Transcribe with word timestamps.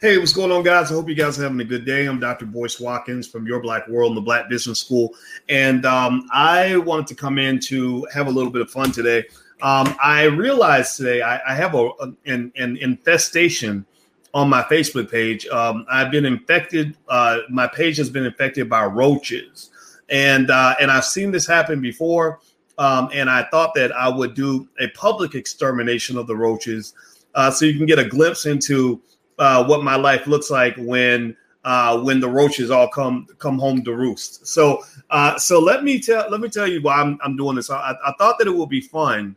Hey, 0.00 0.18
what's 0.18 0.32
going 0.32 0.52
on, 0.52 0.62
guys? 0.62 0.90
I 0.90 0.94
hope 0.94 1.08
you 1.08 1.14
guys 1.14 1.38
are 1.38 1.42
having 1.42 1.60
a 1.60 1.64
good 1.64 1.84
day. 1.84 2.06
I'm 2.06 2.20
Dr. 2.20 2.46
Boyce 2.46 2.78
Watkins 2.78 3.26
from 3.26 3.46
Your 3.46 3.60
Black 3.60 3.88
World 3.88 4.10
and 4.10 4.16
the 4.16 4.22
Black 4.22 4.48
Business 4.48 4.80
School. 4.80 5.14
And 5.48 5.84
um, 5.84 6.28
I 6.32 6.76
wanted 6.76 7.06
to 7.08 7.14
come 7.14 7.38
in 7.38 7.58
to 7.60 8.06
have 8.12 8.26
a 8.26 8.30
little 8.30 8.50
bit 8.50 8.62
of 8.62 8.70
fun 8.70 8.92
today. 8.92 9.24
Um, 9.62 9.96
I 10.02 10.24
realized 10.24 10.96
today 10.96 11.22
I, 11.22 11.40
I 11.50 11.54
have 11.54 11.74
a, 11.74 11.90
an, 12.26 12.52
an, 12.56 12.76
infestation 12.76 13.86
on 14.34 14.50
my 14.50 14.62
Facebook 14.64 15.10
page. 15.10 15.46
Um, 15.48 15.86
I've 15.90 16.10
been 16.10 16.26
infected. 16.26 16.96
Uh, 17.08 17.38
my 17.48 17.66
page 17.66 17.96
has 17.96 18.10
been 18.10 18.26
infected 18.26 18.68
by 18.68 18.84
roaches, 18.84 19.70
and 20.10 20.50
uh, 20.50 20.74
and 20.78 20.90
I've 20.90 21.06
seen 21.06 21.30
this 21.30 21.46
happen 21.46 21.80
before. 21.80 22.38
Um, 22.78 23.08
and 23.12 23.30
I 23.30 23.44
thought 23.44 23.72
that 23.74 23.92
I 23.92 24.08
would 24.08 24.34
do 24.34 24.68
a 24.80 24.88
public 24.88 25.34
extermination 25.34 26.18
of 26.18 26.26
the 26.26 26.36
roaches, 26.36 26.94
uh, 27.34 27.50
so 27.50 27.64
you 27.64 27.74
can 27.76 27.86
get 27.86 27.98
a 27.98 28.04
glimpse 28.04 28.46
into 28.46 29.00
uh, 29.38 29.64
what 29.64 29.82
my 29.82 29.96
life 29.96 30.26
looks 30.26 30.50
like 30.50 30.74
when 30.76 31.36
uh, 31.64 32.00
when 32.00 32.20
the 32.20 32.28
roaches 32.28 32.70
all 32.70 32.88
come 32.88 33.26
come 33.38 33.58
home 33.58 33.82
to 33.84 33.94
roost. 33.94 34.46
So 34.46 34.82
uh, 35.10 35.38
so 35.38 35.58
let 35.58 35.84
me 35.84 36.00
tell 36.00 36.30
let 36.30 36.40
me 36.40 36.48
tell 36.48 36.66
you 36.66 36.80
why 36.82 36.96
I'm, 36.96 37.18
I'm 37.22 37.36
doing 37.36 37.56
this. 37.56 37.70
I, 37.70 37.94
I 38.04 38.12
thought 38.18 38.38
that 38.38 38.46
it 38.46 38.54
would 38.54 38.68
be 38.68 38.80
fun 38.80 39.36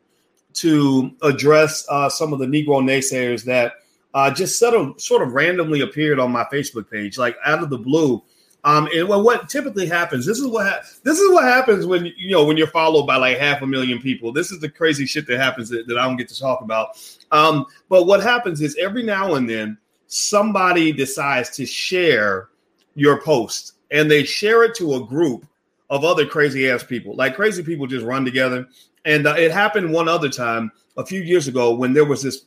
to 0.54 1.12
address 1.22 1.86
uh, 1.90 2.10
some 2.10 2.34
of 2.34 2.40
the 2.40 2.46
Negro 2.46 2.84
naysayers 2.84 3.44
that 3.46 3.74
uh, 4.14 4.32
just 4.32 4.60
sort 4.60 4.74
of 4.74 5.00
sort 5.00 5.22
of 5.22 5.34
randomly 5.34 5.82
appeared 5.82 6.20
on 6.20 6.32
my 6.32 6.44
Facebook 6.46 6.90
page, 6.90 7.18
like 7.18 7.36
out 7.46 7.64
of 7.64 7.70
the 7.70 7.78
blue. 7.78 8.22
Um, 8.66 8.90
and 8.94 9.08
what 9.08 9.48
typically 9.48 9.88
happens, 9.88 10.26
this 10.26 10.38
is 10.38 10.48
what 10.48 10.68
ha- 10.68 10.82
this 11.04 11.18
is 11.18 11.32
what 11.32 11.46
happens 11.46 11.86
when 11.86 12.12
you 12.18 12.32
know 12.32 12.44
when 12.44 12.58
you're 12.58 12.68
followed 12.68 13.08
by 13.08 13.16
like 13.16 13.38
half 13.38 13.62
a 13.62 13.68
million 13.68 14.02
people. 14.02 14.34
This 14.34 14.52
is 14.52 14.60
the 14.60 14.70
crazy 14.70 15.06
shit 15.06 15.28
that 15.28 15.40
happens 15.40 15.70
that, 15.70 15.88
that 15.88 15.98
I 15.98 16.06
don't 16.06 16.18
get 16.18 16.28
to 16.30 16.40
talk 16.40 16.62
about. 16.62 16.98
Um, 17.32 17.66
but 17.88 18.06
what 18.06 18.22
happens 18.22 18.62
is 18.62 18.76
every 18.76 19.04
now 19.04 19.36
and 19.36 19.50
then 19.50 19.78
somebody 20.08 20.92
decides 20.92 21.52
to 21.52 21.66
share 21.66 22.50
your 22.96 23.22
post 23.22 23.74
and 23.92 24.12
they 24.12 24.24
share 24.24 24.64
it 24.64 24.76
to 24.76 24.96
a 24.96 25.06
group 25.06 25.46
of 25.90 26.04
other 26.04 26.26
crazy 26.26 26.70
ass 26.70 26.84
people. 26.84 27.16
Like 27.16 27.36
crazy 27.36 27.64
people 27.64 27.88
just 27.88 28.06
run 28.06 28.26
together. 28.26 28.68
And 29.06 29.26
uh, 29.26 29.36
it 29.38 29.52
happened 29.52 29.92
one 29.92 30.08
other 30.10 30.30
time 30.30 30.72
a 30.98 31.06
few 31.06 31.22
years 31.22 31.48
ago 31.48 31.74
when 31.74 31.94
there 31.94 32.06
was 32.06 32.22
this 32.22 32.46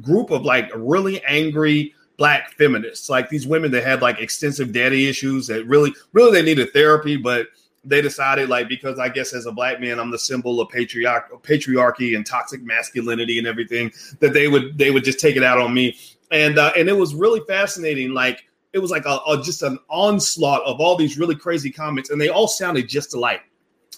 group 0.00 0.30
of 0.30 0.42
like 0.42 0.70
really 0.74 1.24
angry 1.24 1.94
black 2.16 2.52
feminists, 2.52 3.10
like 3.10 3.28
these 3.28 3.46
women 3.46 3.70
that 3.72 3.84
had 3.84 4.02
like 4.02 4.20
extensive 4.20 4.72
daddy 4.72 5.08
issues 5.08 5.46
that 5.48 5.66
really, 5.66 5.94
really 6.12 6.32
they 6.32 6.42
needed 6.42 6.72
therapy, 6.72 7.16
but 7.16 7.48
they 7.84 8.00
decided 8.00 8.48
like 8.48 8.68
because 8.68 8.98
I 8.98 9.10
guess 9.10 9.34
as 9.34 9.44
a 9.44 9.52
black 9.52 9.78
man 9.78 9.98
I'm 9.98 10.10
the 10.10 10.18
symbol 10.18 10.58
of 10.58 10.70
patriarch 10.70 11.30
patriarchy 11.42 12.16
and 12.16 12.24
toxic 12.24 12.62
masculinity 12.62 13.36
and 13.36 13.46
everything 13.46 13.92
that 14.20 14.32
they 14.32 14.48
would 14.48 14.78
they 14.78 14.90
would 14.90 15.04
just 15.04 15.20
take 15.20 15.36
it 15.36 15.42
out 15.42 15.58
on 15.58 15.74
me 15.74 15.94
and 16.34 16.58
uh, 16.58 16.72
and 16.76 16.88
it 16.88 16.96
was 16.96 17.14
really 17.14 17.40
fascinating. 17.46 18.12
Like 18.12 18.44
it 18.72 18.78
was 18.78 18.90
like 18.90 19.06
a, 19.06 19.20
a, 19.28 19.40
just 19.42 19.62
an 19.62 19.78
onslaught 19.88 20.62
of 20.64 20.80
all 20.80 20.96
these 20.96 21.16
really 21.16 21.36
crazy 21.36 21.70
comments, 21.70 22.10
and 22.10 22.20
they 22.20 22.28
all 22.28 22.48
sounded 22.48 22.88
just 22.88 23.14
alike. 23.14 23.42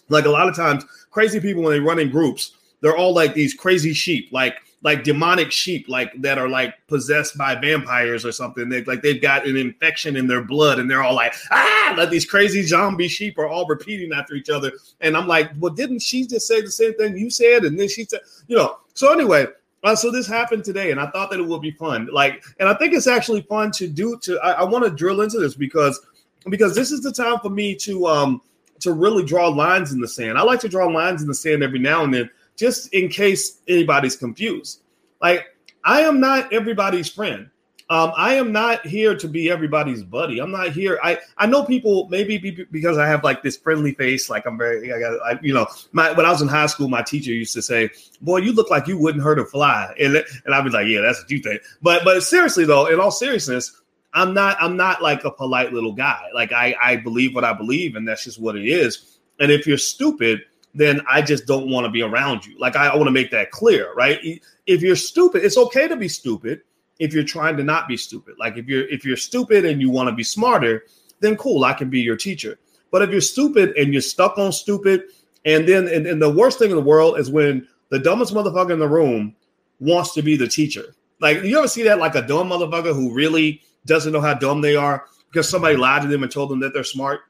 Like 0.09 0.27
a 0.27 0.31
lot 0.31 0.49
of 0.49 0.55
times, 0.55 0.85
crazy 1.11 1.41
people 1.41 1.63
when 1.63 1.73
they 1.73 1.81
run 1.81 1.99
in 1.99 2.11
groups, 2.11 2.53
they're 2.81 2.97
all 2.97 3.15
like 3.15 3.35
these 3.35 3.55
crazy 3.55 3.93
sheep, 3.93 4.29
like 4.33 4.59
like 4.87 5.03
demonic 5.03 5.51
sheep, 5.51 5.89
like 5.89 6.13
that 6.23 6.39
are 6.39 6.49
like 6.49 6.73
possessed 6.87 7.37
by 7.37 7.57
vampires 7.57 8.25
or 8.25 8.31
something. 8.31 8.69
They 8.69 8.85
like 8.85 9.03
they've 9.03 9.21
got 9.21 9.45
an 9.45 9.57
infection 9.57 10.15
in 10.15 10.29
their 10.29 10.43
blood, 10.43 10.79
and 10.79 10.89
they're 10.89 11.03
all 11.03 11.17
like 11.17 11.35
ah, 11.51 11.95
like 11.99 12.09
these 12.09 12.25
crazy 12.25 12.63
zombie 12.63 13.09
sheep 13.09 13.37
are 13.37 13.49
all 13.49 13.67
repeating 13.67 14.13
after 14.13 14.35
each 14.35 14.49
other. 14.49 14.71
And 15.01 15.17
I'm 15.17 15.27
like, 15.27 15.51
well, 15.59 15.75
didn't 15.75 16.03
she 16.03 16.25
just 16.25 16.47
say 16.47 16.61
the 16.61 16.71
same 16.71 16.95
thing 16.95 17.19
you 17.19 17.31
said? 17.31 17.65
And 17.65 17.77
then 17.81 17.89
she 17.89 18.05
said, 18.05 18.21
you 18.47 18.57
know. 18.57 18.79
So 18.95 19.13
anyway, 19.13 19.47
uh, 19.83 19.97
so 19.97 20.13
this 20.13 20.29
happened 20.29 20.63
today, 20.63 20.93
and 20.93 21.01
I 21.01 21.11
thought 21.11 21.33
that 21.33 21.41
it 21.41 21.47
would 21.47 21.63
be 21.63 21.73
fun. 21.73 22.09
Like, 22.13 22.45
and 22.61 22.69
I 22.69 22.75
think 22.75 22.95
it's 22.95 23.09
actually 23.09 23.43
fun 23.43 23.73
to 23.73 23.89
do. 23.89 24.17
To 24.23 24.39
I, 24.39 24.53
I 24.53 24.65
want 24.65 24.85
to 24.85 24.91
drill 24.91 25.23
into 25.23 25.41
this 25.41 25.57
because 25.57 26.01
because 26.49 26.77
this 26.77 26.93
is 26.93 27.01
the 27.01 27.11
time 27.11 27.41
for 27.41 27.51
me 27.51 27.75
to 27.75 28.07
um 28.07 28.41
to 28.83 28.93
really 28.93 29.25
draw 29.25 29.49
lines 29.49 29.91
in 29.91 30.01
the 30.01 30.07
sand. 30.07 30.39
I 30.39 30.43
like 30.43 30.61
to 30.61 30.69
draw 30.69 30.87
lines 30.87 31.23
in 31.23 31.27
the 31.27 31.35
sand 31.35 31.65
every 31.65 31.81
now 31.81 32.05
and 32.05 32.15
then, 32.15 32.31
just 32.57 32.93
in 32.93 33.09
case 33.09 33.61
anybody's 33.69 34.17
confused. 34.17 34.83
Like, 35.21 35.47
I 35.85 36.01
am 36.03 36.21
not 36.21 36.53
everybody's 36.53 37.09
friend. 37.09 37.51
Um, 37.89 38.13
I 38.17 38.35
am 38.35 38.51
not 38.51 38.85
here 38.85 39.17
to 39.17 39.29
be 39.29 39.49
everybody's 39.49 40.03
buddy. 40.03 40.41
I'm 40.41 40.51
not 40.51 40.73
here. 40.73 40.99
I 41.05 41.21
I 41.39 41.47
know 41.47 41.65
people 41.65 42.09
maybe 42.11 42.67
because 42.73 42.99
I 42.99 43.07
have 43.07 43.23
like 43.23 43.45
this 43.45 43.57
friendly 43.57 43.95
face, 43.95 44.29
like 44.29 44.45
I'm 44.45 44.59
very, 44.59 44.93
I 44.93 44.99
got, 44.99 45.21
I, 45.25 45.39
you 45.41 45.55
know, 45.55 45.69
my 45.93 46.11
when 46.11 46.27
I 46.27 46.33
was 46.33 46.43
in 46.43 46.49
high 46.49 46.67
school, 46.67 46.89
my 46.89 47.03
teacher 47.03 47.31
used 47.31 47.55
to 47.55 47.63
say, 47.63 47.91
"Boy, 48.21 48.39
you 48.39 48.53
look 48.53 48.71
like 48.71 48.89
you 48.89 48.99
wouldn't 48.99 49.23
hurt 49.23 49.39
a 49.39 49.45
fly," 49.45 49.95
and 50.01 50.17
and 50.17 50.53
I'd 50.53 50.65
be 50.65 50.71
like, 50.71 50.89
"Yeah, 50.89 51.03
that's 51.03 51.21
what 51.21 51.31
you 51.31 51.39
think." 51.39 51.63
But 51.81 52.03
but 52.03 52.21
seriously 52.25 52.65
though, 52.65 52.87
in 52.87 52.99
all 52.99 53.13
seriousness, 53.13 53.81
I'm 54.13 54.35
not 54.35 54.57
I'm 54.61 54.77
not 54.77 55.01
like 55.01 55.25
a 55.25 55.31
polite 55.31 55.73
little 55.73 55.93
guy. 55.93 56.25
Like 56.35 56.53
I 56.53 56.75
I 56.83 56.97
believe 56.97 57.37
what 57.37 57.45
I 57.45 57.53
believe, 57.53 57.95
and 57.95 58.09
that's 58.09 58.25
just 58.25 58.41
what 58.41 58.57
it 58.57 58.67
is. 58.67 59.19
And 59.39 59.53
if 59.53 59.65
you're 59.65 59.79
stupid, 59.79 60.41
then 60.77 61.01
I 61.11 61.23
just 61.23 61.47
don't 61.47 61.71
want 61.71 61.87
to 61.87 61.91
be 61.91 62.03
around 62.03 62.45
you. 62.45 62.59
Like 62.59 62.77
I, 62.77 62.89
I 62.89 62.97
want 62.97 63.07
to 63.07 63.13
make 63.13 63.31
that 63.31 63.51
clear, 63.51 63.93
right? 63.95 64.21
If 64.67 64.83
you're 64.83 64.97
stupid, 64.97 65.43
it's 65.43 65.57
okay 65.57 65.89
to 65.89 65.97
be 65.97 66.09
stupid 66.09 66.61
if 66.99 67.15
you're 67.15 67.25
trying 67.25 67.57
to 67.57 67.65
not 67.65 67.89
be 67.89 67.97
stupid. 67.97 68.35
Like 68.39 68.57
if 68.57 68.67
you're 68.67 68.87
if 68.89 69.05
you're 69.05 69.17
stupid 69.17 69.65
and 69.65 69.81
you 69.81 69.91
want 69.91 70.09
to 70.09 70.15
be 70.15 70.23
smarter, 70.23 70.85
then 71.21 71.37
cool, 71.37 71.65
I 71.65 71.73
can 71.73 71.89
be 71.89 72.01
your 72.01 72.17
teacher. 72.17 72.59
But 72.91 73.03
if 73.03 73.11
you're 73.11 73.21
stupid 73.23 73.77
and 73.77 73.93
you're 73.93 74.03
stuck 74.03 74.39
on 74.39 74.53
stupid, 74.53 75.05
and 75.45 75.67
then 75.67 75.89
and, 75.89 76.07
and 76.07 76.21
the 76.21 76.31
worst 76.31 76.59
thing 76.59 76.71
in 76.71 76.77
the 76.77 76.83
world 76.83 77.19
is 77.19 77.31
when 77.31 77.67
the 77.89 77.99
dumbest 77.99 78.35
motherfucker 78.35 78.73
in 78.73 78.79
the 78.79 78.89
room 78.89 79.35
wants 79.81 80.13
to 80.15 80.23
be 80.23 80.37
the 80.37 80.49
teacher. 80.49 80.95
Like 81.21 81.43
you 81.43 81.59
ever 81.59 81.69
see 81.69 81.85
that 81.85 81.99
like 81.99 82.15
a 82.15 82.23
dumb 82.23 82.51
motherfucker 82.51 82.95
who 82.95 83.15
really 83.15 83.63
doesn't 83.87 84.13
know 84.13 84.21
how 84.21 84.35
dumb 84.35 84.61
they 84.61 84.77
are 84.77 85.07
because 85.31 85.49
somebody 85.49 85.77
lied 85.77 86.03
to 86.03 86.09
them 86.09 86.23
and 86.23 86.31
told 86.31 86.51
them 86.51 86.61
that 86.61 86.75
they're 86.75 86.85
smart. 86.85 87.21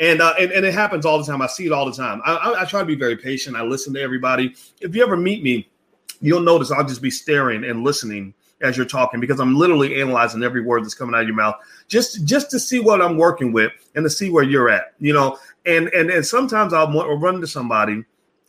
And, 0.00 0.20
uh, 0.20 0.34
and 0.38 0.52
and 0.52 0.64
it 0.64 0.72
happens 0.74 1.04
all 1.04 1.18
the 1.18 1.24
time. 1.24 1.42
I 1.42 1.48
see 1.48 1.66
it 1.66 1.72
all 1.72 1.84
the 1.84 1.96
time. 1.96 2.22
I, 2.24 2.34
I, 2.36 2.62
I 2.62 2.64
try 2.64 2.80
to 2.80 2.86
be 2.86 2.94
very 2.94 3.16
patient. 3.16 3.56
I 3.56 3.62
listen 3.62 3.92
to 3.94 4.00
everybody. 4.00 4.54
If 4.80 4.94
you 4.94 5.02
ever 5.02 5.16
meet 5.16 5.42
me, 5.42 5.68
you'll 6.20 6.40
notice 6.40 6.70
I'll 6.70 6.86
just 6.86 7.02
be 7.02 7.10
staring 7.10 7.64
and 7.64 7.82
listening 7.82 8.34
as 8.60 8.76
you're 8.76 8.86
talking 8.86 9.20
because 9.20 9.40
I'm 9.40 9.56
literally 9.56 10.00
analyzing 10.00 10.42
every 10.42 10.62
word 10.62 10.84
that's 10.84 10.94
coming 10.94 11.14
out 11.14 11.22
of 11.22 11.28
your 11.28 11.36
mouth 11.36 11.56
just 11.86 12.24
just 12.24 12.50
to 12.50 12.58
see 12.58 12.80
what 12.80 13.00
I'm 13.00 13.16
working 13.16 13.52
with 13.52 13.72
and 13.94 14.04
to 14.04 14.10
see 14.10 14.30
where 14.30 14.44
you're 14.44 14.68
at, 14.68 14.94
you 14.98 15.12
know. 15.12 15.38
And 15.66 15.88
and 15.88 16.10
and 16.10 16.24
sometimes 16.24 16.72
I'll 16.72 16.90
run 17.18 17.40
to 17.40 17.46
somebody 17.46 18.04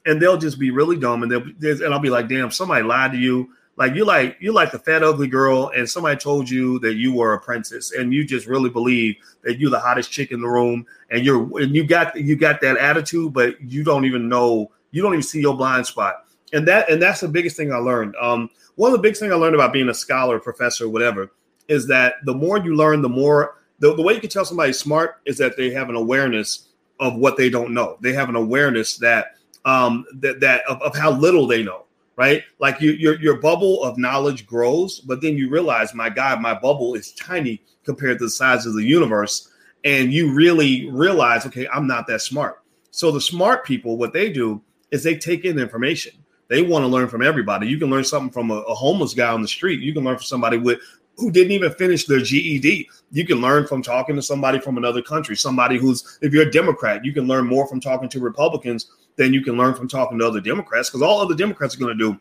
and 0.06 0.22
they'll 0.22 0.38
just 0.38 0.60
be 0.60 0.72
really 0.72 0.98
dumb 0.98 1.24
and 1.24 1.32
they'll 1.32 1.82
and 1.84 1.94
I'll 1.94 2.00
be 2.00 2.10
like, 2.10 2.28
damn, 2.28 2.52
somebody 2.52 2.84
lied 2.84 3.12
to 3.12 3.18
you. 3.18 3.50
Like 3.80 3.96
you're 3.96 4.06
like 4.06 4.38
you 4.42 4.52
like 4.52 4.72
the 4.72 4.80
fat 4.80 5.04
ugly 5.04 5.28
girl 5.28 5.72
and 5.76 5.90
somebody 5.90 6.18
told 6.18 6.50
you 6.50 6.80
that 6.80 6.96
you 6.96 7.14
were 7.14 7.34
a 7.34 7.40
princess 7.40 7.94
and 7.94 8.14
you 8.14 8.26
just 8.26 8.46
really 8.46 8.70
believe 8.70 9.16
that 9.44 9.58
you're 9.58 9.72
the 9.72 9.80
hottest 9.80 10.12
chick 10.12 10.32
in 10.32 10.42
the 10.42 10.48
room 10.50 10.86
and 11.10 11.26
you're 11.26 11.60
and 11.62 11.74
you 11.74 11.86
got 11.86 12.16
you 12.16 12.36
got 12.36 12.60
that 12.60 12.78
attitude, 12.78 13.34
but 13.34 13.60
you 13.62 13.86
don't 13.86 14.04
even 14.04 14.28
know 14.28 14.70
you 14.92 15.02
don't 15.02 15.14
even 15.14 15.24
see 15.24 15.40
your 15.40 15.56
blind 15.56 15.86
spot 15.86 16.26
and 16.54 16.68
that 16.68 16.90
and 16.90 17.02
that's 17.02 17.22
the 17.22 17.28
biggest 17.28 17.56
thing 17.56 17.72
I 17.72 17.78
learned. 17.78 18.16
Um, 18.18 18.50
one 18.76 18.92
of 18.92 18.98
the 18.98 19.02
biggest 19.02 19.22
things 19.22 19.32
I 19.32 19.36
learned 19.36 19.56
about 19.56 19.74
being 19.74 19.90
a 19.90 19.94
scholar, 19.94 20.40
professor, 20.40 20.88
whatever, 20.88 21.32
is 21.68 21.88
that 21.88 22.16
the 22.26 22.34
more 22.34 22.58
you 22.58 22.76
learn, 22.76 23.02
the 23.02 23.10
more 23.10 23.56
the, 23.80 23.96
the 23.96 24.02
way 24.02 24.14
you 24.14 24.20
can 24.20 24.30
tell 24.30 24.46
somebody's 24.46 24.80
smart 24.80 25.22
is 25.26 25.38
that 25.38 25.56
they 25.58 25.72
have 25.72 25.90
an 25.90 25.96
awareness 25.96 26.68
of 27.00 27.16
what 27.16 27.38
they 27.38 27.50
don't 27.50 27.74
know. 27.74 27.98
They 28.02 28.14
have 28.14 28.30
an 28.30 28.36
awareness 28.36 28.98
that 28.98 29.38
um 29.66 30.06
that 30.16 30.40
that 30.42 30.64
of, 30.70 30.82
of 30.82 30.96
how 30.96 31.12
little 31.12 31.48
they 31.48 31.64
know, 31.64 31.86
right? 32.20 32.44
Like 32.60 32.82
you, 32.82 32.92
your 32.92 33.18
your 33.22 33.38
bubble 33.38 33.82
of 33.82 33.98
knowledge 33.98 34.46
grows, 34.46 35.00
but 35.00 35.22
then 35.22 35.38
you 35.38 35.50
realize, 35.50 35.94
my 35.94 36.10
God, 36.10 36.42
my 36.42 36.54
bubble 36.54 36.96
is 36.96 37.14
tiny 37.14 37.64
compared 37.86 38.20
to 38.20 38.26
the 38.26 38.30
size 38.30 38.66
of 38.66 38.74
the 38.74 38.84
universe, 38.84 39.50
and 39.86 40.12
you 40.12 40.34
really 40.34 40.90
realize, 40.92 41.46
okay, 41.46 41.66
I'm 41.74 41.88
not 41.88 42.08
that 42.08 42.22
smart. 42.22 42.62
So 42.92 43.10
the 43.10 43.22
smart 43.22 43.66
people, 43.66 43.96
what 43.96 44.12
they 44.12 44.34
do 44.34 44.62
is 44.92 45.02
they 45.02 45.16
take 45.16 45.46
in 45.46 45.58
information 45.58 46.12
they 46.50 46.64
want 46.64 46.84
to 46.84 46.88
learn 46.88 47.08
from 47.08 47.22
everybody. 47.22 47.68
You 47.68 47.78
can 47.78 47.90
learn 47.90 48.04
something 48.04 48.32
from 48.32 48.50
a, 48.52 48.56
a 48.56 48.74
homeless 48.74 49.14
guy 49.14 49.32
on 49.32 49.42
the 49.42 49.48
street. 49.48 49.82
You 49.82 49.94
can 49.94 50.04
learn 50.04 50.18
from 50.18 50.24
somebody 50.24 50.58
with 50.58 50.80
who 51.20 51.32
didn't 51.32 51.52
even 51.52 51.72
finish 51.74 52.06
their 52.06 52.20
GED. 52.20 52.90
You 53.12 53.26
can 53.26 53.42
learn 53.42 53.68
from 53.68 53.82
talking 53.82 54.16
to 54.16 54.22
somebody 54.22 54.60
from 54.60 54.78
another 54.78 55.02
country, 55.02 55.36
somebody 55.36 55.78
who's, 55.78 56.18
if 56.22 56.34
you're 56.34 56.48
a 56.48 56.52
Democrat, 56.52 57.04
you 57.04 57.14
can 57.14 57.28
learn 57.28 57.46
more 57.46 57.68
from 57.68 57.80
talking 57.80 58.10
to 58.10 58.20
Republicans 58.20 58.92
than 59.16 59.34
you 59.34 59.44
can 59.44 59.58
learn 59.58 59.76
from 59.76 59.88
talking 59.88 60.18
to 60.20 60.26
other 60.26 60.40
Democrats 60.40 60.90
because 60.90 61.02
all 61.02 61.20
other 61.20 61.36
Democrats 61.36 61.76
are 61.76 61.80
going 61.80 61.98
to 61.98 62.12
do 62.12 62.20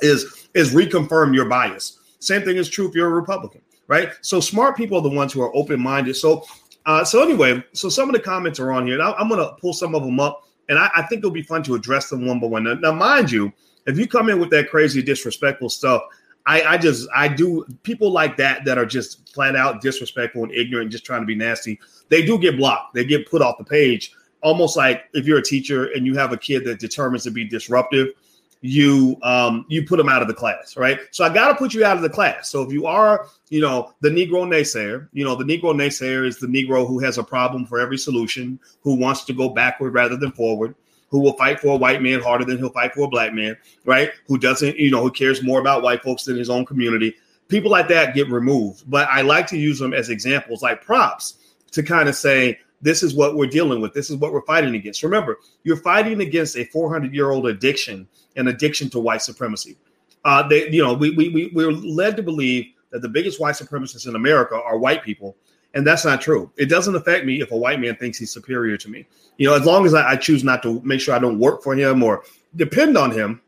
is 0.00 0.48
is 0.54 0.72
reconfirm 0.72 1.34
your 1.34 1.48
bias. 1.48 1.98
Same 2.20 2.42
thing 2.42 2.56
is 2.56 2.68
true 2.68 2.88
if 2.88 2.94
you're 2.94 3.08
a 3.08 3.10
Republican, 3.10 3.60
right? 3.88 4.10
So 4.20 4.38
smart 4.38 4.76
people 4.76 4.98
are 4.98 5.02
the 5.02 5.08
ones 5.08 5.32
who 5.32 5.42
are 5.42 5.54
open 5.56 5.80
minded. 5.80 6.14
So, 6.14 6.44
uh, 6.86 7.04
so 7.04 7.22
anyway, 7.22 7.64
so 7.72 7.88
some 7.88 8.08
of 8.08 8.14
the 8.14 8.20
comments 8.20 8.60
are 8.60 8.70
on 8.70 8.86
here. 8.86 8.98
Now 8.98 9.14
I'm 9.14 9.28
going 9.28 9.40
to 9.40 9.54
pull 9.60 9.72
some 9.72 9.94
of 9.94 10.04
them 10.04 10.20
up 10.20 10.44
and 10.68 10.78
I, 10.78 10.90
I, 10.94 11.02
think 11.02 11.20
it'll 11.20 11.30
be 11.30 11.42
fun 11.42 11.62
to 11.64 11.74
address 11.74 12.10
them 12.10 12.26
one 12.26 12.40
by 12.40 12.46
one. 12.46 12.64
Now, 12.64 12.74
now, 12.74 12.92
mind 12.92 13.30
you, 13.30 13.52
if 13.86 13.98
you 13.98 14.06
come 14.06 14.28
in 14.28 14.38
with 14.38 14.50
that 14.50 14.70
crazy 14.70 15.02
disrespectful 15.02 15.70
stuff, 15.70 16.02
I, 16.48 16.62
I 16.62 16.78
just 16.78 17.06
I 17.14 17.28
do 17.28 17.66
people 17.82 18.10
like 18.10 18.38
that 18.38 18.64
that 18.64 18.78
are 18.78 18.86
just 18.86 19.34
flat 19.34 19.54
out 19.54 19.82
disrespectful 19.82 20.44
and 20.44 20.52
ignorant, 20.52 20.90
just 20.90 21.04
trying 21.04 21.20
to 21.20 21.26
be 21.26 21.34
nasty. 21.34 21.78
They 22.08 22.24
do 22.24 22.38
get 22.38 22.56
blocked. 22.56 22.94
They 22.94 23.04
get 23.04 23.30
put 23.30 23.42
off 23.42 23.58
the 23.58 23.64
page. 23.64 24.12
Almost 24.42 24.74
like 24.74 25.04
if 25.12 25.26
you're 25.26 25.38
a 25.38 25.42
teacher 25.42 25.92
and 25.92 26.06
you 26.06 26.16
have 26.16 26.32
a 26.32 26.38
kid 26.38 26.64
that 26.64 26.78
determines 26.78 27.24
to 27.24 27.30
be 27.30 27.44
disruptive, 27.44 28.14
you 28.62 29.18
um, 29.22 29.66
you 29.68 29.84
put 29.84 29.98
them 29.98 30.08
out 30.08 30.22
of 30.22 30.28
the 30.28 30.32
class, 30.32 30.74
right? 30.74 30.98
So 31.10 31.22
I 31.22 31.28
got 31.28 31.48
to 31.48 31.54
put 31.54 31.74
you 31.74 31.84
out 31.84 31.98
of 31.98 32.02
the 32.02 32.08
class. 32.08 32.48
So 32.48 32.62
if 32.62 32.72
you 32.72 32.86
are, 32.86 33.26
you 33.50 33.60
know, 33.60 33.92
the 34.00 34.08
Negro 34.08 34.48
naysayer, 34.48 35.06
you 35.12 35.26
know, 35.26 35.34
the 35.34 35.44
Negro 35.44 35.74
naysayer 35.74 36.26
is 36.26 36.38
the 36.38 36.46
Negro 36.46 36.88
who 36.88 36.98
has 37.00 37.18
a 37.18 37.22
problem 37.22 37.66
for 37.66 37.78
every 37.78 37.98
solution, 37.98 38.58
who 38.80 38.94
wants 38.94 39.24
to 39.26 39.34
go 39.34 39.50
backward 39.50 39.92
rather 39.92 40.16
than 40.16 40.32
forward, 40.32 40.74
who 41.08 41.20
will 41.20 41.32
fight 41.34 41.60
for 41.60 41.68
a 41.68 41.76
white 41.76 42.02
man 42.02 42.20
harder 42.20 42.44
than 42.44 42.58
he'll 42.58 42.70
fight 42.70 42.94
for 42.94 43.02
a 43.02 43.08
black 43.08 43.32
man, 43.32 43.56
right? 43.84 44.12
Who 44.26 44.38
doesn't, 44.38 44.76
you 44.76 44.90
know, 44.90 45.02
who 45.02 45.10
cares 45.10 45.42
more 45.42 45.60
about 45.60 45.82
white 45.82 46.02
folks 46.02 46.24
than 46.24 46.36
his 46.36 46.50
own 46.50 46.66
community. 46.66 47.14
People 47.48 47.70
like 47.70 47.88
that 47.88 48.14
get 48.14 48.28
removed, 48.30 48.84
but 48.86 49.08
I 49.08 49.22
like 49.22 49.46
to 49.48 49.56
use 49.56 49.78
them 49.78 49.94
as 49.94 50.10
examples, 50.10 50.62
like 50.62 50.84
props, 50.84 51.38
to 51.72 51.82
kind 51.82 52.08
of 52.08 52.14
say 52.14 52.58
this 52.82 53.02
is 53.02 53.14
what 53.14 53.36
we're 53.36 53.46
dealing 53.46 53.80
with. 53.80 53.94
This 53.94 54.10
is 54.10 54.16
what 54.16 54.32
we're 54.32 54.42
fighting 54.42 54.74
against. 54.74 55.02
Remember, 55.02 55.38
you're 55.64 55.78
fighting 55.78 56.20
against 56.20 56.56
a 56.56 56.64
400 56.64 57.14
year 57.14 57.30
old 57.30 57.46
addiction, 57.46 58.06
an 58.36 58.48
addiction 58.48 58.90
to 58.90 58.98
white 58.98 59.22
supremacy. 59.22 59.76
Uh, 60.24 60.46
they, 60.46 60.68
you 60.70 60.82
know, 60.82 60.92
we, 60.92 61.10
we, 61.10 61.28
we, 61.30 61.50
we're 61.54 61.72
led 61.72 62.16
to 62.16 62.22
believe 62.22 62.66
that 62.90 63.02
the 63.02 63.08
biggest 63.08 63.40
white 63.40 63.54
supremacists 63.54 64.06
in 64.06 64.14
America 64.14 64.54
are 64.54 64.78
white 64.78 65.02
people. 65.02 65.36
And 65.74 65.86
that's 65.86 66.04
not 66.04 66.20
true. 66.20 66.50
It 66.56 66.66
doesn't 66.66 66.96
affect 66.96 67.26
me 67.26 67.40
if 67.40 67.50
a 67.50 67.56
white 67.56 67.80
man 67.80 67.96
thinks 67.96 68.18
he's 68.18 68.32
superior 68.32 68.76
to 68.78 68.88
me. 68.88 69.06
You 69.36 69.48
know, 69.48 69.54
as 69.54 69.64
long 69.64 69.86
as 69.86 69.94
I, 69.94 70.12
I 70.12 70.16
choose 70.16 70.42
not 70.42 70.62
to 70.62 70.80
make 70.82 71.00
sure 71.00 71.14
I 71.14 71.18
don't 71.18 71.38
work 71.38 71.62
for 71.62 71.74
him 71.74 72.02
or 72.02 72.24
depend 72.56 72.96
on 72.96 73.10
him, 73.10 73.40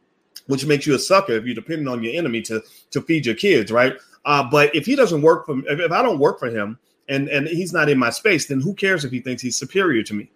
which 0.47 0.67
makes 0.67 0.87
you 0.87 0.95
a 0.95 0.99
sucker 0.99 1.33
if 1.33 1.47
you 1.47 1.55
depend 1.55 1.89
on 1.89 2.03
your 2.03 2.15
enemy 2.15 2.43
to 2.43 2.63
to 2.91 3.01
feed 3.03 3.27
your 3.27 3.35
kids, 3.35 3.73
right? 3.73 3.95
Uh, 4.25 4.49
but 4.49 4.75
if 4.75 4.85
he 4.85 4.95
doesn't 4.95 5.23
work 5.23 5.47
for, 5.47 5.59
if, 5.67 5.81
if 5.81 5.93
I 5.93 6.03
don't 6.03 6.19
work 6.19 6.39
for 6.39 6.49
him, 6.51 6.79
and 7.09 7.29
and 7.29 7.49
he's 7.49 7.73
not 7.73 7.89
in 7.89 7.99
my 7.99 8.11
space, 8.11 8.47
then 8.47 8.61
who 8.61 8.75
cares 8.75 9.05
if 9.05 9.11
he 9.11 9.21
thinks 9.21 9.43
he's 9.43 9.57
superior 9.57 10.03
to 10.03 10.15
me? 10.15 10.31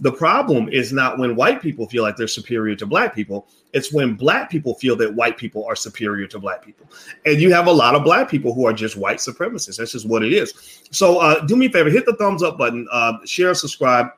The 0.00 0.12
problem 0.12 0.68
is 0.68 0.92
not 0.92 1.18
when 1.18 1.34
white 1.34 1.60
people 1.60 1.88
feel 1.88 2.02
like 2.02 2.16
they're 2.16 2.28
superior 2.28 2.76
to 2.76 2.86
black 2.86 3.14
people. 3.14 3.48
It's 3.72 3.92
when 3.92 4.14
black 4.14 4.48
people 4.48 4.74
feel 4.74 4.96
that 4.96 5.14
white 5.14 5.36
people 5.36 5.64
are 5.66 5.76
superior 5.76 6.26
to 6.28 6.38
black 6.38 6.64
people. 6.64 6.90
And 7.26 7.40
you 7.40 7.52
have 7.52 7.66
a 7.66 7.72
lot 7.72 7.94
of 7.94 8.04
black 8.04 8.30
people 8.30 8.54
who 8.54 8.66
are 8.66 8.72
just 8.72 8.96
white 8.96 9.18
supremacists. 9.18 9.76
That's 9.76 9.92
just 9.92 10.08
what 10.08 10.22
it 10.22 10.32
is. 10.32 10.82
So 10.90 11.18
uh, 11.18 11.44
do 11.46 11.56
me 11.56 11.66
a 11.66 11.70
favor, 11.70 11.90
hit 11.90 12.06
the 12.06 12.14
thumbs 12.16 12.42
up 12.42 12.58
button, 12.58 12.86
uh, 12.92 13.18
share, 13.24 13.54
subscribe. 13.54 14.08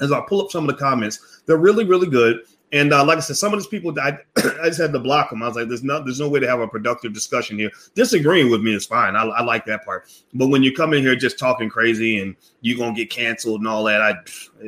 As 0.00 0.12
I 0.12 0.20
pull 0.28 0.40
up 0.40 0.52
some 0.52 0.68
of 0.68 0.74
the 0.74 0.80
comments, 0.80 1.42
they're 1.46 1.56
really, 1.56 1.84
really 1.84 2.08
good. 2.08 2.42
And 2.72 2.92
uh, 2.92 3.04
like 3.04 3.16
I 3.16 3.20
said, 3.20 3.36
some 3.36 3.54
of 3.54 3.58
these 3.58 3.66
people, 3.66 3.94
I, 3.98 4.18
I 4.36 4.66
just 4.66 4.80
had 4.80 4.92
to 4.92 4.98
block 4.98 5.30
them. 5.30 5.42
I 5.42 5.46
was 5.46 5.56
like, 5.56 5.68
"There's 5.68 5.82
no, 5.82 6.02
there's 6.02 6.20
no 6.20 6.28
way 6.28 6.40
to 6.40 6.48
have 6.48 6.60
a 6.60 6.68
productive 6.68 7.14
discussion 7.14 7.58
here." 7.58 7.70
Disagreeing 7.94 8.50
with 8.50 8.60
me 8.60 8.74
is 8.74 8.84
fine. 8.84 9.16
I, 9.16 9.22
I 9.22 9.42
like 9.42 9.64
that 9.66 9.84
part. 9.84 10.08
But 10.34 10.48
when 10.48 10.62
you 10.62 10.74
come 10.74 10.92
in 10.92 11.02
here 11.02 11.16
just 11.16 11.38
talking 11.38 11.70
crazy 11.70 12.20
and 12.20 12.36
you're 12.60 12.78
gonna 12.78 12.94
get 12.94 13.10
canceled 13.10 13.60
and 13.60 13.68
all 13.68 13.84
that, 13.84 14.02
I, 14.02 14.14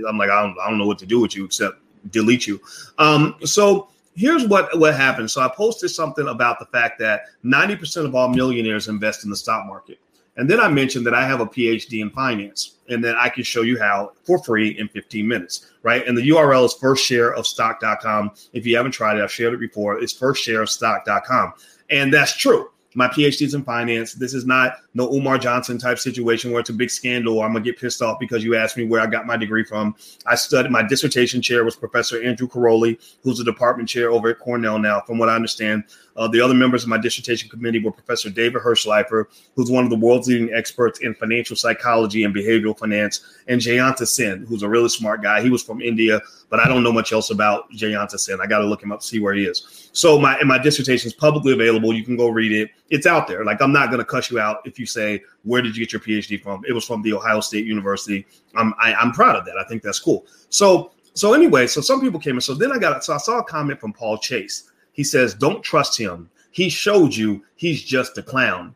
I'm 0.09 0.17
like, 0.17 0.31
I 0.31 0.43
don't, 0.43 0.59
I 0.59 0.69
don't 0.69 0.79
know 0.79 0.87
what 0.87 0.99
to 1.01 1.07
do 1.07 1.21
with 1.21 1.37
you 1.37 1.45
except 1.45 1.77
delete 2.11 2.47
you. 2.47 2.61
Um, 2.99 3.37
so 3.45 3.89
here's 4.15 4.47
what 4.47 4.79
what 4.79 4.95
happened. 4.95 5.31
So 5.31 5.43
I 5.43 5.49
posted 5.49 5.91
something 5.91 6.29
about 6.29 6.59
the 6.59 6.67
fact 6.67 6.99
that 7.01 7.25
90% 7.45 8.07
of 8.07 8.15
all 8.15 8.29
millionaires 8.29 8.89
invest 8.89 9.25
in 9.25 9.31
the 9.31 9.37
stock 9.37 9.67
market. 9.67 9.99
And 10.37 10.49
then 10.49 10.61
I 10.61 10.69
mentioned 10.69 11.07
that 11.07 11.15
I 11.15 11.27
have 11.27 11.41
a 11.41 11.47
PhD 11.47 12.01
in 12.01 12.11
finance 12.11 12.77
and 12.89 13.03
then 13.05 13.15
I 13.17 13.29
can 13.29 13.45
show 13.45 13.63
you 13.63 13.79
how 13.79 14.13
for 14.25 14.43
free 14.43 14.79
in 14.79 14.89
15 14.89 15.27
minutes, 15.27 15.67
right? 15.83 16.07
And 16.07 16.17
the 16.17 16.29
URL 16.29 16.65
is 16.65 16.75
firstshareofstock.com. 16.75 18.33
If 18.53 18.67
you 18.67 18.77
haven't 18.77 18.93
tried 18.93 19.19
it, 19.19 19.23
I've 19.23 19.33
shared 19.33 19.55
it 19.55 19.61
before. 19.61 20.01
It's 20.01 20.15
firstshareofstock.com. 20.15 21.53
And 21.91 22.13
that's 22.13 22.37
true. 22.37 22.71
My 22.95 23.07
PhD 23.07 23.43
is 23.43 23.55
in 23.55 23.63
finance. 23.63 24.15
This 24.15 24.35
is 24.35 24.47
not 24.47 24.79
no 24.95 25.13
Umar 25.13 25.39
Johnson 25.39 25.79
type 25.79 25.99
situation 25.99 26.51
where 26.51 26.61
it's 26.61 26.71
a 26.71 26.75
big 26.75 26.91
scandal. 26.91 27.41
I'm 27.41 27.53
gonna 27.53 27.65
get 27.65 27.79
pissed 27.79 28.03
off 28.03 28.19
because 28.19 28.43
you 28.43 28.57
asked 28.57 28.77
me 28.77 28.85
where 28.85 29.01
I 29.01 29.07
got 29.07 29.27
my 29.27 29.37
degree 29.37 29.65
from. 29.65 29.95
I 30.27 30.35
studied. 30.35 30.73
My 30.73 30.83
dissertation 30.83 31.41
chair 31.41 31.65
was 31.65 31.77
Professor 31.77 32.21
Andrew 32.21 32.49
Karolyi, 32.49 32.99
who's 33.23 33.39
a 33.39 33.45
department 33.45 33.89
chair 33.89 34.11
over 34.11 34.31
at 34.31 34.41
Cornell 34.41 34.79
now. 34.81 35.01
From 35.03 35.19
what 35.19 35.29
I 35.29 35.37
understand, 35.37 35.85
uh, 36.21 36.29
the 36.29 36.39
other 36.41 36.53
members 36.53 36.83
of 36.83 36.91
my 36.91 36.99
dissertation 36.99 37.49
committee 37.49 37.79
were 37.79 37.91
Professor 37.91 38.29
David 38.29 38.61
Hirshleifer, 38.61 39.25
who's 39.57 39.71
one 39.71 39.85
of 39.85 39.91
the 39.91 39.97
world's 39.97 40.29
leading 40.29 40.53
experts 40.53 41.01
in 41.01 41.15
financial 41.15 41.57
psychology 41.57 42.25
and 42.25 42.35
behavioral 42.35 42.79
finance, 42.79 43.41
and 43.49 43.59
Jayanta 43.59 44.07
Sen, 44.07 44.45
who's 44.47 44.63
a 44.63 44.69
really 44.69 44.91
smart 44.91 45.23
guy. 45.23 45.41
He 45.41 45.49
was 45.49 45.63
from 45.63 45.81
India, 45.81 46.21
but 46.51 46.61
I 46.61 46.69
don't 46.69 46.83
know 46.83 46.93
much 46.93 47.13
else 47.13 47.31
about 47.31 47.73
Jayanta 47.73 48.21
Sen. 48.21 48.39
I 48.39 48.47
got 48.47 48.59
to 48.59 48.67
look 48.67 48.83
him 48.83 48.93
up, 48.93 49.03
see 49.03 49.19
where 49.19 49.33
he 49.33 49.47
is. 49.47 49.89
So 49.93 50.19
my 50.19 50.37
and 50.39 50.47
my 50.47 50.59
dissertation 50.59 51.07
is 51.07 51.15
publicly 51.15 51.55
available. 51.55 51.95
You 51.95 52.05
can 52.05 52.19
go 52.19 52.29
read 52.29 52.53
it. 52.53 52.71
It's 52.91 53.07
out 53.07 53.27
there. 53.27 53.43
Like 53.43 53.63
I'm 53.63 53.73
not 53.73 53.87
going 53.87 54.01
to 54.01 54.05
cuss 54.05 54.31
you 54.31 54.39
out 54.39 54.59
if 54.67 54.79
you 54.79 54.85
say, 54.85 55.23
"Where 55.45 55.63
did 55.63 55.75
you 55.75 55.87
get 55.87 55.93
your 55.95 56.01
PhD 56.01 56.43
from?" 56.43 56.63
It 56.69 56.75
was 56.75 56.85
from 56.85 57.01
the 57.01 57.15
Ohio 57.15 57.41
State 57.41 57.65
University. 57.65 58.27
I'm 58.55 58.75
I, 58.79 58.91
am 58.91 58.97
i 58.99 59.03
am 59.05 59.13
proud 59.13 59.37
of 59.37 59.47
that. 59.47 59.57
I 59.57 59.65
think 59.65 59.83
that's 59.83 59.99
cool. 59.99 60.27
So 60.51 60.93
so 61.15 61.33
anyway, 61.33 61.67
so 61.67 61.81
some 61.81 62.01
people 62.01 62.21
came 62.21 62.35
in. 62.35 62.41
So 62.41 62.55
then 62.55 62.73
I 62.73 62.79
got 62.79 63.03
so 63.05 63.15
I 63.15 63.19
saw 63.19 63.39
a 63.39 63.45
comment 63.45 63.81
from 63.81 63.95
Paul 63.95 64.19
Chase. 64.19 64.70
He 65.01 65.05
says, 65.05 65.33
"Don't 65.33 65.63
trust 65.63 65.97
him. 65.97 66.29
He 66.51 66.69
showed 66.69 67.17
you 67.17 67.43
he's 67.57 67.83
just 67.83 68.19
a 68.19 68.23
clown." 68.23 68.75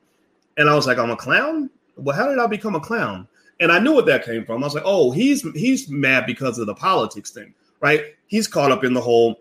And 0.57 0.71
I 0.71 0.75
was 0.75 0.87
like, 0.87 0.97
"I'm 0.97 1.11
a 1.11 1.17
clown? 1.17 1.69
Well, 1.99 2.17
how 2.17 2.31
did 2.31 2.39
I 2.39 2.47
become 2.47 2.75
a 2.75 2.81
clown?" 2.81 3.29
And 3.61 3.71
I 3.71 3.79
knew 3.79 3.93
what 3.93 4.07
that 4.07 4.25
came 4.25 4.43
from. 4.47 4.65
I 4.65 4.67
was 4.67 4.75
like, 4.75 4.85
"Oh, 4.87 5.11
he's 5.11 5.43
he's 5.53 5.91
mad 5.91 6.25
because 6.25 6.59
of 6.59 6.67
the 6.67 6.75
politics 6.75 7.31
thing, 7.31 7.53
right? 7.81 8.15
He's 8.27 8.49
caught 8.49 8.73
up 8.73 8.85
in 8.85 8.95
the 8.95 9.03
whole." 9.03 9.39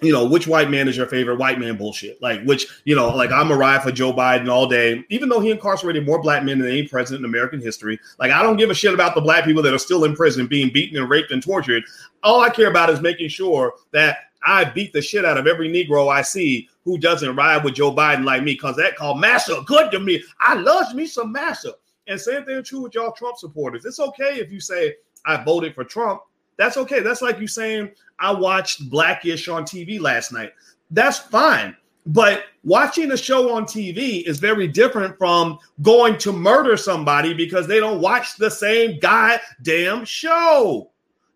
you 0.00 0.12
know, 0.12 0.24
which 0.24 0.46
white 0.46 0.70
man 0.70 0.88
is 0.88 0.96
your 0.96 1.06
favorite 1.06 1.36
white 1.36 1.60
man 1.60 1.76
bullshit? 1.76 2.20
Like, 2.20 2.42
which, 2.44 2.66
you 2.84 2.96
know, 2.96 3.14
like 3.14 3.30
I'm 3.30 3.50
a 3.50 3.56
ride 3.56 3.82
for 3.82 3.92
Joe 3.92 4.14
Biden 4.14 4.48
all 4.48 4.66
day, 4.66 5.04
even 5.10 5.28
though 5.28 5.40
he 5.40 5.50
incarcerated 5.50 6.06
more 6.06 6.20
black 6.20 6.42
men 6.42 6.58
than 6.58 6.68
any 6.68 6.88
president 6.88 7.24
in 7.24 7.30
American 7.30 7.60
history. 7.60 8.00
Like, 8.18 8.32
I 8.32 8.42
don't 8.42 8.56
give 8.56 8.70
a 8.70 8.74
shit 8.74 8.94
about 8.94 9.14
the 9.14 9.20
black 9.20 9.44
people 9.44 9.62
that 9.62 9.74
are 9.74 9.78
still 9.78 10.04
in 10.04 10.16
prison 10.16 10.46
being 10.46 10.72
beaten 10.72 10.96
and 10.96 11.08
raped 11.08 11.32
and 11.32 11.42
tortured. 11.42 11.84
All 12.22 12.40
I 12.40 12.48
care 12.48 12.70
about 12.70 12.90
is 12.90 13.02
making 13.02 13.28
sure 13.28 13.74
that 13.92 14.16
I 14.44 14.64
beat 14.64 14.92
the 14.92 15.02
shit 15.02 15.24
out 15.24 15.38
of 15.38 15.46
every 15.46 15.68
Negro 15.68 16.12
I 16.12 16.22
see 16.22 16.68
who 16.84 16.98
doesn't 16.98 17.36
ride 17.36 17.64
with 17.64 17.74
Joe 17.74 17.94
Biden 17.94 18.24
like 18.24 18.42
me, 18.42 18.52
because 18.52 18.76
that 18.76 18.96
called 18.96 19.20
Massa 19.20 19.62
good 19.66 19.90
to 19.92 20.00
me. 20.00 20.22
I 20.40 20.54
love 20.54 20.94
me 20.94 21.06
some 21.06 21.32
Massa. 21.32 21.72
And 22.06 22.20
same 22.20 22.44
thing 22.44 22.62
true 22.62 22.82
with 22.82 22.94
y'all 22.94 23.12
Trump 23.12 23.38
supporters. 23.38 23.84
It's 23.84 24.00
okay 24.00 24.38
if 24.38 24.52
you 24.52 24.60
say 24.60 24.96
I 25.24 25.42
voted 25.42 25.74
for 25.74 25.84
Trump. 25.84 26.20
That's 26.56 26.76
okay. 26.76 27.00
That's 27.00 27.22
like 27.22 27.40
you 27.40 27.48
saying 27.48 27.90
I 28.18 28.32
watched 28.32 28.90
Blackish 28.90 29.48
on 29.48 29.64
TV 29.64 30.00
last 30.00 30.32
night. 30.32 30.52
That's 30.90 31.18
fine. 31.18 31.76
But 32.06 32.44
watching 32.62 33.12
a 33.12 33.16
show 33.16 33.54
on 33.54 33.64
TV 33.64 34.24
is 34.24 34.38
very 34.38 34.68
different 34.68 35.16
from 35.16 35.58
going 35.80 36.18
to 36.18 36.32
murder 36.32 36.76
somebody 36.76 37.32
because 37.32 37.66
they 37.66 37.80
don't 37.80 38.00
watch 38.00 38.36
the 38.36 38.50
same 38.50 38.98
goddamn 38.98 40.04
show. 40.04 40.90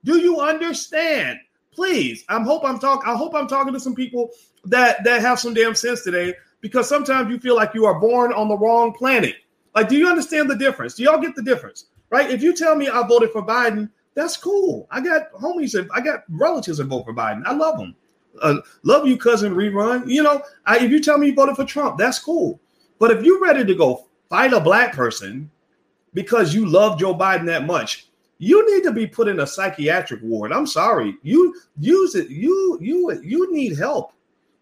Do 0.04 0.18
you 0.18 0.40
understand? 0.40 1.38
Please, 1.78 2.24
I 2.28 2.42
hope 2.42 2.64
I'm 2.64 2.80
talking. 2.80 3.08
I 3.08 3.14
hope 3.16 3.36
I'm 3.36 3.46
talking 3.46 3.72
to 3.72 3.78
some 3.78 3.94
people 3.94 4.30
that 4.64 5.04
that 5.04 5.20
have 5.20 5.38
some 5.38 5.54
damn 5.54 5.76
sense 5.76 6.02
today 6.02 6.34
because 6.60 6.88
sometimes 6.88 7.30
you 7.30 7.38
feel 7.38 7.54
like 7.54 7.72
you 7.72 7.86
are 7.86 8.00
born 8.00 8.32
on 8.32 8.48
the 8.48 8.58
wrong 8.58 8.92
planet. 8.92 9.36
Like, 9.76 9.88
do 9.88 9.96
you 9.96 10.08
understand 10.08 10.50
the 10.50 10.56
difference? 10.56 10.94
Do 10.94 11.04
y'all 11.04 11.20
get 11.20 11.36
the 11.36 11.42
difference? 11.42 11.84
Right? 12.10 12.32
If 12.32 12.42
you 12.42 12.52
tell 12.52 12.74
me 12.74 12.88
I 12.88 13.06
voted 13.06 13.30
for 13.30 13.46
Biden, 13.46 13.88
that's 14.14 14.36
cool. 14.36 14.88
I 14.90 15.00
got 15.00 15.30
homies 15.34 15.78
and 15.78 15.88
I 15.94 16.00
got 16.00 16.24
relatives 16.28 16.78
that 16.78 16.88
vote 16.88 17.04
for 17.04 17.14
Biden. 17.14 17.44
I 17.46 17.52
love 17.52 17.78
them. 17.78 17.94
Uh, 18.42 18.56
love 18.82 19.06
you, 19.06 19.16
cousin 19.16 19.54
rerun. 19.54 20.10
You 20.10 20.24
know, 20.24 20.42
I, 20.66 20.80
if 20.80 20.90
you 20.90 20.98
tell 20.98 21.16
me 21.16 21.28
you 21.28 21.34
voted 21.36 21.54
for 21.54 21.64
Trump, 21.64 21.96
that's 21.96 22.18
cool. 22.18 22.60
But 22.98 23.12
if 23.12 23.22
you're 23.22 23.40
ready 23.40 23.64
to 23.64 23.74
go 23.76 24.08
fight 24.28 24.52
a 24.52 24.58
black 24.58 24.94
person 24.94 25.48
because 26.12 26.52
you 26.52 26.66
love 26.66 26.98
Joe 26.98 27.14
Biden 27.14 27.46
that 27.46 27.66
much, 27.66 28.07
you 28.38 28.74
need 28.74 28.84
to 28.84 28.92
be 28.92 29.06
put 29.06 29.28
in 29.28 29.40
a 29.40 29.46
psychiatric 29.46 30.20
ward. 30.22 30.52
I'm 30.52 30.66
sorry. 30.66 31.16
You 31.22 31.54
use 31.78 32.14
it. 32.14 32.30
You 32.30 32.78
you 32.80 33.20
you 33.22 33.52
need 33.52 33.76
help. 33.76 34.12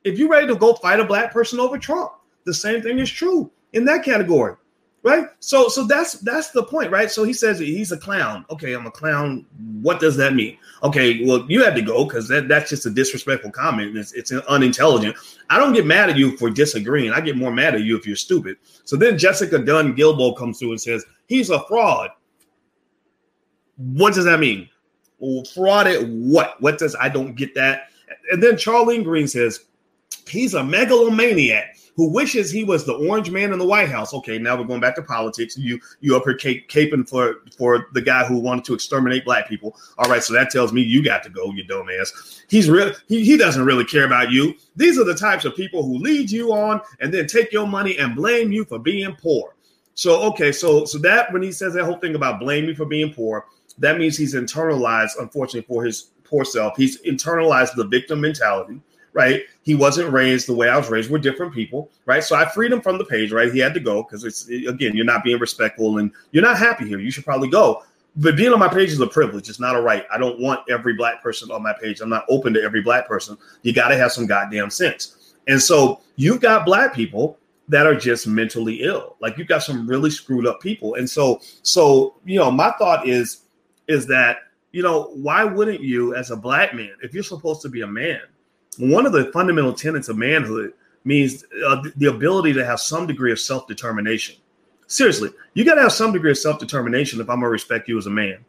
If 0.04 0.18
you're 0.18 0.28
ready 0.28 0.46
to 0.48 0.56
go 0.56 0.74
fight 0.74 1.00
a 1.00 1.04
black 1.04 1.32
person 1.32 1.60
over 1.60 1.78
Trump, 1.78 2.12
the 2.44 2.54
same 2.54 2.82
thing 2.82 2.98
is 2.98 3.10
true 3.10 3.50
in 3.72 3.84
that 3.84 4.04
category. 4.04 4.56
Right? 5.02 5.28
So 5.38 5.68
so 5.68 5.84
that's 5.84 6.14
that's 6.14 6.50
the 6.50 6.64
point, 6.64 6.90
right? 6.90 7.08
So 7.08 7.22
he 7.22 7.32
says 7.32 7.60
he's 7.60 7.92
a 7.92 7.96
clown. 7.96 8.44
Okay, 8.50 8.72
I'm 8.72 8.86
a 8.86 8.90
clown. 8.90 9.46
What 9.80 10.00
does 10.00 10.16
that 10.16 10.34
mean? 10.34 10.58
Okay, 10.82 11.24
well, 11.24 11.46
you 11.48 11.62
had 11.62 11.76
to 11.76 11.82
go 11.82 12.04
because 12.04 12.26
that, 12.28 12.48
that's 12.48 12.70
just 12.70 12.86
a 12.86 12.90
disrespectful 12.90 13.52
comment. 13.52 13.96
It's, 13.96 14.12
it's 14.14 14.32
unintelligent. 14.32 15.14
I 15.48 15.58
don't 15.58 15.74
get 15.74 15.86
mad 15.86 16.10
at 16.10 16.16
you 16.16 16.36
for 16.38 16.50
disagreeing. 16.50 17.12
I 17.12 17.20
get 17.20 17.36
more 17.36 17.52
mad 17.52 17.76
at 17.76 17.82
you 17.82 17.96
if 17.96 18.04
you're 18.04 18.16
stupid. 18.16 18.56
So 18.84 18.96
then 18.96 19.16
Jessica 19.16 19.58
Dunn 19.58 19.94
Gilbo 19.94 20.36
comes 20.36 20.58
through 20.58 20.72
and 20.72 20.80
says, 20.80 21.04
he's 21.26 21.50
a 21.50 21.60
fraud. 21.68 22.10
What 23.76 24.14
does 24.14 24.24
that 24.24 24.40
mean? 24.40 24.68
Well, 25.18 25.44
fraud 25.44 25.86
at 25.86 26.06
what? 26.08 26.60
What 26.60 26.78
does 26.78 26.94
I 26.96 27.08
don't 27.08 27.34
get 27.34 27.54
that? 27.54 27.88
And 28.30 28.42
then 28.42 28.54
Charlene 28.54 29.04
Green 29.04 29.28
says 29.28 29.64
he's 30.28 30.54
a 30.54 30.62
megalomaniac 30.62 31.76
who 31.96 32.10
wishes 32.10 32.50
he 32.50 32.62
was 32.62 32.84
the 32.84 32.92
orange 32.92 33.30
man 33.30 33.52
in 33.52 33.58
the 33.58 33.66
White 33.66 33.88
House. 33.88 34.12
Okay, 34.12 34.38
now 34.38 34.56
we're 34.56 34.66
going 34.66 34.80
back 34.80 34.94
to 34.96 35.02
politics. 35.02 35.56
You 35.56 35.80
you 36.00 36.14
up 36.16 36.24
here 36.24 36.36
caping 36.36 37.08
for 37.08 37.36
for 37.56 37.88
the 37.94 38.02
guy 38.02 38.24
who 38.24 38.38
wanted 38.38 38.64
to 38.66 38.74
exterminate 38.74 39.24
black 39.24 39.48
people. 39.48 39.76
All 39.98 40.08
right, 40.10 40.22
so 40.22 40.34
that 40.34 40.50
tells 40.50 40.72
me 40.72 40.82
you 40.82 41.02
got 41.02 41.22
to 41.22 41.30
go, 41.30 41.50
you 41.52 41.64
dumbass. 41.64 42.44
He's 42.48 42.68
real. 42.68 42.92
He, 43.08 43.24
he 43.24 43.36
doesn't 43.36 43.64
really 43.64 43.84
care 43.84 44.04
about 44.04 44.30
you. 44.30 44.54
These 44.76 44.98
are 44.98 45.04
the 45.04 45.14
types 45.14 45.46
of 45.46 45.56
people 45.56 45.82
who 45.82 45.98
lead 45.98 46.30
you 46.30 46.52
on 46.52 46.80
and 47.00 47.12
then 47.12 47.26
take 47.26 47.50
your 47.50 47.66
money 47.66 47.98
and 47.98 48.14
blame 48.14 48.52
you 48.52 48.64
for 48.66 48.78
being 48.78 49.16
poor. 49.16 49.54
So 49.94 50.20
okay, 50.24 50.52
so 50.52 50.84
so 50.84 50.98
that 50.98 51.32
when 51.32 51.42
he 51.42 51.50
says 51.50 51.72
that 51.74 51.84
whole 51.84 51.98
thing 51.98 52.14
about 52.14 52.40
blame 52.40 52.66
me 52.66 52.74
for 52.74 52.84
being 52.84 53.12
poor, 53.14 53.46
that 53.78 53.98
means 53.98 54.16
he's 54.16 54.34
internalized, 54.34 55.12
unfortunately, 55.20 55.66
for 55.66 55.84
his 55.84 56.10
poor 56.24 56.44
self. 56.44 56.76
He's 56.76 57.00
internalized 57.02 57.74
the 57.74 57.84
victim 57.84 58.20
mentality, 58.20 58.80
right? 59.12 59.42
He 59.62 59.74
wasn't 59.74 60.12
raised 60.12 60.48
the 60.48 60.54
way 60.54 60.68
I 60.68 60.76
was 60.76 60.88
raised. 60.88 61.10
We're 61.10 61.18
different 61.18 61.54
people, 61.54 61.90
right? 62.04 62.22
So 62.22 62.36
I 62.36 62.44
freed 62.46 62.72
him 62.72 62.80
from 62.80 62.98
the 62.98 63.04
page, 63.04 63.32
right? 63.32 63.52
He 63.52 63.58
had 63.58 63.74
to 63.74 63.80
go 63.80 64.02
because 64.02 64.24
it's 64.24 64.48
again, 64.48 64.94
you're 64.94 65.04
not 65.04 65.24
being 65.24 65.38
respectful 65.38 65.98
and 65.98 66.10
you're 66.32 66.44
not 66.44 66.58
happy 66.58 66.86
here. 66.86 66.98
You 66.98 67.10
should 67.10 67.24
probably 67.24 67.48
go. 67.48 67.82
But 68.18 68.36
being 68.36 68.52
on 68.52 68.58
my 68.58 68.68
page 68.68 68.90
is 68.90 69.00
a 69.00 69.06
privilege. 69.06 69.48
It's 69.50 69.60
not 69.60 69.76
a 69.76 69.80
right. 69.80 70.06
I 70.10 70.16
don't 70.16 70.40
want 70.40 70.60
every 70.70 70.94
black 70.94 71.22
person 71.22 71.50
on 71.50 71.62
my 71.62 71.74
page. 71.74 72.00
I'm 72.00 72.08
not 72.08 72.24
open 72.30 72.54
to 72.54 72.62
every 72.62 72.80
black 72.80 73.06
person. 73.06 73.36
You 73.62 73.74
got 73.74 73.88
to 73.88 73.96
have 73.96 74.10
some 74.10 74.26
goddamn 74.26 74.70
sense. 74.70 75.34
And 75.48 75.60
so 75.60 76.00
you've 76.16 76.40
got 76.40 76.64
black 76.64 76.94
people 76.94 77.38
that 77.68 77.86
are 77.86 77.94
just 77.94 78.26
mentally 78.26 78.82
ill. 78.82 79.16
Like 79.20 79.36
you've 79.36 79.48
got 79.48 79.62
some 79.62 79.86
really 79.86 80.10
screwed 80.10 80.46
up 80.46 80.60
people. 80.60 80.94
And 80.94 81.08
so, 81.08 81.40
so 81.62 82.14
you 82.24 82.38
know, 82.38 82.50
my 82.50 82.70
thought 82.72 83.06
is, 83.06 83.42
is 83.88 84.06
that 84.06 84.38
you 84.76 84.82
know, 84.82 85.04
why 85.14 85.42
wouldn't 85.42 85.80
you, 85.80 86.14
as 86.14 86.30
a 86.30 86.36
black 86.36 86.74
man, 86.74 86.92
if 87.02 87.14
you're 87.14 87.22
supposed 87.22 87.62
to 87.62 87.70
be 87.70 87.80
a 87.80 87.86
man, 87.86 88.20
one 88.78 89.06
of 89.06 89.12
the 89.12 89.32
fundamental 89.32 89.72
tenets 89.72 90.10
of 90.10 90.18
manhood 90.18 90.74
means 91.04 91.44
uh, 91.66 91.82
the 91.96 92.10
ability 92.10 92.52
to 92.52 92.62
have 92.62 92.78
some 92.78 93.06
degree 93.06 93.32
of 93.32 93.40
self 93.40 93.66
determination. 93.66 94.36
Seriously, 94.86 95.30
you 95.54 95.64
got 95.64 95.76
to 95.76 95.80
have 95.80 95.92
some 95.92 96.12
degree 96.12 96.30
of 96.30 96.36
self 96.36 96.58
determination 96.58 97.22
if 97.22 97.30
I'm 97.30 97.36
gonna 97.36 97.48
respect 97.48 97.88
you 97.88 97.96
as 97.96 98.04
a 98.04 98.10
man. 98.10 98.44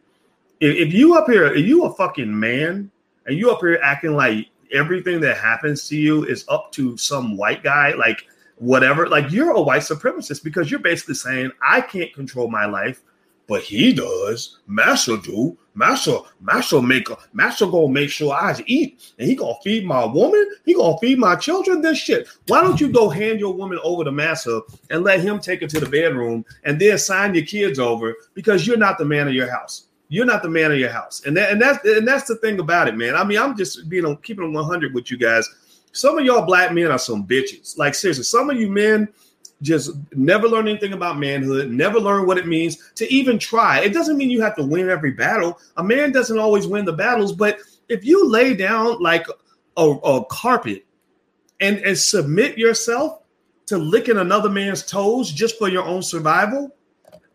If, 0.60 0.88
if 0.88 0.92
you 0.92 1.16
up 1.16 1.30
here, 1.30 1.46
if 1.46 1.66
you 1.66 1.84
a 1.84 1.94
fucking 1.94 2.38
man, 2.38 2.90
and 3.24 3.38
you 3.38 3.50
up 3.50 3.60
here 3.60 3.78
acting 3.82 4.14
like 4.14 4.48
everything 4.70 5.20
that 5.22 5.38
happens 5.38 5.88
to 5.88 5.96
you 5.96 6.24
is 6.24 6.44
up 6.48 6.72
to 6.72 6.94
some 6.98 7.38
white 7.38 7.62
guy, 7.62 7.94
like 7.94 8.26
whatever, 8.56 9.08
like 9.08 9.30
you're 9.30 9.52
a 9.52 9.62
white 9.62 9.80
supremacist 9.80 10.44
because 10.44 10.70
you're 10.70 10.80
basically 10.80 11.14
saying 11.14 11.52
I 11.62 11.80
can't 11.80 12.12
control 12.12 12.50
my 12.50 12.66
life 12.66 13.02
but 13.48 13.62
he 13.62 13.92
does. 13.92 14.60
Master 14.68 15.16
do. 15.16 15.58
Master, 15.74 16.18
Master 16.40 16.82
make 16.82 17.08
Master 17.32 17.66
gonna 17.66 17.88
make 17.88 18.10
sure 18.10 18.34
I 18.34 18.54
eat, 18.66 19.12
and 19.18 19.28
he 19.28 19.34
gonna 19.34 19.54
feed 19.62 19.86
my 19.86 20.04
woman. 20.04 20.50
He 20.64 20.74
gonna 20.74 20.98
feed 20.98 21.18
my 21.18 21.36
children. 21.36 21.80
This 21.80 21.98
shit. 21.98 22.28
Why 22.48 22.60
don't 22.60 22.80
you 22.80 22.88
go 22.88 23.08
hand 23.08 23.40
your 23.40 23.54
woman 23.54 23.78
over 23.82 24.04
to 24.04 24.12
Master 24.12 24.60
and 24.90 25.04
let 25.04 25.20
him 25.20 25.38
take 25.38 25.60
her 25.62 25.68
to 25.68 25.80
the 25.80 25.88
bedroom, 25.88 26.44
and 26.64 26.80
then 26.80 26.98
sign 26.98 27.34
your 27.34 27.44
kids 27.44 27.78
over 27.78 28.14
because 28.34 28.66
you're 28.66 28.76
not 28.76 28.98
the 28.98 29.04
man 29.04 29.28
of 29.28 29.34
your 29.34 29.50
house. 29.50 29.84
You're 30.08 30.26
not 30.26 30.42
the 30.42 30.48
man 30.48 30.72
of 30.72 30.78
your 30.78 30.90
house, 30.90 31.22
and 31.26 31.36
that, 31.36 31.52
and 31.52 31.62
that's 31.62 31.84
and 31.84 32.06
that's 32.06 32.26
the 32.26 32.36
thing 32.36 32.58
about 32.58 32.88
it, 32.88 32.96
man. 32.96 33.14
I 33.14 33.24
mean, 33.24 33.38
I'm 33.38 33.56
just 33.56 33.88
being 33.88 34.16
keeping 34.18 34.52
100 34.52 34.94
with 34.94 35.10
you 35.10 35.16
guys. 35.16 35.48
Some 35.92 36.18
of 36.18 36.24
y'all 36.24 36.44
black 36.44 36.72
men 36.72 36.90
are 36.90 36.98
some 36.98 37.26
bitches. 37.26 37.78
Like 37.78 37.94
seriously, 37.94 38.24
some 38.24 38.50
of 38.50 38.58
you 38.58 38.68
men 38.68 39.08
just 39.62 39.90
never 40.14 40.48
learn 40.48 40.68
anything 40.68 40.92
about 40.92 41.18
manhood, 41.18 41.70
never 41.70 41.98
learn 41.98 42.26
what 42.26 42.38
it 42.38 42.46
means 42.46 42.92
to 42.94 43.12
even 43.12 43.38
try. 43.38 43.80
It 43.80 43.92
doesn't 43.92 44.16
mean 44.16 44.30
you 44.30 44.40
have 44.40 44.56
to 44.56 44.64
win 44.64 44.88
every 44.88 45.10
battle. 45.10 45.58
A 45.76 45.82
man 45.82 46.12
doesn't 46.12 46.38
always 46.38 46.66
win 46.66 46.84
the 46.84 46.92
battles, 46.92 47.32
but 47.32 47.58
if 47.88 48.04
you 48.04 48.28
lay 48.28 48.54
down 48.54 49.00
like 49.00 49.26
a, 49.76 49.82
a 49.82 50.24
carpet 50.26 50.84
and, 51.60 51.78
and 51.78 51.98
submit 51.98 52.56
yourself 52.56 53.22
to 53.66 53.78
licking 53.78 54.18
another 54.18 54.48
man's 54.48 54.84
toes 54.84 55.30
just 55.30 55.58
for 55.58 55.68
your 55.68 55.84
own 55.84 56.02
survival, 56.02 56.74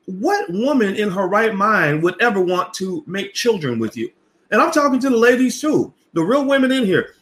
what 0.06 0.50
woman 0.52 0.96
in 0.96 1.10
her 1.10 1.28
right 1.28 1.54
mind 1.54 2.04
would 2.04 2.22
ever 2.22 2.42
want 2.42 2.74
to 2.76 3.04
make 3.06 3.34
children 3.34 3.80
with 3.80 3.98
you? 3.98 4.12
And 4.52 4.62
I'm 4.62 4.72
talking 4.72 5.00
to 5.00 5.10
the 5.10 5.18
ladies 5.18 5.60
too, 5.60 5.94
the 6.14 6.24
real 6.24 6.46
women 6.46 6.72
in 6.72 6.86
here. 6.86 7.16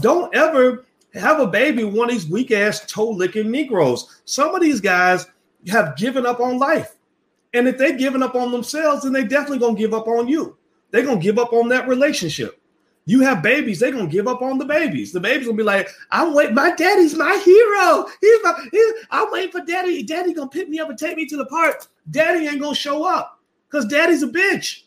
Don't 0.00 0.34
ever 0.34 0.84
have 1.14 1.40
a 1.40 1.46
baby 1.46 1.84
one 1.84 2.08
of 2.08 2.14
these 2.14 2.28
weak 2.28 2.50
ass 2.50 2.84
toe 2.86 3.10
licking 3.10 3.50
Negroes. 3.50 4.20
Some 4.24 4.54
of 4.54 4.60
these 4.60 4.80
guys 4.80 5.26
have 5.68 5.96
given 5.96 6.26
up 6.26 6.40
on 6.40 6.58
life. 6.58 6.96
And 7.52 7.68
if 7.68 7.78
they've 7.78 7.96
given 7.96 8.22
up 8.22 8.34
on 8.34 8.50
themselves, 8.50 9.04
then 9.04 9.12
they 9.12 9.22
definitely 9.22 9.58
gonna 9.58 9.78
give 9.78 9.94
up 9.94 10.08
on 10.08 10.26
you. 10.28 10.56
They're 10.90 11.04
gonna 11.04 11.20
give 11.20 11.38
up 11.38 11.52
on 11.52 11.68
that 11.68 11.88
relationship. 11.88 12.60
You 13.06 13.20
have 13.20 13.42
babies, 13.42 13.80
they're 13.80 13.92
gonna 13.92 14.06
give 14.06 14.26
up 14.26 14.42
on 14.42 14.58
the 14.58 14.64
babies. 14.64 15.12
The 15.12 15.20
babies 15.20 15.46
gonna 15.46 15.56
be 15.56 15.62
like, 15.62 15.88
I'm 16.10 16.34
waiting, 16.34 16.54
my 16.54 16.74
daddy's 16.74 17.14
my 17.14 17.36
hero. 17.44 18.06
He's 18.20 18.38
my 18.42 18.68
he's, 18.72 18.92
I'm 19.10 19.30
waiting 19.30 19.52
for 19.52 19.60
daddy. 19.60 20.02
Daddy 20.02 20.32
gonna 20.32 20.48
pick 20.48 20.68
me 20.68 20.80
up 20.80 20.88
and 20.88 20.98
take 20.98 21.16
me 21.16 21.26
to 21.26 21.36
the 21.36 21.46
park. 21.46 21.86
Daddy 22.10 22.46
ain't 22.46 22.60
gonna 22.60 22.74
show 22.74 23.04
up 23.04 23.40
because 23.68 23.86
daddy's 23.86 24.22
a 24.22 24.28
bitch. 24.28 24.84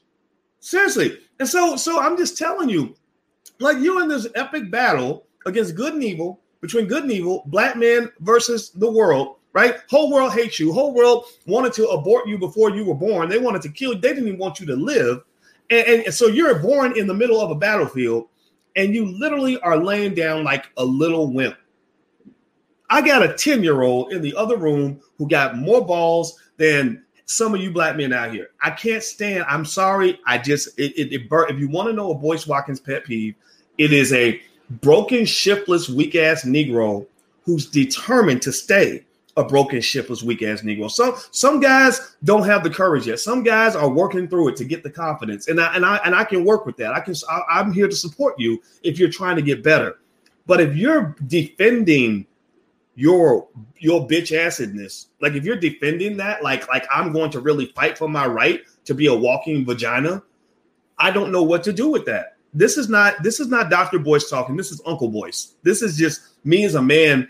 Seriously. 0.60 1.20
And 1.40 1.48
so, 1.48 1.76
so 1.76 2.02
I'm 2.02 2.18
just 2.18 2.38
telling 2.38 2.68
you, 2.68 2.96
like 3.60 3.78
you 3.78 4.02
in 4.02 4.08
this 4.10 4.28
epic 4.36 4.72
battle 4.72 5.27
against 5.48 5.76
good 5.76 5.94
and 5.94 6.04
evil, 6.04 6.40
between 6.62 6.88
good 6.88 7.04
and 7.04 7.12
evil, 7.12 7.44
black 7.48 7.76
men 7.76 8.12
versus 8.20 8.72
the 8.72 8.90
world, 8.90 9.38
right? 9.54 9.78
Whole 9.90 10.12
world 10.12 10.34
hates 10.34 10.60
you. 10.60 10.72
Whole 10.72 10.94
world 10.94 11.26
wanted 11.46 11.74
to 11.74 11.88
abort 11.88 12.28
you 12.28 12.38
before 12.38 12.72
you 12.72 12.86
were 12.86 12.96
born. 12.96 13.30
They 13.30 13.40
wanted 13.40 13.62
to 13.64 13.70
kill 13.70 13.94
you. 13.94 14.00
They 14.00 14.10
didn't 14.10 14.28
even 14.28 14.40
want 14.40 14.60
you 14.60 14.66
to 14.68 14.76
live. 14.76 15.24
And, 15.70 16.06
and 16.06 16.14
so 16.14 16.28
you're 16.28 16.60
born 16.60 16.98
in 16.98 17.08
the 17.08 17.14
middle 17.14 17.42
of 17.42 17.52
a 17.52 17.56
battlefield 17.56 18.30
and 18.76 18.94
you 18.94 19.06
literally 19.06 19.60
are 19.62 19.78
laying 19.78 20.14
down 20.14 20.44
like 20.44 20.70
a 20.78 20.86
little 20.86 21.34
wimp. 21.34 21.58
I 22.90 23.02
got 23.02 23.24
a 23.24 23.34
10 23.34 23.64
year 23.64 23.82
old 23.82 24.14
in 24.14 24.22
the 24.22 24.36
other 24.36 24.58
room 24.58 25.02
who 25.18 25.28
got 25.28 25.58
more 25.58 25.86
balls 25.86 26.40
than 26.58 27.04
some 27.26 27.54
of 27.54 27.62
you 27.62 27.72
black 27.72 27.98
men 27.98 28.14
out 28.14 28.32
here. 28.32 28.50
I 28.62 28.70
can't 28.70 29.04
stand. 29.04 29.44
I'm 29.50 29.66
sorry. 29.66 30.20
I 30.26 30.38
just 30.38 30.80
it, 30.80 30.94
it, 30.98 31.14
it 31.14 31.28
If 31.30 31.60
you 31.60 31.68
want 31.68 31.90
to 31.90 31.94
know 31.94 32.12
a 32.12 32.16
Boyce 32.16 32.48
Watkins 32.48 32.80
pet 32.80 33.04
peeve, 33.04 33.36
it 33.78 33.92
is 33.92 34.14
a 34.14 34.42
broken, 34.70 35.26
shiftless, 35.26 35.90
weak 35.90 36.16
ass 36.16 36.44
Negro 36.44 37.08
who's 37.48 37.66
determined 37.66 38.42
to 38.42 38.52
stay 38.52 39.06
a 39.38 39.44
broken, 39.44 39.80
shiftless, 39.80 40.22
weak 40.22 40.44
ass 40.44 40.62
Negro. 40.62 40.92
Some 40.92 41.16
some 41.32 41.60
guys 41.60 42.16
don't 42.24 42.46
have 42.46 42.64
the 42.64 42.70
courage 42.70 43.08
yet. 43.08 43.20
Some 43.20 43.42
guys 43.42 43.76
are 43.76 43.90
working 43.90 44.28
through 44.28 44.50
it 44.50 44.56
to 44.58 44.66
get 44.66 44.84
the 44.84 44.90
confidence, 44.90 45.48
and 45.48 45.62
I 45.62 45.74
and 45.74 45.86
I 45.86 45.98
and 46.04 46.14
I 46.14 46.24
can 46.24 46.44
work 46.44 46.66
with 46.66 46.76
that. 46.78 46.94
I 46.94 47.00
can. 47.00 47.16
I, 47.30 47.42
I'm 47.50 47.72
here 47.72 47.88
to 47.88 47.96
support 47.96 48.38
you 48.38 48.62
if 48.84 49.00
you're 49.00 49.10
trying 49.10 49.38
to 49.38 49.42
get 49.42 49.64
better. 49.64 50.00
But 50.46 50.60
if 50.60 50.76
you're 50.76 51.16
defending 51.28 52.26
your 52.96 53.48
your 53.78 54.08
bitch 54.08 54.36
assedness, 54.36 55.08
like 55.22 55.34
if 55.34 55.46
you're 55.46 55.56
defending 55.56 56.18
that, 56.18 56.44
like 56.44 56.68
like 56.68 56.86
I'm 56.92 57.14
going 57.14 57.32
to 57.32 57.40
really 57.40 57.68
fight 57.68 57.98
for 57.98 58.10
my 58.10 58.26
right 58.26 58.62
to 58.86 58.94
be 58.94 59.06
a 59.06 59.16
walking 59.16 59.66
vagina, 59.66 60.24
I 60.98 61.12
don't 61.12 61.32
know 61.32 61.44
what 61.44 61.64
to 61.66 61.74
do 61.74 61.90
with 61.90 62.06
that 62.06 62.37
this 62.58 62.76
is 62.76 62.90
not 62.90 63.22
this 63.22 63.40
is 63.40 63.48
not 63.48 63.70
Dr. 63.70 64.00
Boyce 64.00 64.30
talking. 64.30 64.58
This 64.58 64.72
is 64.72 64.82
Uncle 64.86 65.10
Boyce. 65.10 65.54
This 65.62 65.84
is 65.84 65.96
just 65.96 66.22
me 66.44 66.66
as 66.66 66.74
a 66.74 66.82
man 66.82 67.30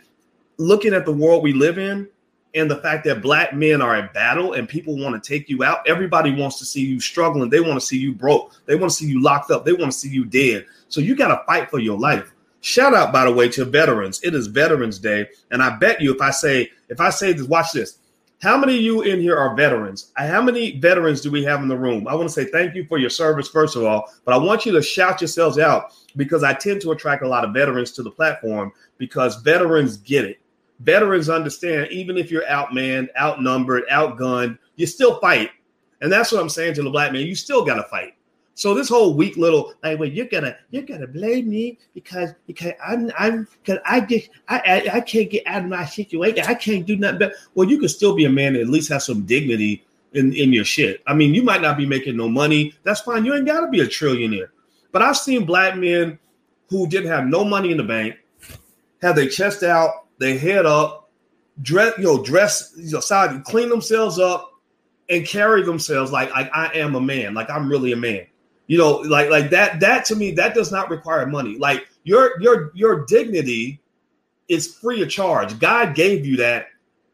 looking 0.58 0.94
at 0.94 1.06
the 1.06 1.12
world 1.12 1.44
we 1.44 1.52
live 1.52 1.78
in 1.78 2.08
and 2.56 2.72
the 2.72 2.78
fact 2.78 3.04
that 3.04 3.22
black 3.22 3.54
men 3.54 3.82
are 3.82 3.96
at 3.96 4.14
battle 4.14 4.54
and 4.54 4.70
people 4.70 4.98
want 4.98 5.22
to 5.22 5.28
take 5.30 5.50
you 5.50 5.64
out. 5.64 5.86
Everybody 5.86 6.34
wants 6.34 6.58
to 6.60 6.66
see 6.66 6.82
you 6.82 7.02
struggling. 7.02 7.50
They 7.50 7.60
want 7.60 7.80
to 7.80 7.86
see 7.86 7.98
you 7.98 8.14
broke. 8.14 8.54
They 8.66 8.76
want 8.76 8.90
to 8.90 8.96
see 8.96 9.06
you 9.06 9.22
locked 9.22 9.52
up. 9.52 9.66
They 9.66 9.74
want 9.74 9.92
to 9.92 9.98
see 9.98 10.10
you 10.10 10.24
dead. 10.24 10.66
So 10.88 11.02
you 11.02 11.14
got 11.14 11.28
to 11.28 11.44
fight 11.46 11.70
for 11.70 11.80
your 11.80 12.00
life. 12.00 12.32
Shout 12.62 12.94
out, 12.94 13.12
by 13.12 13.26
the 13.26 13.32
way, 13.32 13.50
to 13.50 13.66
veterans. 13.66 14.24
It 14.24 14.34
is 14.34 14.48
Veterans 14.48 14.98
Day, 14.98 15.28
and 15.52 15.62
I 15.62 15.78
bet 15.78 16.02
you 16.02 16.14
if 16.14 16.22
I 16.22 16.32
say 16.32 16.72
if 16.88 17.02
I 17.02 17.10
say 17.10 17.34
this, 17.34 17.48
watch 17.48 17.74
this. 17.74 18.00
How 18.39 18.56
many 18.56 18.75
of 18.75 18.82
you 18.82 19.01
in 19.01 19.20
here 19.20 19.36
are 19.36 19.56
veterans? 19.56 20.12
How 20.15 20.44
many 20.44 20.79
veterans 20.79 21.22
do 21.22 21.32
we 21.32 21.44
have 21.46 21.63
in 21.63 21.67
the 21.67 21.77
room? 21.77 22.08
I 22.08 22.13
want 22.13 22.29
to 22.29 22.34
say 22.34 22.46
thank 22.46 22.75
you 22.75 22.86
for 22.86 23.00
your 23.00 23.10
service, 23.10 23.48
first 23.48 23.75
of 23.75 23.84
all, 23.84 24.13
but 24.25 24.34
I 24.36 24.38
want 24.38 24.63
you 24.63 24.72
to 24.74 24.82
shout 24.82 25.22
yourselves 25.22 25.58
out 25.58 25.94
because 26.15 26.44
I 26.44 26.53
tend 26.53 26.82
to 26.82 26.91
attract 26.91 27.24
a 27.24 27.27
lot 27.27 27.44
of 27.44 27.53
veterans 27.53 27.91
to 27.94 28.03
the 28.03 28.12
platform 28.12 28.72
because 29.00 29.41
veterans 29.41 29.98
get 29.98 30.24
it. 30.24 30.39
Veterans 30.82 31.29
understand, 31.29 31.91
even 31.91 32.15
if 32.15 32.29
you're 32.29 32.46
outmanned, 32.46 33.08
outnumbered, 33.20 33.86
outgunned, 33.91 34.60
you 34.75 34.86
still 34.86 35.20
fight. 35.20 35.50
And 36.01 36.12
that's 36.12 36.32
what 36.32 36.39
I'm 36.39 36.50
saying 36.50 36.75
to 36.75 36.84
the 36.84 36.91
black 36.91 37.12
man. 37.12 37.25
You 37.25 37.34
still 37.34 37.65
got 37.65 37.75
to 37.75 37.84
fight. 37.86 38.17
So 38.58 38.74
this 38.74 38.90
whole 38.90 39.14
weak 39.14 39.38
little 39.38 39.76
like, 39.84 40.00
well, 40.00 40.10
you're 40.10 40.26
gonna 40.26 40.58
you're 40.72 40.82
gonna 40.82 41.06
blame 41.06 41.48
me 41.48 41.78
because 41.94 42.32
because 42.48 42.72
I'm 42.84 43.12
I'm 43.16 43.48
because 43.64 43.78
I 43.86 44.02
just 44.02 44.32
I, 44.50 44.58
I, 44.58 44.96
I 44.96 45.02
can't 45.02 45.30
get 45.30 45.46
out 45.46 45.62
of 45.62 45.70
my 45.70 45.86
situation. 45.86 46.44
I 46.44 46.56
can't 46.56 46.84
do 46.84 46.96
nothing. 46.96 47.20
But 47.20 47.34
well, 47.54 47.70
you 47.70 47.78
can 47.78 47.88
still 47.88 48.16
be 48.16 48.26
a 48.26 48.32
man 48.32 48.54
that 48.54 48.62
at 48.62 48.68
least 48.68 48.90
have 48.90 49.04
some 49.04 49.28
dignity 49.28 49.86
in 50.14 50.34
in 50.34 50.52
your 50.54 50.66
shit. 50.66 51.04
I 51.06 51.14
mean, 51.14 51.36
you 51.36 51.44
might 51.44 51.62
not 51.62 51.78
be 51.78 51.86
making 51.86 52.18
no 52.18 52.28
money. 52.28 52.74
That's 52.82 53.02
fine. 53.02 53.26
You 53.26 53.36
ain't 53.36 53.46
got 53.46 53.62
to 53.62 53.68
be 53.68 53.82
a 53.82 53.86
trillionaire. 53.86 54.50
But 54.92 55.04
I've 55.04 55.18
seen 55.18 55.46
black 55.46 55.78
men 55.78 56.18
who 56.72 56.88
didn't 56.88 57.12
have 57.12 57.28
no 57.28 57.46
money 57.46 57.70
in 57.70 57.78
the 57.78 57.84
bank, 57.84 58.16
have 59.04 59.16
their 59.16 59.30
chest 59.30 59.62
out, 59.62 60.08
their 60.18 60.36
head 60.36 60.66
up, 60.66 61.12
dress, 61.62 61.94
you 62.00 62.06
know, 62.06 62.24
dress, 62.24 62.74
you 62.76 62.94
know, 62.94 63.02
side, 63.02 63.44
clean 63.44 63.70
themselves 63.70 64.18
up, 64.18 64.52
and 65.10 65.28
carry 65.28 65.62
themselves 65.62 66.12
like, 66.12 66.32
like 66.32 66.50
I 66.56 66.74
am 66.74 66.96
a 66.96 67.02
man, 67.02 67.36
like 67.36 67.52
I'm 67.52 67.70
really 67.70 67.92
a 67.92 67.96
man. 67.96 68.26
You 68.68 68.78
know, 68.78 68.98
like 68.98 69.30
like 69.30 69.50
that 69.50 69.80
that 69.80 70.06
to 70.06 70.16
me 70.16 70.32
that 70.32 70.54
does 70.54 70.72
not 70.72 70.90
require 70.90 71.26
money. 71.26 71.58
Like 71.58 71.88
your 72.04 72.40
your 72.42 72.72
your 72.76 73.06
dignity 73.06 73.82
is 74.48 74.76
free 74.76 75.02
of 75.02 75.10
charge. 75.10 75.58
God 75.60 75.96
gave 75.96 76.26
you 76.26 76.38
that 76.38 76.68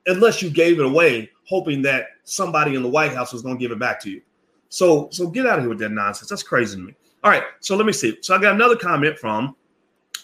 unless 0.08 0.42
you 0.42 0.50
gave 0.50 0.80
it 0.80 0.86
away 0.86 1.30
hoping 1.48 1.82
that 1.84 2.08
somebody 2.24 2.76
in 2.76 2.84
the 2.84 2.90
White 2.90 3.14
House 3.14 3.34
was 3.34 3.42
going 3.42 3.56
to 3.56 3.60
give 3.60 3.72
it 3.72 3.80
back 3.80 4.00
to 4.02 4.10
you. 4.10 4.22
So 4.70 5.10
so 5.12 5.28
get 5.28 5.46
out 5.46 5.60
of 5.60 5.64
here 5.64 5.70
with 5.70 5.80
that 5.80 5.92
nonsense. 5.92 6.30
That's 6.30 6.44
crazy 6.44 6.78
to 6.78 6.82
me. 6.82 6.96
All 7.24 7.32
right, 7.32 7.44
so 7.60 7.76
let 7.76 7.86
me 7.86 7.94
see. 7.94 8.18
So 8.22 8.36
I 8.36 8.42
got 8.42 8.56
another 8.56 8.76
comment 8.76 9.18
from 9.18 9.56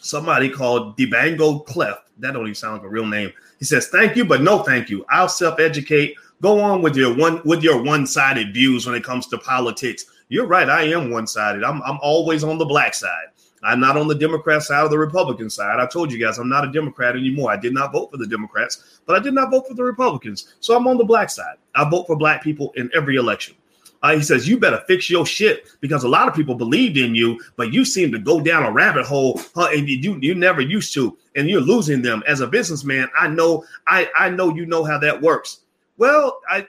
somebody 0.01 0.50
called 0.50 0.98
Debango 0.98 1.65
Cleft. 1.65 2.09
That 2.17 2.33
don't 2.33 2.43
even 2.43 2.55
sound 2.55 2.77
like 2.77 2.83
a 2.83 2.89
real 2.89 3.05
name. 3.05 3.31
He 3.59 3.65
says, 3.65 3.88
"Thank 3.88 4.15
you, 4.15 4.25
but 4.25 4.41
no 4.41 4.63
thank 4.63 4.89
you. 4.89 5.05
I'll 5.09 5.29
self-educate. 5.29 6.15
Go 6.41 6.59
on 6.59 6.81
with 6.81 6.95
your 6.95 7.15
one 7.15 7.41
with 7.45 7.63
your 7.63 7.81
one-sided 7.83 8.53
views 8.53 8.86
when 8.86 8.95
it 8.95 9.03
comes 9.03 9.27
to 9.27 9.38
politics. 9.38 10.05
You're 10.29 10.48
right. 10.48 10.69
I 10.69 10.83
am 10.83 11.09
one 11.09 11.27
sided. 11.27 11.63
I'm, 11.63 11.81
I'm 11.81 11.98
always 12.01 12.43
on 12.43 12.57
the 12.57 12.65
black 12.65 12.93
side. 12.93 13.27
I'm 13.63 13.79
not 13.79 13.98
on 13.98 14.07
the 14.07 14.15
Democrat 14.15 14.63
side 14.63 14.83
or 14.83 14.89
the 14.89 14.98
Republican 14.98 15.50
side. 15.50 15.79
I 15.79 15.86
told 15.86 16.12
you 16.12 16.24
guys 16.24 16.38
I'm 16.38 16.48
not 16.48 16.67
a 16.67 16.71
Democrat 16.71 17.15
anymore. 17.15 17.51
I 17.51 17.57
did 17.57 17.74
not 17.74 17.91
vote 17.91 18.12
for 18.12 18.17
the 18.17 18.27
Democrats, 18.27 19.01
but 19.05 19.15
I 19.15 19.19
did 19.19 19.33
not 19.33 19.51
vote 19.51 19.67
for 19.67 19.74
the 19.74 19.83
Republicans. 19.83 20.53
So 20.59 20.77
I'm 20.77 20.88
on 20.88 20.98
the 20.98 21.03
black 21.03 21.29
side. 21.29 21.57
I 21.75 21.89
vote 21.89 22.07
for 22.07 22.15
black 22.15 22.41
people 22.41 22.71
in 22.77 22.89
every 22.93 23.17
election. 23.17 23.55
Uh, 24.01 24.15
he 24.15 24.21
says, 24.21 24.48
You 24.48 24.57
better 24.57 24.81
fix 24.88 25.09
your 25.09 25.25
shit 25.25 25.67
because 25.81 26.03
a 26.03 26.07
lot 26.07 26.27
of 26.27 26.33
people 26.33 26.55
believed 26.55 26.95
in 26.95 27.15
you, 27.15 27.39
but 27.57 27.74
you 27.74 27.83
seem 27.83 28.12
to 28.13 28.19
go 28.19 28.39
down 28.39 28.63
a 28.63 28.71
rabbit 28.71 29.05
hole 29.05 29.41
huh, 29.53 29.69
and 29.74 29.89
you, 29.89 30.17
you 30.21 30.36
never 30.36 30.62
used 30.62 30.93
to, 30.93 31.17
and 31.36 31.50
you're 31.50 31.59
losing 31.59 32.01
them. 32.01 32.24
As 32.27 32.39
a 32.39 32.48
businessman, 32.48 33.09
I 33.17 33.27
know 33.27 33.65
I, 33.88 34.09
I 34.17 34.29
know 34.29 34.55
you 34.55 34.65
know 34.65 34.86
how 34.86 34.98
that 35.00 35.21
works. 35.21 35.62
Well, 35.98 36.39
I 36.50 36.65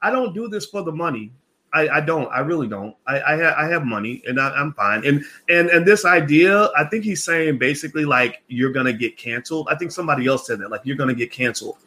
I 0.00 0.10
don't 0.10 0.32
do 0.32 0.48
this 0.48 0.66
for 0.66 0.82
the 0.82 0.92
money. 0.92 1.32
I, 1.72 1.88
I 1.88 2.00
don't. 2.00 2.28
I 2.28 2.40
really 2.40 2.66
don't. 2.66 2.94
I 3.06 3.20
I, 3.20 3.36
ha- 3.36 3.54
I 3.58 3.68
have 3.68 3.84
money 3.84 4.22
and 4.26 4.40
I, 4.40 4.58
am 4.60 4.72
fine. 4.72 5.04
And 5.06 5.24
and 5.48 5.68
and 5.68 5.86
this 5.86 6.04
idea, 6.04 6.70
I 6.76 6.84
think 6.84 7.04
he's 7.04 7.22
saying 7.22 7.58
basically 7.58 8.04
like 8.04 8.42
you're 8.48 8.72
gonna 8.72 8.92
get 8.92 9.16
canceled. 9.16 9.68
I 9.70 9.74
think 9.74 9.92
somebody 9.92 10.26
else 10.26 10.46
said 10.46 10.60
that 10.60 10.70
like 10.70 10.80
you're 10.84 10.96
gonna 10.96 11.14
get 11.14 11.30
canceled. 11.30 11.78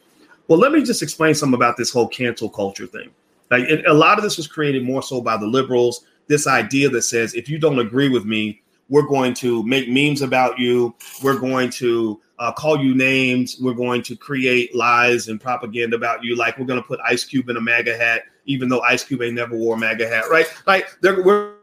Well, 0.48 0.58
let 0.58 0.72
me 0.72 0.82
just 0.82 1.02
explain 1.02 1.34
something 1.34 1.54
about 1.54 1.76
this 1.76 1.90
whole 1.90 2.08
cancel 2.08 2.48
culture 2.48 2.86
thing. 2.86 3.10
Like 3.50 3.64
it, 3.64 3.86
a 3.86 3.94
lot 3.94 4.18
of 4.18 4.24
this 4.24 4.36
was 4.36 4.46
created 4.46 4.84
more 4.84 5.02
so 5.02 5.20
by 5.20 5.36
the 5.36 5.46
liberals. 5.46 6.04
This 6.28 6.46
idea 6.46 6.88
that 6.90 7.02
says 7.02 7.34
if 7.34 7.48
you 7.48 7.58
don't 7.58 7.78
agree 7.78 8.08
with 8.08 8.24
me, 8.24 8.62
we're 8.88 9.06
going 9.06 9.34
to 9.34 9.62
make 9.64 9.88
memes 9.88 10.22
about 10.22 10.58
you. 10.58 10.94
We're 11.22 11.38
going 11.38 11.70
to 11.70 12.20
uh, 12.38 12.52
call 12.52 12.82
you 12.82 12.94
names. 12.94 13.56
We're 13.60 13.74
going 13.74 14.02
to 14.02 14.16
create 14.16 14.74
lies 14.74 15.28
and 15.28 15.40
propaganda 15.40 15.96
about 15.96 16.24
you. 16.24 16.36
Like 16.36 16.58
we're 16.58 16.66
going 16.66 16.82
to 16.82 16.86
put 16.86 17.00
Ice 17.06 17.24
Cube 17.24 17.48
in 17.48 17.56
a 17.56 17.60
MAGA 17.60 17.96
hat, 17.96 18.24
even 18.44 18.68
though 18.68 18.80
Ice 18.80 19.04
Cube 19.04 19.22
ain't 19.22 19.34
never 19.34 19.56
wore 19.56 19.76
a 19.76 19.78
MAGA 19.78 20.08
hat, 20.08 20.24
right? 20.30 20.46
Like 20.66 20.88
we're 21.02 21.54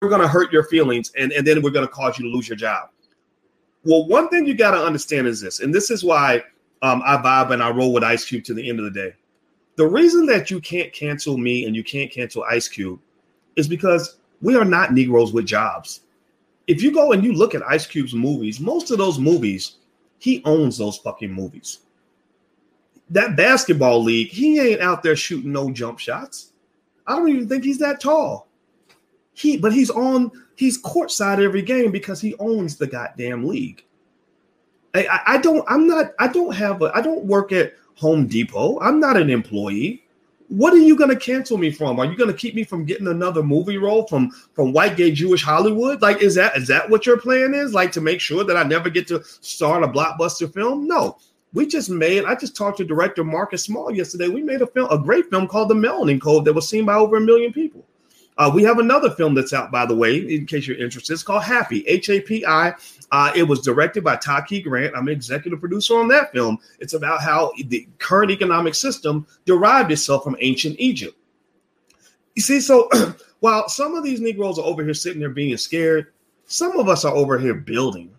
we're 0.00 0.08
to 0.20 0.28
hurt 0.28 0.52
your 0.52 0.64
feelings, 0.64 1.12
and 1.18 1.32
and 1.32 1.46
then 1.46 1.62
we're 1.62 1.70
to 1.86 1.92
cause 1.92 2.18
you 2.18 2.24
to 2.24 2.34
lose 2.34 2.48
your 2.48 2.56
job. 2.56 2.90
Well, 3.84 4.06
one 4.06 4.28
thing 4.28 4.46
you 4.46 4.54
got 4.54 4.70
to 4.72 4.78
understand 4.78 5.26
is 5.26 5.40
this, 5.40 5.60
and 5.60 5.74
this 5.74 5.90
is 5.90 6.04
why 6.04 6.42
um, 6.82 7.02
I 7.04 7.16
vibe 7.16 7.52
and 7.52 7.62
I 7.62 7.70
roll 7.70 7.92
with 7.92 8.04
Ice 8.04 8.24
Cube 8.24 8.44
to 8.44 8.54
the 8.54 8.68
end 8.68 8.78
of 8.78 8.84
the 8.84 8.90
day. 8.90 9.14
The 9.76 9.86
reason 9.86 10.26
that 10.26 10.50
you 10.50 10.60
can't 10.60 10.92
cancel 10.92 11.36
me 11.36 11.66
and 11.66 11.74
you 11.74 11.82
can't 11.82 12.10
cancel 12.10 12.44
Ice 12.44 12.68
Cube 12.68 13.00
is 13.56 13.66
because 13.66 14.18
we 14.40 14.56
are 14.56 14.64
not 14.64 14.92
Negroes 14.92 15.32
with 15.32 15.46
jobs. 15.46 16.00
If 16.66 16.82
you 16.82 16.92
go 16.92 17.12
and 17.12 17.24
you 17.24 17.32
look 17.32 17.54
at 17.54 17.62
Ice 17.68 17.86
Cube's 17.86 18.14
movies, 18.14 18.60
most 18.60 18.90
of 18.90 18.98
those 18.98 19.18
movies, 19.18 19.76
he 20.18 20.42
owns 20.44 20.78
those 20.78 20.98
fucking 20.98 21.32
movies. 21.32 21.80
That 23.10 23.36
basketball 23.36 24.02
league, 24.02 24.28
he 24.28 24.58
ain't 24.58 24.80
out 24.80 25.02
there 25.02 25.16
shooting 25.16 25.52
no 25.52 25.70
jump 25.70 25.98
shots. 25.98 26.52
I 27.06 27.16
don't 27.16 27.28
even 27.28 27.48
think 27.48 27.64
he's 27.64 27.78
that 27.78 28.00
tall. 28.00 28.48
He, 29.34 29.56
but 29.56 29.72
he's 29.72 29.90
on, 29.90 30.30
he's 30.56 30.80
courtside 30.82 31.42
every 31.42 31.62
game 31.62 31.90
because 31.90 32.20
he 32.20 32.34
owns 32.38 32.76
the 32.76 32.86
goddamn 32.86 33.46
league. 33.46 33.84
I, 34.94 35.20
I, 35.26 35.38
don't, 35.38 35.64
I'm 35.68 35.86
not, 35.86 36.12
I 36.18 36.28
don't 36.28 36.54
have 36.54 36.80
a, 36.82 36.92
I 36.94 37.00
don't 37.00 37.24
work 37.24 37.52
at 37.52 37.74
Home 37.96 38.26
Depot. 38.26 38.78
I'm 38.80 39.00
not 39.00 39.16
an 39.16 39.28
employee. 39.28 40.04
What 40.48 40.72
are 40.72 40.78
you 40.78 40.96
going 40.96 41.10
to 41.10 41.16
cancel 41.16 41.58
me 41.58 41.70
from? 41.70 41.98
Are 41.98 42.04
you 42.04 42.16
going 42.16 42.30
to 42.30 42.36
keep 42.36 42.54
me 42.54 42.64
from 42.64 42.84
getting 42.84 43.08
another 43.08 43.42
movie 43.42 43.78
role 43.78 44.06
from 44.06 44.30
from 44.52 44.72
white 44.72 44.96
gay 44.96 45.10
Jewish 45.10 45.42
Hollywood? 45.42 46.02
Like, 46.02 46.22
is 46.22 46.34
that 46.34 46.56
is 46.56 46.68
that 46.68 46.88
what 46.88 47.06
your 47.06 47.18
plan 47.18 47.54
is? 47.54 47.72
Like 47.72 47.90
to 47.92 48.00
make 48.00 48.20
sure 48.20 48.44
that 48.44 48.56
I 48.56 48.62
never 48.62 48.90
get 48.90 49.08
to 49.08 49.24
start 49.24 49.82
a 49.82 49.88
blockbuster 49.88 50.52
film? 50.52 50.86
No, 50.86 51.16
we 51.54 51.66
just 51.66 51.88
made. 51.88 52.24
I 52.24 52.34
just 52.34 52.56
talked 52.56 52.78
to 52.78 52.84
director 52.84 53.24
Marcus 53.24 53.64
Small 53.64 53.90
yesterday. 53.90 54.28
We 54.28 54.42
made 54.42 54.60
a 54.60 54.66
film, 54.66 54.88
a 54.90 54.98
great 54.98 55.30
film 55.30 55.46
called 55.46 55.70
The 55.70 55.74
Melanin 55.74 56.20
Code 56.20 56.44
that 56.44 56.52
was 56.52 56.68
seen 56.68 56.84
by 56.84 56.94
over 56.94 57.16
a 57.16 57.20
million 57.20 57.52
people. 57.52 57.86
Uh, 58.36 58.50
we 58.52 58.64
have 58.64 58.80
another 58.80 59.10
film 59.10 59.32
that's 59.32 59.52
out, 59.52 59.70
by 59.70 59.86
the 59.86 59.94
way, 59.94 60.16
in 60.16 60.44
case 60.44 60.66
you're 60.66 60.76
interested. 60.76 61.12
It's 61.12 61.22
called 61.22 61.44
Happy, 61.44 61.86
H 61.86 62.10
A 62.10 62.20
P 62.20 62.44
I. 62.44 62.74
Uh, 63.12 63.32
it 63.36 63.44
was 63.44 63.60
directed 63.60 64.02
by 64.02 64.16
Taki 64.16 64.60
Grant. 64.60 64.96
I'm 64.96 65.08
executive 65.08 65.60
producer 65.60 65.96
on 65.96 66.08
that 66.08 66.32
film. 66.32 66.58
It's 66.80 66.94
about 66.94 67.22
how 67.22 67.52
the 67.66 67.86
current 67.98 68.32
economic 68.32 68.74
system 68.74 69.24
derived 69.44 69.92
itself 69.92 70.24
from 70.24 70.36
ancient 70.40 70.74
Egypt. 70.80 71.16
You 72.34 72.42
see, 72.42 72.60
so 72.60 72.88
while 73.38 73.68
some 73.68 73.94
of 73.94 74.02
these 74.02 74.20
Negroes 74.20 74.58
are 74.58 74.64
over 74.64 74.82
here 74.82 74.94
sitting 74.94 75.20
there 75.20 75.30
being 75.30 75.56
scared, 75.56 76.08
some 76.46 76.76
of 76.80 76.88
us 76.88 77.04
are 77.04 77.14
over 77.14 77.38
here 77.38 77.54
building. 77.54 78.12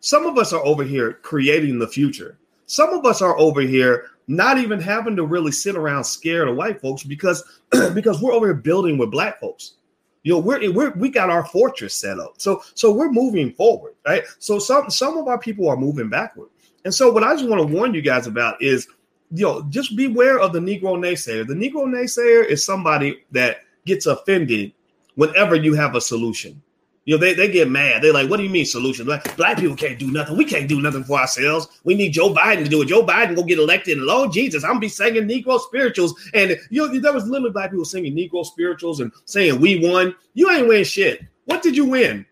Some 0.00 0.24
of 0.24 0.38
us 0.38 0.54
are 0.54 0.64
over 0.64 0.82
here 0.82 1.12
creating 1.12 1.78
the 1.78 1.86
future. 1.86 2.38
Some 2.70 2.90
of 2.90 3.04
us 3.04 3.20
are 3.20 3.36
over 3.36 3.62
here 3.62 4.10
not 4.28 4.58
even 4.58 4.80
having 4.80 5.16
to 5.16 5.26
really 5.26 5.50
sit 5.50 5.74
around 5.74 6.04
scared 6.04 6.46
of 6.46 6.54
white 6.54 6.80
folks 6.80 7.02
because 7.02 7.42
because 7.94 8.22
we're 8.22 8.32
over 8.32 8.46
here 8.46 8.54
building 8.54 8.96
with 8.96 9.10
black 9.10 9.40
folks. 9.40 9.74
You 10.22 10.34
know, 10.34 10.38
we're, 10.38 10.70
we're 10.70 10.90
we 10.90 11.08
got 11.08 11.30
our 11.30 11.44
fortress 11.44 11.96
set 11.96 12.20
up. 12.20 12.34
So 12.38 12.62
so 12.74 12.92
we're 12.92 13.10
moving 13.10 13.52
forward, 13.54 13.94
right? 14.06 14.22
So 14.38 14.60
some 14.60 14.88
some 14.88 15.18
of 15.18 15.26
our 15.26 15.36
people 15.36 15.68
are 15.68 15.76
moving 15.76 16.08
backward. 16.08 16.48
And 16.84 16.94
so 16.94 17.10
what 17.10 17.24
I 17.24 17.34
just 17.34 17.48
want 17.48 17.60
to 17.60 17.74
warn 17.74 17.92
you 17.92 18.02
guys 18.02 18.28
about 18.28 18.62
is 18.62 18.86
you 19.32 19.44
know, 19.44 19.62
just 19.62 19.96
beware 19.96 20.38
of 20.38 20.52
the 20.52 20.60
Negro 20.60 20.96
naysayer. 20.96 21.44
The 21.44 21.54
Negro 21.54 21.86
naysayer 21.86 22.46
is 22.46 22.64
somebody 22.64 23.24
that 23.32 23.62
gets 23.84 24.06
offended 24.06 24.72
whenever 25.16 25.56
you 25.56 25.74
have 25.74 25.96
a 25.96 26.00
solution. 26.00 26.62
You 27.06 27.16
know, 27.16 27.20
they, 27.20 27.34
they 27.34 27.50
get 27.50 27.70
mad. 27.70 28.02
They're 28.02 28.12
like, 28.12 28.28
what 28.28 28.36
do 28.36 28.42
you 28.42 28.50
mean 28.50 28.66
solutions? 28.66 29.08
Like, 29.08 29.36
black 29.36 29.58
people 29.58 29.74
can't 29.74 29.98
do 29.98 30.10
nothing. 30.10 30.36
We 30.36 30.44
can't 30.44 30.68
do 30.68 30.82
nothing 30.82 31.02
for 31.02 31.18
ourselves. 31.18 31.80
We 31.82 31.94
need 31.94 32.12
Joe 32.12 32.34
Biden 32.34 32.64
to 32.64 32.68
do 32.68 32.82
it. 32.82 32.88
Joe 32.88 33.04
Biden 33.04 33.34
go 33.34 33.42
get 33.42 33.58
elected. 33.58 33.98
And 33.98 34.06
Lord 34.06 34.32
Jesus, 34.32 34.64
I'm 34.64 34.72
gonna 34.72 34.80
be 34.80 34.88
singing 34.88 35.26
Negro 35.26 35.58
spirituals. 35.58 36.14
And 36.34 36.58
you 36.68 36.86
know, 36.86 37.00
there 37.00 37.12
was 37.12 37.26
literally 37.26 37.52
black 37.52 37.70
people 37.70 37.86
singing 37.86 38.14
Negro 38.14 38.44
spirituals 38.44 39.00
and 39.00 39.10
saying 39.24 39.60
we 39.60 39.88
won. 39.88 40.14
You 40.34 40.50
ain't 40.50 40.68
win 40.68 40.84
shit. 40.84 41.22
What 41.46 41.62
did 41.62 41.76
you 41.76 41.86
win? 41.86 42.26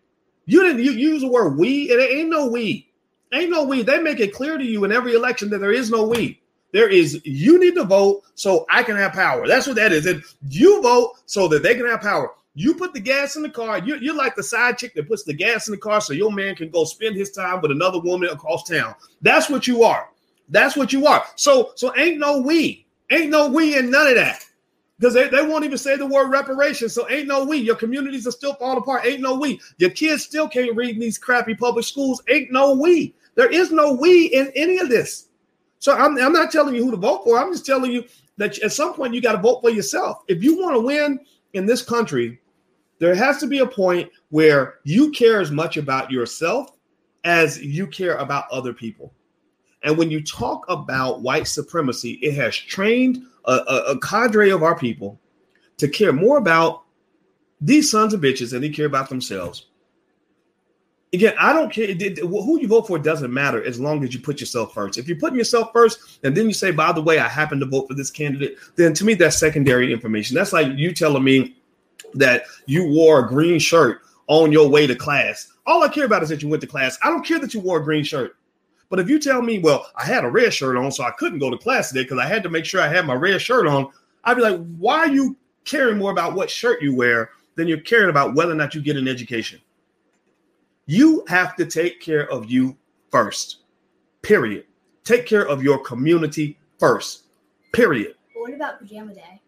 You 0.45 0.63
didn't 0.63 0.83
you 0.83 0.91
use 0.91 1.21
the 1.21 1.27
word 1.27 1.57
we, 1.57 1.91
and 1.91 1.99
it 1.99 2.11
ain't 2.11 2.29
no 2.29 2.47
we. 2.47 2.89
Ain't 3.33 3.51
no 3.51 3.63
we. 3.63 3.83
They 3.83 3.99
make 3.99 4.19
it 4.19 4.33
clear 4.33 4.57
to 4.57 4.63
you 4.63 4.83
in 4.83 4.91
every 4.91 5.13
election 5.13 5.49
that 5.49 5.59
there 5.59 5.73
is 5.73 5.91
no 5.91 6.07
we. 6.07 6.41
There 6.71 6.89
is 6.89 7.21
you 7.25 7.59
need 7.59 7.75
to 7.75 7.83
vote 7.83 8.23
so 8.35 8.65
I 8.69 8.83
can 8.83 8.95
have 8.95 9.13
power. 9.13 9.47
That's 9.47 9.67
what 9.67 9.75
that 9.75 9.91
is. 9.91 10.05
And 10.05 10.23
you 10.49 10.81
vote 10.81 11.15
so 11.25 11.47
that 11.49 11.63
they 11.63 11.75
can 11.75 11.87
have 11.87 12.01
power. 12.01 12.31
You 12.59 12.73
put 12.73 12.93
the 12.93 12.99
gas 12.99 13.37
in 13.37 13.41
the 13.41 13.49
car. 13.49 13.79
You're, 13.79 14.03
you're 14.03 14.17
like 14.17 14.35
the 14.35 14.43
side 14.43 14.77
chick 14.77 14.93
that 14.95 15.07
puts 15.07 15.23
the 15.23 15.33
gas 15.33 15.69
in 15.69 15.71
the 15.71 15.77
car 15.77 16.01
so 16.01 16.11
your 16.11 16.29
man 16.29 16.57
can 16.57 16.69
go 16.69 16.83
spend 16.83 17.15
his 17.15 17.31
time 17.31 17.61
with 17.61 17.71
another 17.71 18.01
woman 18.01 18.27
across 18.27 18.67
town. 18.67 18.95
That's 19.21 19.49
what 19.49 19.65
you 19.65 19.83
are. 19.83 20.09
That's 20.49 20.75
what 20.75 20.91
you 20.91 21.07
are. 21.07 21.23
So, 21.37 21.71
so 21.75 21.95
ain't 21.95 22.19
no 22.19 22.41
we, 22.41 22.85
ain't 23.11 23.29
no 23.29 23.47
we, 23.47 23.77
and 23.77 23.89
none 23.89 24.07
of 24.07 24.15
that. 24.15 24.45
Because 24.99 25.13
they, 25.13 25.29
they 25.29 25.41
won't 25.41 25.63
even 25.63 25.77
say 25.77 25.95
the 25.95 26.05
word 26.05 26.31
reparations. 26.31 26.93
So 26.93 27.09
ain't 27.09 27.29
no 27.29 27.45
we. 27.45 27.59
Your 27.59 27.77
communities 27.77 28.27
are 28.27 28.31
still 28.31 28.55
falling 28.55 28.79
apart. 28.79 29.05
Ain't 29.05 29.21
no 29.21 29.39
we. 29.39 29.61
Your 29.77 29.91
kids 29.91 30.23
still 30.23 30.49
can't 30.49 30.75
read 30.75 30.95
in 30.95 30.99
these 30.99 31.17
crappy 31.17 31.55
public 31.55 31.85
schools. 31.85 32.21
Ain't 32.27 32.51
no 32.51 32.73
we. 32.73 33.15
There 33.35 33.49
is 33.49 33.71
no 33.71 33.93
we 33.93 34.25
in 34.25 34.51
any 34.53 34.79
of 34.79 34.89
this. 34.89 35.29
So 35.77 35.93
I'm, 35.93 36.17
I'm 36.17 36.33
not 36.33 36.51
telling 36.51 36.75
you 36.75 36.83
who 36.83 36.91
to 36.91 36.97
vote 36.97 37.23
for. 37.23 37.39
I'm 37.39 37.53
just 37.53 37.65
telling 37.65 37.93
you 37.93 38.03
that 38.35 38.59
at 38.59 38.73
some 38.73 38.95
point 38.95 39.13
you 39.13 39.21
got 39.21 39.31
to 39.31 39.41
vote 39.41 39.61
for 39.61 39.69
yourself. 39.69 40.23
If 40.27 40.43
you 40.43 40.59
want 40.59 40.75
to 40.75 40.81
win 40.81 41.21
in 41.53 41.65
this 41.65 41.81
country, 41.81 42.41
there 42.99 43.15
has 43.15 43.37
to 43.39 43.47
be 43.47 43.59
a 43.59 43.65
point 43.65 44.11
where 44.29 44.75
you 44.83 45.11
care 45.11 45.41
as 45.41 45.51
much 45.51 45.77
about 45.77 46.11
yourself 46.11 46.71
as 47.23 47.59
you 47.61 47.87
care 47.87 48.15
about 48.15 48.49
other 48.51 48.73
people. 48.73 49.13
And 49.83 49.97
when 49.97 50.11
you 50.11 50.21
talk 50.21 50.65
about 50.67 51.21
white 51.21 51.47
supremacy, 51.47 52.13
it 52.21 52.35
has 52.35 52.55
trained 52.55 53.23
a, 53.45 53.53
a, 53.53 53.83
a 53.91 53.99
cadre 53.99 54.51
of 54.51 54.63
our 54.63 54.77
people 54.77 55.19
to 55.77 55.87
care 55.87 56.11
more 56.11 56.37
about 56.37 56.83
these 57.61 57.89
sons 57.89 58.13
of 58.13 58.21
bitches 58.21 58.51
than 58.51 58.61
they 58.61 58.69
care 58.69 58.85
about 58.85 59.09
themselves. 59.09 59.67
Again, 61.11 61.33
I 61.39 61.53
don't 61.53 61.71
care 61.73 61.87
who 61.87 62.59
you 62.61 62.67
vote 62.67 62.85
for 62.85 62.99
doesn't 62.99 63.33
matter 63.33 63.63
as 63.63 63.79
long 63.79 64.03
as 64.03 64.13
you 64.13 64.19
put 64.19 64.39
yourself 64.39 64.73
first. 64.73 64.99
If 64.99 65.07
you're 65.07 65.17
putting 65.17 65.39
yourself 65.39 65.71
first 65.73 66.19
and 66.23 66.37
then 66.37 66.45
you 66.45 66.53
say, 66.53 66.71
by 66.71 66.91
the 66.91 67.01
way, 67.01 67.17
I 67.17 67.27
happen 67.27 67.59
to 67.61 67.65
vote 67.65 67.87
for 67.87 67.95
this 67.95 68.11
candidate, 68.11 68.57
then 68.75 68.93
to 68.93 69.05
me 69.05 69.15
that's 69.15 69.39
secondary 69.39 69.91
information. 69.91 70.35
That's 70.35 70.53
like 70.53 70.67
you 70.77 70.93
telling 70.93 71.23
me 71.23 71.55
that 72.13 72.43
you 72.65 72.87
wore 72.87 73.19
a 73.19 73.27
green 73.27 73.59
shirt 73.59 74.01
on 74.27 74.51
your 74.51 74.69
way 74.69 74.87
to 74.87 74.95
class. 74.95 75.51
All 75.65 75.83
I 75.83 75.87
care 75.87 76.05
about 76.05 76.23
is 76.23 76.29
that 76.29 76.41
you 76.41 76.49
went 76.49 76.61
to 76.61 76.67
class. 76.67 76.97
I 77.03 77.09
don't 77.09 77.25
care 77.25 77.39
that 77.39 77.53
you 77.53 77.59
wore 77.59 77.79
a 77.79 77.83
green 77.83 78.03
shirt. 78.03 78.35
But 78.89 78.99
if 78.99 79.07
you 79.07 79.19
tell 79.19 79.41
me, 79.41 79.59
well, 79.59 79.87
I 79.95 80.05
had 80.05 80.23
a 80.23 80.29
red 80.29 80.53
shirt 80.53 80.75
on, 80.75 80.91
so 80.91 81.03
I 81.03 81.11
couldn't 81.11 81.39
go 81.39 81.51
to 81.51 81.57
class 81.57 81.89
today 81.89 82.03
because 82.03 82.17
I 82.17 82.25
had 82.25 82.41
to 82.43 82.49
make 82.49 82.65
sure 82.65 82.81
I 82.81 82.87
had 82.87 83.05
my 83.05 83.13
red 83.13 83.39
shirt 83.41 83.67
on, 83.67 83.89
I'd 84.23 84.35
be 84.35 84.41
like, 84.41 84.59
why 84.77 84.99
are 84.99 85.07
you 85.07 85.37
caring 85.65 85.99
more 85.99 86.11
about 86.11 86.33
what 86.33 86.49
shirt 86.49 86.81
you 86.81 86.95
wear 86.95 87.29
than 87.55 87.67
you're 87.67 87.81
caring 87.81 88.09
about 88.09 88.33
whether 88.33 88.51
or 88.51 88.55
not 88.55 88.73
you 88.73 88.81
get 88.81 88.97
an 88.97 89.07
education? 89.07 89.61
You 90.87 91.23
have 91.27 91.55
to 91.57 91.65
take 91.65 92.01
care 92.01 92.27
of 92.31 92.49
you 92.49 92.75
first, 93.11 93.57
period. 94.23 94.65
Take 95.03 95.27
care 95.27 95.47
of 95.47 95.63
your 95.63 95.77
community 95.79 96.57
first, 96.79 97.25
period. 97.73 98.15
What 98.33 98.53
about 98.53 98.79
pajama 98.79 99.13
day? 99.13 99.41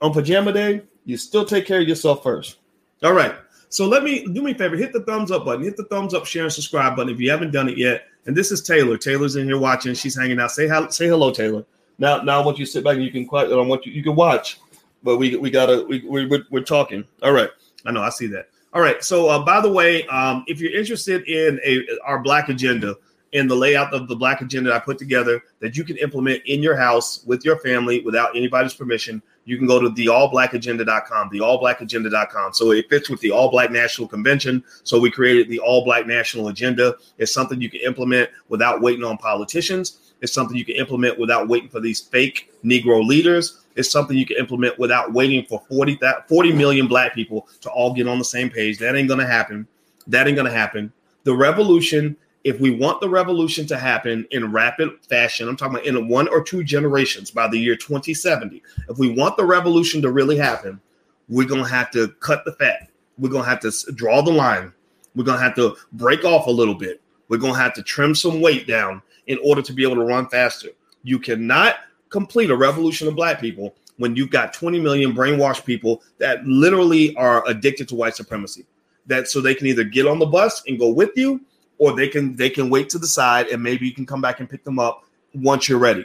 On 0.00 0.12
pajama 0.12 0.52
day, 0.52 0.82
you 1.10 1.16
still 1.16 1.44
take 1.44 1.66
care 1.66 1.80
of 1.80 1.88
yourself 1.88 2.22
first. 2.22 2.58
All 3.02 3.12
right. 3.12 3.34
So 3.68 3.86
let 3.86 4.02
me 4.02 4.24
do 4.24 4.42
me 4.42 4.52
a 4.52 4.54
favor. 4.54 4.76
Hit 4.76 4.92
the 4.92 5.02
thumbs 5.02 5.30
up 5.30 5.44
button. 5.44 5.64
Hit 5.64 5.76
the 5.76 5.84
thumbs 5.84 6.12
up, 6.14 6.26
share, 6.26 6.44
and 6.44 6.52
subscribe 6.52 6.96
button 6.96 7.12
if 7.12 7.20
you 7.20 7.30
haven't 7.30 7.52
done 7.52 7.68
it 7.68 7.78
yet. 7.78 8.06
And 8.26 8.36
this 8.36 8.50
is 8.50 8.62
Taylor. 8.62 8.96
Taylor's 8.96 9.36
in 9.36 9.46
here 9.46 9.58
watching. 9.58 9.94
She's 9.94 10.18
hanging 10.18 10.40
out. 10.40 10.50
Say 10.50 10.68
hi, 10.68 10.88
say 10.88 11.06
hello, 11.06 11.30
Taylor. 11.30 11.64
Now, 11.98 12.22
now 12.22 12.40
I 12.40 12.44
want 12.44 12.58
you 12.58 12.64
to 12.64 12.70
sit 12.70 12.82
back 12.82 12.96
and 12.96 13.04
you 13.04 13.12
can 13.12 13.26
quiet. 13.26 13.52
I 13.52 13.56
want 13.56 13.86
you. 13.86 13.92
You 13.92 14.02
can 14.02 14.16
watch, 14.16 14.58
but 15.02 15.18
we 15.18 15.36
we 15.36 15.50
gotta 15.50 15.84
we 15.88 16.00
we 16.06 16.26
we're, 16.26 16.44
we're 16.50 16.62
talking. 16.62 17.04
All 17.22 17.32
right. 17.32 17.50
I 17.86 17.92
know. 17.92 18.02
I 18.02 18.10
see 18.10 18.26
that. 18.28 18.48
All 18.72 18.82
right. 18.82 19.02
So, 19.04 19.28
uh, 19.28 19.44
by 19.44 19.60
the 19.60 19.70
way, 19.70 20.06
um, 20.08 20.44
if 20.46 20.60
you're 20.60 20.76
interested 20.76 21.26
in 21.28 21.60
a 21.64 21.86
our 22.04 22.18
Black 22.20 22.48
agenda 22.48 22.96
and 23.32 23.48
the 23.48 23.54
layout 23.54 23.94
of 23.94 24.08
the 24.08 24.16
Black 24.16 24.40
agenda 24.40 24.74
I 24.74 24.80
put 24.80 24.98
together 24.98 25.42
that 25.60 25.76
you 25.76 25.84
can 25.84 25.96
implement 25.98 26.42
in 26.46 26.62
your 26.62 26.76
house 26.76 27.24
with 27.24 27.44
your 27.44 27.58
family 27.58 28.00
without 28.00 28.36
anybody's 28.36 28.74
permission, 28.74 29.22
you 29.44 29.56
can 29.56 29.66
go 29.66 29.80
to 29.80 29.88
theallblackagenda.com, 29.90 31.30
theallblackagenda.com. 31.30 32.52
So 32.52 32.72
it 32.72 32.88
fits 32.88 33.08
with 33.08 33.20
the 33.20 33.30
All 33.30 33.50
Black 33.50 33.70
National 33.70 34.06
Convention. 34.06 34.62
So 34.84 35.00
we 35.00 35.10
created 35.10 35.48
the 35.48 35.58
All 35.58 35.84
Black 35.84 36.06
National 36.06 36.48
Agenda. 36.48 36.96
It's 37.18 37.32
something 37.32 37.60
you 37.60 37.70
can 37.70 37.80
implement 37.80 38.30
without 38.48 38.80
waiting 38.80 39.04
on 39.04 39.16
politicians. 39.18 40.12
It's 40.20 40.32
something 40.32 40.56
you 40.56 40.64
can 40.64 40.76
implement 40.76 41.18
without 41.18 41.48
waiting 41.48 41.68
for 41.68 41.80
these 41.80 42.00
fake 42.00 42.52
Negro 42.64 43.04
leaders. 43.04 43.64
It's 43.76 43.90
something 43.90 44.16
you 44.16 44.26
can 44.26 44.36
implement 44.36 44.78
without 44.78 45.12
waiting 45.12 45.44
for 45.46 45.62
40, 45.68 45.98
40 46.28 46.52
million 46.52 46.86
black 46.86 47.14
people 47.14 47.48
to 47.62 47.70
all 47.70 47.94
get 47.94 48.06
on 48.06 48.18
the 48.18 48.24
same 48.24 48.50
page. 48.50 48.78
That 48.78 48.96
ain't 48.96 49.08
going 49.08 49.20
to 49.20 49.26
happen. 49.26 49.66
That 50.06 50.26
ain't 50.26 50.36
going 50.36 50.50
to 50.50 50.56
happen. 50.56 50.92
The 51.24 51.34
revolution, 51.34 52.16
if 52.44 52.58
we 52.58 52.70
want 52.70 53.00
the 53.00 53.08
revolution 53.08 53.66
to 53.66 53.78
happen 53.78 54.26
in 54.30 54.50
rapid 54.50 54.90
fashion, 55.08 55.48
I'm 55.48 55.56
talking 55.56 55.76
about 55.76 55.86
in 55.86 56.08
one 56.08 56.28
or 56.28 56.42
two 56.42 56.64
generations 56.64 57.30
by 57.30 57.48
the 57.48 57.58
year 57.58 57.76
2070, 57.76 58.62
if 58.88 58.98
we 58.98 59.10
want 59.10 59.36
the 59.36 59.44
revolution 59.44 60.00
to 60.02 60.10
really 60.10 60.36
happen, 60.36 60.80
we're 61.28 61.46
going 61.46 61.62
to 61.62 61.68
have 61.68 61.90
to 61.92 62.08
cut 62.20 62.44
the 62.44 62.52
fat. 62.52 62.88
We're 63.18 63.30
going 63.30 63.44
to 63.44 63.50
have 63.50 63.60
to 63.60 63.92
draw 63.92 64.22
the 64.22 64.32
line. 64.32 64.72
We're 65.14 65.24
going 65.24 65.38
to 65.38 65.44
have 65.44 65.56
to 65.56 65.76
break 65.92 66.24
off 66.24 66.46
a 66.46 66.50
little 66.50 66.74
bit. 66.74 67.02
We're 67.28 67.38
going 67.38 67.52
to 67.52 67.60
have 67.60 67.74
to 67.74 67.82
trim 67.82 68.14
some 68.14 68.40
weight 68.40 68.66
down 68.66 69.02
in 69.26 69.38
order 69.44 69.62
to 69.62 69.72
be 69.72 69.82
able 69.82 69.96
to 69.96 70.04
run 70.04 70.28
faster. 70.28 70.68
You 71.02 71.18
cannot 71.18 71.76
complete 72.08 72.50
a 72.50 72.56
revolution 72.56 73.06
of 73.06 73.14
black 73.14 73.40
people 73.40 73.74
when 73.98 74.16
you've 74.16 74.30
got 74.30 74.54
20 74.54 74.80
million 74.80 75.12
brainwashed 75.12 75.64
people 75.64 76.02
that 76.18 76.44
literally 76.46 77.14
are 77.16 77.46
addicted 77.46 77.88
to 77.88 77.94
white 77.94 78.16
supremacy. 78.16 78.66
That 79.06 79.28
so 79.28 79.40
they 79.40 79.54
can 79.54 79.66
either 79.66 79.84
get 79.84 80.06
on 80.06 80.18
the 80.18 80.26
bus 80.26 80.62
and 80.66 80.78
go 80.78 80.88
with 80.88 81.10
you, 81.16 81.40
or 81.80 81.96
they 81.96 82.06
can 82.06 82.36
they 82.36 82.50
can 82.50 82.70
wait 82.70 82.90
to 82.90 82.98
the 82.98 83.06
side 83.06 83.48
and 83.48 83.60
maybe 83.60 83.86
you 83.86 83.94
can 83.94 84.06
come 84.06 84.20
back 84.20 84.38
and 84.38 84.48
pick 84.48 84.62
them 84.62 84.78
up 84.78 85.04
once 85.34 85.68
you're 85.68 85.78
ready. 85.78 86.04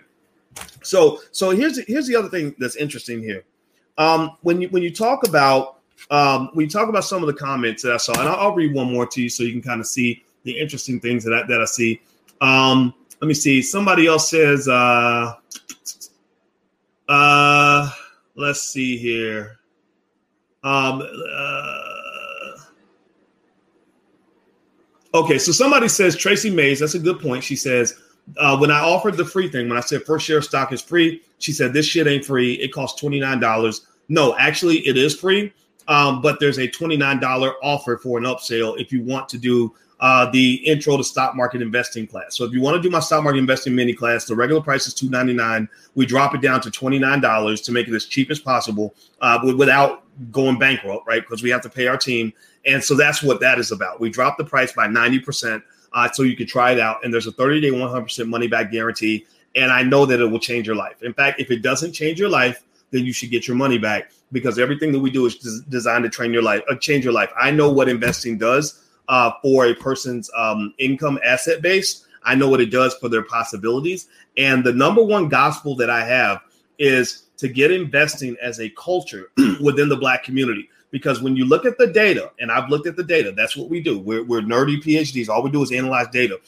So 0.81 1.19
so 1.31 1.51
here's 1.51 1.85
here's 1.85 2.07
the 2.07 2.15
other 2.15 2.29
thing 2.29 2.55
that's 2.57 2.77
interesting 2.77 3.21
here. 3.21 3.43
Um, 3.97 4.37
when 4.41 4.61
you 4.61 4.69
when 4.69 4.81
you 4.81 4.89
talk 4.89 5.27
about 5.27 5.81
um, 6.09 6.49
when 6.53 6.65
you 6.65 6.69
talk 6.69 6.87
about 6.87 7.03
some 7.03 7.21
of 7.21 7.27
the 7.27 7.33
comments 7.33 7.83
that 7.83 7.91
I 7.91 7.97
saw, 7.97 8.13
and 8.13 8.27
I'll, 8.27 8.35
I'll 8.35 8.55
read 8.55 8.73
one 8.73 8.91
more 8.91 9.05
to 9.05 9.21
you 9.21 9.29
so 9.29 9.43
you 9.43 9.51
can 9.51 9.61
kind 9.61 9.81
of 9.81 9.87
see 9.87 10.23
the 10.43 10.57
interesting 10.57 10.99
things 10.99 11.23
that 11.25 11.33
I, 11.33 11.45
that 11.47 11.61
I 11.61 11.65
see. 11.65 12.01
Um, 12.39 12.93
let 13.21 13.27
me 13.27 13.33
see. 13.33 13.61
Somebody 13.61 14.07
else 14.07 14.29
says, 14.29 14.67
uh, 14.67 15.33
uh, 17.09 17.89
let's 18.35 18.61
see 18.61 18.97
here. 18.97 19.59
Um, 20.63 21.01
uh, 21.01 21.94
okay, 25.15 25.37
so 25.37 25.51
somebody 25.51 25.87
says 25.87 26.15
Tracy 26.15 26.49
Mays. 26.49 26.79
That's 26.79 26.95
a 26.95 26.99
good 26.99 27.19
point. 27.19 27.43
She 27.43 27.55
says, 27.55 27.99
uh, 28.37 28.57
when 28.57 28.71
I 28.71 28.79
offered 28.79 29.17
the 29.17 29.25
free 29.25 29.49
thing, 29.49 29.69
when 29.69 29.77
I 29.77 29.81
said 29.81 30.03
first 30.03 30.25
share 30.25 30.41
stock 30.41 30.71
is 30.71 30.81
free, 30.81 31.21
she 31.39 31.51
said 31.51 31.73
this 31.73 31.85
shit 31.85 32.07
ain't 32.07 32.25
free. 32.25 32.53
It 32.53 32.69
costs 32.69 32.99
twenty 32.99 33.19
nine 33.19 33.39
dollars. 33.39 33.87
No, 34.09 34.35
actually, 34.37 34.77
it 34.87 34.97
is 34.97 35.15
free. 35.15 35.53
Um, 35.87 36.21
but 36.21 36.39
there's 36.39 36.59
a 36.59 36.67
twenty 36.67 36.97
nine 36.97 37.19
dollar 37.19 37.53
offer 37.63 37.97
for 37.97 38.17
an 38.17 38.23
upsell 38.23 38.79
if 38.79 38.91
you 38.91 39.03
want 39.03 39.29
to 39.29 39.37
do 39.37 39.73
uh, 39.99 40.29
the 40.31 40.55
intro 40.67 40.97
to 40.97 41.03
stock 41.03 41.35
market 41.35 41.61
investing 41.61 42.05
class. 42.05 42.35
So 42.35 42.43
if 42.43 42.51
you 42.51 42.59
want 42.59 42.75
to 42.75 42.81
do 42.81 42.89
my 42.89 42.99
stock 42.99 43.23
market 43.23 43.39
investing 43.39 43.75
mini 43.75 43.93
class, 43.93 44.25
the 44.25 44.35
regular 44.35 44.61
price 44.61 44.87
is 44.87 44.93
two 44.93 45.09
ninety 45.09 45.33
nine. 45.33 45.69
We 45.93 46.05
drop 46.05 46.35
it 46.35 46.41
down 46.41 46.61
to 46.61 46.71
twenty 46.71 46.99
nine 46.99 47.21
dollars 47.21 47.61
to 47.61 47.71
make 47.71 47.87
it 47.87 47.93
as 47.93 48.05
cheap 48.05 48.31
as 48.31 48.39
possible 48.39 48.95
uh, 49.21 49.39
without 49.55 50.03
going 50.31 50.57
bankrupt, 50.57 51.07
right? 51.07 51.21
Because 51.21 51.43
we 51.43 51.49
have 51.49 51.61
to 51.61 51.69
pay 51.69 51.87
our 51.87 51.97
team, 51.97 52.33
and 52.65 52.83
so 52.83 52.95
that's 52.95 53.21
what 53.21 53.39
that 53.41 53.59
is 53.59 53.71
about. 53.71 53.99
We 53.99 54.09
drop 54.09 54.37
the 54.37 54.45
price 54.45 54.73
by 54.73 54.87
ninety 54.87 55.19
percent 55.19 55.63
uh, 55.93 56.09
so 56.11 56.23
you 56.23 56.35
can 56.35 56.47
try 56.47 56.71
it 56.71 56.79
out, 56.79 57.03
and 57.05 57.13
there's 57.13 57.27
a 57.27 57.31
thirty 57.31 57.61
day 57.61 57.71
one 57.71 57.89
hundred 57.89 58.05
percent 58.05 58.27
money 58.27 58.47
back 58.47 58.71
guarantee. 58.71 59.25
And 59.55 59.71
I 59.71 59.83
know 59.83 60.05
that 60.05 60.19
it 60.19 60.25
will 60.25 60.39
change 60.39 60.67
your 60.67 60.75
life. 60.75 61.01
In 61.03 61.13
fact, 61.13 61.39
if 61.39 61.49
it 61.49 61.61
doesn't 61.61 61.93
change 61.93 62.19
your 62.19 62.27
life, 62.27 62.65
then 62.95 63.05
you 63.05 63.11
should 63.11 63.29
get 63.29 63.47
your 63.47 63.57
money 63.57 63.77
back 63.77 64.11
because 64.31 64.57
everything 64.57 64.91
that 64.93 64.99
we 64.99 65.09
do 65.09 65.25
is 65.25 65.61
designed 65.69 66.03
to 66.05 66.09
train 66.09 66.31
your 66.31 66.41
life, 66.41 66.63
uh, 66.69 66.75
change 66.75 67.03
your 67.03 67.13
life. 67.13 67.29
I 67.39 67.51
know 67.51 67.69
what 67.69 67.89
investing 67.89 68.37
does 68.37 68.85
uh, 69.09 69.31
for 69.41 69.65
a 69.65 69.75
person's 69.75 70.31
um, 70.35 70.73
income 70.77 71.19
asset 71.23 71.61
base. 71.61 72.05
I 72.23 72.35
know 72.35 72.49
what 72.49 72.61
it 72.61 72.71
does 72.71 72.95
for 72.95 73.09
their 73.09 73.23
possibilities. 73.23 74.07
And 74.37 74.63
the 74.63 74.71
number 74.71 75.03
one 75.03 75.27
gospel 75.27 75.75
that 75.75 75.89
I 75.89 76.05
have 76.05 76.41
is 76.79 77.23
to 77.37 77.49
get 77.49 77.71
investing 77.71 78.37
as 78.41 78.59
a 78.59 78.69
culture 78.69 79.31
within 79.61 79.89
the 79.89 79.97
black 79.97 80.23
community. 80.23 80.69
Because 80.91 81.21
when 81.21 81.35
you 81.35 81.43
look 81.43 81.65
at 81.65 81.77
the 81.77 81.87
data, 81.87 82.31
and 82.39 82.49
I've 82.49 82.69
looked 82.69 82.87
at 82.87 82.95
the 82.95 83.03
data, 83.03 83.33
that's 83.33 83.57
what 83.57 83.69
we 83.69 83.81
do. 83.81 83.99
We're, 83.99 84.23
we're 84.23 84.41
nerdy 84.41 84.81
PhDs. 84.81 85.27
All 85.27 85.43
we 85.43 85.51
do 85.51 85.61
is 85.61 85.71
analyze 85.73 86.07
data. 86.13 86.39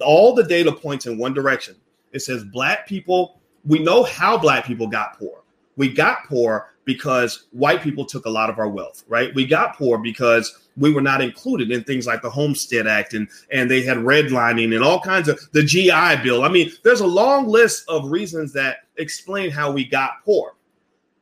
All 0.00 0.34
the 0.34 0.44
data 0.44 0.70
points 0.70 1.06
in 1.06 1.18
one 1.18 1.34
direction. 1.34 1.74
It 2.12 2.20
says 2.20 2.44
black 2.44 2.86
people, 2.86 3.40
we 3.64 3.80
know 3.80 4.04
how 4.04 4.38
black 4.38 4.64
people 4.64 4.86
got 4.86 5.18
poor. 5.18 5.43
We 5.76 5.92
got 5.92 6.24
poor 6.28 6.74
because 6.84 7.46
white 7.52 7.82
people 7.82 8.04
took 8.04 8.26
a 8.26 8.30
lot 8.30 8.50
of 8.50 8.58
our 8.58 8.68
wealth, 8.68 9.04
right? 9.08 9.34
We 9.34 9.46
got 9.46 9.76
poor 9.76 9.98
because 9.98 10.68
we 10.76 10.92
were 10.92 11.00
not 11.00 11.20
included 11.20 11.70
in 11.70 11.84
things 11.84 12.06
like 12.06 12.22
the 12.22 12.30
Homestead 12.30 12.86
Act 12.86 13.14
and 13.14 13.28
and 13.50 13.70
they 13.70 13.82
had 13.82 13.98
redlining 13.98 14.74
and 14.74 14.84
all 14.84 15.00
kinds 15.00 15.28
of 15.28 15.40
the 15.52 15.62
GI 15.62 16.22
Bill. 16.22 16.44
I 16.44 16.48
mean, 16.48 16.70
there's 16.82 17.00
a 17.00 17.06
long 17.06 17.46
list 17.46 17.84
of 17.88 18.10
reasons 18.10 18.52
that 18.52 18.78
explain 18.96 19.50
how 19.50 19.70
we 19.70 19.84
got 19.84 20.24
poor. 20.24 20.54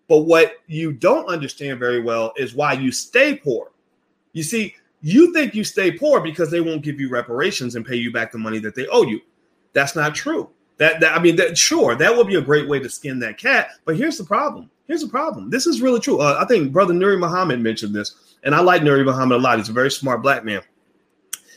But 0.09 0.23
what 0.23 0.55
you 0.67 0.93
don't 0.93 1.27
understand 1.29 1.79
very 1.79 2.03
well 2.03 2.33
is 2.37 2.55
why 2.55 2.73
you 2.75 2.93
stay 2.93 3.37
poor. 3.37 3.73
You 4.33 4.43
see, 4.43 4.75
you 5.01 5.33
think 5.33 5.55
you 5.55 5.65
stay 5.65 5.93
poor 5.93 6.21
because 6.21 6.51
they 6.51 6.61
won't 6.61 6.83
give 6.83 7.01
you 7.01 7.09
reparations 7.09 7.77
and 7.77 7.87
pay 7.87 7.97
you 7.97 8.13
back 8.13 8.33
the 8.33 8.39
money 8.39 8.59
that 8.61 8.75
they 8.75 8.87
owe 8.89 9.05
you. 9.05 9.21
That's 9.73 9.97
not 9.97 10.15
true. 10.15 10.51
That, 10.79 11.01
that 11.01 11.17
I 11.17 11.23
mean, 11.23 11.37
that 11.37 11.57
sure, 11.57 11.95
that 11.95 12.17
would 12.17 12.27
be 12.27 12.37
a 12.37 12.41
great 12.41 12.69
way 12.69 12.81
to 12.81 12.89
skin 12.89 13.19
that 13.21 13.39
cat. 13.39 13.71
But 13.85 13.97
here's 13.97 14.19
the 14.19 14.25
problem. 14.25 14.71
Here's 14.89 15.03
the 15.03 15.09
problem. 15.09 15.51
This 15.51 15.67
is 15.67 15.81
really 15.81 16.01
true. 16.01 16.21
Uh, 16.21 16.39
I 16.41 16.47
think 16.47 16.73
Brother 16.73 16.95
Nuri 16.95 17.19
Muhammad 17.19 17.61
mentioned 17.61 17.95
this 17.95 18.33
and 18.43 18.55
I 18.55 18.61
like 18.61 18.83
Nuri 18.83 19.05
Muhammad 19.05 19.39
a 19.39 19.43
lot. 19.43 19.59
He's 19.59 19.69
a 19.69 19.73
very 19.73 19.91
smart 19.91 20.23
black 20.23 20.45
man. 20.45 20.63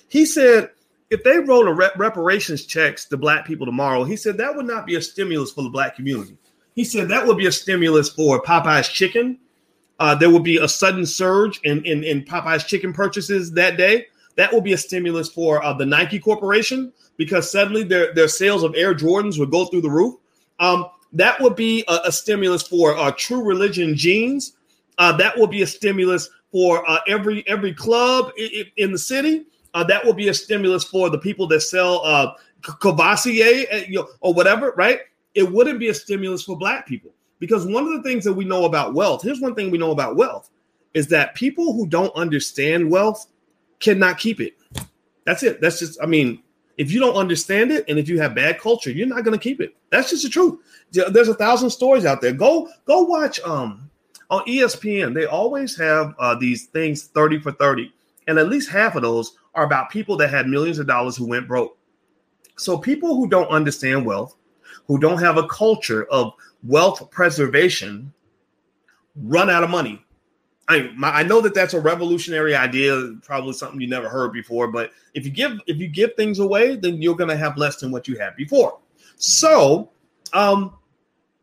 He 0.08 0.26
said 0.26 0.70
if 1.10 1.24
they 1.24 1.40
roll 1.40 1.68
a 1.68 1.74
rep- 1.74 1.98
reparations 1.98 2.66
checks 2.66 3.06
to 3.06 3.18
black 3.18 3.46
people 3.46 3.66
tomorrow, 3.66 4.04
he 4.04 4.16
said 4.16 4.38
that 4.38 4.56
would 4.56 4.66
not 4.66 4.86
be 4.86 4.96
a 4.96 5.02
stimulus 5.02 5.52
for 5.52 5.64
the 5.64 5.70
black 5.70 5.96
community. 5.96 6.38
He 6.76 6.84
said 6.84 7.08
that 7.10 7.26
would 7.26 7.38
be 7.38 7.46
a 7.46 7.52
stimulus 7.52 8.10
for 8.10 8.42
Popeye's 8.42 8.90
chicken. 8.90 9.40
Uh, 10.00 10.14
there 10.14 10.30
would 10.30 10.44
be 10.44 10.58
a 10.58 10.68
sudden 10.68 11.06
surge 11.06 11.60
in, 11.64 11.84
in, 11.86 12.04
in 12.04 12.24
Popeye's 12.24 12.66
chicken 12.66 12.92
purchases 12.92 13.52
that 13.54 13.78
day. 13.78 14.08
That 14.36 14.52
will 14.52 14.62
be 14.62 14.74
a 14.74 14.78
stimulus 14.78 15.30
for 15.30 15.64
uh, 15.64 15.74
the 15.74 15.86
Nike 15.86 16.20
Corporation 16.20 16.92
because 17.18 17.52
suddenly 17.52 17.84
their, 17.84 18.14
their 18.14 18.28
sales 18.28 18.64
of 18.64 18.74
Air 18.76 18.94
Jordans 18.94 19.40
would 19.40 19.52
go 19.52 19.66
through 19.66 19.82
the 19.82 19.90
roof. 19.90 20.16
Um, 20.60 20.86
that 21.14 21.40
would 21.40 21.56
be 21.56 21.84
a, 21.88 22.00
a 22.06 22.12
stimulus 22.12 22.64
for 22.64 22.96
uh, 22.96 23.12
True 23.18 23.44
Religion 23.44 23.96
jeans. 23.96 24.54
Uh, 24.98 25.16
that 25.18 25.38
will 25.38 25.48
be 25.48 25.62
a 25.62 25.68
stimulus 25.68 26.30
for 26.52 26.90
uh, 26.90 27.00
every 27.08 27.46
every 27.48 27.74
club 27.74 28.32
in, 28.38 28.66
in 28.78 28.92
the 28.92 28.98
city. 28.98 29.46
Uh, 29.74 29.84
that 29.84 30.06
will 30.06 30.14
be 30.14 30.30
a 30.30 30.34
stimulus 30.34 30.86
for 30.86 31.10
the 31.10 31.18
people 31.18 31.48
that 31.48 31.60
sell 31.62 32.02
uh, 32.06 32.34
Courvoisier 32.62 33.66
uh, 33.74 33.78
you 33.88 34.00
know, 34.00 34.08
or 34.22 34.34
whatever, 34.34 34.74
right? 34.78 35.02
It 35.34 35.52
wouldn't 35.52 35.80
be 35.80 35.90
a 35.90 35.94
stimulus 35.94 36.44
for 36.44 36.58
black 36.58 36.88
people 36.88 37.12
because 37.40 37.66
one 37.66 37.86
of 37.86 37.92
the 37.92 38.02
things 38.02 38.24
that 38.24 38.34
we 38.34 38.46
know 38.46 38.66
about 38.66 38.94
wealth. 38.94 39.22
Here's 39.22 39.42
one 39.42 39.54
thing 39.54 39.72
we 39.72 39.78
know 39.78 39.92
about 39.92 40.16
wealth 40.16 40.50
is 40.94 41.08
that 41.10 41.36
people 41.36 41.74
who 41.74 41.88
don't 41.88 42.16
understand 42.16 42.90
wealth 42.90 43.28
cannot 43.80 44.18
keep 44.18 44.40
it. 44.40 44.58
That's 45.26 45.44
it. 45.44 45.60
That's 45.60 45.80
just. 45.80 46.02
I 46.02 46.06
mean, 46.06 46.42
if 46.78 46.92
you 46.92 47.00
don't 47.00 47.16
understand 47.16 47.72
it 47.72 47.86
and 47.88 47.98
if 47.98 48.10
you 48.10 48.20
have 48.20 48.36
bad 48.36 48.60
culture, 48.60 48.92
you're 48.92 49.08
not 49.08 49.24
going 49.24 49.38
to 49.38 49.44
keep 49.44 49.62
it. 49.62 49.76
That's 49.90 50.10
just 50.10 50.24
the 50.24 50.30
truth. 50.30 50.60
There's 50.92 51.30
a 51.30 51.34
thousand 51.34 51.70
stories 51.70 52.06
out 52.06 52.22
there. 52.22 52.34
Go 52.34 52.70
go 52.86 53.02
watch 53.02 53.40
um 53.42 53.90
on 54.30 54.46
ESPN, 54.46 55.14
they 55.14 55.26
always 55.26 55.78
have 55.78 56.16
uh, 56.20 56.36
these 56.36 56.66
things 56.66 57.06
30 57.06 57.40
for 57.40 57.52
30. 57.52 57.94
And 58.28 58.40
at 58.40 58.50
least 58.50 58.70
half 58.70 58.96
of 58.96 59.04
those 59.04 59.38
are 59.54 59.66
about 59.66 59.90
people 59.90 60.18
that 60.18 60.30
had 60.30 60.48
millions 60.48 60.80
of 60.80 60.88
dollars 60.88 61.16
who 61.16 61.28
went 61.28 61.48
broke. 61.48 61.78
So 62.58 62.78
people 62.78 63.16
who 63.16 63.30
don't 63.30 63.50
understand 63.50 64.06
wealth, 64.06 64.36
who 64.88 64.98
don't 64.98 65.20
have 65.20 65.38
a 65.38 65.48
culture 65.48 66.06
of 66.06 66.34
wealth 66.64 67.10
preservation, 67.12 68.12
run 69.16 69.50
out 69.50 69.64
of 69.64 69.70
money. 69.70 70.04
I, 70.68 70.92
my, 70.96 71.10
I 71.10 71.24
know 71.24 71.42
that 71.42 71.54
that's 71.54 71.74
a 71.74 71.80
revolutionary 71.80 72.56
idea, 72.56 73.14
probably 73.22 73.54
something 73.54 73.80
you 73.80 73.88
never 73.88 74.10
heard 74.10 74.34
before. 74.34 74.68
But 74.68 74.92
if 75.14 75.26
you 75.26 75.32
give 75.32 75.60
if 75.68 75.78
you 75.78 75.88
give 75.88 76.16
things 76.16 76.40
away, 76.40 76.76
then 76.76 77.02
you're 77.02 77.16
going 77.16 77.30
to 77.30 77.38
have 77.38 77.58
less 77.58 77.78
than 77.78 77.92
what 77.92 78.08
you 78.08 78.18
had 78.18 78.36
before. 78.36 78.80
So, 79.18 79.92
um, 80.34 80.76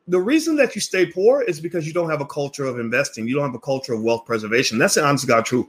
the 0.08 0.20
reason 0.20 0.56
that 0.56 0.74
you 0.74 0.80
stay 0.80 1.06
poor 1.06 1.42
is 1.42 1.60
because 1.60 1.86
you 1.86 1.92
don't 1.92 2.10
have 2.10 2.20
a 2.20 2.26
culture 2.26 2.64
of 2.64 2.80
investing. 2.80 3.28
You 3.28 3.36
don't 3.36 3.46
have 3.46 3.54
a 3.54 3.60
culture 3.60 3.94
of 3.94 4.02
wealth 4.02 4.24
preservation. 4.26 4.78
That's 4.78 4.96
the 4.96 5.04
honest 5.04 5.28
God 5.28 5.46
truth. 5.46 5.66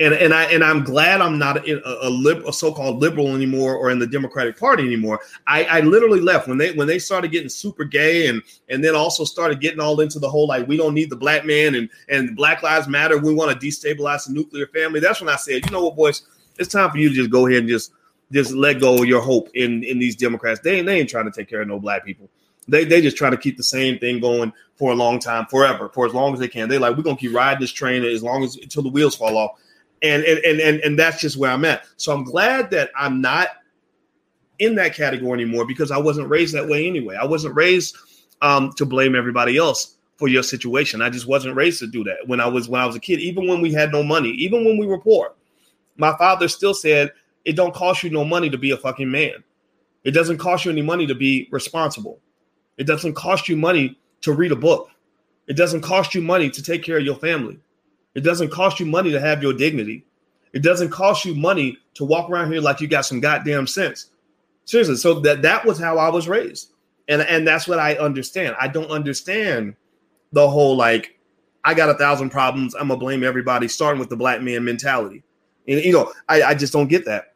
And 0.00 0.14
and 0.14 0.32
I 0.32 0.44
and 0.44 0.62
I'm 0.62 0.84
glad 0.84 1.20
I'm 1.20 1.38
not 1.38 1.68
a, 1.68 2.06
a, 2.06 2.08
lib, 2.08 2.44
a 2.46 2.52
so-called 2.52 3.00
liberal 3.00 3.34
anymore 3.34 3.74
or 3.74 3.90
in 3.90 3.98
the 3.98 4.06
Democratic 4.06 4.58
Party 4.58 4.84
anymore. 4.84 5.20
I, 5.46 5.64
I 5.64 5.80
literally 5.80 6.20
left 6.20 6.46
when 6.46 6.58
they 6.58 6.72
when 6.72 6.86
they 6.86 6.98
started 6.98 7.32
getting 7.32 7.48
super 7.48 7.84
gay 7.84 8.28
and 8.28 8.42
and 8.68 8.82
then 8.82 8.94
also 8.94 9.24
started 9.24 9.60
getting 9.60 9.80
all 9.80 10.00
into 10.00 10.18
the 10.18 10.28
whole 10.28 10.46
like 10.46 10.68
we 10.68 10.76
don't 10.76 10.94
need 10.94 11.10
the 11.10 11.16
black 11.16 11.44
man 11.44 11.74
and 11.74 11.88
and 12.08 12.36
Black 12.36 12.62
Lives 12.62 12.86
Matter. 12.86 13.18
We 13.18 13.34
want 13.34 13.58
to 13.58 13.66
destabilize 13.66 14.26
the 14.26 14.32
nuclear 14.32 14.68
family. 14.68 15.00
That's 15.00 15.20
when 15.20 15.28
I 15.28 15.36
said, 15.36 15.64
you 15.66 15.72
know 15.72 15.84
what, 15.84 15.96
boys, 15.96 16.22
it's 16.58 16.72
time 16.72 16.90
for 16.90 16.98
you 16.98 17.08
to 17.08 17.14
just 17.14 17.30
go 17.30 17.46
ahead 17.46 17.60
and 17.60 17.68
just 17.68 17.92
just 18.30 18.52
let 18.52 18.80
go 18.80 19.02
of 19.02 19.08
your 19.08 19.20
hope 19.20 19.48
in 19.54 19.82
in 19.82 19.98
these 19.98 20.14
Democrats. 20.14 20.60
They 20.60 20.80
they 20.80 21.00
ain't 21.00 21.10
trying 21.10 21.24
to 21.24 21.32
take 21.32 21.48
care 21.48 21.62
of 21.62 21.68
no 21.68 21.80
black 21.80 22.04
people. 22.04 22.28
They 22.68 22.84
they 22.84 23.00
just 23.00 23.16
try 23.16 23.30
to 23.30 23.36
keep 23.36 23.56
the 23.56 23.64
same 23.64 23.98
thing 23.98 24.20
going 24.20 24.52
for 24.76 24.92
a 24.92 24.94
long 24.94 25.18
time, 25.18 25.46
forever, 25.46 25.88
for 25.88 26.06
as 26.06 26.14
long 26.14 26.34
as 26.34 26.38
they 26.38 26.46
can. 26.46 26.68
They 26.68 26.78
like 26.78 26.96
we're 26.96 27.02
gonna 27.02 27.16
keep 27.16 27.34
riding 27.34 27.60
this 27.60 27.72
train 27.72 28.04
as 28.04 28.22
long 28.22 28.44
as 28.44 28.54
until 28.56 28.84
the 28.84 28.90
wheels 28.90 29.16
fall 29.16 29.36
off 29.36 29.58
and 30.02 30.22
and 30.24 30.60
and 30.60 30.80
and 30.80 30.98
that's 30.98 31.20
just 31.20 31.36
where 31.36 31.50
I'm 31.50 31.64
at. 31.64 31.84
So 31.96 32.12
I'm 32.12 32.24
glad 32.24 32.70
that 32.70 32.90
I'm 32.96 33.20
not 33.20 33.48
in 34.58 34.74
that 34.76 34.94
category 34.94 35.40
anymore 35.40 35.66
because 35.66 35.90
I 35.90 35.98
wasn't 35.98 36.28
raised 36.28 36.54
that 36.54 36.68
way 36.68 36.86
anyway. 36.86 37.16
I 37.16 37.24
wasn't 37.24 37.54
raised 37.54 37.96
um, 38.42 38.72
to 38.74 38.84
blame 38.84 39.14
everybody 39.14 39.56
else 39.56 39.96
for 40.16 40.28
your 40.28 40.42
situation. 40.42 41.00
I 41.00 41.10
just 41.10 41.26
wasn't 41.26 41.54
raised 41.54 41.78
to 41.78 41.86
do 41.86 42.02
that 42.04 42.26
when 42.26 42.40
I 42.40 42.46
was 42.46 42.68
when 42.68 42.80
I 42.80 42.86
was 42.86 42.96
a 42.96 43.00
kid. 43.00 43.20
Even 43.20 43.46
when 43.46 43.60
we 43.60 43.72
had 43.72 43.92
no 43.92 44.02
money, 44.02 44.30
even 44.30 44.64
when 44.64 44.78
we 44.78 44.86
were 44.86 45.00
poor, 45.00 45.34
my 45.96 46.16
father 46.16 46.48
still 46.48 46.74
said 46.74 47.12
it 47.44 47.56
don't 47.56 47.74
cost 47.74 48.02
you 48.02 48.10
no 48.10 48.24
money 48.24 48.50
to 48.50 48.58
be 48.58 48.72
a 48.72 48.76
fucking 48.76 49.10
man. 49.10 49.44
It 50.04 50.12
doesn't 50.12 50.38
cost 50.38 50.64
you 50.64 50.70
any 50.70 50.82
money 50.82 51.06
to 51.06 51.14
be 51.14 51.48
responsible. 51.50 52.20
It 52.76 52.84
doesn't 52.86 53.14
cost 53.14 53.48
you 53.48 53.56
money 53.56 53.98
to 54.22 54.32
read 54.32 54.52
a 54.52 54.56
book. 54.56 54.90
It 55.46 55.56
doesn't 55.56 55.80
cost 55.80 56.14
you 56.14 56.20
money 56.20 56.50
to 56.50 56.62
take 56.62 56.82
care 56.82 56.98
of 56.98 57.04
your 57.04 57.16
family. 57.16 57.58
It 58.18 58.24
doesn't 58.24 58.50
cost 58.50 58.80
you 58.80 58.86
money 58.86 59.12
to 59.12 59.20
have 59.20 59.44
your 59.44 59.52
dignity. 59.52 60.04
It 60.52 60.64
doesn't 60.64 60.90
cost 60.90 61.24
you 61.24 61.36
money 61.36 61.78
to 61.94 62.04
walk 62.04 62.28
around 62.28 62.50
here 62.50 62.60
like 62.60 62.80
you 62.80 62.88
got 62.88 63.06
some 63.06 63.20
goddamn 63.20 63.68
sense. 63.68 64.10
Seriously. 64.64 64.96
So 64.96 65.20
that 65.20 65.42
that 65.42 65.64
was 65.64 65.78
how 65.78 65.98
I 65.98 66.08
was 66.08 66.26
raised. 66.26 66.72
And 67.06 67.22
and 67.22 67.46
that's 67.46 67.68
what 67.68 67.78
I 67.78 67.94
understand. 67.94 68.56
I 68.58 68.66
don't 68.66 68.90
understand 68.90 69.76
the 70.32 70.50
whole 70.50 70.76
like 70.76 71.16
I 71.62 71.74
got 71.74 71.90
a 71.90 71.94
thousand 71.94 72.30
problems. 72.30 72.74
I'm 72.74 72.88
gonna 72.88 72.98
blame 72.98 73.22
everybody, 73.22 73.68
starting 73.68 74.00
with 74.00 74.08
the 74.08 74.16
black 74.16 74.42
man 74.42 74.64
mentality. 74.64 75.22
And 75.68 75.80
you 75.84 75.92
know, 75.92 76.12
I, 76.28 76.42
I 76.42 76.54
just 76.56 76.72
don't 76.72 76.88
get 76.88 77.04
that. 77.04 77.34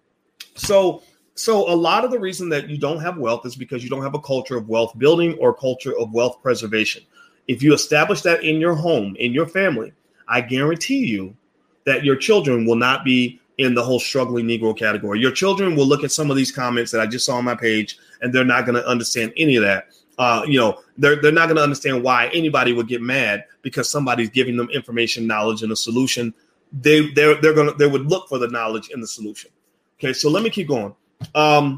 So 0.57 1.05
so 1.37 1.73
a 1.73 1.77
lot 1.77 2.05
of 2.05 2.11
the 2.11 2.19
reason 2.19 2.49
that 2.49 2.69
you 2.69 2.77
don't 2.77 2.99
have 2.99 3.19
wealth 3.19 3.47
is 3.47 3.55
because 3.55 3.85
you 3.85 3.89
don't 3.89 4.03
have 4.03 4.17
a 4.17 4.21
culture 4.21 4.57
of 4.57 4.69
wealth 4.69 4.99
building 4.99 5.39
or 5.39 5.55
culture 5.55 5.97
of 5.97 6.13
wealth 6.13 6.43
preservation. 6.43 7.05
If 7.47 7.63
you 7.63 7.73
establish 7.73 8.23
that 8.23 8.43
in 8.43 8.61
your 8.61 8.75
home, 8.75 9.15
in 9.21 9.33
your 9.33 9.47
family, 9.47 9.93
I 10.33 10.41
guarantee 10.41 11.07
you 11.07 11.37
that 11.85 12.05
your 12.05 12.17
children 12.17 12.65
will 12.65 12.77
not 12.77 13.05
be 13.05 13.39
in 13.59 13.75
the 13.75 13.83
whole 13.83 14.01
struggling 14.01 14.47
Negro 14.47 14.77
category. 14.77 15.21
Your 15.21 15.31
children 15.31 15.77
will 15.77 15.87
look 15.87 16.05
at 16.05 16.11
some 16.11 16.31
of 16.31 16.37
these 16.39 16.51
comments 16.51 16.91
that 16.91 17.03
I 17.03 17.07
just 17.07 17.27
saw 17.27 17.37
on 17.37 17.45
my 17.45 17.55
page, 17.55 17.99
and 18.23 18.33
they're 18.33 18.45
not 18.45 18.65
going 18.65 18.77
to 18.77 18.87
understand 18.87 19.35
any 19.37 19.57
of 19.57 19.63
that. 19.63 19.89
Uh, 20.19 20.43
you 20.47 20.59
know, 20.59 20.81
they're 20.97 21.21
they're 21.21 21.33
not 21.33 21.47
going 21.47 21.57
to 21.57 21.63
understand 21.63 22.03
why 22.03 22.29
anybody 22.29 22.73
would 22.73 22.89
get 22.89 23.03
mad 23.03 23.45
because 23.61 23.91
somebody's 23.91 24.31
giving 24.31 24.57
them 24.57 24.71
information, 24.71 25.27
knowledge, 25.27 25.63
and 25.63 25.71
a 25.71 25.77
solution. 25.77 26.33
They 26.73 27.11
they're 27.13 27.41
they're 27.41 27.55
gonna 27.55 27.75
they 27.75 27.87
would 27.87 28.07
look 28.07 28.29
for 28.29 28.39
the 28.39 28.49
knowledge 28.49 28.91
and 28.91 29.03
the 29.03 29.07
solution. 29.07 29.51
Okay, 29.99 30.15
so 30.15 30.31
let 30.31 30.43
me 30.43 30.49
keep 30.49 30.69
going. 30.69 30.95
Um, 31.35 31.77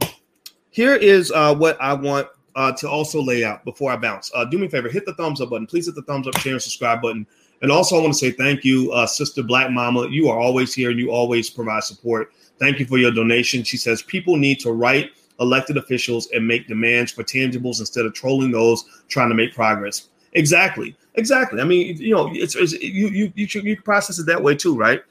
here 0.70 0.94
is 0.94 1.32
uh, 1.32 1.54
what 1.54 1.80
I 1.80 1.92
want 1.92 2.28
uh, 2.56 2.72
to 2.72 2.88
also 2.88 3.20
lay 3.20 3.44
out 3.44 3.64
before 3.64 3.90
I 3.90 3.96
bounce. 3.96 4.30
Uh, 4.34 4.44
do 4.44 4.58
me 4.58 4.66
a 4.66 4.70
favor, 4.70 4.88
hit 4.88 5.06
the 5.06 5.14
thumbs 5.14 5.40
up 5.40 5.50
button. 5.50 5.66
Please 5.66 5.86
hit 5.86 5.94
the 5.94 6.02
thumbs 6.02 6.28
up, 6.28 6.36
share, 6.38 6.52
and 6.52 6.62
subscribe 6.62 7.02
button. 7.02 7.26
And 7.62 7.70
also, 7.72 7.96
I 7.96 8.00
want 8.00 8.12
to 8.12 8.18
say 8.18 8.30
thank 8.30 8.64
you, 8.64 8.92
uh, 8.92 9.06
Sister 9.06 9.42
Black 9.42 9.70
Mama. 9.70 10.08
You 10.08 10.28
are 10.28 10.38
always 10.38 10.74
here 10.74 10.90
and 10.90 10.98
you 10.98 11.10
always 11.10 11.48
provide 11.48 11.84
support. 11.84 12.32
Thank 12.58 12.78
you 12.78 12.86
for 12.86 12.98
your 12.98 13.10
donation. 13.10 13.62
She 13.62 13.76
says 13.76 14.02
people 14.02 14.36
need 14.36 14.60
to 14.60 14.72
write 14.72 15.10
elected 15.40 15.76
officials 15.76 16.28
and 16.32 16.46
make 16.46 16.68
demands 16.68 17.12
for 17.12 17.24
tangibles 17.24 17.80
instead 17.80 18.06
of 18.06 18.14
trolling 18.14 18.50
those 18.50 18.84
trying 19.08 19.28
to 19.28 19.34
make 19.34 19.54
progress. 19.54 20.08
Exactly. 20.34 20.96
Exactly. 21.14 21.60
I 21.60 21.64
mean, 21.64 21.96
you 21.96 22.14
know, 22.14 22.28
it's, 22.32 22.56
it's 22.56 22.72
you 22.72 23.08
you 23.08 23.32
you 23.34 23.46
you 23.62 23.80
process 23.80 24.18
it 24.18 24.26
that 24.26 24.42
way 24.42 24.54
too, 24.54 24.76
right? 24.76 25.02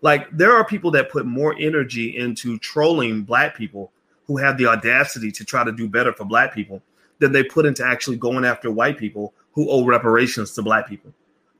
Like 0.00 0.28
there 0.36 0.52
are 0.52 0.64
people 0.64 0.90
that 0.92 1.10
put 1.10 1.24
more 1.24 1.54
energy 1.58 2.16
into 2.16 2.58
trolling 2.58 3.22
black 3.22 3.56
people 3.56 3.92
who 4.26 4.36
have 4.36 4.58
the 4.58 4.66
audacity 4.66 5.30
to 5.32 5.44
try 5.44 5.64
to 5.64 5.72
do 5.72 5.88
better 5.88 6.12
for 6.12 6.24
black 6.24 6.52
people 6.54 6.82
than 7.20 7.32
they 7.32 7.44
put 7.44 7.64
into 7.64 7.86
actually 7.86 8.16
going 8.16 8.44
after 8.44 8.70
white 8.70 8.98
people 8.98 9.34
who 9.52 9.70
owe 9.70 9.84
reparations 9.84 10.52
to 10.54 10.62
black 10.62 10.88
people 10.88 11.12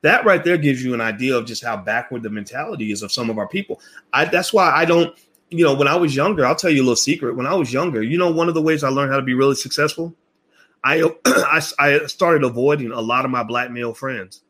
that 0.03 0.25
right 0.25 0.45
there 0.45 0.57
gives 0.57 0.85
you 0.85 0.95
an 0.95 1.01
idea 1.01 1.37
of 1.37 1.47
just 1.47 1.65
how 1.65 1.77
backward 1.77 2.23
the 2.23 2.31
mentality 2.31 2.93
is 2.93 3.03
of 3.03 3.13
some 3.13 3.31
of 3.31 3.39
our 3.39 3.49
people. 3.49 3.81
I, 4.13 4.27
that's 4.27 4.53
why 4.53 4.71
I 4.71 4.85
don't, 4.85 5.17
you 5.49 5.65
know, 5.65 5.75
when 5.75 5.89
I 5.89 5.97
was 5.97 6.15
younger, 6.15 6.45
I'll 6.45 6.57
tell 6.57 6.71
you 6.71 6.83
a 6.83 6.85
little 6.85 6.97
secret. 6.97 7.37
When 7.37 7.47
I 7.47 7.55
was 7.55 7.73
younger, 7.73 8.03
you 8.03 8.19
know, 8.19 8.31
one 8.31 8.49
of 8.49 8.55
the 8.55 8.63
ways 8.63 8.85
I 8.85 8.89
learned 8.89 9.13
how 9.13 9.19
to 9.19 9.25
be 9.25 9.35
really 9.35 9.55
successful, 9.55 10.15
I 10.85 11.03
I, 11.27 11.63
I 11.79 12.07
started 12.07 12.45
avoiding 12.45 12.91
a 12.91 13.01
lot 13.01 13.25
of 13.25 13.31
my 13.31 13.43
black 13.43 13.71
male 13.71 13.95
friends. 13.95 14.43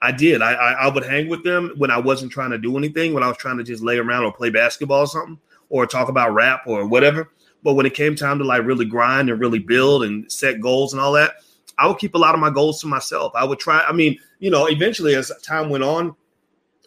I 0.00 0.12
did. 0.12 0.42
I, 0.42 0.52
I, 0.52 0.72
I 0.72 0.88
would 0.88 1.04
hang 1.04 1.28
with 1.28 1.42
them 1.42 1.72
when 1.76 1.90
I 1.90 1.98
wasn't 1.98 2.30
trying 2.30 2.50
to 2.50 2.58
do 2.58 2.76
anything, 2.76 3.14
when 3.14 3.24
I 3.24 3.28
was 3.28 3.36
trying 3.36 3.58
to 3.58 3.64
just 3.64 3.82
lay 3.82 3.98
around 3.98 4.24
or 4.24 4.32
play 4.32 4.50
basketball 4.50 5.00
or 5.00 5.06
something, 5.06 5.38
or 5.70 5.86
talk 5.86 6.08
about 6.08 6.34
rap 6.34 6.62
or 6.66 6.86
whatever. 6.86 7.30
But 7.64 7.74
when 7.74 7.86
it 7.86 7.94
came 7.94 8.14
time 8.14 8.38
to 8.38 8.44
like 8.44 8.64
really 8.64 8.84
grind 8.84 9.30
and 9.30 9.40
really 9.40 9.58
build 9.58 10.04
and 10.04 10.30
set 10.30 10.60
goals 10.60 10.92
and 10.92 11.00
all 11.00 11.12
that, 11.14 11.36
I 11.78 11.86
would 11.86 11.98
keep 11.98 12.14
a 12.14 12.18
lot 12.18 12.34
of 12.34 12.40
my 12.40 12.50
goals 12.50 12.80
to 12.80 12.86
myself. 12.86 13.32
I 13.34 13.44
would 13.44 13.58
try. 13.58 13.80
I 13.80 13.92
mean, 13.92 14.18
you 14.40 14.50
know, 14.50 14.66
eventually 14.66 15.14
as 15.14 15.32
time 15.42 15.70
went 15.70 15.84
on, 15.84 16.14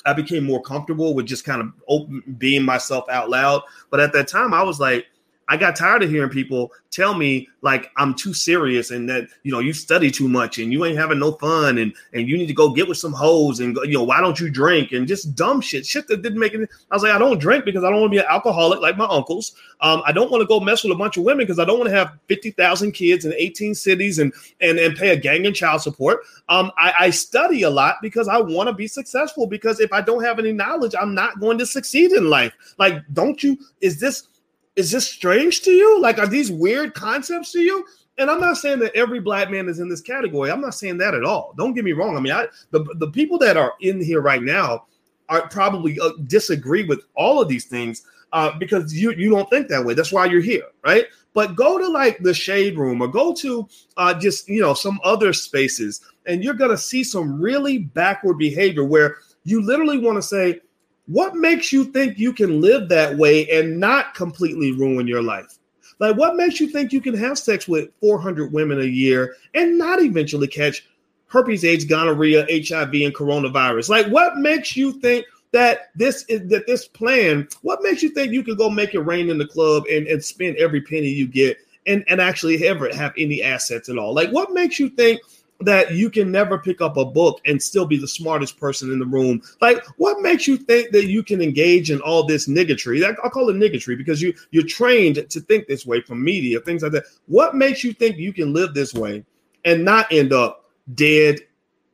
I 0.05 0.13
became 0.13 0.43
more 0.43 0.61
comfortable 0.61 1.13
with 1.13 1.25
just 1.25 1.45
kind 1.45 1.61
of 1.61 1.73
open, 1.87 2.23
being 2.37 2.63
myself 2.63 3.05
out 3.09 3.29
loud. 3.29 3.61
But 3.89 3.99
at 3.99 4.13
that 4.13 4.27
time, 4.27 4.53
I 4.53 4.63
was 4.63 4.79
like, 4.79 5.05
I 5.51 5.57
got 5.57 5.75
tired 5.75 6.01
of 6.01 6.09
hearing 6.09 6.29
people 6.29 6.71
tell 6.91 7.13
me 7.13 7.49
like 7.61 7.91
I'm 7.97 8.13
too 8.13 8.33
serious 8.33 8.89
and 8.89 9.09
that 9.09 9.27
you 9.43 9.51
know 9.51 9.59
you 9.59 9.73
study 9.73 10.09
too 10.09 10.29
much 10.29 10.59
and 10.59 10.71
you 10.71 10.85
ain't 10.85 10.97
having 10.97 11.19
no 11.19 11.33
fun 11.33 11.77
and 11.77 11.93
and 12.13 12.25
you 12.25 12.37
need 12.37 12.47
to 12.47 12.53
go 12.53 12.69
get 12.69 12.87
with 12.87 12.97
some 12.97 13.11
hoes 13.11 13.59
and 13.59 13.75
go, 13.75 13.83
you 13.83 13.95
know 13.95 14.03
why 14.03 14.21
don't 14.21 14.39
you 14.39 14.49
drink 14.49 14.93
and 14.93 15.09
just 15.09 15.35
dumb 15.35 15.59
shit 15.59 15.85
shit 15.85 16.07
that 16.07 16.21
didn't 16.21 16.39
make 16.39 16.53
it. 16.53 16.69
I 16.89 16.95
was 16.95 17.03
like 17.03 17.11
I 17.11 17.17
don't 17.17 17.37
drink 17.37 17.65
because 17.65 17.83
I 17.83 17.89
don't 17.89 17.99
want 17.99 18.13
to 18.13 18.15
be 18.17 18.23
an 18.23 18.29
alcoholic 18.29 18.79
like 18.79 18.95
my 18.95 19.07
uncles. 19.07 19.53
Um, 19.81 20.01
I 20.05 20.13
don't 20.13 20.31
want 20.31 20.41
to 20.41 20.47
go 20.47 20.61
mess 20.61 20.85
with 20.85 20.93
a 20.93 20.95
bunch 20.95 21.17
of 21.17 21.25
women 21.25 21.45
because 21.45 21.59
I 21.59 21.65
don't 21.65 21.79
want 21.79 21.89
to 21.89 21.97
have 21.97 22.17
fifty 22.29 22.51
thousand 22.51 22.93
kids 22.93 23.25
in 23.25 23.33
eighteen 23.33 23.75
cities 23.75 24.19
and 24.19 24.31
and 24.61 24.79
and 24.79 24.95
pay 24.95 25.09
a 25.09 25.17
gang 25.17 25.45
and 25.45 25.53
child 25.53 25.81
support. 25.81 26.21
Um, 26.47 26.71
I, 26.77 26.93
I 26.97 27.09
study 27.09 27.63
a 27.63 27.69
lot 27.69 27.97
because 28.01 28.29
I 28.29 28.39
want 28.39 28.69
to 28.69 28.73
be 28.73 28.87
successful 28.87 29.47
because 29.47 29.81
if 29.81 29.91
I 29.91 29.99
don't 29.99 30.23
have 30.23 30.39
any 30.39 30.53
knowledge, 30.53 30.95
I'm 30.97 31.13
not 31.13 31.41
going 31.41 31.57
to 31.57 31.65
succeed 31.65 32.13
in 32.13 32.29
life. 32.29 32.53
Like, 32.77 33.03
don't 33.11 33.43
you? 33.43 33.57
Is 33.81 33.99
this 33.99 34.27
is 34.75 34.91
this 34.91 35.07
strange 35.07 35.61
to 35.61 35.71
you? 35.71 35.99
Like, 35.99 36.17
are 36.17 36.27
these 36.27 36.51
weird 36.51 36.93
concepts 36.93 37.51
to 37.53 37.59
you? 37.59 37.85
And 38.17 38.29
I'm 38.29 38.39
not 38.39 38.57
saying 38.57 38.79
that 38.79 38.95
every 38.95 39.19
black 39.19 39.49
man 39.49 39.67
is 39.67 39.79
in 39.79 39.89
this 39.89 40.01
category. 40.01 40.51
I'm 40.51 40.61
not 40.61 40.75
saying 40.75 40.97
that 40.99 41.13
at 41.13 41.23
all. 41.23 41.53
Don't 41.57 41.73
get 41.73 41.85
me 41.85 41.93
wrong. 41.93 42.15
I 42.15 42.19
mean, 42.19 42.33
I 42.33 42.47
the, 42.71 42.83
the 42.99 43.09
people 43.09 43.37
that 43.39 43.57
are 43.57 43.73
in 43.81 44.03
here 44.03 44.21
right 44.21 44.43
now 44.43 44.85
are 45.29 45.47
probably 45.47 45.99
uh, 45.99 46.11
disagree 46.27 46.83
with 46.83 47.01
all 47.15 47.41
of 47.41 47.47
these 47.47 47.65
things 47.65 48.03
uh, 48.33 48.57
because 48.57 48.93
you 48.93 49.11
you 49.13 49.29
don't 49.29 49.49
think 49.49 49.67
that 49.67 49.83
way. 49.83 49.93
That's 49.93 50.11
why 50.11 50.25
you're 50.25 50.41
here, 50.41 50.65
right? 50.85 51.05
But 51.33 51.55
go 51.55 51.77
to 51.77 51.87
like 51.87 52.19
the 52.19 52.33
shade 52.33 52.77
room 52.77 53.01
or 53.01 53.07
go 53.07 53.33
to 53.35 53.67
uh, 53.97 54.13
just 54.13 54.47
you 54.47 54.61
know 54.61 54.73
some 54.73 54.99
other 55.03 55.33
spaces, 55.33 56.01
and 56.25 56.43
you're 56.43 56.53
gonna 56.53 56.77
see 56.77 57.03
some 57.03 57.41
really 57.41 57.79
backward 57.79 58.37
behavior 58.37 58.83
where 58.83 59.17
you 59.43 59.61
literally 59.61 59.97
want 59.97 60.17
to 60.17 60.21
say, 60.21 60.59
what 61.07 61.35
makes 61.35 61.71
you 61.71 61.85
think 61.85 62.17
you 62.17 62.33
can 62.33 62.61
live 62.61 62.89
that 62.89 63.17
way 63.17 63.49
and 63.49 63.79
not 63.79 64.13
completely 64.13 64.71
ruin 64.71 65.07
your 65.07 65.21
life? 65.21 65.57
Like, 65.99 66.17
what 66.17 66.35
makes 66.35 66.59
you 66.59 66.67
think 66.67 66.91
you 66.91 66.99
can 66.99 67.15
have 67.15 67.37
sex 67.37 67.67
with 67.67 67.89
400 67.99 68.51
women 68.51 68.81
a 68.81 68.85
year 68.85 69.35
and 69.53 69.77
not 69.77 70.01
eventually 70.01 70.47
catch 70.47 70.87
herpes, 71.27 71.63
AIDS, 71.63 71.85
gonorrhea, 71.85 72.41
HIV, 72.49 72.93
and 72.93 73.13
coronavirus? 73.13 73.89
Like, 73.89 74.07
what 74.07 74.37
makes 74.37 74.75
you 74.75 74.93
think 74.93 75.25
that 75.51 75.91
this 75.95 76.25
is 76.27 76.49
that 76.49 76.65
this 76.65 76.87
plan? 76.87 77.47
What 77.61 77.83
makes 77.83 78.01
you 78.01 78.09
think 78.09 78.31
you 78.31 78.43
can 78.43 78.55
go 78.55 78.69
make 78.69 78.95
it 78.95 79.01
rain 79.01 79.29
in 79.29 79.37
the 79.37 79.45
club 79.45 79.83
and, 79.91 80.07
and 80.07 80.23
spend 80.23 80.57
every 80.57 80.81
penny 80.81 81.09
you 81.09 81.27
get 81.27 81.57
and, 81.85 82.03
and 82.07 82.19
actually 82.19 82.67
ever 82.67 82.89
have 82.95 83.13
any 83.15 83.43
assets 83.43 83.87
at 83.87 83.99
all? 83.99 84.13
Like, 84.13 84.31
what 84.31 84.53
makes 84.53 84.79
you 84.79 84.89
think 84.89 85.21
that 85.65 85.91
you 85.91 86.09
can 86.09 86.31
never 86.31 86.57
pick 86.57 86.81
up 86.81 86.97
a 86.97 87.05
book 87.05 87.41
and 87.45 87.61
still 87.61 87.85
be 87.85 87.97
the 87.97 88.07
smartest 88.07 88.59
person 88.59 88.91
in 88.91 88.99
the 88.99 89.05
room. 89.05 89.41
Like, 89.61 89.85
what 89.97 90.21
makes 90.21 90.47
you 90.47 90.57
think 90.57 90.91
that 90.91 91.07
you 91.07 91.23
can 91.23 91.41
engage 91.41 91.91
in 91.91 92.01
all 92.01 92.25
this 92.25 92.47
niggotry? 92.47 93.03
I 93.03 93.29
call 93.29 93.49
it 93.49 93.55
niggotry 93.55 93.97
because 93.97 94.21
you 94.21 94.33
you're 94.51 94.65
trained 94.65 95.29
to 95.29 95.39
think 95.41 95.67
this 95.67 95.85
way 95.85 96.01
from 96.01 96.23
media, 96.23 96.59
things 96.59 96.83
like 96.83 96.91
that. 96.93 97.05
What 97.27 97.55
makes 97.55 97.83
you 97.83 97.93
think 97.93 98.17
you 98.17 98.33
can 98.33 98.53
live 98.53 98.73
this 98.73 98.93
way 98.93 99.25
and 99.65 99.85
not 99.85 100.11
end 100.11 100.33
up 100.33 100.69
dead 100.95 101.39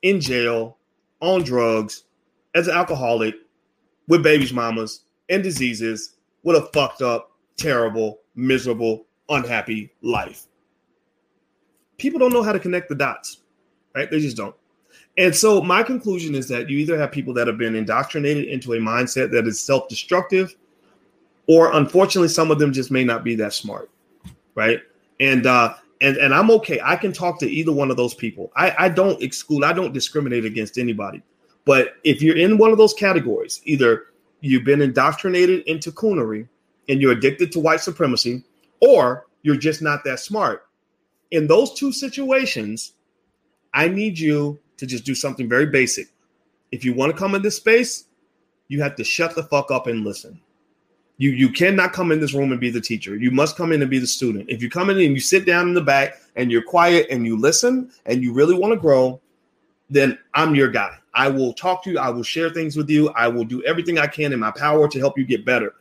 in 0.01 0.21
jail 0.21 0.77
on 1.21 1.43
drugs 1.43 2.03
as 2.55 2.67
an 2.67 2.75
alcoholic 2.75 3.35
with 4.07 4.23
babies, 4.23 4.53
mamas, 4.53 5.01
and 5.29 5.43
diseases 5.43 6.15
with 6.43 6.55
a 6.55 6.69
fucked 6.73 7.01
up, 7.01 7.31
terrible, 7.57 8.21
miserable, 8.35 9.05
unhappy 9.29 9.91
life? 10.01 10.45
People 11.97 12.19
don't 12.19 12.31
know 12.31 12.43
how 12.43 12.51
to 12.51 12.59
connect 12.59 12.89
the 12.89 12.95
dots 12.95 13.41
right? 13.97 14.11
They 14.11 14.19
just 14.19 14.37
don't. 14.37 14.55
And 15.17 15.35
so 15.35 15.61
my 15.61 15.81
conclusion 15.81 16.35
is 16.35 16.47
that 16.49 16.69
you 16.69 16.77
either 16.77 16.99
have 16.99 17.11
people 17.11 17.33
that 17.33 17.47
have 17.47 17.57
been 17.57 17.75
indoctrinated 17.75 18.45
into 18.45 18.73
a 18.73 18.77
mindset 18.77 19.31
that 19.31 19.47
is 19.47 19.59
self-destructive, 19.59 20.55
or 21.47 21.73
unfortunately, 21.73 22.27
some 22.27 22.51
of 22.51 22.59
them 22.59 22.71
just 22.71 22.91
may 22.91 23.03
not 23.03 23.23
be 23.23 23.33
that 23.35 23.53
smart, 23.53 23.89
right? 24.53 24.81
And 25.19 25.47
uh, 25.47 25.73
and 26.01 26.17
and 26.17 26.31
I'm 26.31 26.51
okay. 26.51 26.79
I 26.83 26.95
can 26.95 27.11
talk 27.11 27.39
to 27.39 27.49
either 27.49 27.71
one 27.71 27.89
of 27.89 27.97
those 27.97 28.13
people. 28.13 28.51
I, 28.55 28.75
I 28.77 28.89
don't 28.89 29.19
exclude. 29.23 29.63
I 29.63 29.73
don't 29.73 29.93
discriminate 29.93 30.45
against 30.45 30.77
anybody. 30.77 31.23
But 31.65 31.95
if 32.03 32.21
you're 32.21 32.37
in 32.37 32.59
one 32.59 32.71
of 32.71 32.77
those 32.77 32.93
categories, 32.93 33.61
either 33.63 34.05
you've 34.41 34.63
been 34.63 34.81
indoctrinated 34.81 35.63
into 35.65 35.91
coonery 35.91 36.47
and 36.87 37.01
you're 37.01 37.13
addicted 37.13 37.51
to 37.53 37.59
white 37.59 37.81
supremacy, 37.81 38.43
or 38.79 39.25
you're 39.41 39.57
just 39.57 39.81
not 39.81 40.03
that 40.03 40.19
smart. 40.19 40.67
In 41.31 41.47
those 41.47 41.73
two 41.73 41.91
situations, 41.91 42.93
I 43.77 43.87
need 43.87 44.17
you 44.17 44.57
to 44.77 44.87
just 44.87 45.05
do 45.05 45.13
something 45.13 45.47
very 45.47 45.67
basic. 45.67 46.07
If 46.71 46.83
you 46.83 46.95
want 46.95 47.11
to 47.11 47.17
come 47.17 47.35
in 47.35 47.43
this 47.43 47.57
space, 47.57 48.05
you 48.69 48.81
have 48.81 48.95
to 48.95 49.03
shut 49.03 49.35
the 49.35 49.43
fuck 49.43 49.69
up 49.69 49.85
and 49.85 50.03
listen. 50.03 50.41
You 51.19 51.29
you 51.29 51.49
cannot 51.51 51.93
come 51.93 52.11
in 52.11 52.19
this 52.19 52.33
room 52.33 52.51
and 52.51 52.59
be 52.59 52.71
the 52.71 52.81
teacher. 52.81 53.15
You 53.15 53.29
must 53.29 53.55
come 53.55 53.71
in 53.71 53.83
and 53.83 53.89
be 53.89 53.99
the 53.99 54.07
student. 54.07 54.49
If 54.49 54.63
you 54.63 54.69
come 54.69 54.89
in 54.89 54.97
and 54.97 55.13
you 55.13 55.19
sit 55.19 55.45
down 55.45 55.67
in 55.67 55.75
the 55.75 55.81
back 55.81 56.15
and 56.35 56.51
you're 56.51 56.63
quiet 56.63 57.05
and 57.11 57.23
you 57.23 57.39
listen 57.39 57.91
and 58.07 58.23
you 58.23 58.33
really 58.33 58.55
want 58.55 58.73
to 58.73 58.79
grow, 58.79 59.21
then 59.91 60.17
I'm 60.33 60.55
your 60.55 60.69
guy. 60.69 60.97
I 61.13 61.29
will 61.29 61.53
talk 61.53 61.83
to 61.83 61.91
you. 61.91 61.99
I 61.99 62.09
will 62.09 62.23
share 62.23 62.49
things 62.49 62.75
with 62.75 62.89
you. 62.89 63.09
I 63.09 63.27
will 63.27 63.45
do 63.45 63.63
everything 63.63 63.99
I 63.99 64.07
can 64.07 64.33
in 64.33 64.39
my 64.39 64.51
power 64.51 64.87
to 64.87 64.99
help 64.99 65.19
you 65.19 65.23
get 65.23 65.45
better. 65.45 65.75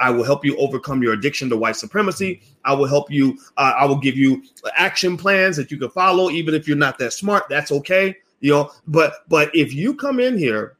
I 0.00 0.10
will 0.10 0.24
help 0.24 0.44
you 0.44 0.56
overcome 0.56 1.02
your 1.02 1.12
addiction 1.12 1.48
to 1.50 1.56
white 1.56 1.76
supremacy. 1.76 2.40
I 2.64 2.72
will 2.72 2.86
help 2.86 3.10
you. 3.10 3.38
Uh, 3.56 3.74
I 3.76 3.84
will 3.84 3.98
give 3.98 4.16
you 4.16 4.42
action 4.76 5.16
plans 5.16 5.56
that 5.56 5.70
you 5.70 5.76
can 5.76 5.90
follow, 5.90 6.30
even 6.30 6.54
if 6.54 6.68
you're 6.68 6.76
not 6.76 6.98
that 6.98 7.12
smart. 7.12 7.44
That's 7.48 7.72
okay, 7.72 8.16
you 8.40 8.52
know. 8.52 8.70
But 8.86 9.28
but 9.28 9.54
if 9.54 9.74
you 9.74 9.94
come 9.94 10.20
in 10.20 10.38
here 10.38 10.76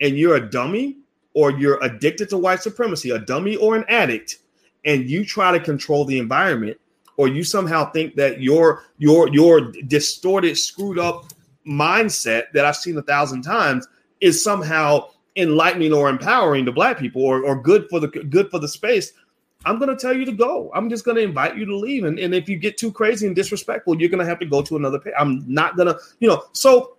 and 0.00 0.16
you're 0.16 0.36
a 0.36 0.50
dummy 0.50 0.98
or 1.34 1.50
you're 1.50 1.82
addicted 1.82 2.28
to 2.30 2.38
white 2.38 2.62
supremacy, 2.62 3.10
a 3.10 3.18
dummy 3.18 3.56
or 3.56 3.76
an 3.76 3.84
addict, 3.88 4.38
and 4.84 5.08
you 5.08 5.24
try 5.24 5.50
to 5.52 5.60
control 5.60 6.04
the 6.04 6.18
environment, 6.18 6.78
or 7.16 7.28
you 7.28 7.42
somehow 7.42 7.90
think 7.90 8.14
that 8.16 8.40
your 8.40 8.84
your 8.98 9.28
your 9.28 9.72
distorted, 9.88 10.56
screwed 10.56 10.98
up 10.98 11.24
mindset 11.66 12.44
that 12.54 12.64
I've 12.64 12.76
seen 12.76 12.96
a 12.96 13.02
thousand 13.02 13.42
times 13.42 13.86
is 14.20 14.42
somehow 14.42 15.08
enlightening 15.36 15.92
or 15.92 16.08
empowering 16.08 16.64
to 16.64 16.72
black 16.72 16.98
people 16.98 17.22
or, 17.22 17.44
or 17.44 17.60
good 17.60 17.88
for 17.88 18.00
the 18.00 18.08
good 18.08 18.50
for 18.50 18.58
the 18.58 18.68
space 18.68 19.12
i'm 19.64 19.78
going 19.78 19.88
to 19.90 19.96
tell 19.96 20.16
you 20.16 20.24
to 20.24 20.32
go. 20.32 20.70
I'm 20.74 20.88
just 20.88 21.04
going 21.04 21.16
to 21.16 21.22
invite 21.22 21.56
you 21.56 21.66
to 21.66 21.76
leave. 21.76 22.04
And, 22.04 22.18
and 22.18 22.34
if 22.34 22.48
you 22.48 22.56
get 22.56 22.78
too 22.78 22.90
crazy 22.90 23.26
and 23.26 23.36
disrespectful 23.36 24.00
you're 24.00 24.08
going 24.08 24.24
to 24.24 24.26
have 24.26 24.40
to 24.40 24.46
go 24.46 24.62
to 24.62 24.76
another 24.76 24.98
page 24.98 25.14
i'm 25.18 25.44
not 25.46 25.76
going 25.76 25.88
to 25.88 25.98
you 26.18 26.28
know 26.28 26.44
so 26.52 26.96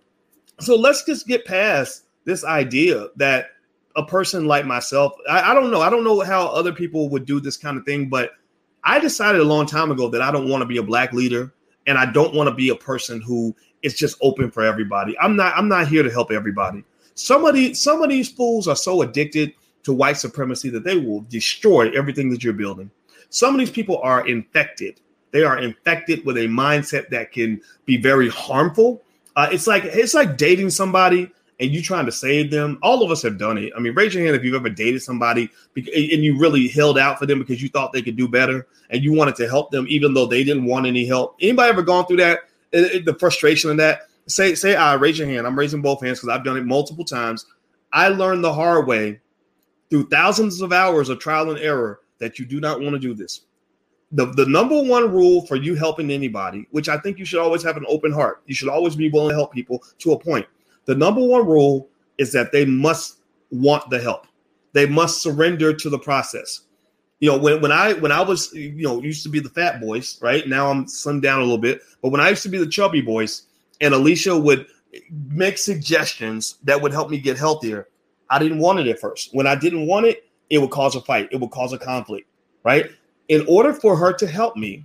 so 0.60 0.76
let's 0.76 1.04
just 1.04 1.26
get 1.26 1.44
past 1.44 2.04
this 2.24 2.44
idea 2.44 3.08
that 3.16 3.48
a 3.96 4.04
person 4.04 4.46
like 4.46 4.64
myself 4.64 5.12
I, 5.28 5.50
I 5.50 5.54
don't 5.54 5.70
know. 5.70 5.82
I 5.82 5.90
don't 5.90 6.04
know 6.04 6.20
how 6.20 6.46
other 6.46 6.72
people 6.72 7.10
would 7.10 7.26
do 7.26 7.40
this 7.40 7.56
kind 7.56 7.76
of 7.76 7.84
thing 7.84 8.08
but 8.08 8.30
i 8.84 8.98
decided 8.98 9.40
a 9.40 9.44
long 9.44 9.66
time 9.66 9.90
ago 9.90 10.08
that 10.08 10.22
i 10.22 10.30
don't 10.30 10.48
want 10.48 10.62
to 10.62 10.66
be 10.66 10.78
a 10.78 10.82
black 10.82 11.12
leader 11.12 11.52
and 11.86 11.98
i 11.98 12.06
don't 12.06 12.34
want 12.34 12.48
to 12.48 12.54
be 12.54 12.70
a 12.70 12.76
person 12.76 13.20
who 13.20 13.54
is 13.82 13.94
just 13.94 14.16
open 14.22 14.50
for 14.50 14.62
everybody. 14.62 15.18
I'm 15.18 15.36
not 15.36 15.56
i'm 15.56 15.68
not 15.68 15.88
here 15.88 16.02
to 16.02 16.10
help 16.10 16.30
everybody 16.30 16.84
some 17.14 17.44
of 17.44 17.54
these 17.54 17.80
some 17.80 18.02
of 18.02 18.08
these 18.08 18.30
fools 18.30 18.68
are 18.68 18.76
so 18.76 19.02
addicted 19.02 19.54
to 19.84 19.92
white 19.92 20.16
supremacy 20.16 20.70
that 20.70 20.84
they 20.84 20.96
will 20.96 21.22
destroy 21.22 21.90
everything 21.90 22.30
that 22.30 22.44
you're 22.44 22.52
building. 22.52 22.90
Some 23.30 23.54
of 23.54 23.58
these 23.58 23.70
people 23.70 23.98
are 23.98 24.26
infected. 24.26 25.00
They 25.30 25.42
are 25.42 25.58
infected 25.58 26.24
with 26.24 26.36
a 26.36 26.46
mindset 26.46 27.08
that 27.08 27.32
can 27.32 27.60
be 27.86 27.96
very 27.96 28.28
harmful. 28.28 29.02
Uh, 29.34 29.48
it's 29.50 29.66
like 29.66 29.84
it's 29.84 30.14
like 30.14 30.36
dating 30.36 30.70
somebody 30.70 31.30
and 31.58 31.70
you 31.70 31.80
trying 31.80 32.06
to 32.06 32.12
save 32.12 32.50
them. 32.50 32.78
All 32.82 33.02
of 33.02 33.10
us 33.10 33.22
have 33.22 33.38
done 33.38 33.56
it. 33.56 33.72
I 33.76 33.80
mean, 33.80 33.94
raise 33.94 34.14
your 34.14 34.24
hand 34.24 34.36
if 34.36 34.44
you've 34.44 34.54
ever 34.54 34.68
dated 34.68 35.02
somebody 35.02 35.48
and 35.76 35.86
you 35.86 36.38
really 36.38 36.68
held 36.68 36.98
out 36.98 37.18
for 37.18 37.26
them 37.26 37.38
because 37.38 37.62
you 37.62 37.68
thought 37.68 37.92
they 37.92 38.02
could 38.02 38.16
do 38.16 38.28
better 38.28 38.66
and 38.90 39.02
you 39.02 39.12
wanted 39.12 39.36
to 39.36 39.48
help 39.48 39.70
them 39.70 39.86
even 39.88 40.12
though 40.12 40.26
they 40.26 40.44
didn't 40.44 40.64
want 40.64 40.86
any 40.86 41.06
help. 41.06 41.36
Anybody 41.40 41.70
ever 41.70 41.82
gone 41.82 42.06
through 42.06 42.18
that? 42.18 42.40
The 42.72 43.16
frustration 43.18 43.70
of 43.70 43.76
that 43.78 44.08
say 44.26 44.54
say 44.54 44.74
I 44.74 44.94
raise 44.94 45.18
your 45.18 45.28
hand. 45.28 45.46
I'm 45.46 45.58
raising 45.58 45.82
both 45.82 46.02
hands 46.02 46.20
because 46.20 46.34
I've 46.34 46.44
done 46.44 46.56
it 46.56 46.64
multiple 46.64 47.04
times. 47.04 47.46
I 47.92 48.08
learned 48.08 48.42
the 48.42 48.52
hard 48.52 48.86
way 48.86 49.20
through 49.90 50.08
thousands 50.08 50.60
of 50.62 50.72
hours 50.72 51.08
of 51.08 51.18
trial 51.18 51.50
and 51.50 51.60
error 51.60 52.00
that 52.18 52.38
you 52.38 52.46
do 52.46 52.60
not 52.60 52.80
want 52.80 52.94
to 52.94 52.98
do 52.98 53.14
this. 53.14 53.42
The, 54.12 54.26
the 54.26 54.46
number 54.46 54.82
one 54.82 55.10
rule 55.10 55.46
for 55.46 55.56
you 55.56 55.74
helping 55.74 56.10
anybody, 56.10 56.66
which 56.70 56.88
I 56.88 56.98
think 56.98 57.18
you 57.18 57.24
should 57.24 57.40
always 57.40 57.62
have 57.62 57.76
an 57.76 57.86
open 57.88 58.12
heart, 58.12 58.42
you 58.46 58.54
should 58.54 58.68
always 58.68 58.94
be 58.94 59.10
willing 59.10 59.30
to 59.30 59.34
help 59.34 59.52
people 59.52 59.82
to 59.98 60.12
a 60.12 60.18
point. 60.18 60.46
The 60.84 60.94
number 60.94 61.22
one 61.22 61.46
rule 61.46 61.88
is 62.18 62.32
that 62.32 62.52
they 62.52 62.64
must 62.64 63.18
want 63.50 63.88
the 63.90 64.00
help. 64.00 64.26
They 64.72 64.86
must 64.86 65.22
surrender 65.22 65.74
to 65.74 65.90
the 65.90 65.98
process. 65.98 66.62
You 67.20 67.30
know, 67.30 67.38
when, 67.38 67.60
when 67.60 67.72
I 67.72 67.92
when 67.94 68.10
I 68.10 68.20
was 68.20 68.52
you 68.52 68.82
know 68.82 69.00
used 69.00 69.22
to 69.22 69.28
be 69.28 69.40
the 69.40 69.48
fat 69.48 69.80
boys, 69.80 70.18
right? 70.20 70.46
Now 70.48 70.70
I'm 70.70 70.86
slimmed 70.86 71.22
down 71.22 71.38
a 71.38 71.42
little 71.42 71.58
bit, 71.58 71.80
but 72.00 72.10
when 72.10 72.20
I 72.20 72.30
used 72.30 72.42
to 72.42 72.48
be 72.48 72.58
the 72.58 72.66
chubby 72.66 73.00
boys, 73.00 73.42
and 73.80 73.94
Alicia 73.94 74.36
would 74.36 74.66
make 75.28 75.58
suggestions 75.58 76.58
that 76.64 76.80
would 76.80 76.92
help 76.92 77.10
me 77.10 77.18
get 77.18 77.38
healthier. 77.38 77.88
I 78.30 78.38
didn't 78.38 78.58
want 78.58 78.80
it 78.80 78.86
at 78.86 79.00
first. 79.00 79.34
When 79.34 79.46
I 79.46 79.54
didn't 79.54 79.86
want 79.86 80.06
it, 80.06 80.24
it 80.50 80.58
would 80.58 80.70
cause 80.70 80.94
a 80.94 81.00
fight, 81.00 81.28
it 81.32 81.40
would 81.40 81.50
cause 81.50 81.72
a 81.72 81.78
conflict, 81.78 82.28
right? 82.64 82.90
In 83.28 83.44
order 83.48 83.72
for 83.72 83.96
her 83.96 84.12
to 84.14 84.26
help 84.26 84.56
me, 84.56 84.84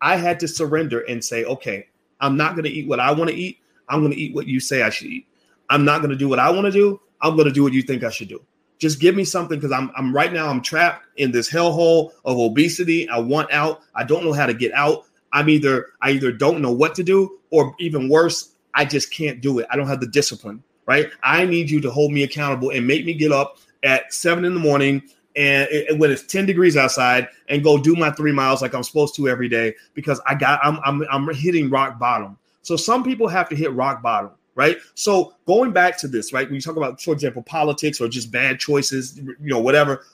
I 0.00 0.16
had 0.16 0.40
to 0.40 0.48
surrender 0.48 1.00
and 1.00 1.24
say, 1.24 1.44
okay, 1.44 1.88
I'm 2.20 2.36
not 2.36 2.54
going 2.54 2.64
to 2.64 2.70
eat 2.70 2.88
what 2.88 3.00
I 3.00 3.12
want 3.12 3.30
to 3.30 3.36
eat. 3.36 3.58
I'm 3.88 4.00
going 4.00 4.12
to 4.12 4.18
eat 4.18 4.34
what 4.34 4.46
you 4.46 4.60
say 4.60 4.82
I 4.82 4.90
should 4.90 5.08
eat. 5.08 5.26
I'm 5.70 5.84
not 5.84 5.98
going 5.98 6.10
to 6.10 6.16
do 6.16 6.28
what 6.28 6.38
I 6.38 6.50
want 6.50 6.66
to 6.66 6.70
do. 6.70 7.00
I'm 7.20 7.36
going 7.36 7.48
to 7.48 7.52
do 7.52 7.62
what 7.62 7.72
you 7.72 7.82
think 7.82 8.04
I 8.04 8.10
should 8.10 8.28
do. 8.28 8.42
Just 8.78 9.00
give 9.00 9.14
me 9.14 9.24
something 9.24 9.58
because 9.58 9.72
I'm 9.72 9.90
I'm 9.96 10.14
right 10.14 10.32
now 10.32 10.48
I'm 10.48 10.60
trapped 10.60 11.06
in 11.16 11.30
this 11.30 11.50
hellhole 11.50 12.12
of 12.24 12.38
obesity. 12.38 13.08
I 13.08 13.18
want 13.18 13.52
out. 13.52 13.80
I 13.94 14.04
don't 14.04 14.24
know 14.24 14.32
how 14.32 14.46
to 14.46 14.54
get 14.54 14.72
out. 14.72 15.04
I'm 15.34 15.50
either 15.50 15.88
I 16.00 16.12
either 16.12 16.32
don't 16.32 16.62
know 16.62 16.72
what 16.72 16.94
to 16.94 17.02
do 17.02 17.38
or 17.50 17.74
even 17.78 18.08
worse, 18.08 18.54
I 18.72 18.86
just 18.86 19.12
can't 19.12 19.42
do 19.42 19.58
it. 19.58 19.66
I 19.70 19.76
don't 19.76 19.88
have 19.88 20.00
the 20.00 20.06
discipline, 20.06 20.62
right? 20.86 21.10
I 21.22 21.44
need 21.44 21.68
you 21.68 21.80
to 21.82 21.90
hold 21.90 22.12
me 22.12 22.22
accountable 22.22 22.70
and 22.70 22.86
make 22.86 23.04
me 23.04 23.12
get 23.12 23.32
up 23.32 23.58
at 23.82 24.14
seven 24.14 24.46
in 24.46 24.54
the 24.54 24.60
morning 24.60 25.02
and 25.36 25.68
when 25.98 26.12
it's 26.12 26.22
10 26.22 26.46
degrees 26.46 26.76
outside 26.76 27.28
and 27.48 27.64
go 27.64 27.76
do 27.76 27.96
my 27.96 28.10
three 28.10 28.32
miles 28.32 28.62
like 28.62 28.72
I'm 28.72 28.84
supposed 28.84 29.16
to 29.16 29.28
every 29.28 29.48
day 29.48 29.74
because 29.94 30.20
I 30.26 30.34
got 30.34 30.60
I'm 30.62 30.78
I'm 30.84 31.04
I'm 31.10 31.34
hitting 31.34 31.70
rock 31.70 31.98
bottom. 31.98 32.38
So 32.62 32.76
some 32.76 33.02
people 33.02 33.28
have 33.28 33.48
to 33.48 33.56
hit 33.56 33.72
rock 33.72 34.00
bottom, 34.00 34.30
right? 34.54 34.78
So 34.94 35.34
going 35.46 35.72
back 35.72 35.98
to 35.98 36.08
this, 36.08 36.32
right? 36.32 36.46
When 36.46 36.54
you 36.54 36.60
talk 36.60 36.76
about, 36.76 37.02
for 37.02 37.12
example, 37.12 37.42
politics 37.42 38.00
or 38.00 38.08
just 38.08 38.30
bad 38.30 38.60
choices, 38.60 39.18
you 39.18 39.36
know, 39.40 39.58
whatever 39.58 40.04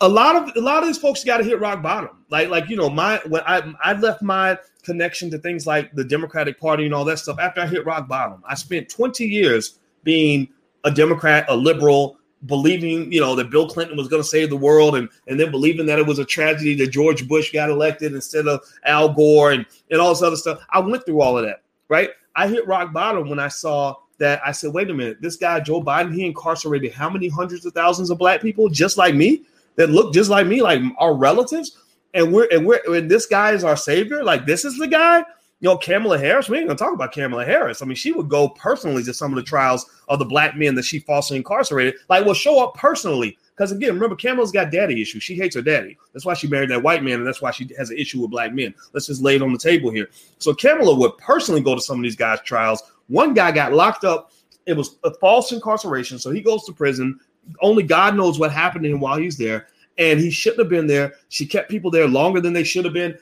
a 0.00 0.08
lot 0.08 0.36
of 0.36 0.56
a 0.56 0.60
lot 0.60 0.82
of 0.82 0.88
these 0.88 0.98
folks 0.98 1.24
got 1.24 1.38
to 1.38 1.44
hit 1.44 1.60
rock 1.60 1.82
bottom. 1.82 2.24
Like 2.30 2.48
like 2.48 2.68
you 2.68 2.76
know 2.76 2.88
my 2.88 3.20
when 3.28 3.42
I 3.46 3.72
I 3.82 3.92
left 3.94 4.22
my 4.22 4.58
connection 4.82 5.30
to 5.30 5.38
things 5.38 5.66
like 5.66 5.92
the 5.94 6.04
Democratic 6.04 6.58
Party 6.58 6.86
and 6.86 6.94
all 6.94 7.04
that 7.04 7.18
stuff 7.18 7.38
after 7.38 7.60
I 7.60 7.66
hit 7.66 7.84
rock 7.84 8.08
bottom. 8.08 8.42
I 8.48 8.54
spent 8.54 8.88
20 8.88 9.26
years 9.26 9.78
being 10.04 10.48
a 10.84 10.90
Democrat, 10.90 11.44
a 11.48 11.56
liberal, 11.56 12.16
believing 12.46 13.12
you 13.12 13.20
know 13.20 13.34
that 13.34 13.50
Bill 13.50 13.68
Clinton 13.68 13.96
was 13.96 14.08
going 14.08 14.22
to 14.22 14.28
save 14.28 14.48
the 14.48 14.56
world, 14.56 14.96
and 14.96 15.08
and 15.26 15.38
then 15.38 15.50
believing 15.50 15.86
that 15.86 15.98
it 15.98 16.06
was 16.06 16.18
a 16.18 16.24
tragedy 16.24 16.74
that 16.76 16.88
George 16.88 17.28
Bush 17.28 17.52
got 17.52 17.70
elected 17.70 18.14
instead 18.14 18.48
of 18.48 18.60
Al 18.84 19.12
Gore 19.12 19.52
and 19.52 19.66
and 19.90 20.00
all 20.00 20.10
this 20.10 20.22
other 20.22 20.36
stuff. 20.36 20.60
I 20.70 20.80
went 20.80 21.04
through 21.04 21.20
all 21.20 21.36
of 21.36 21.44
that. 21.44 21.62
Right. 21.88 22.10
I 22.36 22.46
hit 22.46 22.66
rock 22.66 22.92
bottom 22.92 23.28
when 23.28 23.40
I 23.40 23.48
saw 23.48 23.96
that. 24.18 24.40
I 24.46 24.52
said, 24.52 24.72
wait 24.72 24.88
a 24.88 24.94
minute, 24.94 25.20
this 25.20 25.36
guy 25.36 25.58
Joe 25.60 25.82
Biden, 25.82 26.14
he 26.14 26.24
incarcerated 26.24 26.92
how 26.92 27.10
many 27.10 27.28
hundreds 27.28 27.66
of 27.66 27.74
thousands 27.74 28.08
of 28.08 28.18
black 28.18 28.40
people 28.40 28.68
just 28.68 28.96
like 28.96 29.14
me 29.14 29.44
that 29.76 29.90
look 29.90 30.12
just 30.12 30.30
like 30.30 30.46
me, 30.46 30.62
like 30.62 30.80
our 30.98 31.14
relatives, 31.14 31.78
and 32.14 32.32
we're 32.32 32.48
and 32.50 32.66
we're 32.66 32.80
and 32.94 33.10
this 33.10 33.26
guy 33.26 33.52
is 33.52 33.64
our 33.64 33.76
savior. 33.76 34.22
Like 34.24 34.46
this 34.46 34.64
is 34.64 34.78
the 34.78 34.86
guy. 34.86 35.24
You 35.62 35.68
know, 35.68 35.76
Kamala 35.76 36.18
Harris. 36.18 36.48
We 36.48 36.56
ain't 36.56 36.68
gonna 36.68 36.78
talk 36.78 36.94
about 36.94 37.12
Kamala 37.12 37.44
Harris. 37.44 37.82
I 37.82 37.84
mean, 37.84 37.94
she 37.94 38.12
would 38.12 38.30
go 38.30 38.48
personally 38.48 39.02
to 39.02 39.12
some 39.12 39.30
of 39.30 39.36
the 39.36 39.42
trials 39.42 39.84
of 40.08 40.18
the 40.18 40.24
black 40.24 40.56
men 40.56 40.74
that 40.74 40.86
she 40.86 41.00
falsely 41.00 41.36
incarcerated. 41.36 41.96
Like, 42.08 42.24
will 42.24 42.32
show 42.32 42.64
up 42.64 42.74
personally. 42.74 43.36
Because 43.54 43.72
again, 43.72 43.92
remember, 43.92 44.16
Kamala's 44.16 44.52
got 44.52 44.70
daddy 44.70 45.02
issues. 45.02 45.22
She 45.22 45.34
hates 45.34 45.54
her 45.54 45.60
daddy. 45.60 45.98
That's 46.14 46.24
why 46.24 46.32
she 46.32 46.48
married 46.48 46.70
that 46.70 46.82
white 46.82 47.04
man, 47.04 47.18
and 47.18 47.26
that's 47.26 47.42
why 47.42 47.50
she 47.50 47.68
has 47.76 47.90
an 47.90 47.98
issue 47.98 48.22
with 48.22 48.30
black 48.30 48.54
men. 48.54 48.74
Let's 48.94 49.06
just 49.06 49.20
lay 49.20 49.36
it 49.36 49.42
on 49.42 49.52
the 49.52 49.58
table 49.58 49.90
here. 49.90 50.08
So 50.38 50.54
Kamala 50.54 50.94
would 50.94 51.18
personally 51.18 51.60
go 51.60 51.74
to 51.74 51.80
some 51.82 51.98
of 51.98 52.02
these 52.02 52.16
guys' 52.16 52.40
trials. 52.40 52.82
One 53.08 53.34
guy 53.34 53.52
got 53.52 53.74
locked 53.74 54.04
up. 54.04 54.32
It 54.64 54.78
was 54.78 54.96
a 55.04 55.12
false 55.12 55.52
incarceration, 55.52 56.18
so 56.18 56.30
he 56.30 56.40
goes 56.40 56.64
to 56.64 56.72
prison 56.72 57.20
only 57.60 57.82
God 57.82 58.16
knows 58.16 58.38
what 58.38 58.52
happened 58.52 58.84
to 58.84 58.90
him 58.90 59.00
while 59.00 59.18
he's 59.18 59.36
there. 59.36 59.66
And 59.98 60.18
he 60.18 60.30
shouldn't 60.30 60.60
have 60.60 60.68
been 60.68 60.86
there. 60.86 61.14
She 61.28 61.46
kept 61.46 61.70
people 61.70 61.90
there 61.90 62.08
longer 62.08 62.40
than 62.40 62.52
they 62.52 62.64
should 62.64 62.84
have 62.84 62.94
been. 62.94 63.18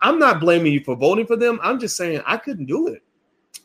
I'm 0.00 0.18
not 0.18 0.40
blaming 0.40 0.72
you 0.72 0.82
for 0.82 0.96
voting 0.96 1.26
for 1.26 1.36
them. 1.36 1.58
I'm 1.62 1.78
just 1.78 1.96
saying 1.96 2.22
I 2.26 2.36
couldn't 2.36 2.66
do 2.66 2.88
it. 2.88 3.02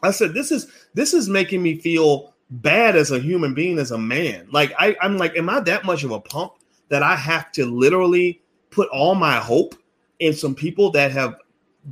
I 0.04 0.12
said 0.12 0.34
this 0.34 0.52
is 0.52 0.72
this 0.94 1.14
is 1.14 1.30
making 1.30 1.62
me 1.62 1.80
feel 1.80 2.34
bad 2.50 2.96
as 2.96 3.12
a 3.12 3.20
human 3.20 3.54
being, 3.54 3.80
as 3.80 3.92
a 3.92 3.98
man. 3.98 4.48
Like 4.52 4.74
I, 4.78 4.96
I'm 5.02 5.18
like, 5.18 5.36
am 5.38 5.50
I 5.50 5.60
that 5.62 5.86
much 5.86 6.04
of 6.04 6.12
a 6.12 6.20
punk 6.20 6.54
that 6.90 7.04
I 7.04 7.16
have 7.16 7.52
to 7.54 7.66
literally 7.66 8.42
put 8.70 8.90
all 8.90 9.16
my 9.16 9.38
hope 9.38 9.76
in 10.20 10.34
some 10.34 10.56
people 10.56 10.92
that 10.92 11.12
have 11.12 11.36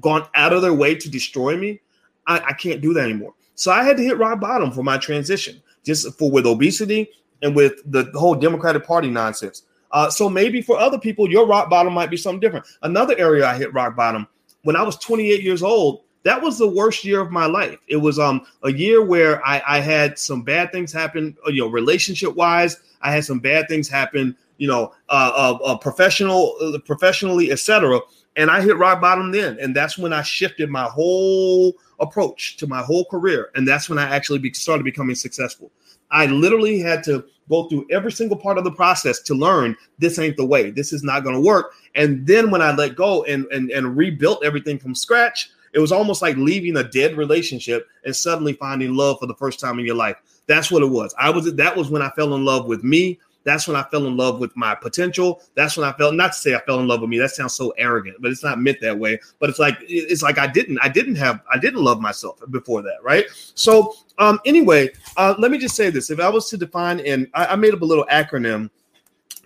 gone 0.02 0.28
out 0.36 0.54
of 0.54 0.62
their 0.62 0.74
way 0.74 0.96
to 0.96 1.10
destroy 1.10 1.58
me? 1.58 1.80
I, 2.28 2.40
I 2.40 2.54
can't 2.54 2.82
do 2.82 2.94
that 2.94 3.06
anymore. 3.06 3.34
So 3.56 3.72
I 3.72 3.84
had 3.84 3.98
to 3.98 4.04
hit 4.04 4.18
rock 4.18 4.40
bottom 4.40 4.72
for 4.72 4.84
my 4.84 4.98
transition, 4.98 5.62
just 5.84 6.14
for 6.18 6.32
with 6.32 6.46
obesity 6.46 7.10
and 7.42 7.56
with 7.56 7.82
the 7.86 8.12
whole 8.16 8.36
Democratic 8.36 8.86
Party 8.86 9.10
nonsense. 9.10 9.64
Uh, 9.92 10.10
so 10.10 10.30
maybe 10.30 10.62
for 10.62 10.78
other 10.78 11.00
people, 11.00 11.30
your 11.30 11.48
rock 11.48 11.70
bottom 11.70 11.94
might 11.94 12.12
be 12.12 12.18
something 12.18 12.40
different. 12.40 12.66
Another 12.84 13.18
area 13.18 13.46
I 13.48 13.58
hit 13.58 13.74
rock 13.74 13.96
bottom 13.96 14.28
when 14.64 14.76
I 14.76 14.84
was 14.84 14.98
28 14.98 15.42
years 15.42 15.64
old. 15.64 16.04
That 16.24 16.42
was 16.42 16.58
the 16.58 16.68
worst 16.68 17.06
year 17.06 17.22
of 17.22 17.32
my 17.32 17.46
life. 17.46 17.80
It 17.88 17.96
was 17.96 18.20
um 18.20 18.46
a 18.64 18.72
year 18.72 19.04
where 19.04 19.46
I, 19.46 19.62
I 19.66 19.80
had 19.80 20.20
some 20.20 20.44
bad 20.44 20.72
things 20.72 20.92
happen, 20.92 21.36
you 21.48 21.62
know, 21.62 21.68
relationship 21.68 22.36
wise. 22.36 22.78
I 23.02 23.14
had 23.14 23.24
some 23.24 23.40
bad 23.40 23.68
things 23.70 23.88
happen, 23.88 24.36
you 24.58 24.68
know, 24.68 24.94
uh, 25.08 25.32
uh, 25.34 25.64
uh 25.64 25.78
professional, 25.78 26.56
uh, 26.62 26.78
professionally, 26.80 27.52
etc. 27.52 28.02
And 28.36 28.52
I 28.52 28.62
hit 28.62 28.78
rock 28.78 29.02
bottom 29.02 29.32
then, 29.32 29.58
and 29.60 29.76
that's 29.76 29.98
when 29.98 30.14
I 30.14 30.22
shifted 30.22 30.70
my 30.70 30.84
whole 30.84 31.74
approach 32.00 32.58
to 32.58 32.68
my 32.68 32.82
whole 32.82 33.06
career, 33.06 33.50
and 33.56 33.68
that's 33.68 33.90
when 33.90 33.98
I 33.98 34.16
actually 34.16 34.40
be, 34.40 34.54
started 34.54 34.84
becoming 34.84 35.16
successful. 35.16 35.72
I 36.12 36.26
literally 36.28 36.80
had 36.80 37.04
to 37.06 37.26
go 37.50 37.68
through 37.68 37.88
every 37.92 38.12
single 38.12 38.38
part 38.38 38.58
of 38.58 38.64
the 38.64 38.72
process 38.72 39.20
to 39.22 39.34
learn 39.34 39.76
this 39.98 40.20
ain't 40.20 40.38
the 40.38 40.46
way. 40.46 40.72
This 40.72 40.94
is 40.94 41.04
not 41.04 41.24
going 41.24 41.36
to 41.36 41.42
work. 41.42 41.74
And 41.96 42.26
then 42.26 42.52
when 42.52 42.62
I 42.62 42.74
let 42.74 42.96
go 42.96 43.24
and, 43.24 43.46
and 43.48 43.72
and 43.72 43.98
rebuilt 43.98 44.44
everything 44.44 44.80
from 44.80 44.96
scratch, 44.96 45.50
it 45.74 45.80
was 45.80 45.92
almost 45.92 46.22
like 46.22 46.38
leaving 46.38 46.78
a 46.78 46.84
dead 46.84 47.18
relationship 47.18 47.88
and 48.06 48.16
suddenly 48.16 48.54
finding 48.54 48.96
love 48.96 49.20
for 49.20 49.26
the 49.26 49.36
first 49.36 49.60
time 49.60 49.80
in 49.80 49.86
your 49.86 49.96
life. 49.96 50.18
That's 50.48 50.72
what 50.72 50.84
it 50.84 50.90
was. 50.90 51.14
I 51.20 51.30
was 51.30 51.54
that 51.54 51.76
was 51.76 51.90
when 51.90 52.02
I 52.02 52.10
fell 52.12 52.36
in 52.36 52.46
love 52.46 52.66
with 52.66 52.84
me. 52.84 53.20
That's 53.44 53.68
when 53.68 53.78
I 53.78 53.84
fell 53.84 54.06
in 54.06 54.18
love 54.18 54.40
with 54.40 54.56
my 54.56 54.76
potential. 54.76 55.42
That's 55.56 55.78
when 55.78 55.88
I 55.88 55.94
felt 55.94 56.16
not 56.16 56.34
to 56.34 56.40
say 56.40 56.56
I 56.56 56.60
fell 56.60 56.80
in 56.80 56.88
love 56.88 57.02
with 57.02 57.10
me. 57.10 57.18
That 57.18 57.32
sounds 57.32 57.54
so 57.54 57.72
arrogant, 57.78 58.18
but 58.20 58.32
it's 58.32 58.44
not 58.44 58.60
meant 58.60 58.82
that 58.82 58.98
way. 58.98 59.20
But 59.40 59.50
it's 59.50 59.60
like 59.60 59.78
it's 59.82 60.22
like 60.22 60.38
I 60.38 60.48
didn't 60.48 60.80
I 60.82 60.90
didn't 60.90 61.16
have 61.16 61.42
I 61.52 61.58
didn't 61.58 61.82
love 61.82 62.02
myself 62.02 62.40
before 62.52 62.82
that, 62.82 62.98
right? 63.02 63.26
So 63.56 63.96
um 64.18 64.40
anyway, 64.46 64.90
uh 65.18 65.36
let 65.40 65.52
me 65.52 65.58
just 65.58 65.76
say 65.76 65.90
this. 65.90 66.10
If 66.10 66.20
I 66.20 66.30
was 66.30 66.50
to 66.50 66.58
define 66.58 67.00
and 67.00 67.28
I, 67.34 67.48
I 67.48 67.56
made 67.56 67.74
up 67.74 67.82
a 67.82 67.86
little 67.86 68.06
acronym 68.12 68.70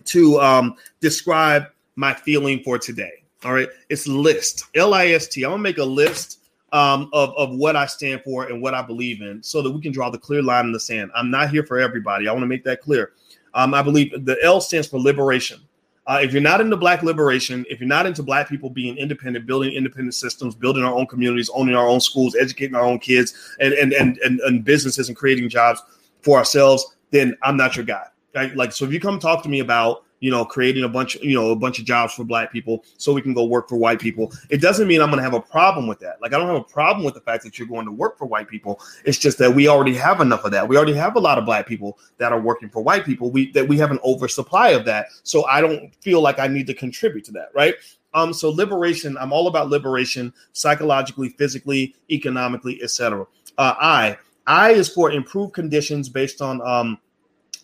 to 0.06 0.40
um 0.40 0.76
describe 1.00 1.68
my 1.96 2.14
feeling 2.14 2.62
for 2.64 2.80
today. 2.80 3.24
All 3.46 3.54
right, 3.54 3.70
it's 3.90 4.08
list 4.08 4.66
L 4.76 4.94
I 4.94 5.08
S 5.08 5.28
T. 5.28 5.44
I'm 5.44 5.52
gonna 5.52 5.62
make 5.62 5.78
a 5.78 5.84
list 5.84 6.40
um, 6.74 7.10
of, 7.14 7.34
of 7.38 7.56
what 7.56 7.76
I 7.76 7.86
stand 7.86 8.22
for 8.24 8.46
and 8.46 8.62
what 8.62 8.74
I 8.74 8.82
believe 8.82 9.22
in 9.22 9.44
so 9.44 9.62
that 9.62 9.72
we 9.72 9.80
can 9.80 9.92
draw 9.92 10.10
the 10.10 10.18
clear 10.18 10.42
line 10.42 10.66
in 10.66 10.72
the 10.72 10.80
sand. 10.80 11.12
I'm 11.16 11.30
not 11.30 11.52
here 11.52 11.64
for 11.64 11.78
everybody. 11.78 12.28
I 12.28 12.32
want 12.32 12.42
to 12.42 12.48
make 12.48 12.64
that 12.64 12.82
clear. 12.82 13.14
Um, 13.54 13.74
I 13.74 13.82
believe 13.82 14.26
the 14.26 14.38
L 14.44 14.62
stands 14.62 14.88
for 14.88 15.00
liberation. 15.00 15.60
Uh, 16.06 16.20
if 16.22 16.34
you're 16.34 16.42
not 16.42 16.60
into 16.60 16.76
Black 16.76 17.02
liberation, 17.02 17.66
if 17.70 17.80
you're 17.80 17.88
not 17.88 18.06
into 18.06 18.22
Black 18.22 18.50
people 18.50 18.70
being 18.70 18.98
independent, 18.98 19.46
building 19.46 19.74
independent 19.74 20.14
systems, 20.14 20.54
building 20.54 20.84
our 20.84 20.94
own 20.94 21.08
communities, 21.08 21.50
owning 21.54 21.76
our 21.76 21.88
own 21.88 22.02
schools, 22.02 22.36
educating 22.36 22.76
our 22.76 22.84
own 22.84 23.00
kids, 23.00 23.56
and 23.60 23.74
and 23.74 23.94
and 23.94 24.18
and, 24.18 24.40
and 24.42 24.66
businesses 24.66 25.08
and 25.08 25.16
creating 25.16 25.48
jobs 25.48 25.82
for 26.22 26.38
ourselves, 26.38 26.96
then 27.12 27.38
I'm 27.42 27.56
not 27.56 27.78
your 27.78 27.86
guy. 27.86 28.06
Right? 28.36 28.54
Like, 28.56 28.74
so 28.74 28.84
if 28.84 28.92
you 28.92 29.00
come 29.00 29.20
talk 29.20 29.44
to 29.44 29.50
me 29.50 29.60
about 29.60 30.04
you 30.24 30.32
know, 30.32 30.46
creating 30.46 30.86
a 30.86 30.88
bunch, 30.88 31.16
you 31.16 31.36
know, 31.36 31.52
a 31.52 31.56
bunch 31.56 31.80
of 31.80 31.86
jobs 31.86 32.14
for 32.14 32.24
black 32.24 32.50
people 32.50 32.86
so 32.96 33.12
we 33.12 33.22
can 33.22 33.34
go 33.34 33.44
work 33.44 33.68
for 33.68 33.76
white 33.76 34.00
people. 34.00 34.32
It 34.50 34.62
doesn't 34.62 34.88
mean 34.88 35.02
I'm 35.02 35.10
going 35.10 35.18
to 35.18 35.24
have 35.24 35.34
a 35.34 35.42
problem 35.42 35.86
with 35.86 36.00
that. 36.00 36.22
Like 36.22 36.34
I 36.34 36.38
don't 36.38 36.48
have 36.48 36.56
a 36.56 36.64
problem 36.64 37.04
with 37.04 37.14
the 37.14 37.20
fact 37.20 37.44
that 37.44 37.60
you're 37.60 37.68
going 37.68 37.86
to 37.86 37.92
work 37.92 38.18
for 38.18 38.26
white 38.26 38.48
people. 38.48 38.80
It's 39.04 39.18
just 39.18 39.38
that 39.40 39.54
we 39.54 39.68
already 39.68 39.94
have 39.96 40.22
enough 40.22 40.46
of 40.46 40.52
that. 40.52 40.66
We 40.66 40.78
already 40.78 40.94
have 40.94 41.18
a 41.18 41.20
lot 41.20 41.38
of 41.38 41.44
black 41.44 41.68
people 41.68 42.00
that 42.20 42.32
are 42.32 42.40
working 42.40 42.70
for 42.70 42.82
white 42.82 43.04
people. 43.04 43.32
We 43.32 43.52
that 43.52 43.68
we 43.68 43.78
have 43.80 43.92
an 43.92 44.00
oversupply 44.06 44.70
of 44.70 44.86
that. 44.86 45.08
So 45.24 45.44
I 45.46 45.60
don't 45.60 45.94
feel 45.96 46.22
like 46.22 46.40
I 46.40 46.48
need 46.48 46.68
to 46.68 46.74
contribute 46.74 47.26
to 47.26 47.34
that, 47.34 47.50
right? 47.54 47.76
Um, 48.14 48.32
so 48.32 48.50
liberation, 48.50 49.18
I'm 49.20 49.34
all 49.34 49.48
about 49.48 49.68
liberation, 49.68 50.34
psychologically, 50.54 51.30
physically, 51.30 51.96
economically, 52.10 52.82
etc. 52.82 53.28
Uh, 53.58 53.74
I 53.78 54.18
I 54.48 54.72
is 54.72 54.88
for 54.88 55.12
improved 55.12 55.54
conditions 55.54 56.08
based 56.08 56.42
on 56.42 56.62
um, 56.62 56.98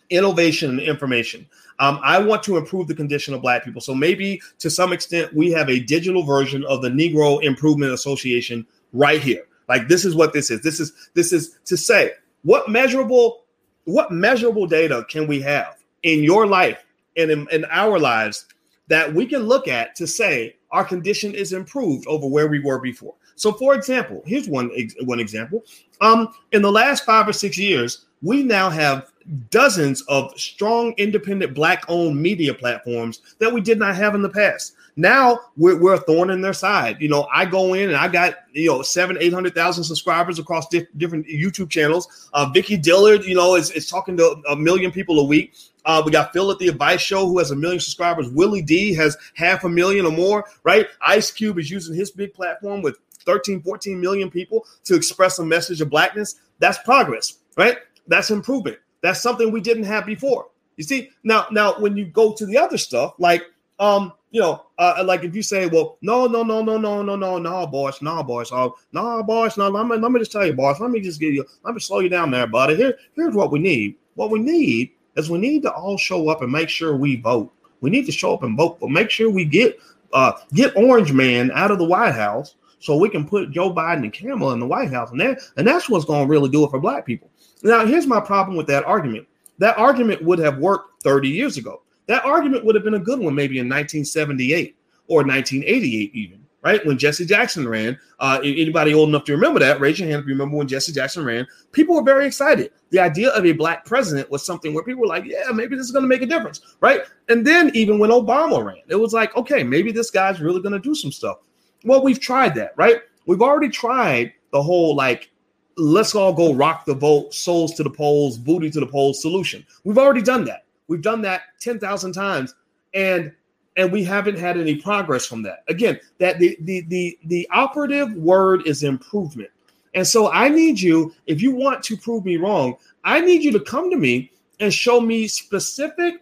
innovation 0.09 0.71
and 0.71 0.81
information. 0.81 1.47
Um, 1.79 1.99
I 2.03 2.19
want 2.19 2.43
to 2.43 2.57
improve 2.57 2.87
the 2.87 2.95
condition 2.95 3.33
of 3.33 3.41
Black 3.41 3.63
people. 3.63 3.81
So 3.81 3.95
maybe 3.95 4.41
to 4.59 4.69
some 4.69 4.93
extent, 4.93 5.33
we 5.33 5.51
have 5.51 5.69
a 5.69 5.79
digital 5.79 6.23
version 6.23 6.65
of 6.65 6.81
the 6.81 6.89
Negro 6.89 7.41
Improvement 7.41 7.93
Association 7.93 8.67
right 8.93 9.21
here. 9.21 9.45
Like 9.67 9.87
this 9.87 10.03
is 10.03 10.15
what 10.15 10.33
this 10.33 10.51
is. 10.51 10.61
This 10.61 10.79
is 10.79 11.09
this 11.13 11.31
is 11.31 11.57
to 11.65 11.77
say 11.77 12.13
what 12.43 12.69
measurable 12.69 13.43
what 13.85 14.11
measurable 14.11 14.67
data 14.67 15.05
can 15.09 15.25
we 15.27 15.41
have 15.41 15.77
in 16.03 16.23
your 16.23 16.45
life 16.45 16.85
and 17.17 17.31
in, 17.31 17.47
in 17.51 17.65
our 17.65 17.97
lives 17.97 18.45
that 18.87 19.13
we 19.13 19.25
can 19.25 19.43
look 19.43 19.67
at 19.67 19.95
to 19.95 20.07
say 20.07 20.55
our 20.71 20.83
condition 20.83 21.33
is 21.33 21.53
improved 21.53 22.05
over 22.07 22.27
where 22.27 22.47
we 22.47 22.59
were 22.59 22.79
before. 22.79 23.13
So, 23.35 23.53
for 23.53 23.73
example, 23.73 24.21
here's 24.25 24.49
one 24.49 24.69
one 25.03 25.19
example. 25.19 25.63
Um, 26.01 26.29
in 26.51 26.61
the 26.61 26.71
last 26.71 27.05
five 27.05 27.27
or 27.27 27.33
six 27.33 27.57
years, 27.57 28.05
we 28.21 28.43
now 28.43 28.69
have 28.69 29.11
dozens 29.49 30.01
of 30.03 30.37
strong, 30.39 30.93
independent, 30.97 31.53
black 31.53 31.83
owned 31.87 32.21
media 32.21 32.53
platforms 32.53 33.21
that 33.39 33.53
we 33.53 33.61
did 33.61 33.77
not 33.79 33.95
have 33.95 34.15
in 34.15 34.21
the 34.21 34.29
past. 34.29 34.75
Now 34.95 35.39
we're, 35.55 35.79
we're 35.79 35.93
a 35.93 35.99
thorn 35.99 36.29
in 36.29 36.41
their 36.41 36.53
side. 36.53 36.97
You 36.99 37.09
know, 37.09 37.27
I 37.33 37.45
go 37.45 37.73
in 37.73 37.89
and 37.89 37.97
I 37.97 38.07
got, 38.07 38.35
you 38.51 38.69
know, 38.69 38.81
seven, 38.81 39.17
800,000 39.19 39.83
subscribers 39.83 40.39
across 40.39 40.67
di- 40.67 40.87
different 40.97 41.27
YouTube 41.27 41.69
channels. 41.69 42.29
Uh, 42.33 42.49
Vicki 42.53 42.75
Dillard, 42.75 43.23
you 43.23 43.35
know, 43.35 43.55
is, 43.55 43.71
is 43.71 43.89
talking 43.89 44.17
to 44.17 44.41
a 44.49 44.55
million 44.55 44.91
people 44.91 45.19
a 45.19 45.23
week. 45.23 45.53
Uh, 45.85 46.01
we 46.05 46.11
got 46.11 46.33
Phil 46.33 46.51
at 46.51 46.59
the 46.59 46.67
Advice 46.67 47.01
Show 47.01 47.25
who 47.25 47.37
has 47.39 47.51
a 47.51 47.55
million 47.55 47.79
subscribers. 47.79 48.29
Willie 48.29 48.61
D 48.61 48.93
has 48.93 49.15
half 49.35 49.63
a 49.63 49.69
million 49.69 50.05
or 50.05 50.11
more, 50.11 50.45
right? 50.63 50.87
Ice 51.01 51.31
Cube 51.31 51.57
is 51.59 51.71
using 51.71 51.95
his 51.95 52.11
big 52.11 52.33
platform 52.33 52.81
with 52.81 52.97
13, 53.25 53.61
14 53.61 53.99
million 53.99 54.29
people 54.29 54.65
to 54.83 54.95
express 54.95 55.39
a 55.39 55.45
message 55.45 55.81
of 55.81 55.89
blackness. 55.89 56.35
That's 56.59 56.77
progress, 56.79 57.39
right? 57.55 57.77
That's 58.07 58.31
improvement. 58.31 58.79
That's 59.01 59.21
something 59.21 59.51
we 59.51 59.61
didn't 59.61 59.83
have 59.83 60.05
before. 60.05 60.47
You 60.77 60.83
see, 60.83 61.09
now, 61.23 61.47
now 61.51 61.79
when 61.79 61.97
you 61.97 62.05
go 62.05 62.33
to 62.33 62.45
the 62.45 62.57
other 62.57 62.77
stuff, 62.77 63.13
like 63.17 63.43
um, 63.79 64.13
you 64.31 64.41
know, 64.41 64.65
uh, 64.77 65.01
like 65.05 65.23
if 65.23 65.35
you 65.35 65.41
say, 65.41 65.65
well, 65.67 65.97
no, 66.01 66.27
no, 66.27 66.43
no, 66.43 66.61
no, 66.61 66.77
no, 66.77 67.01
no, 67.01 67.15
no, 67.15 67.37
no, 67.37 67.67
boys, 67.67 68.01
no, 68.01 68.21
boys, 68.21 68.51
oh, 68.51 68.75
no, 68.91 69.23
boys, 69.23 69.57
no, 69.57 69.69
let 69.69 69.87
me, 69.87 69.97
let 69.97 70.11
me 70.11 70.19
just 70.19 70.31
tell 70.31 70.45
you, 70.45 70.53
boys, 70.53 70.79
let 70.79 70.91
me 70.91 70.99
just 70.99 71.19
give 71.19 71.33
you, 71.33 71.45
let 71.63 71.73
me 71.73 71.79
slow 71.79 71.99
you 71.99 72.09
down 72.09 72.29
there, 72.29 72.45
buddy. 72.45 72.75
Here, 72.75 72.97
here's 73.15 73.33
what 73.33 73.51
we 73.51 73.59
need. 73.59 73.95
What 74.15 74.29
we 74.29 74.39
need 74.39 74.91
is 75.15 75.29
we 75.29 75.39
need 75.39 75.63
to 75.63 75.71
all 75.71 75.97
show 75.97 76.29
up 76.29 76.41
and 76.41 76.51
make 76.51 76.69
sure 76.69 76.95
we 76.95 77.15
vote. 77.15 77.51
We 77.81 77.89
need 77.89 78.05
to 78.05 78.11
show 78.11 78.33
up 78.33 78.43
and 78.43 78.57
vote, 78.57 78.79
but 78.79 78.89
make 78.89 79.09
sure 79.09 79.29
we 79.29 79.45
get 79.45 79.79
uh 80.11 80.33
get 80.53 80.75
Orange 80.75 81.13
Man 81.13 81.51
out 81.53 81.71
of 81.71 81.77
the 81.77 81.85
White 81.85 82.15
House 82.15 82.55
so 82.79 82.97
we 82.97 83.09
can 83.09 83.27
put 83.27 83.51
Joe 83.51 83.73
Biden 83.73 84.03
and 84.03 84.13
Kamala 84.13 84.53
in 84.53 84.59
the 84.59 84.67
White 84.67 84.91
House, 84.91 85.11
and 85.11 85.19
that 85.21 85.39
and 85.55 85.65
that's 85.65 85.89
what's 85.89 86.05
going 86.05 86.25
to 86.25 86.29
really 86.29 86.49
do 86.49 86.65
it 86.65 86.71
for 86.71 86.79
Black 86.79 87.05
people. 87.05 87.29
Now, 87.63 87.85
here's 87.85 88.07
my 88.07 88.19
problem 88.19 88.55
with 88.57 88.67
that 88.67 88.85
argument. 88.85 89.27
That 89.57 89.77
argument 89.77 90.23
would 90.23 90.39
have 90.39 90.57
worked 90.57 91.03
30 91.03 91.29
years 91.29 91.57
ago. 91.57 91.81
That 92.07 92.25
argument 92.25 92.65
would 92.65 92.75
have 92.75 92.83
been 92.83 92.93
a 92.95 92.99
good 92.99 93.19
one 93.19 93.35
maybe 93.35 93.59
in 93.59 93.67
1978 93.67 94.75
or 95.07 95.23
1988 95.23 96.15
even 96.15 96.39
right? 96.61 96.85
When 96.85 96.97
Jesse 96.97 97.25
Jackson 97.25 97.67
ran, 97.67 97.97
uh, 98.19 98.39
anybody 98.43 98.93
old 98.93 99.09
enough 99.09 99.23
to 99.25 99.31
remember 99.31 99.59
that, 99.59 99.79
raise 99.79 99.99
your 99.99 100.09
hand 100.09 100.21
if 100.21 100.27
you 100.27 100.33
remember 100.33 100.57
when 100.57 100.67
Jesse 100.67 100.91
Jackson 100.91 101.23
ran. 101.23 101.47
People 101.71 101.95
were 101.95 102.03
very 102.03 102.25
excited. 102.25 102.71
The 102.89 102.99
idea 102.99 103.29
of 103.29 103.45
a 103.45 103.51
black 103.53 103.85
president 103.85 104.29
was 104.29 104.45
something 104.45 104.73
where 104.73 104.83
people 104.83 105.01
were 105.01 105.07
like, 105.07 105.25
yeah, 105.25 105.51
maybe 105.53 105.75
this 105.75 105.85
is 105.85 105.91
going 105.91 106.03
to 106.03 106.09
make 106.09 106.21
a 106.21 106.25
difference, 106.25 106.75
right? 106.81 107.01
And 107.29 107.45
then 107.45 107.71
even 107.73 107.99
when 107.99 108.09
Obama 108.09 108.63
ran, 108.63 108.83
it 108.87 108.95
was 108.95 109.13
like, 109.13 109.35
okay, 109.37 109.63
maybe 109.63 109.91
this 109.91 110.11
guy's 110.11 110.41
really 110.41 110.61
going 110.61 110.73
to 110.73 110.79
do 110.79 110.95
some 110.95 111.11
stuff. 111.11 111.37
Well, 111.85 112.03
we've 112.03 112.19
tried 112.19 112.55
that, 112.55 112.73
right? 112.75 113.01
We've 113.25 113.41
already 113.41 113.69
tried 113.69 114.33
the 114.51 114.61
whole 114.61 114.95
like, 114.95 115.31
let's 115.79 116.15
all 116.15 116.33
go 116.33 116.53
rock 116.53 116.85
the 116.85 116.93
vote, 116.93 117.33
souls 117.33 117.73
to 117.75 117.83
the 117.83 117.89
polls, 117.89 118.37
booty 118.37 118.69
to 118.69 118.79
the 118.79 118.87
polls 118.87 119.21
solution. 119.21 119.65
We've 119.83 119.97
already 119.97 120.21
done 120.21 120.45
that. 120.45 120.65
We've 120.87 121.01
done 121.01 121.21
that 121.23 121.41
10,000 121.59 122.11
times. 122.13 122.53
And 122.93 123.31
and 123.77 123.93
we 123.93 124.03
haven't 124.03 124.37
had 124.37 124.57
any 124.57 124.75
progress 124.75 125.25
from 125.25 125.41
that. 125.43 125.63
Again, 125.69 125.99
that 126.17 126.37
the 126.39 126.57
the 126.61 126.81
the 126.89 127.17
the 127.25 127.47
operative 127.51 128.13
word 128.13 128.67
is 128.67 128.83
improvement. 128.83 129.49
And 129.93 130.05
so 130.05 130.29
I 130.31 130.49
need 130.49 130.79
you, 130.79 131.13
if 131.27 131.41
you 131.41 131.55
want 131.55 131.81
to 131.83 131.97
prove 131.97 132.25
me 132.25 132.37
wrong, 132.37 132.75
I 133.03 133.21
need 133.21 133.41
you 133.41 133.51
to 133.53 133.59
come 133.59 133.89
to 133.89 133.97
me 133.97 134.31
and 134.59 134.73
show 134.73 134.99
me 134.99 135.27
specific 135.27 136.15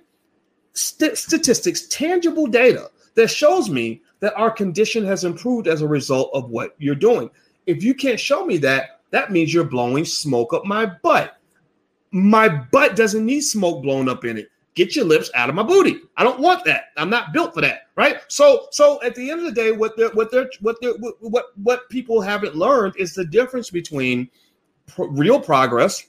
st- 0.74 1.18
statistics, 1.18 1.88
tangible 1.88 2.48
data 2.48 2.90
that 3.16 3.30
shows 3.30 3.70
me 3.70 4.02
that 4.20 4.36
our 4.36 4.52
condition 4.52 5.04
has 5.06 5.24
improved 5.24 5.68
as 5.68 5.82
a 5.82 5.88
result 5.88 6.30
of 6.34 6.50
what 6.50 6.76
you're 6.78 6.96
doing. 6.96 7.30
If 7.66 7.84
you 7.84 7.94
can't 7.94 8.20
show 8.20 8.46
me 8.46 8.58
that, 8.60 8.97
that 9.12 9.32
means 9.32 9.54
you're 9.54 9.64
blowing 9.64 10.06
smoke 10.06 10.54
up 10.54 10.66
my 10.66 10.86
butt. 10.86 11.38
My 12.12 12.50
butt 12.50 12.96
doesn't 12.96 13.26
need 13.26 13.42
smoke 13.42 13.84
blown 13.84 14.10
up 14.10 14.26
in 14.26 14.38
it. 14.38 14.50
Get 14.76 14.96
your 14.96 15.06
lips 15.06 15.32
out 15.34 15.50
of 15.50 15.56
my 15.56 15.64
booty. 15.64 16.00
I 16.18 16.24
don't 16.24 16.40
want 16.40 16.64
that. 16.66 16.86
I'm 16.98 17.10
not 17.10 17.34
built 17.34 17.54
for 17.54 17.62
that, 17.62 17.88
right? 17.96 18.18
So, 18.28 18.68
so 18.72 19.02
at 19.02 19.16
the 19.16 19.32
end 19.32 19.40
of 19.40 19.46
the 19.48 19.52
day, 19.52 19.72
what 19.72 19.98
they're, 19.98 20.10
what 20.10 20.30
they're, 20.30 20.50
what 20.62 20.78
they're, 20.82 20.94
what 21.20 21.46
what 21.56 21.90
people 21.90 22.22
haven't 22.22 22.56
learned 22.56 22.96
is 22.98 23.16
the 23.16 23.26
difference 23.26 23.72
between 23.72 24.30
real 24.98 25.40
progress 25.40 26.08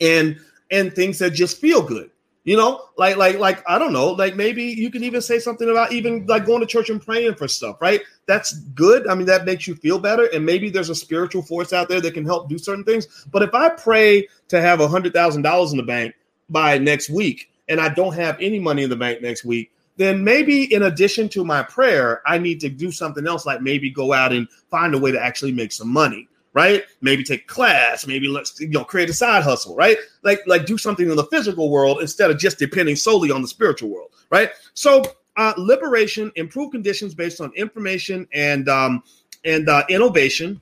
and 0.00 0.38
and 0.70 0.92
things 0.92 1.20
that 1.20 1.30
just 1.30 1.60
feel 1.60 1.82
good. 1.82 2.10
You 2.44 2.58
know, 2.58 2.82
like 2.98 3.16
like 3.16 3.38
like 3.38 3.64
I 3.66 3.78
don't 3.78 3.94
know, 3.94 4.08
like 4.08 4.36
maybe 4.36 4.64
you 4.64 4.90
can 4.90 5.02
even 5.02 5.22
say 5.22 5.38
something 5.38 5.68
about 5.68 5.92
even 5.92 6.26
like 6.26 6.44
going 6.44 6.60
to 6.60 6.66
church 6.66 6.90
and 6.90 7.00
praying 7.00 7.36
for 7.36 7.48
stuff, 7.48 7.78
right? 7.80 8.02
That's 8.26 8.52
good. 8.52 9.08
I 9.08 9.14
mean, 9.14 9.24
that 9.26 9.46
makes 9.46 9.66
you 9.66 9.74
feel 9.74 9.98
better, 9.98 10.26
and 10.26 10.44
maybe 10.44 10.68
there's 10.68 10.90
a 10.90 10.94
spiritual 10.94 11.40
force 11.40 11.72
out 11.72 11.88
there 11.88 12.02
that 12.02 12.12
can 12.12 12.26
help 12.26 12.50
do 12.50 12.58
certain 12.58 12.84
things. 12.84 13.26
But 13.32 13.42
if 13.42 13.54
I 13.54 13.70
pray 13.70 14.28
to 14.48 14.60
have 14.60 14.80
a 14.80 14.88
hundred 14.88 15.14
thousand 15.14 15.40
dollars 15.40 15.72
in 15.72 15.78
the 15.78 15.84
bank 15.84 16.14
by 16.50 16.76
next 16.76 17.08
week, 17.08 17.50
and 17.66 17.80
I 17.80 17.88
don't 17.88 18.14
have 18.14 18.36
any 18.38 18.58
money 18.58 18.82
in 18.82 18.90
the 18.90 18.96
bank 18.96 19.22
next 19.22 19.46
week, 19.46 19.72
then 19.96 20.22
maybe 20.22 20.64
in 20.72 20.82
addition 20.82 21.30
to 21.30 21.46
my 21.46 21.62
prayer, 21.62 22.20
I 22.26 22.36
need 22.36 22.60
to 22.60 22.68
do 22.68 22.90
something 22.90 23.26
else, 23.26 23.46
like 23.46 23.62
maybe 23.62 23.88
go 23.88 24.12
out 24.12 24.34
and 24.34 24.48
find 24.70 24.94
a 24.94 24.98
way 24.98 25.12
to 25.12 25.22
actually 25.22 25.52
make 25.52 25.72
some 25.72 25.88
money 25.90 26.28
right? 26.54 26.84
Maybe 27.02 27.22
take 27.22 27.46
class, 27.46 28.06
maybe 28.06 28.28
let's 28.28 28.58
you 28.60 28.68
know 28.68 28.84
create 28.84 29.10
a 29.10 29.12
side 29.12 29.42
hustle, 29.42 29.76
right? 29.76 29.98
Like 30.22 30.40
like 30.46 30.64
do 30.64 30.78
something 30.78 31.10
in 31.10 31.16
the 31.16 31.26
physical 31.26 31.68
world 31.68 32.00
instead 32.00 32.30
of 32.30 32.38
just 32.38 32.58
depending 32.58 32.96
solely 32.96 33.30
on 33.30 33.42
the 33.42 33.48
spiritual 33.48 33.90
world, 33.90 34.10
right? 34.30 34.50
So 34.72 35.02
uh, 35.36 35.52
liberation, 35.58 36.32
improve 36.36 36.70
conditions 36.70 37.14
based 37.14 37.40
on 37.40 37.52
information 37.54 38.26
and 38.32 38.68
um, 38.68 39.02
and 39.44 39.68
uh, 39.68 39.84
innovation, 39.90 40.60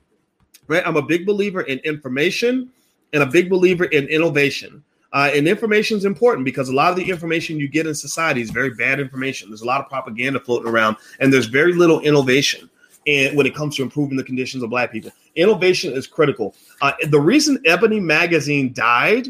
right? 0.67 0.85
I'm 0.85 0.97
a 0.97 1.01
big 1.01 1.25
believer 1.25 1.61
in 1.61 1.77
information 1.79 2.71
and 3.13 3.23
a 3.23 3.27
big 3.27 3.49
believer 3.49 3.85
in 3.85 4.07
innovation. 4.07 4.83
Uh, 5.13 5.29
and 5.31 5.47
information 5.47 5.95
is 5.95 6.05
important 6.05 6.43
because 6.43 6.69
a 6.69 6.73
lot 6.73 6.89
of 6.89 6.95
the 6.95 7.07
information 7.07 7.59
you 7.59 7.67
get 7.67 7.85
in 7.85 7.93
society 7.93 8.41
is 8.41 8.49
very 8.49 8.71
bad 8.71 8.99
information. 8.99 9.47
There's 9.47 9.61
a 9.61 9.65
lot 9.65 9.79
of 9.79 9.87
propaganda 9.87 10.39
floating 10.39 10.67
around, 10.67 10.97
and 11.19 11.31
there's 11.31 11.45
very 11.45 11.73
little 11.73 11.99
innovation 11.99 12.67
and 13.05 13.35
when 13.37 13.45
it 13.45 13.55
comes 13.55 13.75
to 13.75 13.83
improving 13.83 14.17
the 14.17 14.23
conditions 14.23 14.63
of 14.63 14.69
black 14.69 14.91
people. 14.91 15.11
Innovation 15.35 15.93
is 15.93 16.07
critical. 16.07 16.55
Uh, 16.81 16.93
the 17.09 17.19
reason 17.19 17.61
Ebony 17.65 17.99
Magazine 17.99 18.73
died 18.73 19.27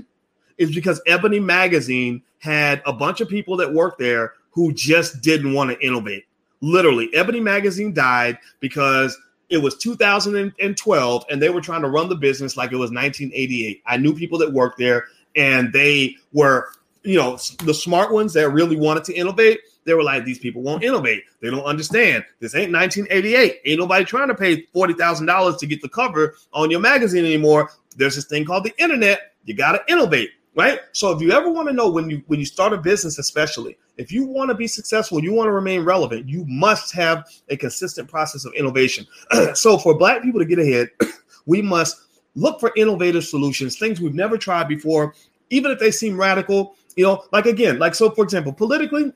is 0.57 0.73
because 0.73 1.01
Ebony 1.07 1.39
Magazine 1.39 2.21
had 2.39 2.81
a 2.85 2.93
bunch 2.93 3.21
of 3.21 3.29
people 3.29 3.57
that 3.57 3.73
worked 3.73 3.99
there 3.99 4.33
who 4.51 4.73
just 4.73 5.21
didn't 5.21 5.53
want 5.53 5.71
to 5.71 5.85
innovate. 5.85 6.25
Literally, 6.61 7.09
Ebony 7.13 7.39
Magazine 7.39 7.93
died 7.93 8.37
because 8.59 9.17
it 9.49 9.57
was 9.57 9.77
2012 9.77 11.25
and 11.29 11.41
they 11.41 11.49
were 11.49 11.61
trying 11.61 11.81
to 11.81 11.89
run 11.89 12.09
the 12.09 12.15
business 12.15 12.55
like 12.55 12.71
it 12.71 12.77
was 12.77 12.91
1988. 12.91 13.83
I 13.85 13.97
knew 13.97 14.13
people 14.13 14.39
that 14.39 14.53
worked 14.53 14.77
there 14.77 15.05
and 15.35 15.73
they 15.73 16.15
were, 16.31 16.69
you 17.03 17.17
know, 17.17 17.37
the 17.63 17.73
smart 17.73 18.11
ones 18.11 18.33
that 18.33 18.49
really 18.49 18.77
wanted 18.77 19.03
to 19.05 19.13
innovate 19.13 19.61
they 19.85 19.93
were 19.93 20.03
like, 20.03 20.25
these 20.25 20.39
people 20.39 20.61
won't 20.61 20.83
innovate. 20.83 21.23
They 21.41 21.49
don't 21.49 21.63
understand. 21.63 22.23
This 22.39 22.55
ain't 22.55 22.71
1988. 22.71 23.61
Ain't 23.65 23.79
nobody 23.79 24.05
trying 24.05 24.29
to 24.29 24.35
pay 24.35 24.63
$40,000 24.75 25.59
to 25.59 25.65
get 25.65 25.81
the 25.81 25.89
cover 25.89 26.35
on 26.53 26.71
your 26.71 26.79
magazine 26.79 27.25
anymore. 27.25 27.71
There's 27.97 28.15
this 28.15 28.25
thing 28.25 28.45
called 28.45 28.63
the 28.63 28.73
internet. 28.77 29.33
You 29.45 29.55
got 29.55 29.73
to 29.73 29.93
innovate, 29.93 30.31
right? 30.55 30.79
So 30.93 31.11
if 31.11 31.21
you 31.21 31.31
ever 31.31 31.51
want 31.51 31.67
to 31.67 31.73
know 31.73 31.89
when 31.89 32.09
you 32.09 32.23
when 32.27 32.39
you 32.39 32.45
start 32.45 32.73
a 32.73 32.77
business, 32.77 33.19
especially 33.19 33.77
if 33.97 34.11
you 34.11 34.25
want 34.25 34.49
to 34.49 34.55
be 34.55 34.67
successful, 34.67 35.23
you 35.23 35.33
want 35.33 35.47
to 35.47 35.51
remain 35.51 35.83
relevant, 35.83 36.27
you 36.27 36.45
must 36.47 36.93
have 36.93 37.27
a 37.49 37.57
consistent 37.57 38.09
process 38.09 38.45
of 38.45 38.53
innovation. 38.53 39.05
so 39.53 39.77
for 39.77 39.97
black 39.97 40.23
people 40.23 40.39
to 40.39 40.45
get 40.45 40.59
ahead, 40.59 40.89
we 41.45 41.61
must 41.61 42.01
look 42.35 42.59
for 42.59 42.71
innovative 42.75 43.23
solutions, 43.23 43.77
things 43.77 44.01
we've 44.01 44.15
never 44.15 44.37
tried 44.37 44.67
before, 44.67 45.13
even 45.49 45.71
if 45.71 45.79
they 45.79 45.91
seem 45.91 46.17
radical. 46.17 46.75
You 46.95 47.05
know, 47.05 47.23
like 47.31 47.45
again, 47.45 47.79
like 47.79 47.95
so 47.95 48.09
for 48.11 48.23
example, 48.23 48.53
politically, 48.53 49.11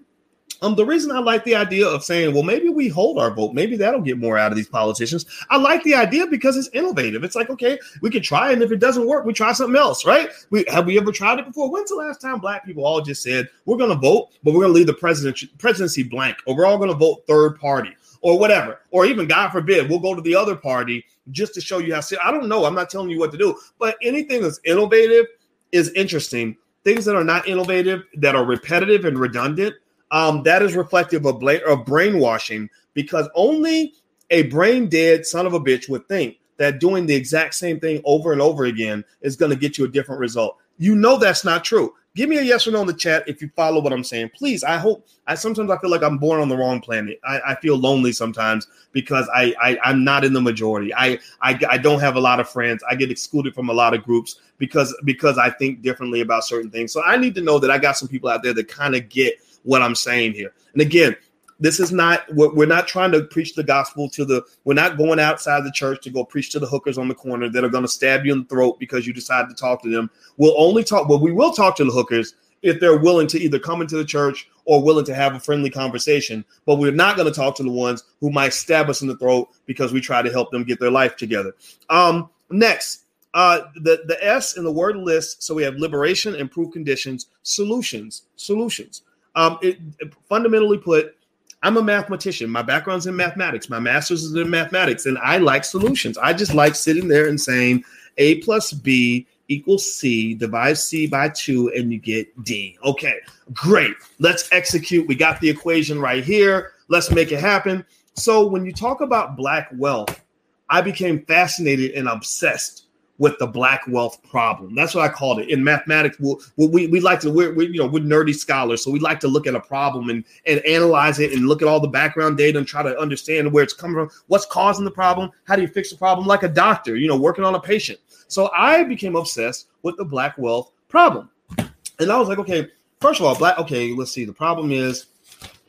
um, 0.62 0.76
the 0.76 0.86
reason 0.86 1.12
I 1.12 1.20
like 1.20 1.43
the 1.43 1.55
idea 1.55 1.88
of 1.88 2.03
saying, 2.03 2.34
well, 2.34 2.43
maybe 2.43 2.70
we 2.70 2.88
hold 2.88 3.20
our 3.20 3.32
vote, 3.32 3.53
maybe 3.53 3.78
that'll 3.78 4.01
get 4.01 4.18
more 4.18 4.38
out 4.38 4.51
of 4.51 4.55
these 4.55 4.70
politicians. 4.70 5.26
I 5.49 5.58
like 5.58 5.84
the 5.84 5.95
idea 5.95 6.28
because 6.28 6.58
it's 6.58 6.70
innovative. 6.74 7.24
It's 7.24 7.36
like, 7.36 7.49
okay, 7.49 7.80
we 8.01 8.10
can 8.10 8.22
try, 8.22 8.51
and 8.51 8.62
if 8.62 8.72
it 8.72 8.80
doesn't 8.80 9.08
work, 9.08 9.26
we 9.26 9.34
try 9.34 9.53
something 9.53 9.80
else, 9.80 10.05
right? 10.05 10.30
We 10.49 10.66
have 10.70 10.86
we 10.86 10.97
ever 10.97 11.12
tried 11.12 11.39
it 11.39 11.45
before? 11.45 11.72
When's 11.72 11.89
the 11.89 11.95
last 11.95 12.22
time 12.22 12.39
black 12.39 12.66
people 12.66 12.86
all 12.86 13.01
just 13.01 13.22
said 13.22 13.49
we're 13.66 13.78
going 13.78 13.91
to 13.91 13.95
vote, 13.95 14.30
but 14.43 14.53
we're 14.53 14.62
going 14.62 14.74
to 14.74 14.78
leave 14.78 14.88
the 14.88 14.93
presidency 14.93 15.47
presidency 15.58 16.03
blank, 16.03 16.38
or 16.45 16.55
we're 16.55 16.66
all 16.66 16.78
going 16.78 16.91
to 16.91 16.95
vote 16.95 17.24
third 17.28 17.60
party, 17.60 17.95
or 18.22 18.39
whatever, 18.39 18.80
or 18.91 19.05
even 19.05 19.28
God 19.28 19.49
forbid, 19.49 19.89
we'll 19.89 19.99
go 19.99 20.16
to 20.16 20.22
the 20.22 20.36
other 20.36 20.55
party 20.55 21.05
just 21.32 21.53
to 21.55 21.62
show 21.62 21.80
you 21.80 21.93
how. 21.93 22.01
I 22.24 22.32
don't 22.32 22.47
know. 22.47 22.66
I'm 22.66 22.76
not 22.76 22.89
telling 22.89 23.10
you 23.10 23.20
what 23.20 23.32
to 23.32 23.38
do, 23.38 23.58
but 23.80 23.97
anything 24.01 24.41
that's 24.41 24.60
innovative 24.66 25.26
is 25.72 25.89
interesting. 25.91 26.58
Things 26.84 27.03
that 27.05 27.16
are 27.18 27.24
not 27.24 27.47
innovative, 27.47 28.03
that 28.16 28.36
are 28.36 28.45
repetitive 28.45 29.03
and 29.03 29.20
redundant 29.20 29.76
um, 30.12 30.43
that 30.43 30.62
is 30.62 30.76
reflective 30.76 31.26
of, 31.26 31.39
bla- 31.39 31.66
of 31.68 31.86
brainwashing 31.86 32.70
because 32.93 33.30
only 33.36 33.93
a 34.30 34.43
brain 34.43 34.89
dead 34.89 35.26
son 35.26 35.45
of 35.45 35.53
a 35.53 35.60
bitch 35.60 35.89
would 35.89 36.08
think 36.08 36.38
that 36.58 36.80
doing 36.80 37.05
the 37.05 37.16
exact 37.16 37.53
same 37.53 37.80
thing 37.80 38.01
over 38.03 38.32
and 38.32 38.41
over 38.41 38.66
again 38.66 39.03
is 39.22 39.36
going 39.36 39.51
to 39.51 39.58
get 39.58 39.78
you 39.78 39.86
a 39.86 39.89
different 39.89 40.20
result. 40.20 40.58
You 40.78 40.95
know 40.95 41.18
that's 41.18 41.45
not 41.45 41.64
true. 41.64 41.93
Give 42.16 42.30
me 42.30 42.38
a 42.38 42.41
yes 42.41 42.66
or 42.66 42.72
no 42.72 42.82
in 42.82 42.88
the 42.88 42.95
chat 42.95 43.28
if 43.28 43.43
you 43.43 43.51
follow 43.55 43.80
what 43.80 43.93
I'm 43.93 44.03
saying. 44.03 44.32
Please. 44.36 44.64
I 44.64 44.78
hope 44.78 45.08
I 45.28 45.36
sometimes 45.36 45.70
I 45.70 45.78
feel 45.78 45.91
like 45.91 46.01
I'm 46.01 46.18
born 46.18 46.41
on 46.41 46.49
the 46.49 46.58
wrong 46.58 46.82
planet. 46.82 47.20
I, 47.24 47.39
I 47.49 47.55
feel 47.55 47.78
lonely 47.78 48.12
sometimes 48.12 48.68
because 48.91 49.30
I, 49.36 49.53
I 49.62 49.78
I'm 49.84 50.03
not 50.03 50.26
in 50.26 50.34
the 50.34 50.41
majority. 50.41 50.91
I, 50.95 51.20
I 51.41 51.60
I 51.70 51.78
don't 51.78 51.99
have 51.99 52.16
a 52.16 52.20
lot 52.20 52.39
of 52.39 52.49
friends. 52.49 52.84
I 52.89 52.95
get 52.95 53.12
excluded 53.12 53.53
from 53.53 53.70
a 53.70 53.74
lot 53.74 53.93
of 53.93 54.03
groups 54.03 54.39
because 54.58 54.95
because 55.03 55.38
I 55.38 55.51
think 55.51 55.84
differently 55.84 56.22
about 56.22 56.43
certain 56.43 56.72
things. 56.72 56.91
So 56.91 57.03
I 57.03 57.18
need 57.18 57.36
to 57.36 57.41
know 57.41 57.60
that 57.60 57.70
I 57.70 57.78
got 57.78 57.97
some 57.97 58.08
people 58.08 58.30
out 58.30 58.41
there 58.41 58.53
that 58.53 58.68
kind 58.68 58.95
of 58.95 59.10
get 59.10 59.36
what 59.64 59.82
I'm 59.82 59.95
saying 59.95 60.34
here. 60.34 60.53
And 60.74 60.82
again, 60.82 61.16
this 61.60 61.80
is 61.80 61.91
not 61.91 62.24
we're 62.34 62.68
not 62.68 62.88
trying 62.88 63.12
to 63.12 63.24
preach 63.24 63.55
the 63.55 63.64
gospel 63.64 64.10
to 64.10 64.26
the 64.26 64.43
we're 64.64 64.74
not 64.74 64.97
going 64.97 65.20
outside 65.20 65.64
the 65.64 65.72
church 65.72 66.03
to 66.03 66.10
go 66.10 66.24
preach 66.24 66.51
to 66.51 66.60
the 66.60 66.68
hookers 66.68 66.97
on 66.97 67.08
the 67.08 67.16
corner 67.16 67.49
that 67.49 67.64
are 67.64 67.70
going 67.70 67.84
to 67.84 67.89
stab 67.89 68.26
you 68.26 68.34
in 68.34 68.39
the 68.39 68.45
throat 68.45 68.80
because 68.80 69.08
you 69.08 69.14
decide 69.14 69.49
to 69.49 69.55
talk 69.55 69.82
to 69.84 69.89
them. 69.89 70.10
We'll 70.38 70.60
only 70.60 70.84
talk 70.84 71.10
well 71.10 71.20
we 71.20 71.32
will 71.32 71.51
talk 71.51 71.76
to 71.78 71.86
the 71.86 71.91
hookers 71.91 72.36
if 72.62 72.80
they're 72.80 72.97
willing 72.97 73.28
to 73.28 73.39
either 73.39 73.60
come 73.60 73.82
into 73.82 73.97
the 73.97 74.05
church 74.05 74.49
or 74.66 74.84
willing 74.84 75.05
to 75.05 75.16
have 75.16 75.36
a 75.36 75.39
friendly 75.39 75.70
conversation 75.70 76.43
but 76.66 76.76
we're 76.76 76.91
not 76.91 77.16
going 77.16 77.32
to 77.32 77.34
talk 77.34 77.55
to 77.55 77.64
the 77.64 77.72
ones 77.72 78.03
who 78.20 78.30
might 78.30 78.53
stab 78.53 78.89
us 78.89 79.01
in 79.01 79.08
the 79.08 79.18
throat 79.18 79.47
because 79.66 79.93
we 79.93 80.01
try 80.01 80.22
to 80.22 80.32
help 80.32 80.51
them 80.51 80.64
get 80.64 80.80
their 80.80 80.91
life 80.91 81.16
together. 81.16 81.53
Um 81.89 82.30
next 82.49 83.05
uh 83.34 83.62
the 83.76 84.03
the 84.05 84.18
s 84.24 84.58
in 84.58 84.64
the 84.64 84.72
word 84.72 84.95
list 84.95 85.43
so 85.43 85.53
we 85.53 85.64
have 85.64 85.76
liberation 85.76 86.36
improved 86.36 86.72
conditions 86.72 87.28
solutions 87.43 88.24
solutions 88.36 89.01
um, 89.38 89.59
it, 89.61 89.77
it, 89.99 90.13
fundamentally 90.27 90.79
put, 90.79 91.15
I'm 91.61 91.77
a 91.77 91.83
mathematician. 91.83 92.49
My 92.49 92.63
background's 92.63 93.05
in 93.05 93.15
mathematics. 93.15 93.69
My 93.69 93.79
master's 93.79 94.23
is 94.23 94.35
in 94.35 94.49
mathematics, 94.49 95.05
and 95.05 95.17
I 95.19 95.38
like 95.38 95.63
solutions. 95.63 96.17
I 96.17 96.33
just 96.33 96.53
like 96.53 96.75
sitting 96.75 97.07
there 97.07 97.27
and 97.27 97.39
saying 97.39 97.83
A 98.17 98.41
plus 98.41 98.73
B 98.73 99.27
equals 99.47 99.89
C, 99.89 100.33
divide 100.33 100.77
C 100.77 101.07
by 101.07 101.29
two, 101.29 101.71
and 101.75 101.93
you 101.93 101.99
get 101.99 102.43
D. 102.43 102.77
Okay, 102.83 103.19
great. 103.53 103.93
Let's 104.19 104.51
execute. 104.51 105.07
We 105.07 105.15
got 105.15 105.39
the 105.39 105.49
equation 105.49 106.01
right 106.01 106.23
here. 106.23 106.73
Let's 106.88 107.11
make 107.11 107.31
it 107.31 107.39
happen. 107.39 107.85
So 108.15 108.45
when 108.45 108.65
you 108.65 108.73
talk 108.73 109.01
about 109.01 109.38
black 109.38 109.69
wealth, 109.73 110.23
I 110.69 110.81
became 110.81 111.23
fascinated 111.25 111.91
and 111.91 112.07
obsessed 112.07 112.86
with 113.20 113.38
the 113.39 113.47
black 113.47 113.82
wealth 113.88 114.22
problem. 114.24 114.76
That's 114.76 114.93
what 114.93 115.09
I 115.09 115.13
called 115.13 115.39
it. 115.39 115.49
In 115.49 115.63
mathematics, 115.63 116.20
we 116.20 116.36
we'll, 116.55 116.70
we, 116.70 116.88
we 116.88 116.99
like 116.99 117.20
to 117.22 117.32
we're, 117.32 117.53
we, 117.53 117.68
you 117.68 117.80
know 117.80 117.88
we're 117.88 118.03
nerdy 118.03 118.36
scholars, 118.36 118.84
so 118.84 118.91
we 118.91 118.99
like 118.99 119.20
to 119.22 119.28
look 119.28 119.47
at 119.47 119.55
a 119.55 119.59
problem 119.59 120.09
and 120.09 120.24
and 120.45 120.59
analyze 120.65 121.20
it 121.20 121.34
and 121.34 121.47
look 121.47 121.61
at 121.61 121.68
all 121.68 121.80
the 121.80 121.88
background 121.88 122.38
data 122.38 122.57
and 122.57 122.68
try 122.68 122.84
to 122.84 122.97
understand 122.99 123.51
where 123.51 123.63
it's 123.63 123.74
coming 123.74 123.95
from, 123.95 124.09
what's 124.28 124.45
causing 124.45 124.86
the 124.86 124.91
problem, 124.91 125.32
how 125.45 125.55
do 125.55 125.61
you 125.61 125.68
fix 125.68 125.89
the 125.89 125.97
problem, 125.97 126.28
like 126.28 126.43
a 126.43 126.49
doctor, 126.49 126.95
you 126.95 127.07
know, 127.07 127.18
working 127.18 127.43
on 127.43 127.55
a 127.55 127.59
patient. 127.59 127.99
So 128.28 128.51
I 128.55 128.84
became 128.84 129.15
obsessed 129.15 129.68
with 129.84 129.97
the 129.97 130.05
black 130.05 130.38
wealth 130.38 130.72
problem, 130.89 131.30
and 131.57 132.11
I 132.11 132.18
was 132.20 132.28
like, 132.28 132.39
okay, 132.39 132.70
first 132.99 133.20
of 133.20 133.26
all, 133.26 133.36
black. 133.36 133.57
Okay, 133.59 133.93
let's 133.93 134.11
see. 134.11 134.26
The 134.26 134.34
problem 134.34 134.72
is 134.72 135.07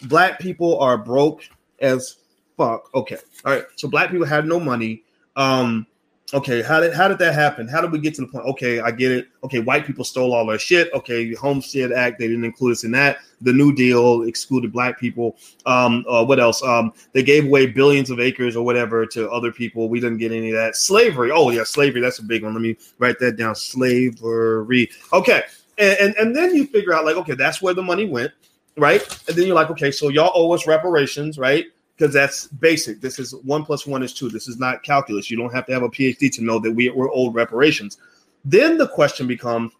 black 0.02 0.38
people 0.38 0.78
are 0.80 0.98
broke 0.98 1.42
as 1.80 2.16
fuck. 2.56 2.90
Okay, 2.94 3.18
all 3.44 3.52
right. 3.52 3.64
So 3.76 3.88
black 3.88 4.10
people 4.10 4.26
had 4.26 4.46
no 4.46 4.60
money. 4.60 5.02
Um, 5.36 5.86
okay, 6.34 6.62
how 6.62 6.80
did 6.80 6.92
how 6.92 7.08
did 7.08 7.18
that 7.18 7.34
happen? 7.34 7.68
How 7.68 7.80
did 7.80 7.90
we 7.90 7.98
get 7.98 8.14
to 8.16 8.22
the 8.22 8.26
point? 8.26 8.44
Okay, 8.46 8.80
I 8.80 8.90
get 8.90 9.12
it. 9.12 9.28
Okay, 9.44 9.60
white 9.60 9.86
people 9.86 10.04
stole 10.04 10.34
all 10.34 10.50
our 10.50 10.58
shit. 10.58 10.92
Okay, 10.92 11.34
Homestead 11.34 11.92
Act, 11.92 12.18
they 12.18 12.28
didn't 12.28 12.44
include 12.44 12.72
us 12.72 12.84
in 12.84 12.90
that. 12.92 13.18
The 13.40 13.52
New 13.52 13.74
Deal 13.74 14.22
excluded 14.22 14.72
black 14.72 14.98
people. 14.98 15.36
Um, 15.64 16.04
uh, 16.08 16.24
what 16.24 16.40
else? 16.40 16.62
Um, 16.62 16.92
they 17.12 17.22
gave 17.22 17.46
away 17.46 17.66
billions 17.66 18.10
of 18.10 18.20
acres 18.20 18.56
or 18.56 18.64
whatever 18.64 19.06
to 19.06 19.30
other 19.30 19.52
people. 19.52 19.88
We 19.88 20.00
didn't 20.00 20.18
get 20.18 20.32
any 20.32 20.50
of 20.50 20.56
that. 20.56 20.76
Slavery. 20.76 21.30
Oh 21.32 21.50
yeah, 21.50 21.64
slavery. 21.64 22.00
That's 22.00 22.18
a 22.18 22.24
big 22.24 22.44
one. 22.44 22.52
Let 22.52 22.62
me 22.62 22.76
write 22.98 23.18
that 23.20 23.36
down. 23.36 23.54
Slavery. 23.54 24.90
Okay, 25.12 25.42
and 25.78 25.98
and, 25.98 26.14
and 26.16 26.36
then 26.36 26.54
you 26.54 26.66
figure 26.66 26.92
out 26.92 27.04
like, 27.04 27.16
okay, 27.16 27.34
that's 27.34 27.62
where 27.62 27.74
the 27.74 27.82
money 27.82 28.06
went, 28.06 28.32
right? 28.76 29.02
And 29.28 29.36
then 29.36 29.46
you're 29.46 29.56
like, 29.56 29.70
okay, 29.70 29.90
so 29.90 30.08
y'all 30.08 30.32
owe 30.34 30.52
us 30.52 30.66
reparations, 30.66 31.38
right? 31.38 31.66
Because 31.98 32.14
that's 32.14 32.46
basic. 32.46 33.00
This 33.00 33.18
is 33.18 33.34
one 33.34 33.64
plus 33.64 33.86
one 33.86 34.02
is 34.02 34.14
two. 34.14 34.28
This 34.28 34.46
is 34.46 34.58
not 34.58 34.82
calculus. 34.82 35.30
You 35.30 35.36
don't 35.36 35.52
have 35.52 35.66
to 35.66 35.72
have 35.72 35.82
a 35.82 35.88
PhD 35.88 36.30
to 36.32 36.44
know 36.44 36.58
that 36.60 36.70
we, 36.70 36.88
we're 36.90 37.10
old 37.10 37.34
reparations. 37.34 37.98
Then 38.44 38.78
the 38.78 38.86
question 38.86 39.26
becomes, 39.26 39.72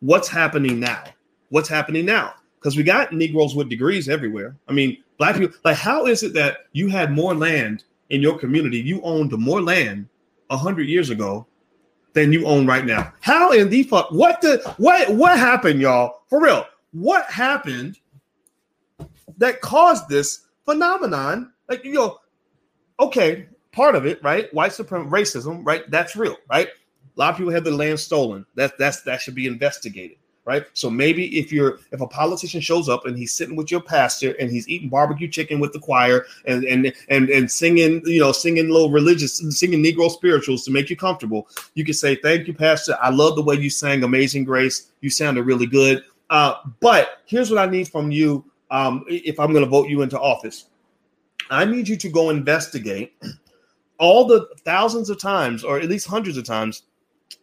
what's 0.00 0.28
happening 0.28 0.78
now? 0.78 1.04
What's 1.48 1.68
happening 1.68 2.04
now? 2.04 2.34
Because 2.58 2.76
we 2.76 2.82
got 2.82 3.12
Negroes 3.12 3.54
with 3.54 3.68
degrees 3.68 4.08
everywhere. 4.08 4.56
I 4.68 4.72
mean, 4.72 5.02
black 5.18 5.36
people. 5.36 5.56
Like, 5.64 5.76
how 5.76 6.06
is 6.06 6.22
it 6.22 6.34
that 6.34 6.66
you 6.72 6.88
had 6.88 7.12
more 7.12 7.34
land 7.34 7.84
in 8.10 8.20
your 8.20 8.38
community? 8.38 8.78
You 8.80 9.00
owned 9.02 9.32
more 9.32 9.62
land 9.62 10.08
a 10.50 10.56
hundred 10.56 10.88
years 10.88 11.10
ago 11.10 11.46
than 12.12 12.32
you 12.32 12.46
own 12.46 12.66
right 12.66 12.84
now. 12.84 13.12
How 13.20 13.52
in 13.52 13.68
the 13.68 13.82
fuck? 13.82 14.10
What 14.10 14.40
the 14.40 14.62
what? 14.76 15.10
What 15.14 15.38
happened, 15.38 15.80
y'all? 15.80 16.22
For 16.28 16.42
real? 16.42 16.66
what 16.94 17.28
happened 17.28 17.98
that 19.36 19.60
caused 19.60 20.08
this 20.08 20.46
phenomenon? 20.64 21.52
Like, 21.68 21.84
you 21.84 21.92
know, 21.92 22.18
okay, 23.00 23.48
part 23.72 23.94
of 23.94 24.06
it, 24.06 24.22
right? 24.22 24.52
White 24.52 24.72
supremacy, 24.72 25.10
racism, 25.10 25.64
right? 25.64 25.88
That's 25.90 26.16
real, 26.16 26.36
right? 26.48 26.68
A 26.68 27.20
lot 27.20 27.30
of 27.30 27.36
people 27.36 27.52
have 27.52 27.64
their 27.64 27.72
land 27.72 28.00
stolen. 28.00 28.44
That 28.54 28.76
that's 28.78 29.02
that 29.02 29.20
should 29.20 29.34
be 29.34 29.46
investigated 29.46 30.16
right? 30.44 30.66
So 30.74 30.90
maybe 30.90 31.38
if 31.38 31.52
you're 31.52 31.78
if 31.92 32.00
a 32.00 32.06
politician 32.06 32.60
shows 32.60 32.88
up 32.88 33.06
and 33.06 33.16
he's 33.16 33.32
sitting 33.32 33.56
with 33.56 33.70
your 33.70 33.80
pastor 33.80 34.32
and 34.38 34.50
he's 34.50 34.68
eating 34.68 34.88
barbecue 34.88 35.28
chicken 35.28 35.60
with 35.60 35.72
the 35.72 35.80
choir 35.80 36.26
and 36.44 36.64
and 36.64 36.92
and 37.08 37.30
and 37.30 37.50
singing, 37.50 38.02
you 38.04 38.20
know, 38.20 38.32
singing 38.32 38.68
little 38.68 38.90
religious, 38.90 39.38
singing 39.58 39.82
Negro 39.82 40.10
spirituals 40.10 40.64
to 40.64 40.70
make 40.70 40.90
you 40.90 40.96
comfortable, 40.96 41.48
you 41.74 41.84
can 41.84 41.94
say, 41.94 42.16
"Thank 42.16 42.46
you, 42.46 42.54
Pastor. 42.54 42.96
I 43.00 43.10
love 43.10 43.36
the 43.36 43.42
way 43.42 43.56
you 43.56 43.70
sang 43.70 44.04
Amazing 44.04 44.44
Grace. 44.44 44.90
You 45.00 45.10
sounded 45.10 45.44
really 45.44 45.66
good." 45.66 46.02
Uh, 46.30 46.54
but 46.80 47.22
here's 47.26 47.50
what 47.50 47.58
I 47.58 47.70
need 47.70 47.88
from 47.88 48.10
you 48.10 48.44
um, 48.70 49.04
if 49.08 49.38
I'm 49.38 49.52
going 49.52 49.64
to 49.64 49.70
vote 49.70 49.88
you 49.88 50.02
into 50.02 50.18
office. 50.18 50.66
I 51.54 51.64
need 51.64 51.88
you 51.88 51.96
to 51.96 52.08
go 52.08 52.30
investigate 52.30 53.14
all 53.98 54.26
the 54.26 54.48
thousands 54.64 55.10
of 55.10 55.20
times, 55.20 55.64
or 55.64 55.78
at 55.78 55.88
least 55.88 56.06
hundreds 56.06 56.36
of 56.36 56.44
times, 56.44 56.82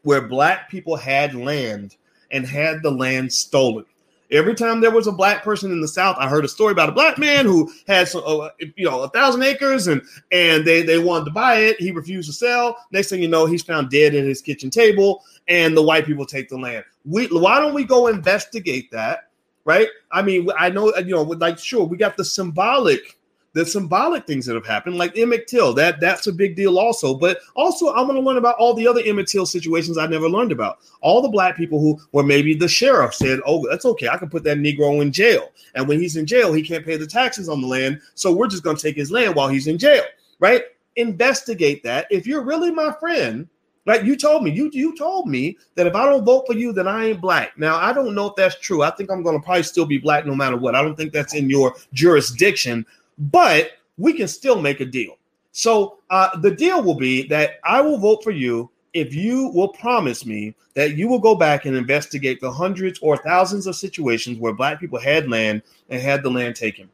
where 0.04 0.22
black 0.22 0.70
people 0.70 0.96
had 0.96 1.34
land 1.34 1.96
and 2.32 2.46
had 2.46 2.82
the 2.82 2.92
land 2.92 3.32
stolen. 3.32 3.86
Every 4.32 4.56
time 4.56 4.80
there 4.80 4.92
was 4.92 5.08
a 5.08 5.12
black 5.12 5.44
person 5.44 5.74
in 5.74 5.82
the 5.82 5.88
South, 5.90 6.16
I 6.18 6.30
heard 6.30 6.46
a 6.46 6.48
story 6.48 6.72
about 6.72 6.88
a 6.88 6.94
black 6.94 7.18
man 7.18 7.46
who 7.46 7.70
had 7.86 8.08
some, 8.08 8.24
uh, 8.26 8.48
you 8.78 8.90
know, 8.90 9.02
a 9.02 9.10
thousand 9.10 9.44
acres, 9.44 9.88
and 9.88 10.02
and 10.32 10.66
they 10.66 10.84
they 10.84 11.00
wanted 11.00 11.26
to 11.26 11.32
buy 11.32 11.56
it. 11.56 11.82
He 11.82 11.92
refused 11.92 12.30
to 12.30 12.34
sell. 12.34 12.78
Next 12.92 13.10
thing 13.10 13.22
you 13.22 13.28
know, 13.28 13.46
he's 13.46 13.62
found 13.62 13.90
dead 13.90 14.16
in 14.16 14.26
his 14.26 14.42
kitchen 14.42 14.70
table, 14.70 15.24
and 15.50 15.76
the 15.76 15.82
white 15.82 16.06
people 16.06 16.26
take 16.26 16.48
the 16.48 16.58
land. 16.58 16.86
We 17.04 17.28
why 17.28 17.60
don't 17.60 17.74
we 17.74 17.84
go 17.84 18.08
investigate 18.08 18.90
that? 18.92 19.32
Right? 19.66 19.90
I 20.12 20.22
mean, 20.22 20.50
I 20.58 20.70
know 20.70 20.96
you 20.96 21.14
know, 21.14 21.24
like 21.24 21.60
sure, 21.60 21.84
we 21.84 21.98
got 21.98 22.16
the 22.16 22.24
symbolic 22.26 23.18
the 23.54 23.66
symbolic 23.66 24.26
things 24.26 24.46
that 24.46 24.56
have 24.56 24.66
happened, 24.66 24.98
like 24.98 25.18
Emmett 25.18 25.48
Till, 25.48 25.74
that 25.74 26.00
that's 26.00 26.28
a 26.28 26.34
big 26.34 26.56
deal 26.56 26.80
also. 26.80 27.14
But 27.14 27.40
also, 27.56 27.88
I 27.88 28.02
want 28.02 28.14
to 28.14 28.22
learn 28.22 28.38
about 28.38 28.56
all 28.58 28.74
the 28.74 28.88
other 28.88 29.02
Emmett 29.04 29.28
Till 29.28 29.46
situations 29.46 29.98
I 29.98 30.08
never 30.08 30.30
learned 30.30 30.52
about. 30.52 30.80
All 31.02 31.22
the 31.22 31.30
black 31.30 31.58
people 31.58 31.80
who, 31.80 32.00
were 32.14 32.24
maybe 32.24 32.54
the 32.54 32.68
sheriff 32.68 33.14
said, 33.14 33.40
"Oh, 33.46 33.68
that's 33.70 33.86
okay, 33.86 34.08
I 34.08 34.18
can 34.18 34.30
put 34.30 34.44
that 34.46 34.58
Negro 34.58 35.02
in 35.02 35.12
jail, 35.12 35.52
and 35.76 35.88
when 35.88 36.00
he's 36.00 36.16
in 36.16 36.26
jail, 36.26 36.54
he 36.54 36.64
can't 36.64 36.86
pay 36.86 36.96
the 36.96 37.08
taxes 37.08 37.50
on 37.50 37.62
the 37.62 37.68
land, 37.68 38.00
so 38.16 38.32
we're 38.32 38.48
just 38.48 38.64
going 38.64 38.78
to 38.78 38.82
take 38.82 38.96
his 38.96 39.12
land 39.12 39.36
while 39.36 39.50
he's 39.50 39.68
in 39.68 39.78
jail." 39.78 40.04
Right? 40.40 40.64
Investigate 40.96 41.84
that. 41.84 42.08
If 42.10 42.26
you're 42.26 42.44
really 42.44 42.72
my 42.72 42.94
friend, 43.00 43.48
like 43.86 44.04
you 44.04 44.16
told 44.16 44.44
me, 44.44 44.52
you 44.52 44.70
you 44.74 44.96
told 44.96 45.28
me 45.28 45.58
that 45.76 45.88
if 45.88 45.96
I 45.96 46.06
don't 46.06 46.24
vote 46.24 46.46
for 46.46 46.54
you, 46.54 46.72
then 46.72 46.88
I 46.88 47.08
ain't 47.08 47.22
black. 47.22 47.58
Now 47.58 47.78
I 47.78 47.92
don't 47.92 48.14
know 48.14 48.28
if 48.28 48.36
that's 48.36 48.60
true. 48.60 48.84
I 48.84 48.92
think 48.92 49.10
I'm 49.10 49.24
going 49.24 49.40
to 49.40 49.44
probably 49.44 49.64
still 49.64 49.86
be 49.86 49.98
black 49.98 50.26
no 50.26 50.36
matter 50.36 50.56
what. 50.56 50.76
I 50.76 50.82
don't 50.82 50.96
think 50.96 51.12
that's 51.12 51.34
in 51.34 51.50
your 51.50 51.76
jurisdiction 51.94 52.86
but 53.22 53.74
we 53.98 54.14
can 54.14 54.28
still 54.28 54.60
make 54.60 54.80
a 54.80 54.86
deal. 54.86 55.18
So 55.52 56.00
uh, 56.10 56.38
the 56.40 56.52
deal 56.52 56.82
will 56.82 56.96
be 56.96 57.28
that 57.28 57.60
I 57.64 57.82
will 57.82 57.98
vote 57.98 58.24
for 58.24 58.32
you 58.32 58.70
if 58.94 59.14
you 59.14 59.48
will 59.50 59.70
promise 59.70 60.26
me 60.26 60.56
that 60.74 60.96
you 60.98 61.08
will 61.08 61.20
go 61.20 61.36
back 61.36 61.66
and 61.66 61.76
investigate 61.76 62.42
the 62.42 62.52
hundreds 62.52 63.00
or 63.00 63.18
thousands 63.18 63.68
of 63.68 63.76
situations 63.76 64.38
where 64.38 64.54
black 64.54 64.80
people 64.80 65.00
had 65.00 65.30
land 65.30 65.62
and 65.90 66.02
had 66.02 66.24
the 66.24 66.32
land 66.32 66.56
taken. 66.56 66.90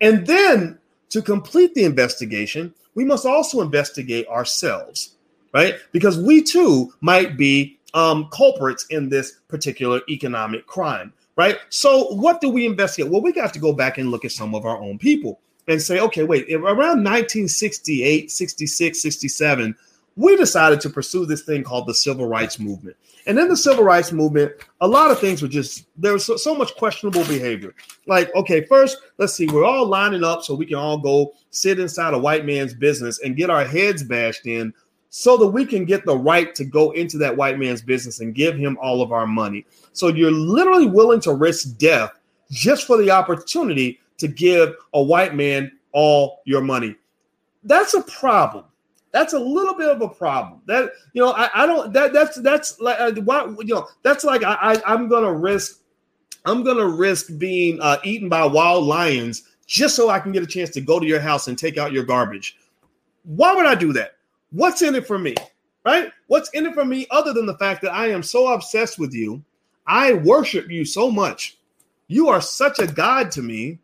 And 0.00 0.26
then 0.26 0.78
to 1.10 1.22
complete 1.22 1.74
the 1.74 1.84
investigation, 1.84 2.74
we 2.94 3.04
must 3.04 3.24
also 3.24 3.60
investigate 3.60 4.26
ourselves, 4.28 5.14
right? 5.52 5.76
Because 5.92 6.18
we 6.18 6.42
too 6.42 6.92
might 7.00 7.36
be 7.36 7.78
um, 7.94 8.28
culprits 8.32 8.86
in 8.90 9.08
this 9.08 9.40
particular 9.48 10.00
economic 10.08 10.66
crime 10.66 11.12
right? 11.36 11.58
So 11.68 12.14
what 12.14 12.40
do 12.40 12.48
we 12.48 12.66
investigate? 12.66 13.10
Well, 13.10 13.22
we 13.22 13.32
got 13.32 13.52
to 13.54 13.58
go 13.58 13.72
back 13.72 13.98
and 13.98 14.10
look 14.10 14.24
at 14.24 14.32
some 14.32 14.54
of 14.54 14.64
our 14.64 14.78
own 14.78 14.98
people 14.98 15.40
and 15.68 15.80
say, 15.80 16.00
okay, 16.00 16.24
wait, 16.24 16.52
around 16.52 17.02
1968, 17.02 18.30
66, 18.30 19.00
67, 19.00 19.74
we 20.16 20.36
decided 20.36 20.80
to 20.80 20.90
pursue 20.90 21.26
this 21.26 21.42
thing 21.42 21.64
called 21.64 21.86
the 21.86 21.94
civil 21.94 22.26
rights 22.26 22.58
movement. 22.58 22.96
And 23.26 23.38
in 23.38 23.48
the 23.48 23.56
civil 23.56 23.84
rights 23.84 24.12
movement, 24.12 24.52
a 24.80 24.86
lot 24.86 25.10
of 25.10 25.18
things 25.18 25.40
were 25.40 25.48
just 25.48 25.86
there 25.96 26.12
was 26.12 26.26
so, 26.26 26.36
so, 26.36 26.54
much 26.54 26.74
questionable 26.76 27.24
behavior. 27.24 27.74
Like, 28.06 28.32
okay, 28.34 28.64
first, 28.66 28.98
let's 29.18 29.32
see, 29.32 29.46
we're 29.46 29.64
all 29.64 29.86
lining 29.86 30.22
up 30.22 30.42
so 30.42 30.54
we 30.54 30.66
can 30.66 30.76
all 30.76 30.98
go 30.98 31.32
sit 31.50 31.78
inside 31.80 32.14
a 32.14 32.18
white 32.18 32.44
man's 32.44 32.74
business 32.74 33.20
and 33.20 33.36
get 33.36 33.50
our 33.50 33.64
heads 33.64 34.02
bashed 34.02 34.46
in 34.46 34.74
so 35.16 35.36
that 35.36 35.46
we 35.46 35.64
can 35.64 35.84
get 35.84 36.04
the 36.04 36.18
right 36.18 36.56
to 36.56 36.64
go 36.64 36.90
into 36.90 37.16
that 37.18 37.36
white 37.36 37.56
man's 37.56 37.80
business 37.80 38.18
and 38.18 38.34
give 38.34 38.56
him 38.56 38.76
all 38.82 39.00
of 39.00 39.12
our 39.12 39.28
money. 39.28 39.64
So 39.92 40.08
you're 40.08 40.32
literally 40.32 40.86
willing 40.86 41.20
to 41.20 41.32
risk 41.32 41.78
death 41.78 42.18
just 42.50 42.84
for 42.84 42.96
the 42.96 43.12
opportunity 43.12 44.00
to 44.18 44.26
give 44.26 44.74
a 44.92 45.00
white 45.00 45.36
man 45.36 45.70
all 45.92 46.40
your 46.46 46.62
money. 46.62 46.96
That's 47.62 47.94
a 47.94 48.02
problem. 48.02 48.64
That's 49.12 49.34
a 49.34 49.38
little 49.38 49.74
bit 49.76 49.88
of 49.88 50.02
a 50.02 50.08
problem. 50.08 50.62
That 50.66 50.90
you 51.12 51.22
know, 51.22 51.30
I, 51.30 51.48
I 51.62 51.64
don't. 51.64 51.92
That 51.92 52.12
that's 52.12 52.40
that's 52.40 52.80
like 52.80 52.98
uh, 52.98 53.12
what 53.22 53.64
you 53.64 53.72
know. 53.72 53.86
That's 54.02 54.24
like 54.24 54.42
I, 54.42 54.56
I 54.60 54.82
I'm 54.84 55.06
gonna 55.06 55.32
risk. 55.32 55.78
I'm 56.44 56.64
gonna 56.64 56.88
risk 56.88 57.38
being 57.38 57.80
uh, 57.80 57.98
eaten 58.02 58.28
by 58.28 58.44
wild 58.44 58.82
lions 58.82 59.44
just 59.64 59.94
so 59.94 60.10
I 60.10 60.18
can 60.18 60.32
get 60.32 60.42
a 60.42 60.46
chance 60.48 60.70
to 60.70 60.80
go 60.80 60.98
to 60.98 61.06
your 61.06 61.20
house 61.20 61.46
and 61.46 61.56
take 61.56 61.78
out 61.78 61.92
your 61.92 62.02
garbage. 62.02 62.56
Why 63.22 63.54
would 63.54 63.66
I 63.66 63.76
do 63.76 63.92
that? 63.92 64.13
What's 64.54 64.82
in 64.82 64.94
it 64.94 65.06
for 65.06 65.18
me? 65.18 65.34
Right? 65.84 66.12
What's 66.28 66.48
in 66.50 66.64
it 66.64 66.74
for 66.74 66.84
me 66.84 67.06
other 67.10 67.32
than 67.32 67.44
the 67.44 67.58
fact 67.58 67.82
that 67.82 67.92
I 67.92 68.06
am 68.06 68.22
so 68.22 68.52
obsessed 68.52 68.98
with 69.00 69.12
you? 69.12 69.44
I 69.86 70.14
worship 70.14 70.70
you 70.70 70.84
so 70.84 71.10
much. 71.10 71.58
You 72.06 72.28
are 72.28 72.40
such 72.40 72.78
a 72.78 72.86
God 72.86 73.32
to 73.32 73.42
me 73.42 73.80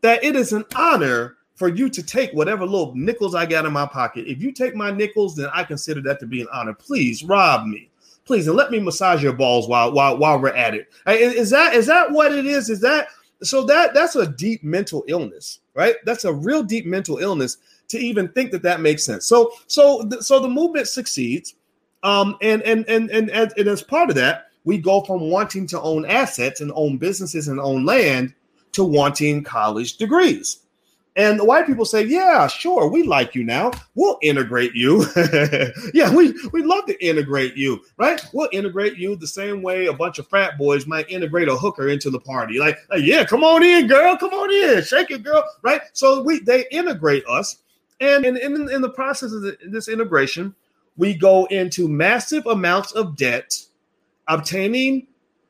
that 0.00 0.22
it 0.22 0.36
is 0.36 0.52
an 0.52 0.64
honor 0.76 1.36
for 1.56 1.68
you 1.68 1.88
to 1.90 2.02
take 2.02 2.32
whatever 2.32 2.64
little 2.64 2.94
nickels 2.94 3.34
I 3.34 3.46
got 3.46 3.66
in 3.66 3.72
my 3.72 3.84
pocket. 3.84 4.26
If 4.28 4.40
you 4.40 4.52
take 4.52 4.76
my 4.76 4.92
nickels, 4.92 5.34
then 5.34 5.50
I 5.52 5.64
consider 5.64 6.00
that 6.02 6.20
to 6.20 6.26
be 6.26 6.40
an 6.40 6.48
honor. 6.52 6.72
Please 6.72 7.24
rob 7.24 7.66
me. 7.66 7.90
Please 8.24 8.46
and 8.46 8.56
let 8.56 8.70
me 8.70 8.78
massage 8.78 9.22
your 9.22 9.32
balls 9.32 9.66
while 9.66 9.92
while 9.92 10.16
while 10.16 10.40
we're 10.40 10.50
at 10.50 10.74
it. 10.74 10.88
Is 11.08 11.50
that 11.50 11.74
is 11.74 11.86
that 11.86 12.12
what 12.12 12.32
it 12.32 12.46
is? 12.46 12.70
Is 12.70 12.80
that 12.80 13.08
so 13.42 13.64
that 13.64 13.92
that's 13.92 14.14
a 14.14 14.28
deep 14.28 14.62
mental 14.62 15.04
illness, 15.08 15.58
right? 15.74 15.96
That's 16.04 16.24
a 16.24 16.32
real 16.32 16.62
deep 16.62 16.86
mental 16.86 17.18
illness 17.18 17.56
to 17.92 17.98
even 17.98 18.28
think 18.28 18.50
that 18.50 18.62
that 18.62 18.80
makes 18.80 19.04
sense. 19.04 19.26
So 19.26 19.52
so 19.66 20.08
so 20.20 20.40
the 20.40 20.48
movement 20.48 20.88
succeeds, 20.88 21.54
um, 22.02 22.36
and 22.42 22.62
and 22.62 22.84
and 22.88 23.10
and 23.10 23.30
and, 23.30 23.52
and 23.56 23.68
as 23.68 23.82
part 23.82 24.10
of 24.10 24.16
that, 24.16 24.48
we 24.64 24.78
go 24.78 25.02
from 25.02 25.30
wanting 25.30 25.66
to 25.68 25.80
own 25.80 26.04
assets 26.04 26.60
and 26.60 26.72
own 26.74 26.98
businesses 26.98 27.48
and 27.48 27.60
own 27.60 27.84
land 27.84 28.34
to 28.72 28.84
wanting 28.84 29.44
college 29.44 29.96
degrees. 29.96 30.62
And 31.14 31.38
the 31.38 31.44
white 31.44 31.66
people 31.66 31.84
say, 31.84 32.04
"Yeah, 32.04 32.46
sure, 32.46 32.88
we 32.88 33.02
like 33.02 33.34
you 33.34 33.44
now. 33.44 33.70
We'll 33.94 34.18
integrate 34.22 34.74
you. 34.74 35.04
yeah, 35.92 36.14
we 36.14 36.34
we 36.52 36.62
love 36.62 36.86
to 36.86 37.06
integrate 37.06 37.54
you, 37.54 37.80
right? 37.98 38.24
We'll 38.32 38.48
integrate 38.50 38.96
you 38.96 39.16
the 39.16 39.26
same 39.26 39.60
way 39.60 39.86
a 39.86 39.92
bunch 39.92 40.18
of 40.18 40.26
frat 40.26 40.56
boys 40.56 40.86
might 40.86 41.10
integrate 41.10 41.48
a 41.48 41.56
hooker 41.56 41.88
into 41.88 42.08
the 42.08 42.20
party. 42.20 42.58
Like, 42.58 42.78
like 42.88 43.02
yeah, 43.02 43.24
come 43.24 43.44
on 43.44 43.62
in, 43.62 43.88
girl, 43.88 44.16
come 44.16 44.32
on 44.32 44.50
in, 44.50 44.82
shake 44.84 45.10
it, 45.10 45.22
girl, 45.22 45.44
right? 45.60 45.82
So 45.92 46.22
we 46.22 46.40
they 46.40 46.64
integrate 46.70 47.24
us, 47.28 47.58
and 48.02 48.36
in, 48.36 48.70
in, 48.70 48.82
the 48.82 48.90
process 48.90 49.32
of 49.32 49.44
this 49.66 49.88
integration, 49.88 50.54
we 50.96 51.14
go 51.14 51.46
into 51.46 51.88
massive 51.88 52.46
amounts 52.46 52.92
of 52.92 53.16
debt, 53.16 53.58
obtaining 54.28 55.06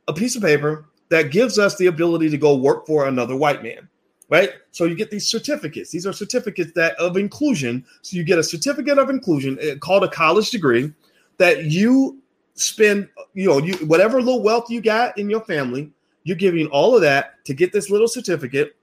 a 0.09 0.13
piece 0.13 0.37
of 0.37 0.43
paper 0.43 0.87
that 1.09 1.31
gives 1.31 1.59
us 1.59 1.77
the 1.77 1.87
ability 1.87 2.31
to 2.31 2.39
go 2.39 2.57
work 2.57 2.87
for 2.87 3.07
another 3.07 3.37
white 3.37 3.63
man. 3.63 3.89
Right. 4.29 4.53
So 4.71 4.85
you 4.85 4.95
get 4.95 5.11
these 5.11 5.27
certificates. 5.27 5.91
These 5.91 6.07
are 6.07 6.13
certificates 6.13 6.73
that 6.73 6.97
of 6.97 7.19
inclusion. 7.19 7.85
So 8.01 8.17
you 8.17 8.25
get 8.25 8.39
a 8.39 8.43
certificate 8.43 8.99
of 8.99 9.11
inclusion 9.11 9.59
eh, 9.61 9.75
called 9.75 10.05
a 10.05 10.09
college 10.09 10.51
degree 10.51 10.91
that 11.37 11.65
you 11.65 12.23
spend, 12.55 13.09
you 13.35 13.49
know, 13.49 13.59
you 13.59 13.75
whatever 13.87 14.23
little 14.23 14.43
wealth 14.43 14.71
you 14.71 14.81
got 14.81 15.19
in 15.19 15.29
your 15.29 15.43
family, 15.43 15.93
you're 16.25 16.37
giving 16.37 16.67
all 16.69 16.95
of 16.95 17.03
that 17.03 17.45
to 17.45 17.53
get 17.53 17.73
this 17.73 17.91
little 17.91 18.09
certificate 18.09 18.75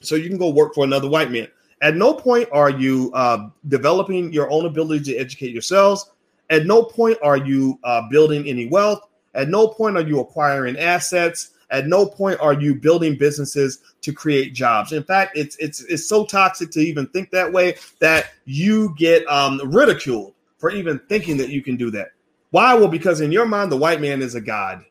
so 0.00 0.16
you 0.16 0.28
can 0.28 0.38
go 0.38 0.50
work 0.50 0.74
for 0.74 0.84
another 0.84 1.08
white 1.08 1.30
man. 1.30 1.46
At 1.82 1.96
no 1.96 2.14
point 2.14 2.48
are 2.52 2.70
you 2.70 3.10
uh, 3.12 3.48
developing 3.66 4.32
your 4.32 4.48
own 4.50 4.66
ability 4.66 5.12
to 5.12 5.18
educate 5.18 5.52
yourselves. 5.52 6.10
At 6.48 6.64
no 6.64 6.84
point 6.84 7.18
are 7.22 7.36
you 7.36 7.78
uh, 7.82 8.08
building 8.08 8.46
any 8.46 8.66
wealth. 8.66 9.08
At 9.34 9.48
no 9.48 9.66
point 9.66 9.96
are 9.96 10.06
you 10.06 10.20
acquiring 10.20 10.78
assets. 10.78 11.50
At 11.70 11.88
no 11.88 12.06
point 12.06 12.38
are 12.40 12.52
you 12.52 12.76
building 12.76 13.16
businesses 13.18 13.80
to 14.02 14.12
create 14.12 14.54
jobs. 14.54 14.92
In 14.92 15.02
fact, 15.02 15.36
it's 15.36 15.56
it's 15.56 15.82
it's 15.84 16.08
so 16.08 16.24
toxic 16.24 16.70
to 16.72 16.80
even 16.80 17.08
think 17.08 17.30
that 17.30 17.52
way 17.52 17.76
that 17.98 18.26
you 18.44 18.94
get 18.96 19.26
um, 19.26 19.60
ridiculed 19.64 20.34
for 20.58 20.70
even 20.70 21.00
thinking 21.08 21.36
that 21.38 21.48
you 21.48 21.62
can 21.62 21.76
do 21.76 21.90
that. 21.90 22.08
Why? 22.50 22.74
Well, 22.74 22.88
because 22.88 23.20
in 23.20 23.32
your 23.32 23.46
mind, 23.46 23.72
the 23.72 23.76
white 23.76 24.00
man 24.00 24.22
is 24.22 24.34
a 24.34 24.40
god. 24.40 24.84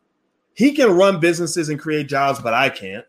He 0.55 0.73
can 0.73 0.91
run 0.91 1.19
businesses 1.19 1.69
and 1.69 1.79
create 1.79 2.09
jobs, 2.09 2.39
but 2.39 2.53
I 2.53 2.69
can't. 2.69 3.05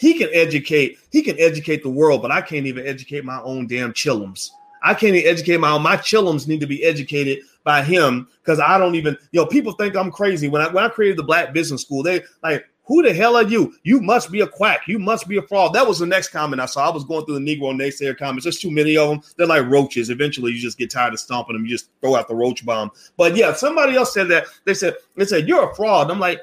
He 0.00 0.14
can 0.14 0.30
educate, 0.32 0.98
he 1.12 1.20
can 1.20 1.38
educate 1.38 1.82
the 1.82 1.90
world, 1.90 2.22
but 2.22 2.30
I 2.30 2.40
can't 2.40 2.64
even 2.64 2.86
educate 2.86 3.22
my 3.22 3.38
own 3.42 3.66
damn 3.66 3.92
chillums. 3.92 4.48
I 4.82 4.94
can't 4.94 5.14
even 5.14 5.30
educate 5.30 5.58
my 5.58 5.72
own. 5.72 5.82
My 5.82 5.98
chillums 5.98 6.48
need 6.48 6.60
to 6.60 6.66
be 6.66 6.82
educated 6.82 7.40
by 7.64 7.82
him 7.82 8.26
because 8.42 8.60
I 8.60 8.78
don't 8.78 8.94
even, 8.94 9.14
you 9.32 9.40
know, 9.40 9.46
people 9.46 9.72
think 9.72 9.94
I'm 9.94 10.10
crazy. 10.10 10.48
When 10.48 10.62
I 10.62 10.68
when 10.68 10.84
I 10.84 10.88
created 10.88 11.18
the 11.18 11.22
black 11.22 11.52
business 11.52 11.82
school, 11.82 12.02
they 12.02 12.22
like, 12.42 12.64
Who 12.84 13.02
the 13.02 13.12
hell 13.12 13.36
are 13.36 13.42
you? 13.42 13.74
You 13.82 14.00
must 14.00 14.32
be 14.32 14.40
a 14.40 14.46
quack. 14.46 14.88
You 14.88 14.98
must 14.98 15.28
be 15.28 15.36
a 15.36 15.42
fraud. 15.42 15.74
That 15.74 15.86
was 15.86 15.98
the 15.98 16.06
next 16.06 16.28
comment 16.28 16.62
I 16.62 16.66
saw. 16.66 16.88
I 16.88 16.94
was 16.94 17.04
going 17.04 17.26
through 17.26 17.38
the 17.38 17.44
Negro 17.44 17.74
naysayer 17.74 18.16
comments. 18.16 18.44
There's 18.44 18.58
too 18.58 18.70
many 18.70 18.96
of 18.96 19.10
them. 19.10 19.20
They're 19.36 19.46
like 19.46 19.66
roaches. 19.66 20.08
Eventually, 20.08 20.52
you 20.52 20.58
just 20.60 20.78
get 20.78 20.90
tired 20.90 21.12
of 21.12 21.20
stomping 21.20 21.56
them. 21.56 21.66
You 21.66 21.72
just 21.72 21.90
throw 22.00 22.16
out 22.16 22.26
the 22.26 22.34
roach 22.34 22.64
bomb. 22.64 22.90
But 23.18 23.36
yeah, 23.36 23.52
somebody 23.52 23.96
else 23.96 24.14
said 24.14 24.28
that. 24.28 24.46
They 24.64 24.72
said 24.72 24.94
they 25.14 25.26
said 25.26 25.46
you're 25.46 25.70
a 25.70 25.74
fraud. 25.74 26.10
I'm 26.10 26.20
like, 26.20 26.40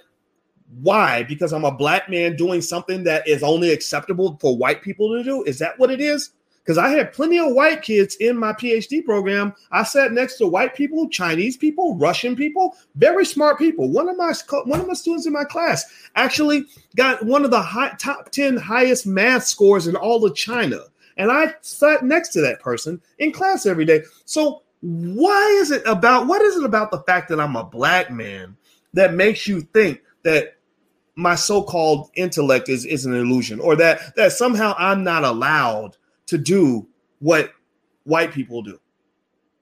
why? 0.82 1.24
Because 1.24 1.53
I'm 1.53 1.65
a 1.65 1.72
black 1.72 2.09
man 2.09 2.36
doing 2.36 2.61
something 2.61 3.03
that 3.05 3.28
is 3.28 3.43
only 3.43 3.72
acceptable 3.72 4.38
for 4.41 4.57
white 4.57 4.82
people 4.82 5.15
to 5.18 5.24
do. 5.24 5.43
Is 5.43 5.59
that 5.59 5.80
what 5.80 5.91
it 5.91 6.01
is? 6.01 6.32
because 6.68 6.78
I 6.78 6.89
had 6.89 7.13
plenty 7.13 7.39
of 7.39 7.53
white 7.53 7.82
kids 7.82 8.15
in 8.15 8.38
my 8.38 8.51
PhD 8.51 9.03
program. 9.03 9.53
I 9.72 9.84
sat 9.84 10.11
next 10.11 10.36
to 10.38 10.47
white 10.47 10.76
people, 10.76 11.07
Chinese 11.07 11.55
people, 11.55 11.95
Russian 11.95 12.36
people, 12.36 12.76
very 12.95 13.24
smart 13.24 13.57
people. 13.57 13.89
One 13.89 14.09
of 14.09 14.18
my 14.18 14.34
one 14.65 14.82
of 14.82 14.88
my 14.88 14.93
students 14.93 15.26
in 15.26 15.32
my 15.32 15.45
class 15.45 15.86
actually 16.15 16.65
got 16.97 17.26
one 17.26 17.45
of 17.45 17.51
the 17.51 17.61
high, 17.61 17.95
top 17.97 18.32
ten 18.32 18.57
highest 18.57 19.07
math 19.07 19.45
scores 19.45 19.88
in 19.88 19.95
all 19.95 20.26
of 20.26 20.36
China, 20.36 20.82
and 21.15 21.32
I 21.32 21.55
sat 21.61 22.03
next 22.03 22.30
to 22.30 22.41
that 22.41 22.59
person 22.59 23.01
in 23.18 23.32
class 23.32 23.65
every 23.65 23.86
day. 23.86 24.01
So 24.26 24.63
why 24.82 25.57
is 25.61 25.72
it 25.72 25.84
about 25.86 26.28
what 26.28 26.41
is 26.41 26.57
it 26.57 26.65
about 26.65 26.91
the 26.91 26.99
fact 27.03 27.30
that 27.30 27.39
I'm 27.39 27.55
a 27.55 27.63
black 27.63 28.11
man 28.11 28.57
that 28.91 29.13
makes 29.13 29.47
you 29.47 29.61
think 29.61 30.01
that 30.24 30.56
my 31.18 31.34
so-called 31.34 32.11
intellect 32.13 32.70
is, 32.70 32.86
is 32.86 33.07
an 33.07 33.15
illusion 33.15 33.59
or 33.59 33.76
that 33.76 34.15
that 34.15 34.32
somehow 34.32 34.76
I'm 34.78 35.03
not 35.03 35.24
allowed 35.24 35.97
to 36.28 36.38
do 36.38 36.88
what 37.20 37.51
white 38.03 38.32
people 38.32 38.61
do. 38.61 38.80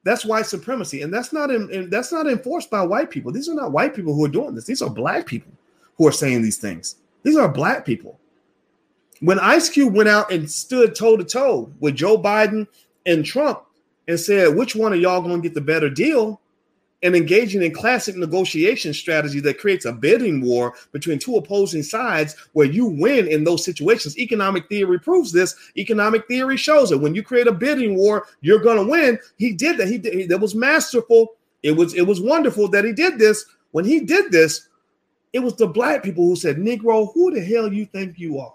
That's 0.03 0.26
white 0.26 0.45
supremacy, 0.45 1.01
and 1.01 1.12
that's 1.12 1.32
not 1.34 1.49
in, 1.49 1.89
that's 1.89 2.12
not 2.12 2.28
enforced 2.28 2.70
by 2.70 2.84
white 2.84 3.10
people. 3.10 3.32
These 3.32 3.49
are 3.49 3.56
not 3.56 3.72
white 3.72 3.95
people 3.95 4.14
who 4.14 4.26
are 4.26 4.30
doing 4.30 4.53
this. 4.53 4.66
These 4.66 4.82
are 4.82 4.89
black 4.89 5.26
people 5.26 5.51
who 5.97 6.06
are 6.06 6.12
saying 6.12 6.41
these 6.41 6.58
things. 6.58 6.97
These 7.24 7.38
are 7.38 7.47
black 7.47 7.86
people. 7.86 8.20
When 9.22 9.39
Ice 9.39 9.70
Cube 9.70 9.95
went 9.95 10.10
out 10.10 10.32
and 10.32 10.51
stood 10.51 10.93
toe 10.93 11.16
to 11.16 11.24
toe 11.24 11.72
with 11.80 11.95
Joe 11.95 12.18
Biden 12.18 12.68
and 13.06 13.26
Trump 13.26 13.64
and 14.10 14.20
said, 14.20 14.56
"Which 14.56 14.76
one 14.76 14.91
of 14.91 14.99
y'all 14.99 15.22
going 15.22 15.41
to 15.41 15.47
get 15.47 15.56
the 15.56 15.62
better 15.62 15.89
deal?" 15.89 16.41
And 17.03 17.15
engaging 17.15 17.61
in 17.61 17.73
classic 17.73 18.15
negotiation 18.15 18.93
strategy 18.93 19.39
that 19.41 19.59
creates 19.59 19.85
a 19.85 19.91
bidding 19.91 20.41
war 20.41 20.73
between 20.91 21.19
two 21.19 21.35
opposing 21.35 21.83
sides 21.83 22.35
where 22.53 22.65
you 22.65 22.85
win 22.85 23.27
in 23.27 23.43
those 23.43 23.63
situations. 23.63 24.17
Economic 24.17 24.67
theory 24.69 24.99
proves 24.99 25.31
this. 25.31 25.55
Economic 25.77 26.27
theory 26.27 26.57
shows 26.57 26.91
it. 26.91 26.99
When 26.99 27.13
you 27.13 27.21
create 27.21 27.47
a 27.47 27.51
bidding 27.51 27.95
war, 27.95 28.25
you're 28.41 28.59
going 28.59 28.77
to 28.77 28.89
win. 28.89 29.19
He 29.37 29.53
did 29.53 29.77
that. 29.77 29.87
He 29.87 29.97
did. 29.97 30.29
That 30.29 30.39
was 30.39 30.55
masterful. 30.55 31.35
It 31.63 31.71
was 31.71 31.93
it 31.93 32.03
was 32.03 32.21
wonderful 32.21 32.67
that 32.69 32.85
he 32.85 32.93
did 32.93 33.19
this. 33.19 33.45
When 33.71 33.85
he 33.85 33.99
did 33.99 34.31
this, 34.31 34.69
it 35.33 35.39
was 35.39 35.55
the 35.55 35.67
black 35.67 36.01
people 36.01 36.25
who 36.25 36.35
said, 36.35 36.57
"Negro, 36.57 37.13
who 37.13 37.33
the 37.33 37.43
hell 37.43 37.71
you 37.71 37.85
think 37.85 38.17
you 38.17 38.39
are? 38.39 38.53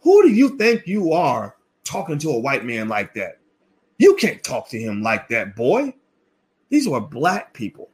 Who 0.00 0.22
do 0.22 0.28
you 0.28 0.56
think 0.58 0.86
you 0.86 1.12
are 1.12 1.56
talking 1.84 2.18
to 2.18 2.30
a 2.30 2.38
white 2.38 2.64
man 2.64 2.88
like 2.88 3.14
that? 3.14 3.38
You 3.98 4.14
can't 4.16 4.42
talk 4.44 4.68
to 4.68 4.78
him 4.78 5.02
like 5.02 5.28
that, 5.28 5.56
boy." 5.56 5.94
These 6.68 6.88
are 6.88 7.00
black 7.00 7.52
people. 7.52 7.90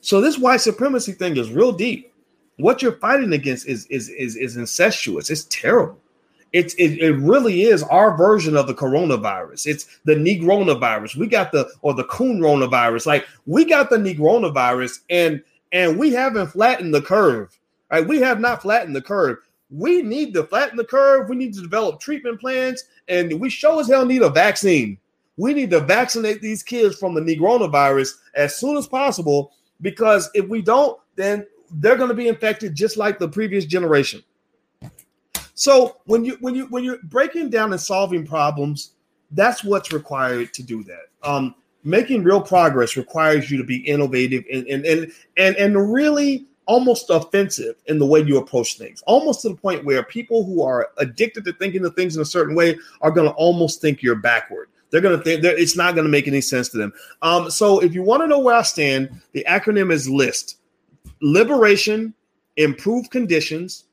So 0.00 0.20
this 0.20 0.38
white 0.38 0.60
supremacy 0.60 1.12
thing 1.12 1.36
is 1.36 1.50
real 1.50 1.72
deep. 1.72 2.12
What 2.56 2.82
you're 2.82 2.98
fighting 2.98 3.32
against 3.32 3.66
is 3.66 3.86
is 3.86 4.08
is, 4.08 4.36
is 4.36 4.56
incestuous. 4.56 5.30
It's 5.30 5.44
terrible. 5.44 5.98
It's 6.52 6.74
it, 6.74 6.98
it 6.98 7.12
really 7.16 7.62
is 7.62 7.82
our 7.84 8.16
version 8.16 8.56
of 8.56 8.66
the 8.66 8.74
coronavirus. 8.74 9.66
It's 9.66 9.98
the 10.04 10.14
negronavirus. 10.14 11.16
We 11.16 11.26
got 11.26 11.52
the 11.52 11.70
or 11.82 11.94
the 11.94 12.04
coronavirus. 12.04 13.06
Like 13.06 13.26
we 13.46 13.64
got 13.64 13.90
the 13.90 13.98
negronavirus 13.98 15.00
and 15.10 15.42
and 15.72 15.98
we 15.98 16.12
haven't 16.12 16.48
flattened 16.48 16.94
the 16.94 17.02
curve. 17.02 17.58
Right? 17.90 18.06
We 18.06 18.18
have 18.20 18.40
not 18.40 18.62
flattened 18.62 18.96
the 18.96 19.02
curve. 19.02 19.38
We 19.70 20.00
need 20.00 20.32
to 20.34 20.44
flatten 20.44 20.78
the 20.78 20.84
curve. 20.84 21.28
We 21.28 21.36
need 21.36 21.54
to 21.54 21.60
develop 21.60 22.00
treatment 22.00 22.40
plans, 22.40 22.84
and 23.08 23.38
we 23.38 23.50
show 23.50 23.78
as 23.78 23.88
hell 23.88 24.06
need 24.06 24.22
a 24.22 24.30
vaccine 24.30 24.98
we 25.38 25.54
need 25.54 25.70
to 25.70 25.80
vaccinate 25.80 26.42
these 26.42 26.62
kids 26.62 26.96
from 26.96 27.14
the 27.14 27.20
negronavirus 27.20 28.10
as 28.34 28.56
soon 28.56 28.76
as 28.76 28.86
possible 28.86 29.52
because 29.80 30.28
if 30.34 30.46
we 30.48 30.60
don't, 30.60 31.00
then 31.14 31.46
they're 31.70 31.96
going 31.96 32.08
to 32.08 32.14
be 32.14 32.28
infected 32.28 32.74
just 32.74 32.96
like 32.96 33.18
the 33.18 33.28
previous 33.28 33.64
generation. 33.64 34.22
So 35.54 35.96
when 36.04 36.24
you 36.24 36.36
when 36.40 36.54
you 36.54 36.66
when 36.66 36.84
you're 36.84 36.98
breaking 37.04 37.50
down 37.50 37.72
and 37.72 37.80
solving 37.80 38.26
problems, 38.26 38.92
that's 39.30 39.64
what's 39.64 39.92
required 39.92 40.52
to 40.54 40.62
do 40.62 40.82
that. 40.84 41.06
Um, 41.22 41.54
making 41.84 42.24
real 42.24 42.40
progress 42.40 42.96
requires 42.96 43.50
you 43.50 43.58
to 43.58 43.64
be 43.64 43.78
innovative 43.78 44.44
and 44.52 44.66
and 44.66 44.84
and 44.84 45.12
and, 45.36 45.56
and 45.56 45.92
really 45.92 46.46
almost 46.66 47.10
offensive 47.10 47.76
in 47.86 47.98
the 47.98 48.06
way 48.06 48.20
you 48.20 48.38
approach 48.38 48.76
things, 48.76 49.02
almost 49.06 49.40
to 49.42 49.48
the 49.48 49.54
point 49.54 49.84
where 49.84 50.02
people 50.02 50.44
who 50.44 50.62
are 50.62 50.90
addicted 50.98 51.44
to 51.44 51.52
thinking 51.54 51.84
of 51.84 51.94
things 51.94 52.14
in 52.14 52.22
a 52.22 52.26
certain 52.26 52.54
way 52.54 52.76
are 53.00 53.10
going 53.10 53.26
to 53.26 53.34
almost 53.34 53.80
think 53.80 54.02
you're 54.02 54.16
backward. 54.16 54.68
They're 54.90 55.00
gonna 55.00 55.22
think 55.22 55.44
it's 55.44 55.76
not 55.76 55.94
gonna 55.94 56.08
make 56.08 56.28
any 56.28 56.40
sense 56.40 56.68
to 56.70 56.78
them. 56.78 56.92
Um, 57.22 57.50
so 57.50 57.80
if 57.80 57.94
you 57.94 58.02
want 58.02 58.22
to 58.22 58.26
know 58.26 58.38
where 58.38 58.54
I 58.54 58.62
stand, 58.62 59.10
the 59.32 59.44
acronym 59.48 59.92
is 59.92 60.08
LIST: 60.08 60.56
Liberation, 61.20 62.14
Improved 62.56 63.10
Conditions, 63.10 63.84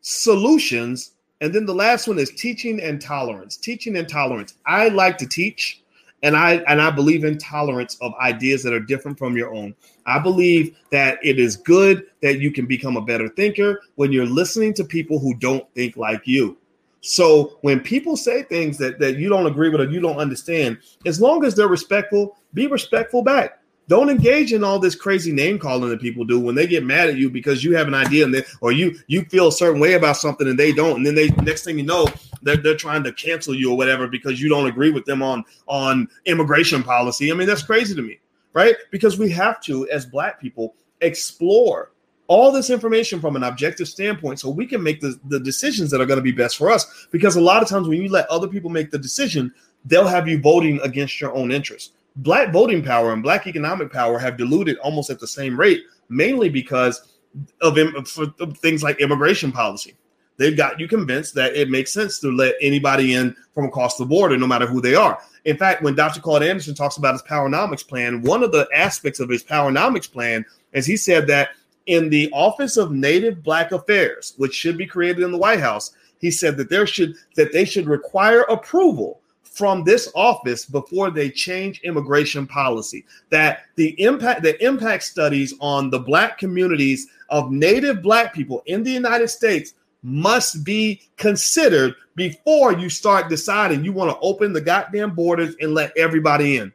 Solutions, 0.00 1.12
and 1.40 1.52
then 1.52 1.66
the 1.66 1.74
last 1.74 2.08
one 2.08 2.18
is 2.18 2.30
teaching 2.30 2.80
and 2.80 3.00
tolerance. 3.00 3.56
Teaching 3.56 3.96
and 3.96 4.08
tolerance. 4.08 4.54
I 4.66 4.88
like 4.88 5.18
to 5.18 5.26
teach, 5.26 5.82
and 6.22 6.36
I 6.36 6.56
and 6.68 6.80
I 6.80 6.90
believe 6.90 7.24
in 7.24 7.38
tolerance 7.38 7.96
of 8.00 8.14
ideas 8.20 8.62
that 8.62 8.72
are 8.72 8.80
different 8.80 9.18
from 9.18 9.36
your 9.36 9.54
own. 9.54 9.74
I 10.06 10.18
believe 10.18 10.76
that 10.90 11.18
it 11.22 11.38
is 11.38 11.56
good 11.56 12.06
that 12.22 12.38
you 12.38 12.50
can 12.50 12.66
become 12.66 12.96
a 12.96 13.02
better 13.02 13.28
thinker 13.28 13.82
when 13.96 14.12
you're 14.12 14.26
listening 14.26 14.74
to 14.74 14.84
people 14.84 15.18
who 15.18 15.34
don't 15.34 15.66
think 15.74 15.96
like 15.96 16.26
you. 16.26 16.56
So 17.04 17.58
when 17.60 17.80
people 17.80 18.16
say 18.16 18.44
things 18.44 18.78
that, 18.78 18.98
that 18.98 19.18
you 19.18 19.28
don't 19.28 19.46
agree 19.46 19.68
with 19.68 19.82
or 19.82 19.90
you 19.90 20.00
don't 20.00 20.16
understand, 20.16 20.78
as 21.04 21.20
long 21.20 21.44
as 21.44 21.54
they're 21.54 21.68
respectful, 21.68 22.38
be 22.54 22.66
respectful 22.66 23.22
back. 23.22 23.60
Don't 23.88 24.08
engage 24.08 24.54
in 24.54 24.64
all 24.64 24.78
this 24.78 24.94
crazy 24.94 25.30
name 25.30 25.58
calling 25.58 25.90
that 25.90 26.00
people 26.00 26.24
do 26.24 26.40
when 26.40 26.54
they 26.54 26.66
get 26.66 26.82
mad 26.82 27.10
at 27.10 27.18
you 27.18 27.28
because 27.28 27.62
you 27.62 27.76
have 27.76 27.86
an 27.86 27.92
idea 27.92 28.24
and 28.24 28.32
they, 28.32 28.42
or 28.62 28.72
you 28.72 28.98
you 29.08 29.26
feel 29.26 29.48
a 29.48 29.52
certain 29.52 29.78
way 29.78 29.92
about 29.92 30.16
something 30.16 30.48
and 30.48 30.58
they 30.58 30.72
don't, 30.72 30.96
and 30.96 31.06
then 31.06 31.14
they 31.14 31.28
next 31.42 31.64
thing 31.64 31.76
you 31.76 31.84
know 31.84 32.06
they're, 32.40 32.56
they're 32.56 32.78
trying 32.78 33.04
to 33.04 33.12
cancel 33.12 33.54
you 33.54 33.70
or 33.70 33.76
whatever 33.76 34.08
because 34.08 34.40
you 34.40 34.48
don't 34.48 34.66
agree 34.66 34.90
with 34.90 35.04
them 35.04 35.22
on 35.22 35.44
on 35.66 36.08
immigration 36.24 36.82
policy. 36.82 37.30
I 37.30 37.34
mean 37.34 37.46
that's 37.46 37.62
crazy 37.62 37.94
to 37.94 38.00
me, 38.00 38.18
right? 38.54 38.74
Because 38.90 39.18
we 39.18 39.28
have 39.32 39.60
to 39.64 39.86
as 39.90 40.06
black 40.06 40.40
people 40.40 40.74
explore 41.02 41.90
all 42.26 42.50
this 42.50 42.70
information 42.70 43.20
from 43.20 43.36
an 43.36 43.42
objective 43.42 43.88
standpoint 43.88 44.40
so 44.40 44.48
we 44.48 44.66
can 44.66 44.82
make 44.82 45.00
the, 45.00 45.18
the 45.28 45.40
decisions 45.40 45.90
that 45.90 46.00
are 46.00 46.06
going 46.06 46.18
to 46.18 46.22
be 46.22 46.32
best 46.32 46.56
for 46.56 46.70
us. 46.70 47.06
Because 47.10 47.36
a 47.36 47.40
lot 47.40 47.62
of 47.62 47.68
times 47.68 47.88
when 47.88 48.00
you 48.00 48.08
let 48.08 48.28
other 48.28 48.48
people 48.48 48.70
make 48.70 48.90
the 48.90 48.98
decision, 48.98 49.52
they'll 49.84 50.06
have 50.06 50.28
you 50.28 50.40
voting 50.40 50.80
against 50.82 51.20
your 51.20 51.34
own 51.34 51.52
interests. 51.52 51.92
Black 52.16 52.52
voting 52.52 52.82
power 52.82 53.12
and 53.12 53.22
black 53.22 53.46
economic 53.46 53.92
power 53.92 54.18
have 54.18 54.36
diluted 54.36 54.78
almost 54.78 55.10
at 55.10 55.20
the 55.20 55.26
same 55.26 55.58
rate, 55.58 55.82
mainly 56.08 56.48
because 56.48 57.14
of, 57.60 57.76
of 57.76 58.58
things 58.58 58.82
like 58.82 59.00
immigration 59.00 59.50
policy. 59.52 59.94
They've 60.36 60.56
got 60.56 60.80
you 60.80 60.88
convinced 60.88 61.34
that 61.34 61.54
it 61.54 61.70
makes 61.70 61.92
sense 61.92 62.18
to 62.20 62.32
let 62.32 62.54
anybody 62.60 63.14
in 63.14 63.36
from 63.54 63.66
across 63.66 63.96
the 63.96 64.04
border, 64.04 64.36
no 64.36 64.46
matter 64.46 64.66
who 64.66 64.80
they 64.80 64.94
are. 64.94 65.20
In 65.44 65.56
fact, 65.56 65.82
when 65.82 65.94
Dr. 65.94 66.20
Claude 66.20 66.42
Anderson 66.42 66.74
talks 66.74 66.96
about 66.96 67.12
his 67.14 67.22
Powernomics 67.22 67.86
plan, 67.86 68.22
one 68.22 68.42
of 68.42 68.50
the 68.50 68.68
aspects 68.74 69.20
of 69.20 69.28
his 69.28 69.44
Powernomics 69.44 70.10
plan 70.10 70.44
is 70.72 70.86
he 70.86 70.96
said 70.96 71.26
that 71.28 71.50
in 71.86 72.08
the 72.08 72.30
Office 72.32 72.76
of 72.76 72.92
Native 72.92 73.42
Black 73.42 73.72
Affairs, 73.72 74.34
which 74.36 74.54
should 74.54 74.78
be 74.78 74.86
created 74.86 75.22
in 75.22 75.32
the 75.32 75.38
White 75.38 75.60
House, 75.60 75.94
he 76.18 76.30
said 76.30 76.56
that 76.56 76.70
there 76.70 76.86
should 76.86 77.16
that 77.36 77.52
they 77.52 77.64
should 77.64 77.86
require 77.86 78.42
approval 78.42 79.20
from 79.42 79.84
this 79.84 80.10
office 80.16 80.64
before 80.64 81.10
they 81.10 81.30
change 81.30 81.80
immigration 81.82 82.46
policy. 82.46 83.04
That 83.30 83.60
the 83.76 84.00
impact 84.02 84.42
the 84.42 84.62
impact 84.64 85.04
studies 85.04 85.54
on 85.60 85.90
the 85.90 86.00
black 86.00 86.38
communities 86.38 87.06
of 87.28 87.50
native 87.50 88.02
black 88.02 88.34
people 88.34 88.62
in 88.66 88.82
the 88.82 88.90
United 88.90 89.28
States 89.28 89.74
must 90.02 90.64
be 90.64 91.00
considered 91.16 91.94
before 92.14 92.72
you 92.72 92.88
start 92.88 93.28
deciding 93.28 93.84
you 93.84 93.92
want 93.92 94.10
to 94.10 94.18
open 94.20 94.52
the 94.52 94.60
goddamn 94.60 95.14
borders 95.14 95.56
and 95.60 95.74
let 95.74 95.96
everybody 95.96 96.58
in. 96.58 96.72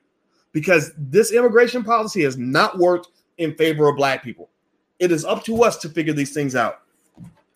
Because 0.52 0.92
this 0.98 1.32
immigration 1.32 1.84
policy 1.84 2.24
has 2.24 2.38
not 2.38 2.80
worked 2.80 3.08
in 3.38 3.54
favor 3.56 3.88
of 3.88 3.98
black 3.98 4.24
people. 4.24 4.50
It 5.00 5.12
is 5.12 5.26
up 5.26 5.44
to 5.46 5.64
us 5.64 5.78
to 5.78 5.90
figure 5.90 6.14
these 6.14 6.34
things 6.34 6.56
out. 6.56 6.82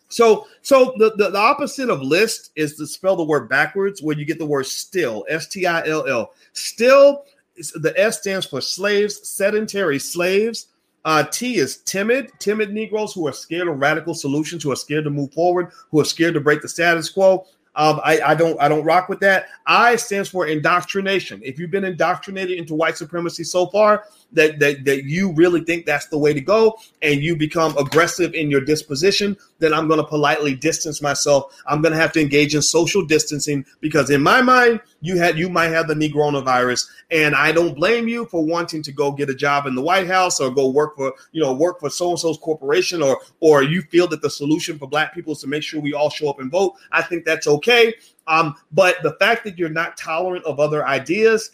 So, 0.10 0.48
so 0.62 0.94
the, 0.98 1.14
the, 1.16 1.32
the, 1.32 1.40
opposite 1.40 1.90
of 1.90 2.02
list 2.02 2.52
is 2.56 2.76
to 2.78 2.86
spell 2.86 3.16
the 3.16 3.24
word 3.24 3.50
backwards, 3.50 4.04
where 4.04 4.16
you 4.16 4.26
get 4.26 4.38
the 4.38 4.46
word 4.46 4.68
still, 4.68 5.26
S 5.28 5.48
T 5.48 5.66
I 5.66 5.88
L 5.88 6.08
L. 6.08 6.34
Still, 6.54 7.26
the 7.56 7.94
S 7.98 8.20
stands 8.20 8.46
for 8.46 8.62
slaves, 8.62 9.28
sedentary 9.28 9.98
slaves. 9.98 10.68
Uh, 11.06 11.24
T 11.24 11.56
is 11.56 11.78
timid, 11.78 12.32
timid 12.40 12.72
Negroes 12.72 13.14
who 13.14 13.28
are 13.28 13.34
scared 13.34 13.68
of 13.68 13.80
radical 13.80 14.14
solutions, 14.14 14.62
who 14.64 14.72
are 14.72 14.76
scared 14.76 15.04
to 15.04 15.10
move 15.10 15.34
forward, 15.34 15.72
who 15.90 16.00
are 16.00 16.06
scared 16.06 16.36
to 16.36 16.40
break 16.40 16.62
the 16.62 16.70
status 16.70 17.10
quo. 17.10 17.46
Um, 17.76 18.00
I, 18.04 18.22
I 18.22 18.36
don't 18.36 18.60
I 18.62 18.68
don't 18.68 18.86
rock 18.86 19.10
with 19.10 19.20
that. 19.22 19.48
I 19.66 19.96
stands 19.96 20.30
for 20.30 20.46
indoctrination. 20.48 21.42
If 21.44 21.58
you've 21.58 21.72
been 21.72 21.86
indoctrinated 21.86 22.58
into 22.58 22.76
white 22.76 22.98
supremacy 22.98 23.44
so 23.44 23.66
far, 23.68 24.06
that, 24.34 24.60
that 24.60 24.86
that 24.86 25.04
you 25.06 25.32
really 25.34 25.64
think 25.64 25.86
that's 25.86 26.08
the 26.08 26.18
way 26.18 26.34
to 26.34 26.42
go 26.42 26.78
and 27.02 27.22
you 27.22 27.36
become 27.36 27.78
aggressive 27.78 28.34
in 28.34 28.50
your 28.50 28.62
disposition, 28.62 29.38
then 29.60 29.74
I'm 29.74 29.88
going 29.88 30.00
to 30.00 30.06
politely 30.06 30.56
distance 30.56 31.02
myself. 31.02 31.56
I'm 31.68 31.82
going 31.82 31.94
to 31.94 32.00
have 32.00 32.12
to 32.14 32.22
engage 32.22 32.56
in 32.56 32.62
social 32.62 33.06
distancing 33.06 33.66
because 33.80 34.10
in 34.10 34.22
my 34.22 34.42
mind, 34.42 34.82
you 35.02 35.18
had 35.18 35.38
you 35.38 35.50
might 35.50 35.70
have 35.70 35.88
the 35.88 35.94
negronavirus 35.94 36.88
and 37.12 37.36
I 37.36 37.52
don't 37.52 37.76
blame 37.76 38.08
you 38.08 38.26
for 38.26 38.44
wanting 38.44 38.82
to 38.84 38.92
go 38.92 39.12
get 39.12 39.30
a 39.30 39.36
job 39.36 39.66
in 39.66 39.76
the 39.76 39.82
White 39.82 40.08
House 40.08 40.40
or 40.40 40.50
go 40.50 40.70
work 40.70 40.96
for, 40.96 41.14
you 41.32 41.42
know, 41.42 41.54
work 41.54 41.80
for 41.80 41.90
so 41.90 42.12
and 42.12 42.20
so's 42.20 42.38
corporation 42.38 43.02
or 43.02 43.20
or 43.40 43.64
you 43.64 43.82
feel 43.84 44.08
that 44.08 44.22
the 44.22 44.30
solution 44.30 44.78
for 44.78 44.88
black 44.88 45.14
people 45.14 45.34
is 45.34 45.40
to 45.40 45.48
make 45.48 45.64
sure 45.64 45.80
we 45.80 45.94
all 45.94 46.10
show 46.10 46.30
up 46.30 46.40
and 46.40 46.52
vote. 46.52 46.74
I 46.92 47.02
think 47.02 47.26
that's 47.26 47.48
okay. 47.48 47.94
Um, 48.28 48.56
but 48.72 48.98
the 49.04 49.14
fact 49.20 49.44
that 49.44 49.58
you're 49.58 49.70
not 49.70 49.98
tolerant 49.98 50.46
of 50.46 50.60
other 50.60 50.88
ideas, 50.88 51.52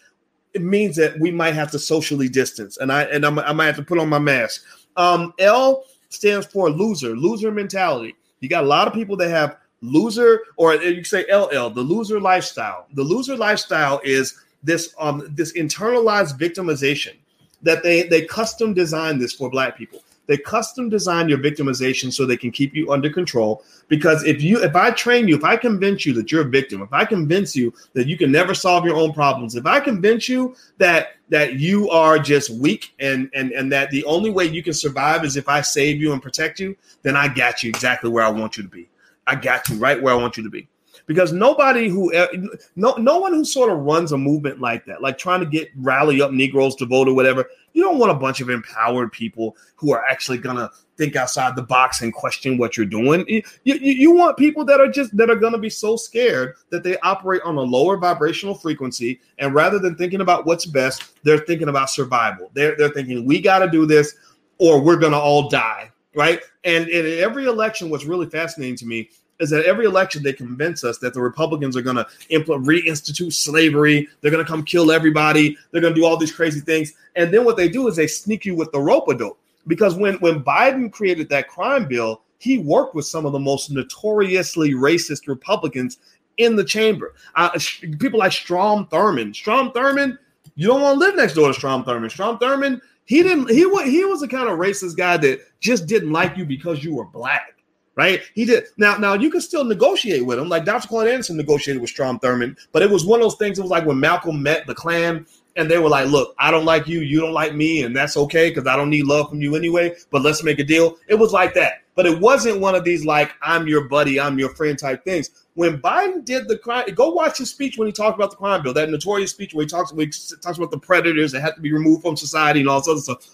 it 0.54 0.62
means 0.62 0.96
that 0.96 1.20
we 1.20 1.32
might 1.32 1.54
have 1.54 1.72
to 1.72 1.80
socially 1.80 2.30
distance. 2.30 2.78
And 2.78 2.92
I 2.92 3.04
and 3.04 3.26
I'm, 3.26 3.40
I 3.40 3.54
might 3.54 3.68
have 3.68 3.76
to 3.78 3.84
put 3.84 4.00
on 4.00 4.10
my 4.10 4.20
mask. 4.20 4.64
Um, 4.98 5.34
L 5.40 5.86
stands 6.10 6.46
for 6.48 6.70
loser, 6.70 7.16
loser 7.16 7.52
mentality. 7.52 8.16
You 8.40 8.50
got 8.50 8.64
a 8.64 8.68
lot 8.68 8.88
of 8.88 8.94
people 8.94 9.16
that 9.18 9.30
have 9.30 9.58
loser, 9.82 10.42
or 10.58 10.76
you 10.76 11.04
say 11.04 11.26
LL, 11.32 11.70
the 11.70 11.82
loser 11.82 12.20
lifestyle. 12.20 12.88
The 12.94 13.04
loser 13.04 13.36
lifestyle 13.36 14.02
is 14.04 14.40
this 14.64 14.94
um 15.00 15.26
this 15.36 15.54
internalized 15.54 16.38
victimization 16.38 17.16
that 17.62 17.84
they 17.84 18.04
they 18.04 18.26
custom 18.26 18.74
design 18.74 19.20
this 19.20 19.34
for 19.34 19.50
black 19.50 19.78
people. 19.78 20.02
They 20.30 20.38
custom 20.38 20.90
design 20.90 21.28
your 21.28 21.40
victimization 21.40 22.14
so 22.14 22.24
they 22.24 22.38
can 22.38 22.52
keep 22.52 22.76
you 22.76 22.92
under 22.92 23.10
control. 23.10 23.64
Because 23.88 24.24
if 24.26 24.44
you, 24.44 24.62
if 24.62 24.76
I 24.76 24.92
train 24.92 25.28
you, 25.28 25.36
if 25.36 25.44
I 25.44 25.58
convince 25.58 26.06
you 26.06 26.14
that 26.14 26.32
you're 26.32 26.46
a 26.46 26.50
victim, 26.50 26.84
if 26.84 26.94
I 26.94 27.04
convince 27.04 27.56
you 27.56 27.74
that 27.94 28.06
you 28.06 28.16
can 28.16 28.32
never 28.32 28.54
solve 28.54 28.86
your 28.86 28.96
own 28.96 29.12
problems, 29.12 29.56
if 29.56 29.66
I 29.66 29.80
convince 29.80 30.30
you 30.30 30.56
that 30.78 31.14
that 31.30 31.56
you 31.56 31.90
are 31.90 32.20
just 32.20 32.52
weak 32.52 32.94
and 33.00 33.28
and 33.34 33.52
and 33.54 33.72
that 33.72 33.90
the 33.90 34.06
only 34.06 34.30
way 34.30 34.46
you 34.46 34.62
can 34.62 34.74
survive 34.74 35.26
is 35.26 35.36
if 35.36 35.50
I 35.50 35.62
save 35.62 36.00
you 36.00 36.14
and 36.14 36.22
protect 36.22 36.60
you, 36.60 36.78
then 37.02 37.16
I 37.16 37.28
got 37.28 37.64
you 37.64 37.70
exactly 37.70 38.12
where 38.12 38.24
I 38.24 38.30
want 38.30 38.56
you 38.56 38.62
to 38.62 38.70
be. 38.70 38.88
I 39.26 39.34
got 39.34 39.68
you 39.68 39.78
right 39.78 40.00
where 40.00 40.14
I 40.14 40.18
want 40.18 40.38
you 40.38 40.44
to 40.44 40.50
be 40.52 40.68
because 41.10 41.34
nobody 41.34 41.90
who 41.90 42.14
eh, 42.14 42.28
no 42.76 42.94
no 42.98 43.18
one 43.18 43.34
who 43.34 43.44
sort 43.44 43.72
of 43.72 43.80
runs 43.80 44.12
a 44.12 44.18
movement 44.18 44.62
like 44.62 44.86
that, 44.86 45.02
like 45.02 45.18
trying 45.18 45.40
to 45.40 45.48
get 45.48 45.72
rally 45.78 46.22
up 46.22 46.32
Negroes 46.32 46.76
to 46.76 46.86
vote 46.86 47.08
or 47.08 47.16
whatever, 47.16 47.50
you 47.74 47.84
don't 47.84 47.98
want 47.98 48.12
a 48.12 48.16
bunch 48.16 48.42
of 48.42 48.50
empowered 48.50 49.12
people 49.12 49.56
who 49.76 49.92
are 49.92 50.04
actually 50.06 50.38
gonna 50.38 50.70
think 50.98 51.16
outside 51.16 51.56
the 51.56 51.62
box 51.62 52.02
and 52.02 52.14
question 52.14 52.58
what 52.58 52.76
you're 52.76 52.86
doing. 52.86 53.26
You, 53.28 53.44
you, 53.64 53.76
you 53.76 54.12
want 54.12 54.38
people 54.38 54.66
that 54.66 54.80
are 54.82 54.90
just 54.90 55.16
that 55.18 55.30
are 55.30 55.36
gonna 55.36 55.58
be 55.58 55.70
so 55.70 55.96
scared 55.96 56.56
that 56.70 56.84
they 56.84 56.98
operate 57.00 57.42
on 57.44 57.56
a 57.56 57.62
lower 57.62 57.98
vibrational 57.98 58.56
frequency, 58.56 59.20
and 59.38 59.54
rather 59.54 59.80
than 59.80 59.96
thinking 59.96 60.22
about 60.22 60.46
what's 60.46 60.66
best, 60.66 61.14
they're 61.24 61.40
thinking 61.40 61.70
about 61.70 61.90
survival. 61.90 62.52
They're 62.54 62.76
they're 62.78 62.90
thinking 62.90 63.26
we 63.26 63.42
got 63.42 63.60
to 63.60 63.70
do 63.70 63.86
this 63.86 64.16
or 64.58 64.82
we're 64.82 64.98
gonna 64.98 65.20
all 65.20 65.50
die 65.50 65.92
right? 66.16 66.42
And 66.64 66.90
in 66.90 67.20
every 67.20 67.46
election, 67.46 67.90
what's 67.90 68.06
really 68.06 68.30
fascinating 68.30 68.76
to 68.78 68.86
me 68.86 69.10
is 69.40 69.50
that 69.50 69.66
every 69.66 69.86
election 69.86 70.22
they 70.22 70.34
convince 70.34 70.84
us 70.84 70.98
that 71.00 71.14
the 71.14 71.22
Republicans 71.22 71.76
are 71.78 71.82
going 71.82 71.96
to 71.96 72.08
implement 72.30 72.68
reinstitute 72.68 73.34
slavery, 73.34 74.08
they're 74.22 74.32
going 74.32 74.44
to 74.44 74.50
come 74.50 74.64
kill 74.64 74.92
everybody, 74.92 75.58
they're 75.72 75.82
going 75.82 75.94
to 75.94 76.00
do 76.00 76.06
all 76.06 76.18
these 76.18 76.32
crazy 76.32 76.60
things, 76.60 76.94
and 77.16 77.34
then 77.34 77.46
what 77.46 77.58
they 77.58 77.70
do 77.70 77.88
is 77.88 77.96
they 77.96 78.08
sneak 78.08 78.46
you 78.46 78.56
with 78.56 78.72
the 78.72 78.80
rope 78.80 79.08
a 79.08 79.16
dope. 79.16 79.40
Because 79.68 79.96
when 79.96 80.16
when 80.16 80.44
Biden 80.44 80.92
created 80.92 81.30
that 81.30 81.48
crime 81.48 81.88
bill, 81.88 82.22
he 82.40 82.58
worked 82.58 82.96
with 82.96 83.06
some 83.06 83.26
of 83.26 83.34
the 83.34 83.40
most 83.40 83.70
notoriously 83.72 84.72
racist 84.72 85.28
Republicans 85.28 85.98
in 86.38 86.56
the 86.56 86.64
chamber. 86.64 87.14
Uh, 87.36 87.58
people 88.00 88.20
like 88.20 88.32
Strom 88.32 88.88
Thurmond. 88.88 89.36
Strom 89.36 89.72
Thurmond, 89.72 90.18
you 90.56 90.68
don't 90.68 90.82
want 90.82 90.96
to 90.96 91.00
live 91.00 91.16
next 91.16 91.34
door 91.34 91.50
to 91.50 91.54
Strom 91.54 91.84
Thurmond. 91.84 92.12
Strom 92.12 92.40
Thurmond, 92.40 92.82
he 93.06 93.22
didn't. 93.22 93.50
He 93.50 93.66
was 93.66 93.86
he 93.86 94.06
was 94.06 94.22
the 94.22 94.28
kind 94.28 94.50
of 94.50 94.58
racist 94.58 94.98
guy 94.98 95.18
that 95.18 95.42
just 95.60 95.86
didn't 95.86 96.12
like 96.12 96.38
you 96.38 96.46
because 96.46 96.84
you 96.84 96.96
were 96.96 97.06
black 97.06 97.59
right? 97.96 98.22
He 98.34 98.46
did 98.46 98.66
now. 98.78 98.98
Now 98.98 99.14
you 99.14 99.30
can 99.30 99.42
still 99.42 99.64
negotiate 99.64 100.26
with 100.26 100.40
him, 100.40 100.50
like 100.50 100.66
Dr. 100.66 100.88
Claude 100.88 101.08
Anderson 101.08 101.38
negotiated 101.38 101.82
with 101.82 101.90
Strom 101.90 102.20
Thurmond, 102.20 102.58
but 102.72 102.82
it 102.82 102.90
was 102.90 103.06
one 103.06 103.20
of 103.20 103.26
those 103.26 103.38
things. 103.38 103.60
It 103.60 103.64
was 103.64 103.72
like 103.72 103.86
when 103.86 104.00
Malcolm 104.00 104.42
met 104.42 104.68
the 104.68 104.76
Klan, 104.76 105.26
and 105.56 105.70
they 105.70 105.78
were 105.78 105.90
like, 105.90 106.08
"Look, 106.08 106.34
I 106.40 106.52
don't 106.52 106.66
like 106.66 106.88
you, 106.88 107.02
you 107.02 107.20
don't 107.20 107.34
like 107.34 107.54
me, 107.54 107.84
and 107.84 107.96
that's 107.96 108.16
okay 108.16 108.50
because 108.50 108.68
I 108.68 108.76
don't 108.76 108.90
need 108.90 109.06
love 109.06 109.30
from 109.30 109.42
you 109.42 109.56
anyway. 109.56 109.96
But 110.12 110.22
let's 110.22 110.44
make 110.44 110.60
a 110.60 110.64
deal." 110.64 110.98
It 111.08 111.16
was 111.16 111.34
like 111.34 111.54
that, 111.56 111.82
but 111.96 112.06
it 112.06 112.20
wasn't 112.20 112.62
one 112.62 112.76
of 112.76 112.84
these 112.84 113.06
like 113.06 113.34
"I'm 113.42 113.68
your 113.68 113.88
buddy, 113.88 114.20
I'm 114.20 114.40
your 114.40 114.56
friend" 114.56 114.78
type 114.78 115.04
things. 115.04 115.30
When 115.56 115.82
Biden 115.82 116.24
did 116.24 116.48
the 116.48 116.58
crime, 116.58 116.86
go 116.96 117.10
watch 117.10 117.40
his 117.40 117.50
speech 117.50 117.78
when 117.78 117.88
he 117.88 117.92
talked 117.92 118.18
about 118.18 118.32
the 118.32 118.38
crime 118.38 118.64
bill, 118.64 118.74
that 118.74 118.90
notorious 118.90 119.32
speech 119.32 119.54
where 119.54 119.66
he 119.66 119.70
talks, 119.70 119.92
where 119.92 120.06
he 120.06 120.12
talks 120.42 120.58
about 120.58 120.72
the 120.72 120.80
predators 120.80 121.34
that 121.34 121.42
have 121.42 121.56
to 121.56 121.62
be 121.62 121.74
removed 121.74 122.04
from 122.04 122.16
society 122.16 122.62
and 122.62 122.70
all 122.70 122.80
this 122.80 122.88
other 122.88 123.02
stuff. 123.02 123.28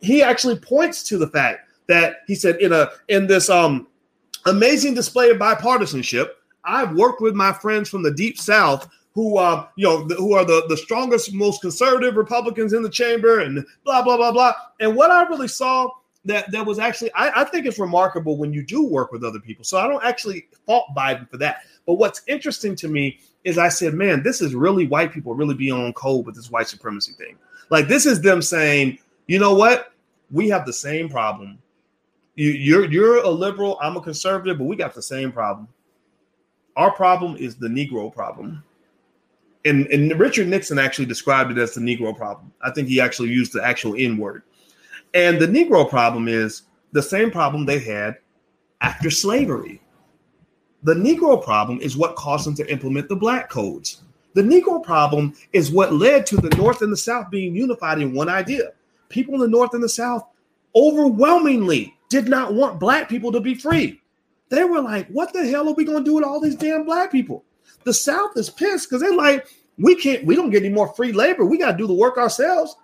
He 0.00 0.22
actually 0.22 0.58
points 0.58 1.02
to 1.04 1.16
the 1.16 1.28
fact 1.28 1.70
that 1.86 2.16
he 2.26 2.34
said 2.34 2.56
in 2.56 2.72
a 2.72 2.90
in 3.08 3.26
this 3.26 3.48
um 3.48 3.86
amazing 4.46 4.94
display 4.94 5.30
of 5.30 5.38
bipartisanship. 5.38 6.30
I've 6.64 6.92
worked 6.94 7.20
with 7.20 7.34
my 7.34 7.52
friends 7.52 7.88
from 7.88 8.02
the 8.02 8.12
deep 8.12 8.38
south 8.38 8.88
who 9.14 9.36
uh, 9.36 9.66
you 9.76 9.86
know 9.86 10.04
who 10.16 10.34
are 10.34 10.44
the, 10.44 10.64
the 10.68 10.76
strongest, 10.76 11.34
most 11.34 11.60
conservative 11.60 12.16
Republicans 12.16 12.72
in 12.72 12.82
the 12.82 12.90
chamber, 12.90 13.40
and 13.40 13.64
blah 13.84 14.02
blah 14.02 14.16
blah 14.16 14.32
blah. 14.32 14.52
And 14.80 14.96
what 14.96 15.10
I 15.10 15.24
really 15.24 15.48
saw 15.48 15.90
that 16.24 16.50
that 16.52 16.64
was 16.64 16.78
actually 16.78 17.12
I, 17.14 17.42
I 17.42 17.44
think 17.44 17.66
it's 17.66 17.78
remarkable 17.78 18.36
when 18.36 18.52
you 18.52 18.64
do 18.64 18.86
work 18.86 19.12
with 19.12 19.24
other 19.24 19.40
people. 19.40 19.64
So 19.64 19.78
I 19.78 19.86
don't 19.86 20.04
actually 20.04 20.48
fault 20.66 20.86
Biden 20.96 21.28
for 21.28 21.36
that. 21.38 21.62
But 21.86 21.94
what's 21.94 22.22
interesting 22.26 22.76
to 22.76 22.88
me 22.88 23.18
is 23.44 23.58
I 23.58 23.68
said, 23.68 23.94
man, 23.94 24.22
this 24.22 24.40
is 24.40 24.54
really 24.54 24.86
white 24.86 25.12
people 25.12 25.34
really 25.34 25.54
being 25.54 25.72
on 25.72 25.92
code 25.94 26.24
with 26.24 26.36
this 26.36 26.50
white 26.50 26.68
supremacy 26.68 27.12
thing. 27.12 27.36
Like 27.70 27.88
this 27.88 28.06
is 28.06 28.20
them 28.20 28.40
saying, 28.40 28.98
you 29.26 29.38
know 29.38 29.54
what? 29.54 29.92
We 30.30 30.48
have 30.48 30.64
the 30.64 30.72
same 30.72 31.08
problem 31.08 31.58
you, 32.34 32.50
you're 32.50 32.90
you're 32.90 33.18
a 33.18 33.28
liberal, 33.28 33.78
I'm 33.80 33.96
a 33.96 34.00
conservative, 34.00 34.58
but 34.58 34.64
we 34.64 34.76
got 34.76 34.94
the 34.94 35.02
same 35.02 35.32
problem. 35.32 35.68
Our 36.76 36.90
problem 36.90 37.36
is 37.36 37.56
the 37.56 37.68
Negro 37.68 38.12
problem. 38.12 38.62
And, 39.64 39.86
and 39.88 40.18
Richard 40.18 40.48
Nixon 40.48 40.78
actually 40.78 41.06
described 41.06 41.52
it 41.52 41.58
as 41.58 41.74
the 41.74 41.80
Negro 41.80 42.16
problem. 42.16 42.52
I 42.62 42.70
think 42.70 42.88
he 42.88 43.00
actually 43.00 43.28
used 43.28 43.52
the 43.52 43.64
actual 43.64 43.94
N 43.96 44.16
word. 44.16 44.42
And 45.14 45.38
the 45.38 45.46
Negro 45.46 45.88
problem 45.88 46.26
is 46.26 46.62
the 46.92 47.02
same 47.02 47.30
problem 47.30 47.64
they 47.64 47.78
had 47.78 48.16
after 48.80 49.10
slavery. 49.10 49.80
The 50.82 50.94
Negro 50.94 51.42
problem 51.42 51.78
is 51.80 51.96
what 51.96 52.16
caused 52.16 52.46
them 52.46 52.56
to 52.56 52.72
implement 52.72 53.08
the 53.08 53.16
black 53.16 53.48
codes. 53.50 54.02
The 54.34 54.42
Negro 54.42 54.82
problem 54.82 55.34
is 55.52 55.70
what 55.70 55.92
led 55.92 56.26
to 56.26 56.36
the 56.38 56.56
North 56.56 56.82
and 56.82 56.90
the 56.90 56.96
South 56.96 57.30
being 57.30 57.54
unified 57.54 58.00
in 58.00 58.14
one 58.14 58.28
idea. 58.28 58.70
People 59.10 59.34
in 59.34 59.40
the 59.40 59.48
North 59.48 59.74
and 59.74 59.82
the 59.82 59.88
South 59.88 60.26
overwhelmingly 60.74 61.94
did 62.12 62.28
not 62.28 62.52
want 62.52 62.78
black 62.78 63.08
people 63.08 63.32
to 63.32 63.40
be 63.40 63.54
free. 63.54 64.00
They 64.50 64.64
were 64.64 64.82
like, 64.82 65.08
what 65.08 65.32
the 65.32 65.46
hell 65.46 65.66
are 65.68 65.74
we 65.74 65.84
going 65.84 66.04
to 66.04 66.04
do 66.04 66.14
with 66.14 66.24
all 66.24 66.40
these 66.40 66.54
damn 66.54 66.84
black 66.84 67.10
people? 67.10 67.42
The 67.84 67.94
South 67.94 68.36
is 68.36 68.50
pissed 68.50 68.88
because 68.88 69.00
they're 69.00 69.16
like, 69.16 69.48
we 69.78 69.94
can't, 69.96 70.26
we 70.26 70.36
don't 70.36 70.50
get 70.50 70.62
any 70.62 70.72
more 70.72 70.92
free 70.94 71.10
labor. 71.10 71.46
We 71.46 71.56
got 71.56 71.72
to 71.72 71.78
do 71.78 71.86
the 71.86 71.94
work 71.94 72.18
ourselves. 72.18 72.76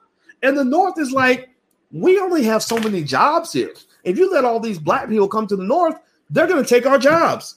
And 0.43 0.57
the 0.57 0.65
North 0.65 0.99
is 0.99 1.13
like, 1.13 1.51
we 1.93 2.19
only 2.19 2.43
have 2.45 2.63
so 2.63 2.79
many 2.79 3.05
jobs 3.05 3.53
here. 3.53 3.75
If 4.03 4.17
you 4.17 4.31
let 4.31 4.47
all 4.47 4.61
these 4.61 4.79
black 4.79 5.11
people 5.11 5.29
come 5.29 5.47
to 5.47 5.57
the 5.57 5.65
North, 5.65 5.97
they're 6.31 6.47
going 6.47 6.65
to 6.65 6.69
take 6.69 6.87
our 6.87 6.99
jobs. 6.99 7.57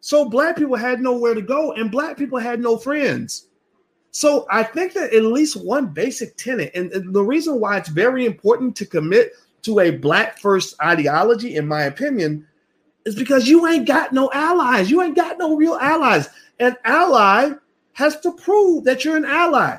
So 0.00 0.26
black 0.28 0.56
people 0.56 0.76
had 0.76 1.00
nowhere 1.00 1.34
to 1.34 1.42
go 1.42 1.72
and 1.72 1.90
black 1.90 2.16
people 2.16 2.38
had 2.38 2.60
no 2.60 2.78
friends. 2.78 3.48
So 4.10 4.46
I 4.50 4.62
think 4.62 4.94
that 4.94 5.12
at 5.12 5.22
least 5.22 5.62
one 5.62 5.88
basic 5.88 6.36
tenet, 6.36 6.70
and, 6.74 6.90
and 6.92 7.12
the 7.12 7.22
reason 7.22 7.60
why 7.60 7.76
it's 7.76 7.88
very 7.88 8.24
important 8.24 8.74
to 8.76 8.86
commit 8.86 9.32
to 9.64 9.80
a 9.80 9.90
black 9.90 10.38
first 10.38 10.80
ideology, 10.82 11.56
in 11.56 11.66
my 11.66 11.82
opinion, 11.82 12.46
is 13.04 13.14
because 13.14 13.48
you 13.48 13.66
ain't 13.66 13.86
got 13.86 14.12
no 14.12 14.30
allies. 14.32 14.90
You 14.90 15.02
ain't 15.02 15.16
got 15.16 15.38
no 15.38 15.56
real 15.56 15.74
allies. 15.74 16.28
An 16.60 16.76
ally 16.84 17.52
has 17.94 18.20
to 18.20 18.32
prove 18.32 18.84
that 18.84 19.04
you're 19.04 19.16
an 19.16 19.24
ally. 19.24 19.76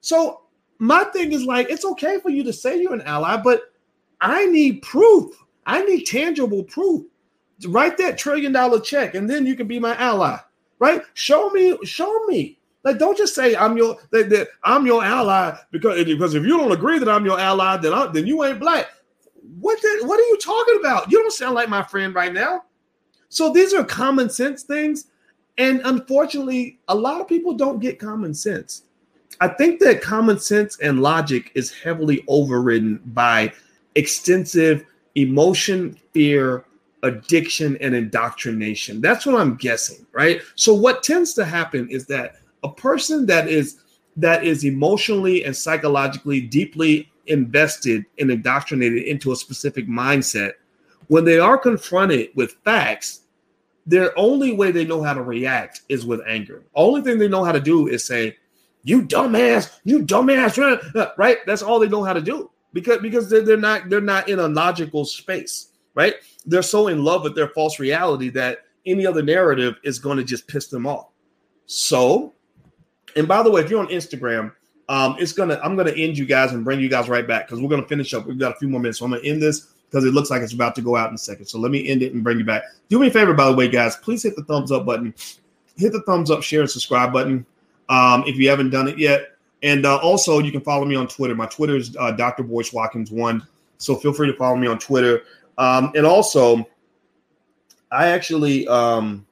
So 0.00 0.42
my 0.78 1.04
thing 1.04 1.32
is 1.32 1.44
like, 1.44 1.70
it's 1.70 1.84
okay 1.84 2.18
for 2.20 2.30
you 2.30 2.44
to 2.44 2.52
say 2.52 2.80
you're 2.80 2.94
an 2.94 3.02
ally, 3.02 3.36
but 3.38 3.72
I 4.20 4.46
need 4.46 4.82
proof. 4.82 5.34
I 5.66 5.84
need 5.84 6.04
tangible 6.04 6.64
proof. 6.64 7.04
Write 7.66 7.96
that 7.98 8.18
trillion 8.18 8.52
dollar 8.52 8.80
check, 8.80 9.14
and 9.14 9.28
then 9.28 9.46
you 9.46 9.56
can 9.56 9.66
be 9.66 9.78
my 9.78 9.96
ally. 9.96 10.38
Right? 10.78 11.02
Show 11.14 11.48
me, 11.50 11.76
show 11.84 12.26
me. 12.26 12.58
Like, 12.84 12.98
don't 12.98 13.16
just 13.16 13.34
say 13.34 13.56
I'm 13.56 13.76
your 13.76 13.96
that, 14.12 14.30
that 14.30 14.48
I'm 14.62 14.86
your 14.86 15.02
ally 15.02 15.56
because 15.72 16.04
because 16.04 16.34
if 16.34 16.44
you 16.44 16.56
don't 16.56 16.70
agree 16.70 16.98
that 16.98 17.08
I'm 17.08 17.24
your 17.24 17.40
ally, 17.40 17.78
then 17.78 17.92
I, 17.92 18.06
then 18.08 18.26
you 18.26 18.44
ain't 18.44 18.60
black 18.60 18.86
what 19.66 19.82
the, 19.82 20.06
what 20.06 20.20
are 20.20 20.22
you 20.22 20.38
talking 20.38 20.78
about? 20.78 21.10
You 21.10 21.20
don't 21.20 21.32
sound 21.32 21.56
like 21.56 21.68
my 21.68 21.82
friend 21.82 22.14
right 22.14 22.32
now. 22.32 22.62
So 23.28 23.52
these 23.52 23.74
are 23.74 23.84
common 23.84 24.30
sense 24.30 24.62
things. 24.62 25.08
And 25.58 25.80
unfortunately, 25.84 26.78
a 26.86 26.94
lot 26.94 27.20
of 27.20 27.26
people 27.26 27.52
don't 27.52 27.80
get 27.80 27.98
common 27.98 28.32
sense. 28.32 28.84
I 29.40 29.48
think 29.48 29.80
that 29.80 30.02
common 30.02 30.38
sense 30.38 30.78
and 30.78 31.02
logic 31.02 31.50
is 31.56 31.72
heavily 31.72 32.22
overridden 32.28 33.00
by 33.06 33.52
extensive 33.96 34.84
emotion, 35.16 35.98
fear, 36.12 36.64
addiction, 37.02 37.76
and 37.80 37.92
indoctrination. 37.92 39.00
That's 39.00 39.26
what 39.26 39.34
I'm 39.34 39.56
guessing, 39.56 40.06
right? 40.12 40.42
So 40.54 40.72
what 40.74 41.02
tends 41.02 41.34
to 41.34 41.44
happen 41.44 41.88
is 41.90 42.06
that 42.06 42.36
a 42.62 42.68
person 42.70 43.26
that 43.26 43.48
is 43.48 43.80
that 44.16 44.44
is 44.44 44.64
emotionally 44.64 45.44
and 45.44 45.54
psychologically 45.56 46.40
deeply 46.40 47.10
invested 47.26 48.04
and 48.18 48.30
indoctrinated 48.30 49.04
into 49.04 49.32
a 49.32 49.36
specific 49.36 49.88
mindset, 49.88 50.52
when 51.08 51.24
they 51.24 51.38
are 51.38 51.58
confronted 51.58 52.30
with 52.34 52.56
facts, 52.64 53.22
their 53.86 54.16
only 54.18 54.52
way 54.52 54.72
they 54.72 54.84
know 54.84 55.02
how 55.02 55.14
to 55.14 55.22
react 55.22 55.82
is 55.88 56.04
with 56.04 56.20
anger. 56.26 56.64
Only 56.74 57.02
thing 57.02 57.18
they 57.18 57.28
know 57.28 57.44
how 57.44 57.52
to 57.52 57.60
do 57.60 57.86
is 57.86 58.04
say, 58.04 58.36
"You 58.82 59.02
dumbass, 59.02 59.78
you 59.84 60.00
dumbass," 60.00 61.12
right? 61.16 61.38
That's 61.46 61.62
all 61.62 61.78
they 61.78 61.88
know 61.88 62.02
how 62.02 62.12
to 62.12 62.20
do 62.20 62.50
because 62.72 62.98
because 63.00 63.30
they're, 63.30 63.56
not 63.56 63.88
they're 63.88 64.00
not 64.00 64.28
in 64.28 64.38
a 64.40 64.48
logical 64.48 65.04
space, 65.04 65.68
right? 65.94 66.14
They're 66.44 66.62
so 66.62 66.88
in 66.88 67.04
love 67.04 67.22
with 67.22 67.34
their 67.34 67.48
false 67.48 67.78
reality 67.78 68.28
that 68.30 68.64
any 68.84 69.06
other 69.06 69.22
narrative 69.22 69.76
is 69.82 69.98
going 69.98 70.18
to 70.18 70.24
just 70.24 70.46
piss 70.46 70.66
them 70.68 70.86
off. 70.86 71.08
So, 71.66 72.34
and 73.16 73.26
by 73.26 73.42
the 73.42 73.50
way, 73.50 73.62
if 73.62 73.70
you're 73.70 73.80
on 73.80 73.88
Instagram, 73.88 74.52
um, 74.88 75.16
it's 75.18 75.32
gonna 75.32 75.58
I'm 75.62 75.76
gonna 75.76 75.92
end 75.92 76.16
you 76.16 76.26
guys 76.26 76.52
and 76.52 76.64
bring 76.64 76.80
you 76.80 76.88
guys 76.88 77.08
right 77.08 77.26
back 77.26 77.46
because 77.46 77.60
we're 77.60 77.68
gonna 77.68 77.86
finish 77.86 78.14
up. 78.14 78.26
We've 78.26 78.38
got 78.38 78.52
a 78.52 78.56
few 78.56 78.68
more 78.68 78.80
minutes, 78.80 78.98
so 78.98 79.04
I'm 79.04 79.10
gonna 79.12 79.24
end 79.24 79.42
this 79.42 79.72
because 79.90 80.04
it 80.04 80.14
looks 80.14 80.30
like 80.30 80.42
it's 80.42 80.52
about 80.52 80.74
to 80.76 80.82
go 80.82 80.96
out 80.96 81.08
in 81.08 81.14
a 81.14 81.18
second. 81.18 81.46
So 81.46 81.58
let 81.58 81.70
me 81.70 81.88
end 81.88 82.02
it 82.02 82.12
and 82.12 82.22
bring 82.22 82.38
you 82.38 82.44
back. 82.44 82.62
Do 82.88 82.98
me 82.98 83.08
a 83.08 83.10
favor, 83.10 83.34
by 83.34 83.46
the 83.46 83.56
way, 83.56 83.68
guys. 83.68 83.96
Please 83.96 84.22
hit 84.22 84.36
the 84.36 84.44
thumbs 84.44 84.70
up 84.70 84.86
button. 84.86 85.14
Hit 85.76 85.92
the 85.92 86.02
thumbs 86.02 86.30
up, 86.30 86.42
share, 86.42 86.60
and 86.60 86.70
subscribe 86.70 87.12
button 87.12 87.44
um, 87.88 88.24
if 88.26 88.36
you 88.36 88.48
haven't 88.48 88.70
done 88.70 88.88
it 88.88 88.98
yet. 88.98 89.36
And 89.62 89.86
uh, 89.86 89.96
also, 89.98 90.38
you 90.38 90.52
can 90.52 90.60
follow 90.60 90.84
me 90.84 90.94
on 90.94 91.08
Twitter. 91.08 91.34
My 91.34 91.46
Twitter 91.46 91.76
is 91.76 91.96
uh, 91.98 92.12
Dr. 92.12 92.42
Boyce 92.42 92.72
Watkins 92.72 93.10
one. 93.10 93.46
So 93.78 93.96
feel 93.96 94.12
free 94.12 94.30
to 94.30 94.36
follow 94.36 94.56
me 94.56 94.66
on 94.66 94.78
Twitter. 94.78 95.22
Um, 95.58 95.92
and 95.94 96.06
also, 96.06 96.68
I 97.90 98.08
actually 98.08 98.66
um, 98.68 99.26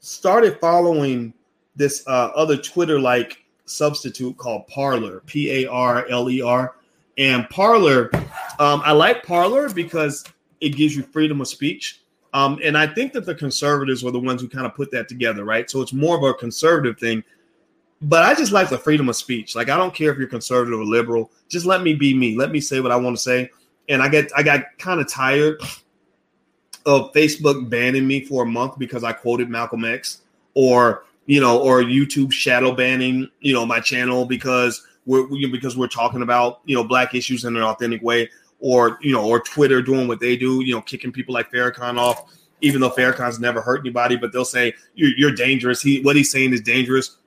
started 0.00 0.58
following 0.60 1.34
this 1.76 2.06
uh, 2.06 2.30
other 2.34 2.56
Twitter 2.56 3.00
like 3.00 3.43
substitute 3.66 4.36
called 4.36 4.66
Parler, 4.66 5.20
P 5.26 5.64
A 5.64 5.70
R 5.70 6.06
L 6.08 6.30
E 6.30 6.42
R. 6.42 6.76
And 7.16 7.48
Parler, 7.48 8.10
um, 8.58 8.82
I 8.84 8.92
like 8.92 9.24
Parler 9.24 9.68
because 9.68 10.24
it 10.60 10.70
gives 10.70 10.96
you 10.96 11.02
freedom 11.02 11.40
of 11.40 11.48
speech. 11.48 12.02
Um, 12.32 12.58
and 12.64 12.76
I 12.76 12.86
think 12.86 13.12
that 13.12 13.26
the 13.26 13.34
conservatives 13.34 14.02
were 14.02 14.10
the 14.10 14.18
ones 14.18 14.40
who 14.40 14.48
kind 14.48 14.66
of 14.66 14.74
put 14.74 14.90
that 14.90 15.08
together, 15.08 15.44
right? 15.44 15.70
So 15.70 15.80
it's 15.80 15.92
more 15.92 16.16
of 16.16 16.24
a 16.24 16.34
conservative 16.34 16.98
thing. 16.98 17.22
But 18.02 18.24
I 18.24 18.34
just 18.34 18.50
like 18.50 18.68
the 18.68 18.78
freedom 18.78 19.08
of 19.08 19.16
speech. 19.16 19.54
Like 19.54 19.68
I 19.68 19.76
don't 19.76 19.94
care 19.94 20.10
if 20.10 20.18
you're 20.18 20.26
conservative 20.26 20.80
or 20.80 20.84
liberal. 20.84 21.30
Just 21.48 21.64
let 21.64 21.82
me 21.82 21.94
be 21.94 22.12
me. 22.12 22.36
Let 22.36 22.50
me 22.50 22.60
say 22.60 22.80
what 22.80 22.90
I 22.90 22.96
want 22.96 23.16
to 23.16 23.22
say. 23.22 23.50
And 23.88 24.02
I 24.02 24.08
get 24.08 24.30
I 24.36 24.42
got 24.42 24.64
kind 24.78 25.00
of 25.00 25.08
tired 25.08 25.60
of 26.86 27.12
Facebook 27.12 27.70
banning 27.70 28.06
me 28.06 28.24
for 28.24 28.42
a 28.42 28.46
month 28.46 28.78
because 28.78 29.04
I 29.04 29.12
quoted 29.12 29.48
Malcolm 29.48 29.84
X, 29.84 30.22
or 30.54 31.04
you 31.26 31.40
know, 31.40 31.60
or 31.60 31.82
YouTube 31.82 32.32
shadow 32.32 32.72
banning, 32.74 33.28
you 33.40 33.52
know, 33.52 33.64
my 33.64 33.80
channel 33.80 34.24
because 34.24 34.86
we're 35.06 35.26
we, 35.28 35.46
because 35.46 35.76
we're 35.76 35.88
talking 35.88 36.22
about 36.22 36.60
you 36.64 36.74
know 36.74 36.84
black 36.84 37.14
issues 37.14 37.44
in 37.44 37.56
an 37.56 37.62
authentic 37.62 38.02
way, 38.02 38.30
or 38.60 38.98
you 39.02 39.12
know, 39.12 39.26
or 39.26 39.40
Twitter 39.40 39.82
doing 39.82 40.08
what 40.08 40.20
they 40.20 40.36
do, 40.36 40.62
you 40.64 40.74
know, 40.74 40.80
kicking 40.80 41.12
people 41.12 41.34
like 41.34 41.50
Farrakhan 41.50 41.98
off, 41.98 42.32
even 42.60 42.80
though 42.80 42.90
Farrakhan's 42.90 43.40
never 43.40 43.60
hurt 43.60 43.80
anybody, 43.80 44.16
but 44.16 44.32
they'll 44.32 44.44
say 44.44 44.74
you're, 44.94 45.12
you're 45.16 45.34
dangerous. 45.34 45.82
He 45.82 46.00
what 46.02 46.16
he's 46.16 46.30
saying 46.30 46.52
is 46.52 46.60
dangerous. 46.60 47.18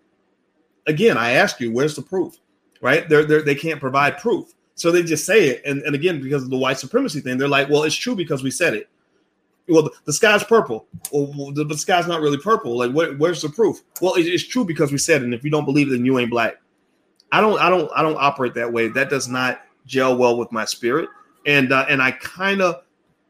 Again, 0.85 1.17
I 1.17 1.31
ask 1.31 1.59
you, 1.59 1.71
where's 1.71 1.95
the 1.95 2.01
proof? 2.01 2.37
Right? 2.81 3.09
They're, 3.09 3.25
they're 3.25 3.41
they 3.41 3.55
can't 3.55 3.79
provide 3.79 4.19
proof, 4.19 4.53
so 4.75 4.91
they 4.91 5.03
just 5.03 5.25
say 5.25 5.49
it. 5.49 5.61
And 5.65 5.81
and 5.83 5.95
again, 5.95 6.21
because 6.21 6.43
of 6.43 6.49
the 6.49 6.57
white 6.57 6.79
supremacy 6.79 7.21
thing, 7.21 7.37
they're 7.37 7.47
like, 7.47 7.69
well, 7.69 7.83
it's 7.83 7.95
true 7.95 8.15
because 8.15 8.43
we 8.43 8.51
said 8.51 8.73
it. 8.73 8.89
Well, 9.69 9.83
the, 9.83 9.91
the 10.05 10.13
sky's 10.13 10.43
purple. 10.43 10.87
Well, 11.11 11.51
the, 11.51 11.65
the, 11.65 11.77
sky's 11.77 12.07
not 12.07 12.21
really 12.21 12.37
purple. 12.37 12.77
Like, 12.77 12.91
where, 12.91 13.13
where's 13.13 13.41
the 13.41 13.49
proof? 13.49 13.81
Well, 14.01 14.13
it, 14.13 14.21
it's 14.21 14.47
true 14.47 14.63
because 14.63 14.91
we 14.91 14.97
said. 14.97 15.23
And 15.23 15.33
if 15.33 15.43
you 15.43 15.51
don't 15.51 15.65
believe 15.65 15.87
it, 15.87 15.91
then 15.91 16.05
you 16.05 16.17
ain't 16.19 16.29
black. 16.29 16.55
I 17.31 17.41
don't 17.41 17.59
I 17.59 17.69
don't 17.69 17.91
I 17.95 18.01
don't 18.01 18.17
operate 18.17 18.53
that 18.53 18.71
way. 18.71 18.87
That 18.87 19.09
does 19.09 19.27
not 19.27 19.61
gel 19.85 20.17
well 20.17 20.37
with 20.37 20.51
my 20.51 20.65
spirit. 20.65 21.09
And 21.45 21.73
uh, 21.73 21.85
and 21.89 22.01
I 22.01 22.11
kind 22.11 22.61
of 22.61 22.83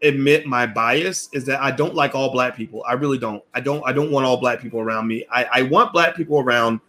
admit 0.03 0.45
my 0.45 0.67
bias 0.67 1.29
is 1.33 1.45
that 1.45 1.61
I 1.61 1.71
don't 1.71 1.95
like 1.95 2.13
all 2.13 2.31
black 2.31 2.55
people. 2.55 2.83
I 2.88 2.93
really 2.93 3.17
don't. 3.17 3.43
I 3.53 3.59
don't 3.59 3.83
I 3.88 3.93
don't 3.93 4.11
want 4.11 4.25
all 4.25 4.38
black 4.38 4.61
people 4.61 4.79
around 4.79 5.07
me. 5.07 5.25
I, 5.31 5.45
I 5.45 5.61
want 5.63 5.93
black 5.93 6.15
people 6.15 6.39
around 6.39 6.79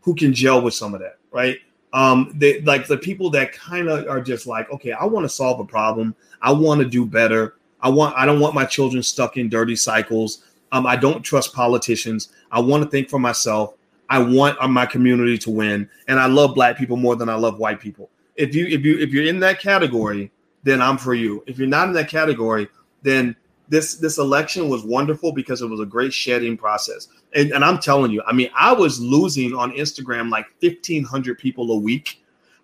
who 0.00 0.14
can 0.14 0.32
gel 0.32 0.62
with 0.62 0.74
some 0.74 0.94
of 0.94 1.00
that, 1.00 1.18
right? 1.30 1.58
Um, 1.92 2.32
they 2.34 2.60
like 2.62 2.86
the 2.86 2.98
people 2.98 3.30
that 3.30 3.52
kind 3.52 3.88
of 3.88 4.06
are 4.08 4.20
just 4.20 4.46
like, 4.46 4.70
okay, 4.70 4.92
I 4.92 5.04
want 5.04 5.24
to 5.24 5.28
solve 5.28 5.60
a 5.60 5.64
problem. 5.64 6.14
I 6.42 6.52
want 6.52 6.80
to 6.80 6.88
do 6.88 7.06
better. 7.06 7.54
I 7.80 7.88
want 7.88 8.16
I 8.16 8.26
don't 8.26 8.40
want 8.40 8.54
my 8.54 8.64
children 8.64 9.02
stuck 9.02 9.36
in 9.36 9.48
dirty 9.48 9.76
cycles. 9.76 10.44
Um, 10.72 10.86
I 10.86 10.96
don't 10.96 11.22
trust 11.22 11.54
politicians. 11.54 12.28
I 12.50 12.60
want 12.60 12.82
to 12.82 12.90
think 12.90 13.08
for 13.08 13.18
myself. 13.18 13.74
I 14.10 14.18
want 14.18 14.56
uh, 14.60 14.68
my 14.68 14.86
community 14.86 15.38
to 15.38 15.50
win, 15.50 15.88
and 16.08 16.18
I 16.18 16.26
love 16.26 16.54
black 16.54 16.78
people 16.78 16.96
more 16.96 17.16
than 17.16 17.28
I 17.28 17.34
love 17.34 17.58
white 17.58 17.80
people. 17.80 18.10
If 18.36 18.54
you 18.54 18.66
if 18.66 18.84
you 18.84 18.98
if 18.98 19.10
you're 19.10 19.26
in 19.26 19.40
that 19.40 19.60
category, 19.60 20.30
then 20.62 20.80
I'm 20.80 20.98
for 20.98 21.14
you. 21.14 21.42
If 21.46 21.58
you're 21.58 21.68
not 21.68 21.88
in 21.88 21.94
that 21.94 22.08
category, 22.08 22.68
then 23.02 23.36
this 23.68 23.96
this 23.96 24.18
election 24.18 24.68
was 24.68 24.82
wonderful 24.84 25.32
because 25.32 25.62
it 25.62 25.66
was 25.66 25.80
a 25.80 25.86
great 25.86 26.12
shedding 26.12 26.56
process. 26.56 27.08
And, 27.34 27.52
and 27.52 27.64
I'm 27.64 27.78
telling 27.78 28.10
you, 28.10 28.22
I 28.26 28.32
mean, 28.32 28.50
I 28.56 28.72
was 28.72 29.00
losing 29.00 29.54
on 29.54 29.72
Instagram 29.72 30.30
like 30.30 30.46
1,500 30.60 31.38
people 31.38 31.70
a 31.72 31.76
week. 31.76 32.22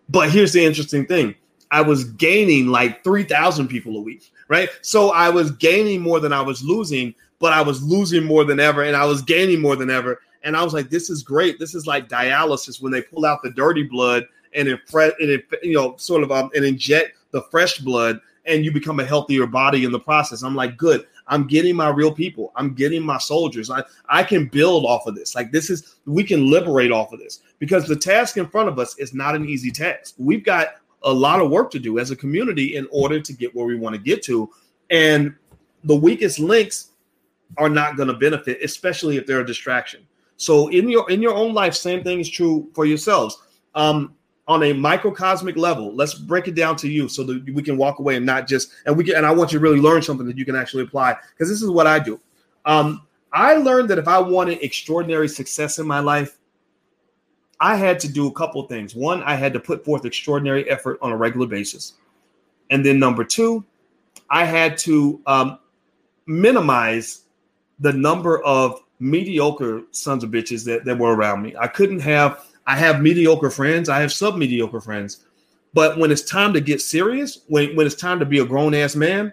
But 0.09 0.31
here's 0.31 0.53
the 0.53 0.65
interesting 0.65 1.07
thing: 1.07 1.35
I 1.71 1.83
was 1.83 2.05
gaining 2.05 2.69
like 2.69 3.05
3,000 3.05 3.69
people 3.69 3.97
a 3.97 4.01
week, 4.01 4.31
right? 4.49 4.69
So 4.83 5.11
I 5.11 5.29
was 5.31 5.51
gaining 5.53 6.01
more 6.01 6.21
than 6.21 6.33
I 6.33 6.41
was 6.41 6.63
losing, 6.63 7.15
but 7.39 7.53
I 7.53 7.63
was 7.63 7.83
losing 7.83 8.25
more 8.25 8.45
than 8.45 8.61
ever, 8.61 8.83
and 8.83 8.97
I 8.97 9.05
was 9.05 9.23
gaining 9.23 9.61
more 9.61 9.77
than 9.77 9.91
ever. 9.91 10.21
And 10.43 10.57
I 10.57 10.63
was 10.63 10.75
like, 10.75 10.91
this 10.91 11.09
is 11.09 11.23
great. 11.23 11.59
This 11.59 11.75
is 11.75 11.87
like 11.87 12.09
dialysis 12.09 12.81
when 12.83 12.93
they 12.93 13.03
pull 13.03 13.25
out 13.25 13.43
the 13.43 13.51
dirty 13.51 13.83
blood 13.83 14.27
and 14.55 14.69
it, 14.69 14.81
and 14.93 15.31
it 15.31 15.47
you 15.63 15.75
know, 15.75 15.97
sort 15.97 16.23
of 16.23 16.31
um, 16.31 16.51
and 16.55 16.65
inject 16.65 17.17
the 17.33 17.43
fresh 17.51 17.79
blood, 17.79 18.21
and 18.47 18.65
you 18.65 18.71
become 18.71 19.01
a 19.01 19.05
healthier 19.05 19.47
body 19.47 19.85
in 19.85 19.93
the 19.93 19.99
process. 19.99 20.43
I'm 20.43 20.55
like, 20.55 20.77
good. 20.77 21.07
I'm 21.27 21.47
getting 21.47 21.75
my 21.75 21.89
real 21.89 22.13
people. 22.13 22.53
I'm 22.55 22.75
getting 22.75 23.03
my 23.03 23.19
soldiers. 23.19 23.71
I, 23.71 23.83
I 24.09 24.23
can 24.23 24.47
build 24.47 24.85
off 24.85 25.07
of 25.07 25.15
this. 25.15 25.35
Like 25.35 25.51
this 25.53 25.71
is 25.71 25.97
we 26.07 26.23
can 26.23 26.51
liberate 26.51 26.93
off 26.93 27.13
of 27.13 27.19
this 27.19 27.41
because 27.59 27.87
the 27.87 27.97
task 27.97 28.37
in 28.37 28.47
front 28.47 28.69
of 28.69 28.79
us 28.79 28.99
is 28.99 29.15
not 29.15 29.35
an 29.35 29.49
easy 29.49 29.71
task. 29.71 30.15
We've 30.19 30.45
got 30.45 30.77
a 31.05 31.13
lot 31.13 31.41
of 31.41 31.51
work 31.51 31.71
to 31.71 31.79
do 31.79 31.99
as 31.99 32.11
a 32.11 32.17
community 32.17 32.77
in 32.77 32.89
order 32.91 33.21
to 33.21 33.33
get 33.33 33.55
where 33.55 33.67
we 33.67 33.77
want 33.77 33.95
to 33.95 34.01
get 34.01 34.23
to. 34.25 34.51
And 34.91 35.35
the 35.85 35.97
weakest 35.97 36.39
links 36.39 36.91
are 37.59 37.69
not 37.69 37.97
going 37.97 38.09
to 38.09 38.15
benefit, 38.15 38.59
especially 38.63 39.17
if 39.17 39.27
they're 39.27 39.41
a 39.41 39.47
distraction. 39.47 40.07
So 40.37 40.69
in 40.69 40.89
your 40.89 41.09
in 41.11 41.23
your 41.23 41.35
own 41.35 41.55
life, 41.55 41.75
same 41.75 42.03
thing 42.03 42.21
is 42.21 42.29
true 42.29 42.69
for 42.75 42.85
yourselves. 42.87 43.41
Um, 43.75 44.15
on 44.47 44.63
a 44.63 44.73
microcosmic 44.73 45.57
level, 45.57 45.95
let's 45.95 46.15
break 46.15 46.49
it 46.49 46.55
down 46.55 46.77
to 46.77 46.89
you 46.89 47.09
so 47.09 47.25
that 47.25 47.45
we 47.55 47.63
can 47.63 47.79
walk 47.79 47.99
away 47.99 48.17
and 48.17 48.27
not 48.27 48.47
just 48.47 48.73
and 48.87 48.97
we 48.97 49.05
can 49.05 49.17
and 49.17 49.25
I 49.25 49.31
want 49.31 49.53
you 49.53 49.59
to 49.59 49.63
really 49.63 49.81
learn 49.81 50.03
something 50.03 50.27
that 50.27 50.37
you 50.37 50.45
can 50.45 50.57
actually 50.57 50.83
apply 50.83 51.17
because 51.31 51.49
this 51.49 51.63
is 51.63 51.71
what 51.71 51.87
I 51.87 51.99
do. 51.99 52.21
Um, 52.65 53.07
I 53.33 53.55
learned 53.55 53.89
that 53.91 53.99
if 53.99 54.09
I 54.09 54.19
wanted 54.19 54.63
extraordinary 54.63 55.29
success 55.29 55.79
in 55.79 55.87
my 55.87 56.01
life, 56.01 56.39
I 57.65 57.77
had 57.77 57.99
to 58.01 58.13
do 58.13 58.27
a 58.27 58.31
couple 58.31 58.63
things. 58.65 58.95
One, 58.95 59.23
I 59.23 59.37
had 59.37 59.55
to 59.55 59.59
put 59.59 59.87
forth 59.87 60.05
extraordinary 60.05 60.69
effort 60.69 60.99
on 61.01 61.13
a 61.13 61.17
regular 61.17 61.47
basis. 61.47 61.95
And 62.69 62.85
then 62.85 62.99
number 62.99 63.25
two, 63.25 63.65
I 64.29 64.45
had 64.45 64.77
to 64.79 65.19
um, 65.27 65.59
minimize 66.27 67.23
the 67.79 67.91
number 67.91 68.45
of 68.45 68.83
mediocre 69.01 69.81
sons 69.93 70.23
of 70.23 70.29
bitches 70.29 70.67
that, 70.67 70.85
that 70.85 70.99
were 70.99 71.17
around 71.17 71.41
me. 71.41 71.57
I 71.59 71.67
couldn't 71.67 72.01
have, 72.01 72.45
I 72.67 72.77
have 72.77 73.01
mediocre 73.01 73.49
friends, 73.49 73.89
I 73.89 73.99
have 74.01 74.13
sub 74.13 74.37
mediocre 74.37 74.83
friends. 74.83 75.25
But 75.73 75.97
when 75.97 76.11
it's 76.11 76.21
time 76.23 76.53
to 76.53 76.61
get 76.61 76.83
serious, 76.83 77.45
when, 77.49 77.75
when 77.77 77.87
it's 77.87 77.95
time 77.95 78.19
to 78.19 78.27
be 78.27 78.41
a 78.41 78.45
grown 78.45 78.75
ass 78.75 78.95
man, 78.95 79.33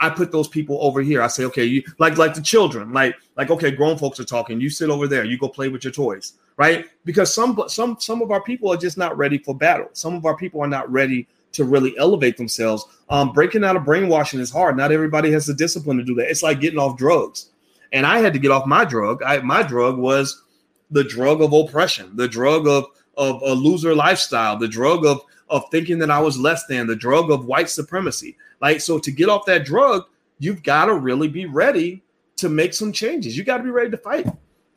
I 0.00 0.10
put 0.10 0.32
those 0.32 0.48
people 0.48 0.78
over 0.80 1.00
here. 1.00 1.22
I 1.22 1.28
say, 1.28 1.44
okay, 1.44 1.64
you 1.64 1.82
like 1.98 2.18
like 2.18 2.34
the 2.34 2.42
children, 2.42 2.92
like 2.92 3.16
like 3.36 3.50
okay, 3.50 3.70
grown 3.70 3.96
folks 3.96 4.18
are 4.20 4.24
talking. 4.24 4.60
You 4.60 4.70
sit 4.70 4.90
over 4.90 5.06
there. 5.06 5.24
You 5.24 5.38
go 5.38 5.48
play 5.48 5.68
with 5.68 5.84
your 5.84 5.92
toys, 5.92 6.34
right? 6.56 6.86
Because 7.04 7.32
some 7.32 7.62
some 7.68 7.96
some 8.00 8.22
of 8.22 8.30
our 8.30 8.42
people 8.42 8.72
are 8.72 8.76
just 8.76 8.98
not 8.98 9.16
ready 9.16 9.38
for 9.38 9.54
battle. 9.54 9.88
Some 9.92 10.14
of 10.14 10.26
our 10.26 10.36
people 10.36 10.60
are 10.60 10.68
not 10.68 10.90
ready 10.90 11.26
to 11.52 11.64
really 11.64 11.96
elevate 11.98 12.36
themselves. 12.36 12.84
Um, 13.08 13.32
breaking 13.32 13.64
out 13.64 13.76
of 13.76 13.84
brainwashing 13.84 14.40
is 14.40 14.50
hard. 14.50 14.76
Not 14.76 14.92
everybody 14.92 15.30
has 15.32 15.46
the 15.46 15.54
discipline 15.54 15.96
to 15.98 16.04
do 16.04 16.14
that. 16.16 16.28
It's 16.28 16.42
like 16.42 16.60
getting 16.60 16.78
off 16.78 16.96
drugs, 16.96 17.50
and 17.92 18.04
I 18.04 18.18
had 18.18 18.32
to 18.32 18.38
get 18.38 18.50
off 18.50 18.66
my 18.66 18.84
drug. 18.84 19.22
I, 19.22 19.38
my 19.38 19.62
drug 19.62 19.98
was 19.98 20.42
the 20.90 21.04
drug 21.04 21.40
of 21.40 21.52
oppression, 21.52 22.16
the 22.16 22.28
drug 22.28 22.66
of 22.66 22.86
of 23.16 23.42
a 23.42 23.52
loser 23.52 23.94
lifestyle, 23.94 24.56
the 24.58 24.68
drug 24.68 25.06
of 25.06 25.20
of 25.48 25.64
thinking 25.70 25.98
that 25.98 26.10
I 26.10 26.20
was 26.20 26.38
less 26.38 26.66
than, 26.66 26.86
the 26.86 26.96
drug 26.96 27.30
of 27.30 27.44
white 27.44 27.70
supremacy. 27.70 28.36
Like, 28.60 28.80
so 28.80 28.98
to 28.98 29.10
get 29.10 29.28
off 29.28 29.46
that 29.46 29.64
drug, 29.64 30.04
you've 30.38 30.62
got 30.62 30.86
to 30.86 30.94
really 30.94 31.28
be 31.28 31.46
ready 31.46 32.02
to 32.36 32.48
make 32.48 32.74
some 32.74 32.92
changes. 32.92 33.36
You 33.36 33.44
got 33.44 33.58
to 33.58 33.62
be 33.62 33.70
ready 33.70 33.90
to 33.90 33.98
fight. 33.98 34.26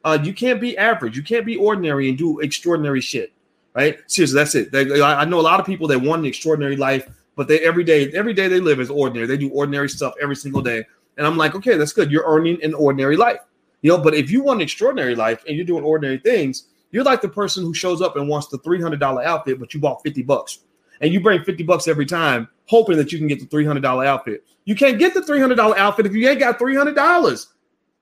Uh, 0.03 0.17
you 0.23 0.33
can't 0.33 0.61
be 0.61 0.77
average. 0.77 1.17
You 1.17 1.23
can't 1.23 1.45
be 1.45 1.55
ordinary 1.55 2.09
and 2.09 2.17
do 2.17 2.39
extraordinary 2.39 3.01
shit. 3.01 3.33
Right? 3.73 3.99
Seriously, 4.07 4.35
that's 4.35 4.55
it. 4.55 4.71
They, 4.71 5.01
I 5.01 5.25
know 5.25 5.39
a 5.39 5.41
lot 5.41 5.59
of 5.59 5.65
people 5.65 5.87
that 5.89 5.99
want 5.99 6.21
an 6.21 6.25
extraordinary 6.25 6.75
life, 6.75 7.07
but 7.35 7.47
they 7.47 7.59
every 7.59 7.83
day, 7.83 8.11
every 8.11 8.33
day 8.33 8.47
they 8.47 8.59
live 8.59 8.79
is 8.79 8.89
ordinary. 8.89 9.27
They 9.27 9.37
do 9.37 9.49
ordinary 9.49 9.89
stuff 9.89 10.15
every 10.21 10.35
single 10.35 10.61
day. 10.61 10.83
And 11.17 11.27
I'm 11.27 11.37
like, 11.37 11.53
okay, 11.55 11.77
that's 11.77 11.93
good. 11.93 12.11
You're 12.11 12.25
earning 12.25 12.63
an 12.63 12.73
ordinary 12.73 13.17
life. 13.17 13.39
You 13.81 13.91
know, 13.91 13.99
but 13.99 14.15
if 14.15 14.31
you 14.31 14.41
want 14.41 14.57
an 14.57 14.63
extraordinary 14.63 15.15
life 15.15 15.43
and 15.47 15.55
you're 15.55 15.65
doing 15.65 15.83
ordinary 15.83 16.17
things, 16.17 16.63
you're 16.91 17.03
like 17.03 17.21
the 17.21 17.29
person 17.29 17.63
who 17.63 17.73
shows 17.73 18.01
up 18.01 18.15
and 18.15 18.27
wants 18.27 18.47
the 18.47 18.59
$300 18.59 19.23
outfit, 19.23 19.59
but 19.59 19.73
you 19.73 19.79
bought 19.79 20.01
50 20.03 20.23
bucks. 20.23 20.59
and 21.01 21.13
you 21.13 21.19
bring 21.19 21.43
50 21.43 21.63
bucks 21.63 21.87
every 21.87 22.05
time, 22.05 22.47
hoping 22.65 22.97
that 22.97 23.11
you 23.11 23.19
can 23.19 23.27
get 23.27 23.39
the 23.39 23.45
$300 23.45 24.05
outfit. 24.05 24.43
You 24.65 24.75
can't 24.75 24.97
get 24.97 25.13
the 25.13 25.21
$300 25.21 25.77
outfit 25.77 26.05
if 26.05 26.13
you 26.13 26.27
ain't 26.27 26.39
got 26.39 26.59
$300. 26.59 27.47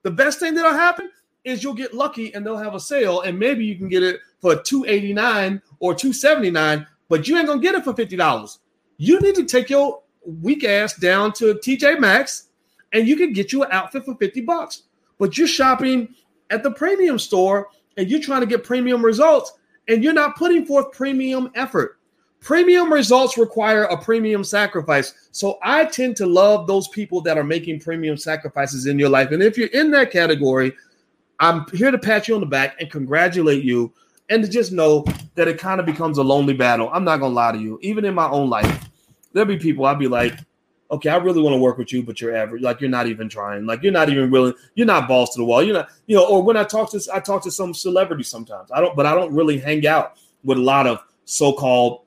The 0.02 0.10
best 0.10 0.40
thing 0.40 0.54
that'll 0.54 0.72
happen 0.72 1.10
is 1.44 1.62
you'll 1.62 1.74
get 1.74 1.94
lucky 1.94 2.34
and 2.34 2.44
they'll 2.44 2.56
have 2.56 2.74
a 2.74 2.80
sale, 2.80 3.20
and 3.20 3.38
maybe 3.38 3.64
you 3.64 3.76
can 3.76 3.88
get 3.88 4.02
it 4.02 4.20
for 4.40 4.56
289 4.56 5.60
or 5.80 5.94
279, 5.94 6.86
but 7.08 7.28
you 7.28 7.36
ain't 7.36 7.46
gonna 7.46 7.60
get 7.60 7.74
it 7.74 7.84
for 7.84 7.92
$50. 7.92 8.58
You 8.96 9.20
need 9.20 9.34
to 9.34 9.44
take 9.44 9.68
your 9.68 10.02
weak 10.24 10.64
ass 10.64 10.96
down 10.96 11.32
to 11.34 11.54
TJ 11.54 12.00
Maxx 12.00 12.48
and 12.92 13.06
you 13.06 13.16
can 13.16 13.32
get 13.32 13.52
you 13.52 13.62
an 13.62 13.70
outfit 13.72 14.04
for 14.04 14.14
50 14.16 14.40
bucks. 14.42 14.84
But 15.18 15.38
you're 15.38 15.46
shopping 15.46 16.14
at 16.50 16.62
the 16.62 16.70
premium 16.70 17.18
store 17.18 17.68
and 17.96 18.10
you're 18.10 18.20
trying 18.20 18.40
to 18.40 18.46
get 18.46 18.64
premium 18.64 19.04
results 19.04 19.52
and 19.88 20.02
you're 20.02 20.12
not 20.12 20.36
putting 20.36 20.66
forth 20.66 20.92
premium 20.92 21.50
effort. 21.54 21.98
Premium 22.40 22.92
results 22.92 23.38
require 23.38 23.84
a 23.84 23.96
premium 23.96 24.44
sacrifice. 24.44 25.14
So 25.32 25.58
I 25.62 25.84
tend 25.86 26.16
to 26.16 26.26
love 26.26 26.66
those 26.66 26.88
people 26.88 27.20
that 27.22 27.38
are 27.38 27.44
making 27.44 27.80
premium 27.80 28.16
sacrifices 28.16 28.86
in 28.86 28.98
your 28.98 29.08
life. 29.08 29.32
And 29.32 29.42
if 29.42 29.58
you're 29.58 29.68
in 29.68 29.90
that 29.92 30.10
category, 30.10 30.72
I'm 31.40 31.66
here 31.72 31.90
to 31.90 31.98
pat 31.98 32.28
you 32.28 32.34
on 32.34 32.40
the 32.40 32.46
back 32.46 32.80
and 32.80 32.90
congratulate 32.90 33.64
you 33.64 33.92
and 34.28 34.44
to 34.44 34.50
just 34.50 34.72
know 34.72 35.04
that 35.34 35.48
it 35.48 35.58
kind 35.58 35.80
of 35.80 35.86
becomes 35.86 36.18
a 36.18 36.22
lonely 36.22 36.54
battle. 36.54 36.90
I'm 36.92 37.04
not 37.04 37.18
going 37.18 37.32
to 37.32 37.34
lie 37.34 37.52
to 37.52 37.58
you. 37.58 37.78
Even 37.82 38.04
in 38.04 38.14
my 38.14 38.28
own 38.28 38.48
life, 38.48 38.88
there'll 39.32 39.48
be 39.48 39.58
people 39.58 39.84
I'll 39.84 39.94
be 39.94 40.08
like, 40.08 40.34
okay, 40.90 41.08
I 41.08 41.16
really 41.16 41.42
want 41.42 41.54
to 41.54 41.58
work 41.58 41.78
with 41.78 41.92
you, 41.92 42.02
but 42.02 42.20
you're 42.20 42.36
average. 42.36 42.62
Like 42.62 42.80
you're 42.80 42.90
not 42.90 43.06
even 43.06 43.28
trying. 43.28 43.66
Like 43.66 43.82
you're 43.82 43.92
not 43.92 44.08
even 44.08 44.30
willing. 44.30 44.54
You're 44.74 44.86
not 44.86 45.08
balls 45.08 45.30
to 45.30 45.38
the 45.38 45.44
wall. 45.44 45.62
You're 45.62 45.74
not, 45.74 45.88
you 46.06 46.16
know. 46.16 46.26
Or 46.26 46.42
when 46.42 46.56
I 46.56 46.64
talk 46.64 46.90
to, 46.92 47.00
I 47.12 47.20
talk 47.20 47.42
to 47.44 47.50
some 47.50 47.74
celebrities 47.74 48.28
sometimes. 48.28 48.70
I 48.72 48.80
don't, 48.80 48.96
but 48.96 49.06
I 49.06 49.14
don't 49.14 49.32
really 49.34 49.58
hang 49.58 49.86
out 49.86 50.16
with 50.44 50.58
a 50.58 50.62
lot 50.62 50.86
of 50.86 51.00
so-called, 51.24 52.02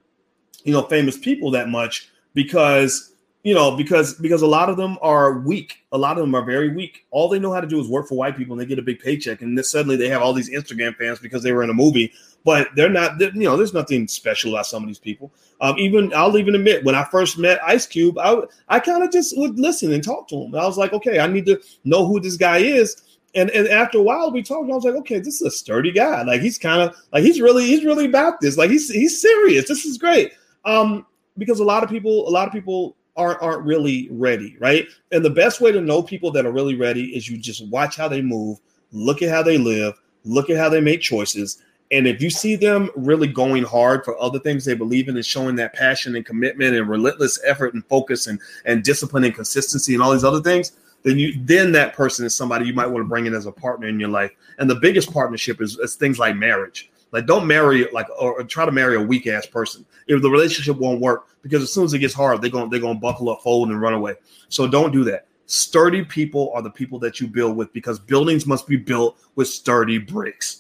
you 0.64 0.74
know, 0.74 0.84
famous 0.84 1.18
people 1.18 1.52
that 1.52 1.70
much 1.70 2.10
because 2.34 3.14
you 3.44 3.54
know 3.54 3.76
because 3.76 4.16
because 4.16 4.42
a 4.42 4.48
lot 4.48 4.70
of 4.70 4.78
them 4.78 4.98
are 5.02 5.40
weak. 5.40 5.78
A 5.92 5.98
lot 5.98 6.18
of 6.18 6.22
them 6.22 6.36
are 6.36 6.44
very 6.44 6.70
weak. 6.70 7.06
All 7.12 7.30
they 7.30 7.40
know 7.40 7.54
how 7.54 7.62
to 7.62 7.68
do 7.68 7.80
is 7.80 7.88
work 7.88 8.08
for 8.08 8.16
white 8.16 8.38
people, 8.38 8.54
and 8.54 8.62
they 8.62 8.66
get 8.66 8.80
a 8.80 8.84
big 8.84 9.00
paycheck, 9.00 9.42
and 9.42 9.58
then 9.58 9.64
suddenly 9.64 9.96
they 9.96 10.10
have 10.10 10.22
all 10.22 10.34
these 10.34 10.50
Instagram 10.50 10.96
fans 10.96 11.20
because 11.20 11.44
they 11.44 11.52
were 11.52 11.64
in 11.64 11.70
a 11.70 11.74
movie 11.74 12.12
but 12.44 12.70
they're 12.76 12.90
not. 12.90 13.20
You 13.20 13.32
know, 13.32 13.58
there's 13.58 13.74
nothing 13.74 14.08
special 14.08 14.54
about 14.54 14.66
some 14.66 14.84
of 14.84 14.88
these 14.88 15.00
people. 15.00 15.32
Um, 15.62 15.78
even 15.78 16.14
I'll 16.14 16.38
even 16.38 16.56
admit 16.56 16.84
when 16.84 16.96
I 16.96 17.04
first 17.06 17.38
met 17.38 17.60
Ice 17.66 17.86
Cube, 17.86 18.18
I 18.18 18.42
I 18.68 18.80
kind 18.80 19.04
of 19.04 19.12
just 19.12 19.38
would 19.38 19.60
listen 19.60 19.92
and 19.92 20.04
talk 20.04 20.28
to 20.30 20.36
him. 20.36 20.56
I 20.56 20.66
was 20.66 20.78
like, 20.78 20.94
okay, 20.94 21.20
I 21.20 21.28
need 21.28 21.46
to 21.48 21.60
know 21.84 22.06
who 22.06 22.20
this 22.20 22.38
guy 22.38 22.60
is. 22.60 23.02
And 23.36 23.50
and 23.52 23.68
after 23.68 24.00
a 24.00 24.04
while, 24.04 24.32
we 24.32 24.42
talked. 24.42 24.72
I 24.72 24.76
was 24.76 24.86
like, 24.86 24.96
okay, 24.96 25.20
this 25.20 25.36
is 25.36 25.42
a 25.42 25.52
sturdy 25.52 25.92
guy. 25.92 26.24
Like 26.24 26.42
he's 26.42 26.58
kind 26.58 26.82
of 26.82 26.96
like 27.14 27.24
he's 27.24 27.42
really 27.42 27.66
he's 27.66 27.86
really 27.86 28.06
about 28.06 28.42
this. 28.42 28.58
Like 28.58 28.72
he's 28.72 28.90
he's 28.90 29.22
serious. 29.22 29.68
This 29.68 29.86
is 29.86 29.98
great. 29.98 30.34
Um, 30.66 31.06
because 31.38 31.60
a 31.60 31.66
lot 31.66 31.84
of 31.84 31.90
people, 31.90 32.28
a 32.28 32.32
lot 32.32 32.48
of 32.48 32.54
people 32.54 32.96
aren't 33.16 33.42
aren't 33.42 33.66
really 33.66 34.08
ready, 34.12 34.56
right? 34.60 34.88
And 35.12 35.24
the 35.24 35.30
best 35.30 35.62
way 35.62 35.72
to 35.72 35.82
know 35.82 36.02
people 36.02 36.32
that 36.32 36.46
are 36.46 36.52
really 36.52 36.76
ready 36.76 37.16
is 37.16 37.30
you 37.30 37.38
just 37.38 37.68
watch 37.70 37.98
how 37.98 38.08
they 38.08 38.22
move, 38.22 38.60
look 38.92 39.22
at 39.22 39.30
how 39.30 39.44
they 39.44 39.58
live, 39.58 39.94
look 40.24 40.50
at 40.50 40.58
how 40.58 40.70
they 40.70 40.82
make 40.82 41.02
choices, 41.02 41.62
and 41.92 42.08
if 42.08 42.22
you 42.22 42.30
see 42.30 42.56
them 42.56 42.90
really 42.96 43.28
going 43.28 43.64
hard 43.64 44.06
for 44.06 44.20
other 44.22 44.40
things 44.40 44.64
they 44.64 44.76
believe 44.76 45.08
in 45.08 45.16
and 45.16 45.26
showing 45.26 45.56
that 45.56 45.74
passion 45.74 46.16
and 46.16 46.26
commitment 46.26 46.76
and 46.76 46.88
relentless 46.88 47.40
effort 47.46 47.74
and 47.74 47.86
focus 47.86 48.28
and, 48.28 48.40
and 48.66 48.84
discipline 48.84 49.24
and 49.24 49.36
consistency 49.36 49.94
and 49.94 50.04
all 50.04 50.12
these 50.12 50.24
other 50.24 50.42
things, 50.42 50.74
then 51.04 51.18
you 51.18 51.34
then 51.46 51.72
that 51.72 51.94
person 51.94 52.26
is 52.26 52.36
somebody 52.36 52.66
you 52.66 52.74
might 52.74 52.88
want 52.88 53.04
to 53.04 53.08
bring 53.08 53.26
in 53.26 53.34
as 53.34 53.46
a 53.46 53.52
partner 53.52 53.88
in 53.88 54.00
your 54.00 54.10
life. 54.10 54.32
And 54.58 54.70
the 54.70 54.76
biggest 54.76 55.12
partnership 55.12 55.62
is, 55.62 55.80
is 55.80 55.96
things 55.96 56.20
like 56.20 56.36
marriage. 56.36 56.92
Like 57.12 57.26
don't 57.26 57.48
marry 57.48 57.90
like 57.92 58.08
or, 58.20 58.40
or 58.40 58.44
try 58.44 58.66
to 58.66 58.72
marry 58.72 58.96
a 58.96 59.02
weak 59.02 59.26
ass 59.26 59.46
person 59.46 59.86
if 60.08 60.22
the 60.22 60.30
relationship 60.30 60.78
won't 60.78 61.02
work 61.02 61.28
because 61.42 61.64
as 61.64 61.74
soon 61.74 61.86
as 61.86 61.94
it 61.94 62.00
gets 62.00 62.14
hard, 62.14 62.42
they're 62.42 62.52
gonna 62.52 62.70
they're 62.70 62.80
gonna 62.80 63.00
buckle 63.00 63.30
up, 63.30 63.42
fold, 63.42 63.70
and 63.70 63.82
run 63.82 63.94
away. 63.94 64.16
So 64.50 64.68
don't 64.68 64.92
do 64.92 65.04
that. 65.06 65.26
Sturdy 65.48 66.06
people 66.06 66.52
are 66.54 66.62
the 66.62 66.70
people 66.70 67.00
that 67.00 67.20
you 67.20 67.28
build 67.28 67.58
with 67.58 67.74
because 67.74 67.98
buildings 67.98 68.46
must 68.46 68.68
be 68.68 68.78
built 68.78 69.18
with 69.34 69.48
sturdy 69.48 69.98
bricks. 69.98 70.59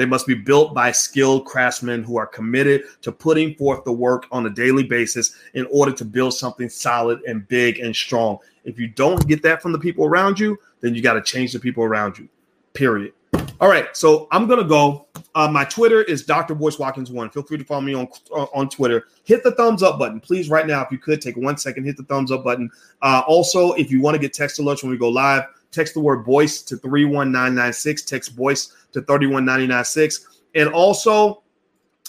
They 0.00 0.06
must 0.06 0.26
be 0.26 0.32
built 0.32 0.72
by 0.72 0.92
skilled 0.92 1.44
craftsmen 1.44 2.02
who 2.02 2.16
are 2.16 2.26
committed 2.26 2.84
to 3.02 3.12
putting 3.12 3.54
forth 3.56 3.84
the 3.84 3.92
work 3.92 4.24
on 4.32 4.46
a 4.46 4.48
daily 4.48 4.82
basis 4.82 5.36
in 5.52 5.66
order 5.70 5.92
to 5.92 6.06
build 6.06 6.32
something 6.32 6.70
solid 6.70 7.20
and 7.28 7.46
big 7.48 7.80
and 7.80 7.94
strong. 7.94 8.38
If 8.64 8.78
you 8.78 8.88
don't 8.88 9.28
get 9.28 9.42
that 9.42 9.60
from 9.60 9.72
the 9.72 9.78
people 9.78 10.06
around 10.06 10.40
you, 10.40 10.58
then 10.80 10.94
you 10.94 11.02
got 11.02 11.14
to 11.14 11.20
change 11.20 11.52
the 11.52 11.60
people 11.60 11.84
around 11.84 12.18
you. 12.18 12.30
Period. 12.72 13.12
All 13.60 13.68
right, 13.68 13.94
so 13.94 14.26
I'm 14.30 14.46
gonna 14.46 14.64
go. 14.64 15.06
Uh, 15.34 15.48
my 15.48 15.64
Twitter 15.64 16.00
is 16.04 16.24
Dr. 16.24 16.54
Boyce 16.54 16.78
Watkins 16.78 17.10
one. 17.10 17.28
Feel 17.28 17.42
free 17.42 17.58
to 17.58 17.64
follow 17.64 17.82
me 17.82 17.92
on 17.92 18.08
uh, 18.34 18.46
on 18.54 18.70
Twitter. 18.70 19.04
Hit 19.24 19.44
the 19.44 19.50
thumbs 19.50 19.82
up 19.82 19.98
button, 19.98 20.18
please. 20.18 20.48
Right 20.48 20.66
now, 20.66 20.82
if 20.82 20.90
you 20.90 20.96
could 20.96 21.20
take 21.20 21.36
one 21.36 21.58
second, 21.58 21.84
hit 21.84 21.98
the 21.98 22.04
thumbs 22.04 22.32
up 22.32 22.42
button. 22.42 22.70
Uh, 23.02 23.20
also, 23.28 23.72
if 23.74 23.90
you 23.90 24.00
want 24.00 24.14
to 24.14 24.18
get 24.18 24.32
text 24.32 24.58
alerts 24.58 24.82
when 24.82 24.90
we 24.90 24.96
go 24.96 25.10
live, 25.10 25.44
text 25.72 25.92
the 25.92 26.00
word 26.00 26.24
Boyce 26.24 26.62
to 26.62 26.78
31996. 26.78 28.02
Text 28.02 28.34
Boyce 28.34 28.74
to 28.92 29.00
31996. 29.02 30.42
And 30.54 30.68
also, 30.70 31.42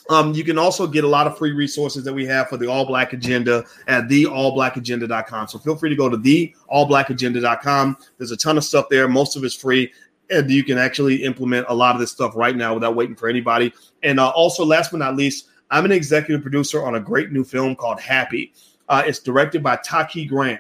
um, 0.10 0.34
you 0.34 0.44
can 0.44 0.58
also 0.58 0.88
get 0.88 1.04
a 1.04 1.08
lot 1.08 1.28
of 1.28 1.38
free 1.38 1.52
resources 1.52 2.04
that 2.04 2.14
we 2.14 2.26
have 2.26 2.50
for 2.50 2.58
the 2.58 2.68
All 2.68 2.86
Black 2.86 3.14
Agenda 3.14 3.64
at 3.88 4.06
theallblackagenda.com. 4.06 5.48
So 5.48 5.60
feel 5.60 5.76
free 5.76 5.90
to 5.90 5.96
go 5.96 6.10
to 6.10 6.18
theallblackagenda.com. 6.18 7.98
There's 8.18 8.32
a 8.32 8.38
ton 8.38 8.58
of 8.58 8.64
stuff 8.64 8.88
there. 8.90 9.08
Most 9.08 9.36
of 9.36 9.44
it's 9.44 9.56
free. 9.56 9.92
And 10.30 10.50
you 10.50 10.64
can 10.64 10.78
actually 10.78 11.24
implement 11.24 11.66
a 11.70 11.74
lot 11.74 11.94
of 11.96 12.00
this 12.00 12.12
stuff 12.12 12.36
right 12.36 12.56
now 12.56 12.74
without 12.74 12.96
waiting 12.96 13.16
for 13.16 13.28
anybody. 13.30 13.74
And 14.02 14.20
uh, 14.20 14.30
also, 14.30 14.66
last 14.66 14.92
but 14.92 14.98
not 14.98 15.16
least, 15.16 15.50
I'm 15.70 15.86
an 15.86 15.92
executive 15.92 16.42
producer 16.42 16.84
on 16.84 16.96
a 16.96 17.00
great 17.00 17.32
new 17.32 17.44
film 17.44 17.76
called 17.76 18.00
Hapi. 18.00 18.52
Uh, 18.90 19.04
it's 19.06 19.20
directed 19.20 19.62
by 19.62 19.78
Taki 19.78 20.26
Grant 20.26 20.60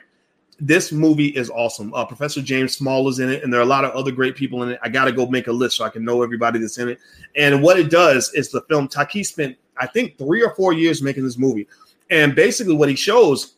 this 0.62 0.92
movie 0.92 1.30
is 1.30 1.50
awesome. 1.50 1.92
Uh, 1.94 2.06
Professor 2.06 2.42
James 2.42 2.78
Small 2.78 3.10
is 3.10 3.20
in 3.20 3.30
it, 3.30 3.44
and 3.44 3.52
there 3.52 3.60
are 3.60 3.64
a 3.64 3.68
lot 3.68 3.84
of 3.84 3.92
other 3.92 4.12
great 4.12 4.36
people 4.36 4.62
in 4.62 4.70
it. 4.70 4.80
I 4.84 4.90
got 4.90 5.06
to 5.06 5.12
go 5.12 5.26
make 5.26 5.48
a 5.48 5.52
list 5.52 5.78
so 5.78 5.84
I 5.84 5.90
can 5.90 6.06
know 6.06 6.22
everybody 6.22 6.60
that's 6.60 6.78
in 6.78 6.88
it. 6.88 7.00
And 7.36 7.64
what 7.64 7.80
it 7.80 7.90
does 7.90 8.32
is 8.36 8.52
the 8.52 8.62
film 8.70 8.88
Taki 8.88 9.24
spent, 9.24 9.58
I 9.78 9.88
think, 9.88 10.20
three 10.20 10.44
or 10.44 10.54
four 10.54 10.74
years 10.74 11.02
making 11.02 11.24
this 11.24 11.38
movie, 11.38 11.68
and 12.12 12.36
basically 12.36 12.76
what 12.76 12.90
he 12.90 12.96
shows 12.96 13.56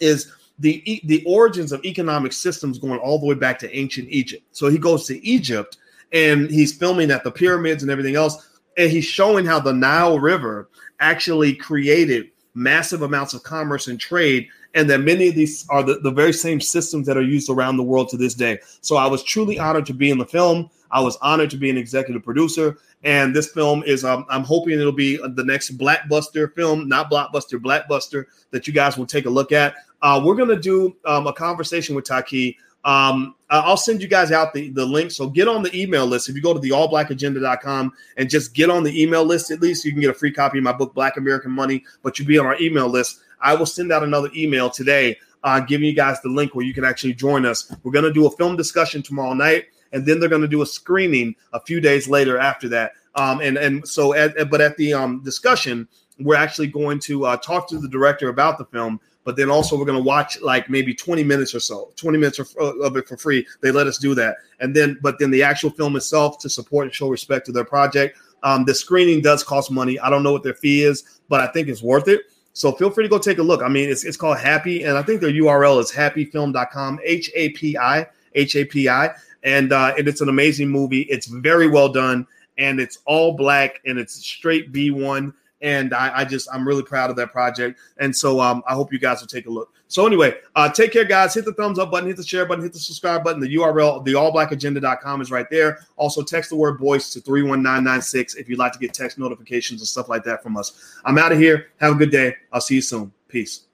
is 0.00 0.32
the 0.60 1.00
the 1.04 1.24
origins 1.26 1.72
of 1.72 1.84
economic 1.84 2.32
systems 2.32 2.78
going 2.78 3.00
all 3.00 3.18
the 3.18 3.26
way 3.26 3.34
back 3.34 3.58
to 3.58 3.76
ancient 3.76 4.08
Egypt. 4.08 4.44
So 4.52 4.68
he 4.68 4.78
goes 4.78 5.06
to 5.06 5.24
Egypt 5.26 5.76
and 6.12 6.50
he's 6.50 6.72
filming 6.72 7.10
at 7.10 7.24
the 7.24 7.30
pyramids 7.30 7.82
and 7.82 7.90
everything 7.90 8.16
else, 8.16 8.48
and 8.76 8.90
he's 8.90 9.04
showing 9.04 9.44
how 9.44 9.58
the 9.58 9.72
Nile 9.72 10.18
River 10.18 10.70
actually 11.00 11.54
created 11.54 12.30
massive 12.58 13.02
amounts 13.02 13.34
of 13.34 13.42
commerce 13.42 13.88
and 13.88 13.98
trade 14.00 14.48
and 14.74 14.88
that 14.90 15.00
many 15.00 15.28
of 15.28 15.34
these 15.34 15.66
are 15.70 15.82
the, 15.82 15.98
the 16.00 16.10
very 16.10 16.32
same 16.32 16.60
systems 16.60 17.06
that 17.06 17.16
are 17.16 17.22
used 17.22 17.50
around 17.50 17.76
the 17.76 17.82
world 17.82 18.08
to 18.10 18.16
this 18.16 18.34
day. 18.34 18.58
So 18.80 18.96
I 18.96 19.06
was 19.06 19.22
truly 19.22 19.58
honored 19.58 19.86
to 19.86 19.94
be 19.94 20.10
in 20.10 20.18
the 20.18 20.26
film. 20.26 20.70
I 20.90 21.00
was 21.00 21.16
honored 21.16 21.50
to 21.50 21.56
be 21.56 21.70
an 21.70 21.76
executive 21.76 22.22
producer. 22.22 22.78
And 23.04 23.34
this 23.34 23.50
film 23.52 23.82
is, 23.84 24.04
um, 24.04 24.26
I'm 24.28 24.44
hoping 24.44 24.78
it'll 24.78 24.92
be 24.92 25.16
the 25.16 25.44
next 25.44 25.78
Blackbuster 25.78 26.54
film, 26.54 26.88
not 26.88 27.10
Blockbuster, 27.10 27.58
Blackbuster, 27.58 28.26
that 28.50 28.66
you 28.66 28.72
guys 28.72 28.98
will 28.98 29.06
take 29.06 29.26
a 29.26 29.30
look 29.30 29.52
at. 29.52 29.74
Uh, 30.02 30.20
we're 30.24 30.36
to 30.36 30.56
do 30.56 30.96
um, 31.04 31.26
a 31.26 31.32
conversation 31.32 31.94
with 31.94 32.04
Taki. 32.04 32.56
Um, 32.84 33.34
I'll 33.50 33.76
send 33.76 34.02
you 34.02 34.08
guys 34.08 34.30
out 34.30 34.52
the, 34.52 34.68
the 34.70 34.84
link. 34.84 35.10
So 35.10 35.28
get 35.28 35.48
on 35.48 35.62
the 35.62 35.74
email 35.78 36.06
list. 36.06 36.28
If 36.28 36.36
you 36.36 36.42
go 36.42 36.52
to 36.52 36.60
the 36.60 36.70
allblackagenda.com 36.70 37.92
and 38.16 38.30
just 38.30 38.54
get 38.54 38.70
on 38.70 38.82
the 38.82 39.02
email 39.02 39.24
list, 39.24 39.50
at 39.50 39.60
least 39.60 39.84
you 39.84 39.92
can 39.92 40.00
get 40.00 40.10
a 40.10 40.14
free 40.14 40.32
copy 40.32 40.58
of 40.58 40.64
my 40.64 40.72
book, 40.72 40.94
Black 40.94 41.16
American 41.16 41.50
Money, 41.50 41.84
but 42.02 42.18
you'll 42.18 42.28
be 42.28 42.38
on 42.38 42.46
our 42.46 42.60
email 42.60 42.88
list. 42.88 43.20
I 43.40 43.54
will 43.54 43.66
send 43.66 43.92
out 43.92 44.02
another 44.02 44.30
email 44.34 44.68
today, 44.68 45.16
uh, 45.44 45.60
giving 45.60 45.86
you 45.86 45.94
guys 45.94 46.20
the 46.20 46.28
link 46.28 46.54
where 46.54 46.64
you 46.64 46.74
can 46.74 46.84
actually 46.84 47.14
join 47.14 47.46
us. 47.46 47.72
We're 47.82 47.92
going 47.92 48.04
to 48.04 48.12
do 48.12 48.26
a 48.26 48.30
film 48.30 48.56
discussion 48.56 49.02
tomorrow 49.02 49.34
night, 49.34 49.66
and 49.92 50.04
then 50.04 50.20
they're 50.20 50.28
going 50.28 50.42
to 50.42 50.48
do 50.48 50.62
a 50.62 50.66
screening 50.66 51.34
a 51.52 51.60
few 51.60 51.80
days 51.80 52.08
later 52.08 52.38
after 52.38 52.68
that. 52.70 52.92
Um, 53.14 53.40
and 53.40 53.56
and 53.56 53.86
so, 53.88 54.14
at, 54.14 54.50
but 54.50 54.60
at 54.60 54.76
the 54.76 54.92
um, 54.92 55.22
discussion, 55.22 55.88
we're 56.20 56.36
actually 56.36 56.66
going 56.66 56.98
to 57.00 57.24
uh, 57.26 57.36
talk 57.38 57.68
to 57.68 57.78
the 57.78 57.88
director 57.88 58.28
about 58.28 58.58
the 58.58 58.64
film 58.66 59.00
but 59.28 59.36
then 59.36 59.50
also 59.50 59.78
we're 59.78 59.84
going 59.84 59.98
to 59.98 60.02
watch 60.02 60.40
like 60.40 60.70
maybe 60.70 60.94
20 60.94 61.22
minutes 61.22 61.54
or 61.54 61.60
so 61.60 61.92
20 61.96 62.16
minutes 62.16 62.38
of, 62.38 62.48
of, 62.56 62.96
it 62.96 63.06
for 63.06 63.18
free 63.18 63.46
they 63.60 63.70
let 63.70 63.86
us 63.86 63.98
do 63.98 64.14
that 64.14 64.36
and 64.60 64.74
then 64.74 64.98
but 65.02 65.18
then 65.18 65.30
the 65.30 65.42
actual 65.42 65.68
film 65.68 65.96
itself 65.96 66.38
to 66.38 66.48
support 66.48 66.86
and 66.86 66.94
show 66.94 67.10
respect 67.10 67.44
to 67.44 67.52
their 67.52 67.64
project 67.64 68.18
um, 68.42 68.64
the 68.64 68.74
screening 68.74 69.20
does 69.20 69.44
cost 69.44 69.70
money 69.70 70.00
i 70.00 70.08
don't 70.08 70.22
know 70.22 70.32
what 70.32 70.42
their 70.42 70.54
fee 70.54 70.82
is 70.82 71.20
but 71.28 71.40
i 71.42 71.46
think 71.48 71.68
it's 71.68 71.82
worth 71.82 72.08
it 72.08 72.22
so 72.58 72.72
feel 72.72 72.90
free 72.90 73.04
to 73.04 73.08
go 73.08 73.20
take 73.20 73.38
a 73.38 73.42
look. 73.42 73.62
I 73.62 73.68
mean, 73.68 73.88
it's, 73.88 74.02
it's 74.02 74.16
called 74.16 74.38
Hapi, 74.38 74.84
and 74.84 74.98
I 74.98 75.02
think 75.02 75.20
their 75.20 75.30
URL 75.30 75.80
is 75.80 75.92
hapifilm.com, 75.92 76.98
H 77.04 77.30
A 77.36 77.50
P 77.50 77.78
I, 77.78 78.04
H 78.34 78.56
A 78.56 78.64
P 78.64 78.88
I. 78.88 79.14
And, 79.44 79.72
uh, 79.72 79.94
and 79.96 80.08
it's 80.08 80.20
an 80.20 80.28
amazing 80.28 80.68
movie. 80.68 81.02
It's 81.02 81.28
very 81.28 81.68
well 81.68 81.88
done, 81.88 82.26
and 82.56 82.80
it's 82.80 82.98
all 83.04 83.36
black, 83.36 83.80
and 83.86 83.96
it's 83.96 84.14
straight 84.14 84.72
B1. 84.72 85.32
And 85.60 85.92
I, 85.92 86.18
I 86.18 86.24
just 86.24 86.48
I'm 86.52 86.66
really 86.66 86.82
proud 86.82 87.10
of 87.10 87.16
that 87.16 87.32
project. 87.32 87.80
And 87.98 88.14
so 88.14 88.40
um, 88.40 88.62
I 88.68 88.74
hope 88.74 88.92
you 88.92 88.98
guys 88.98 89.20
will 89.20 89.28
take 89.28 89.46
a 89.46 89.50
look. 89.50 89.72
So 89.88 90.06
anyway, 90.06 90.34
uh, 90.54 90.70
take 90.70 90.92
care, 90.92 91.04
guys. 91.04 91.34
Hit 91.34 91.46
the 91.46 91.54
thumbs 91.54 91.78
up 91.78 91.90
button, 91.90 92.08
hit 92.08 92.18
the 92.18 92.24
share 92.24 92.44
button, 92.44 92.62
hit 92.62 92.74
the 92.74 92.78
subscribe 92.78 93.24
button. 93.24 93.40
The 93.40 93.54
URL, 93.56 94.04
the 94.04 94.12
allblackagenda.com 94.12 95.22
is 95.22 95.30
right 95.30 95.48
there. 95.50 95.80
Also, 95.96 96.22
text 96.22 96.50
the 96.50 96.56
word 96.56 96.78
Boyce 96.78 97.10
to 97.14 97.20
31996 97.20 98.34
if 98.34 98.48
you'd 98.48 98.58
like 98.58 98.72
to 98.72 98.78
get 98.78 98.92
text 98.92 99.18
notifications 99.18 99.80
and 99.80 99.88
stuff 99.88 100.08
like 100.08 100.24
that 100.24 100.42
from 100.42 100.56
us. 100.56 100.94
I'm 101.04 101.18
out 101.18 101.32
of 101.32 101.38
here. 101.38 101.68
Have 101.80 101.92
a 101.92 101.96
good 101.96 102.10
day. 102.10 102.34
I'll 102.52 102.60
see 102.60 102.76
you 102.76 102.82
soon. 102.82 103.12
Peace. 103.28 103.67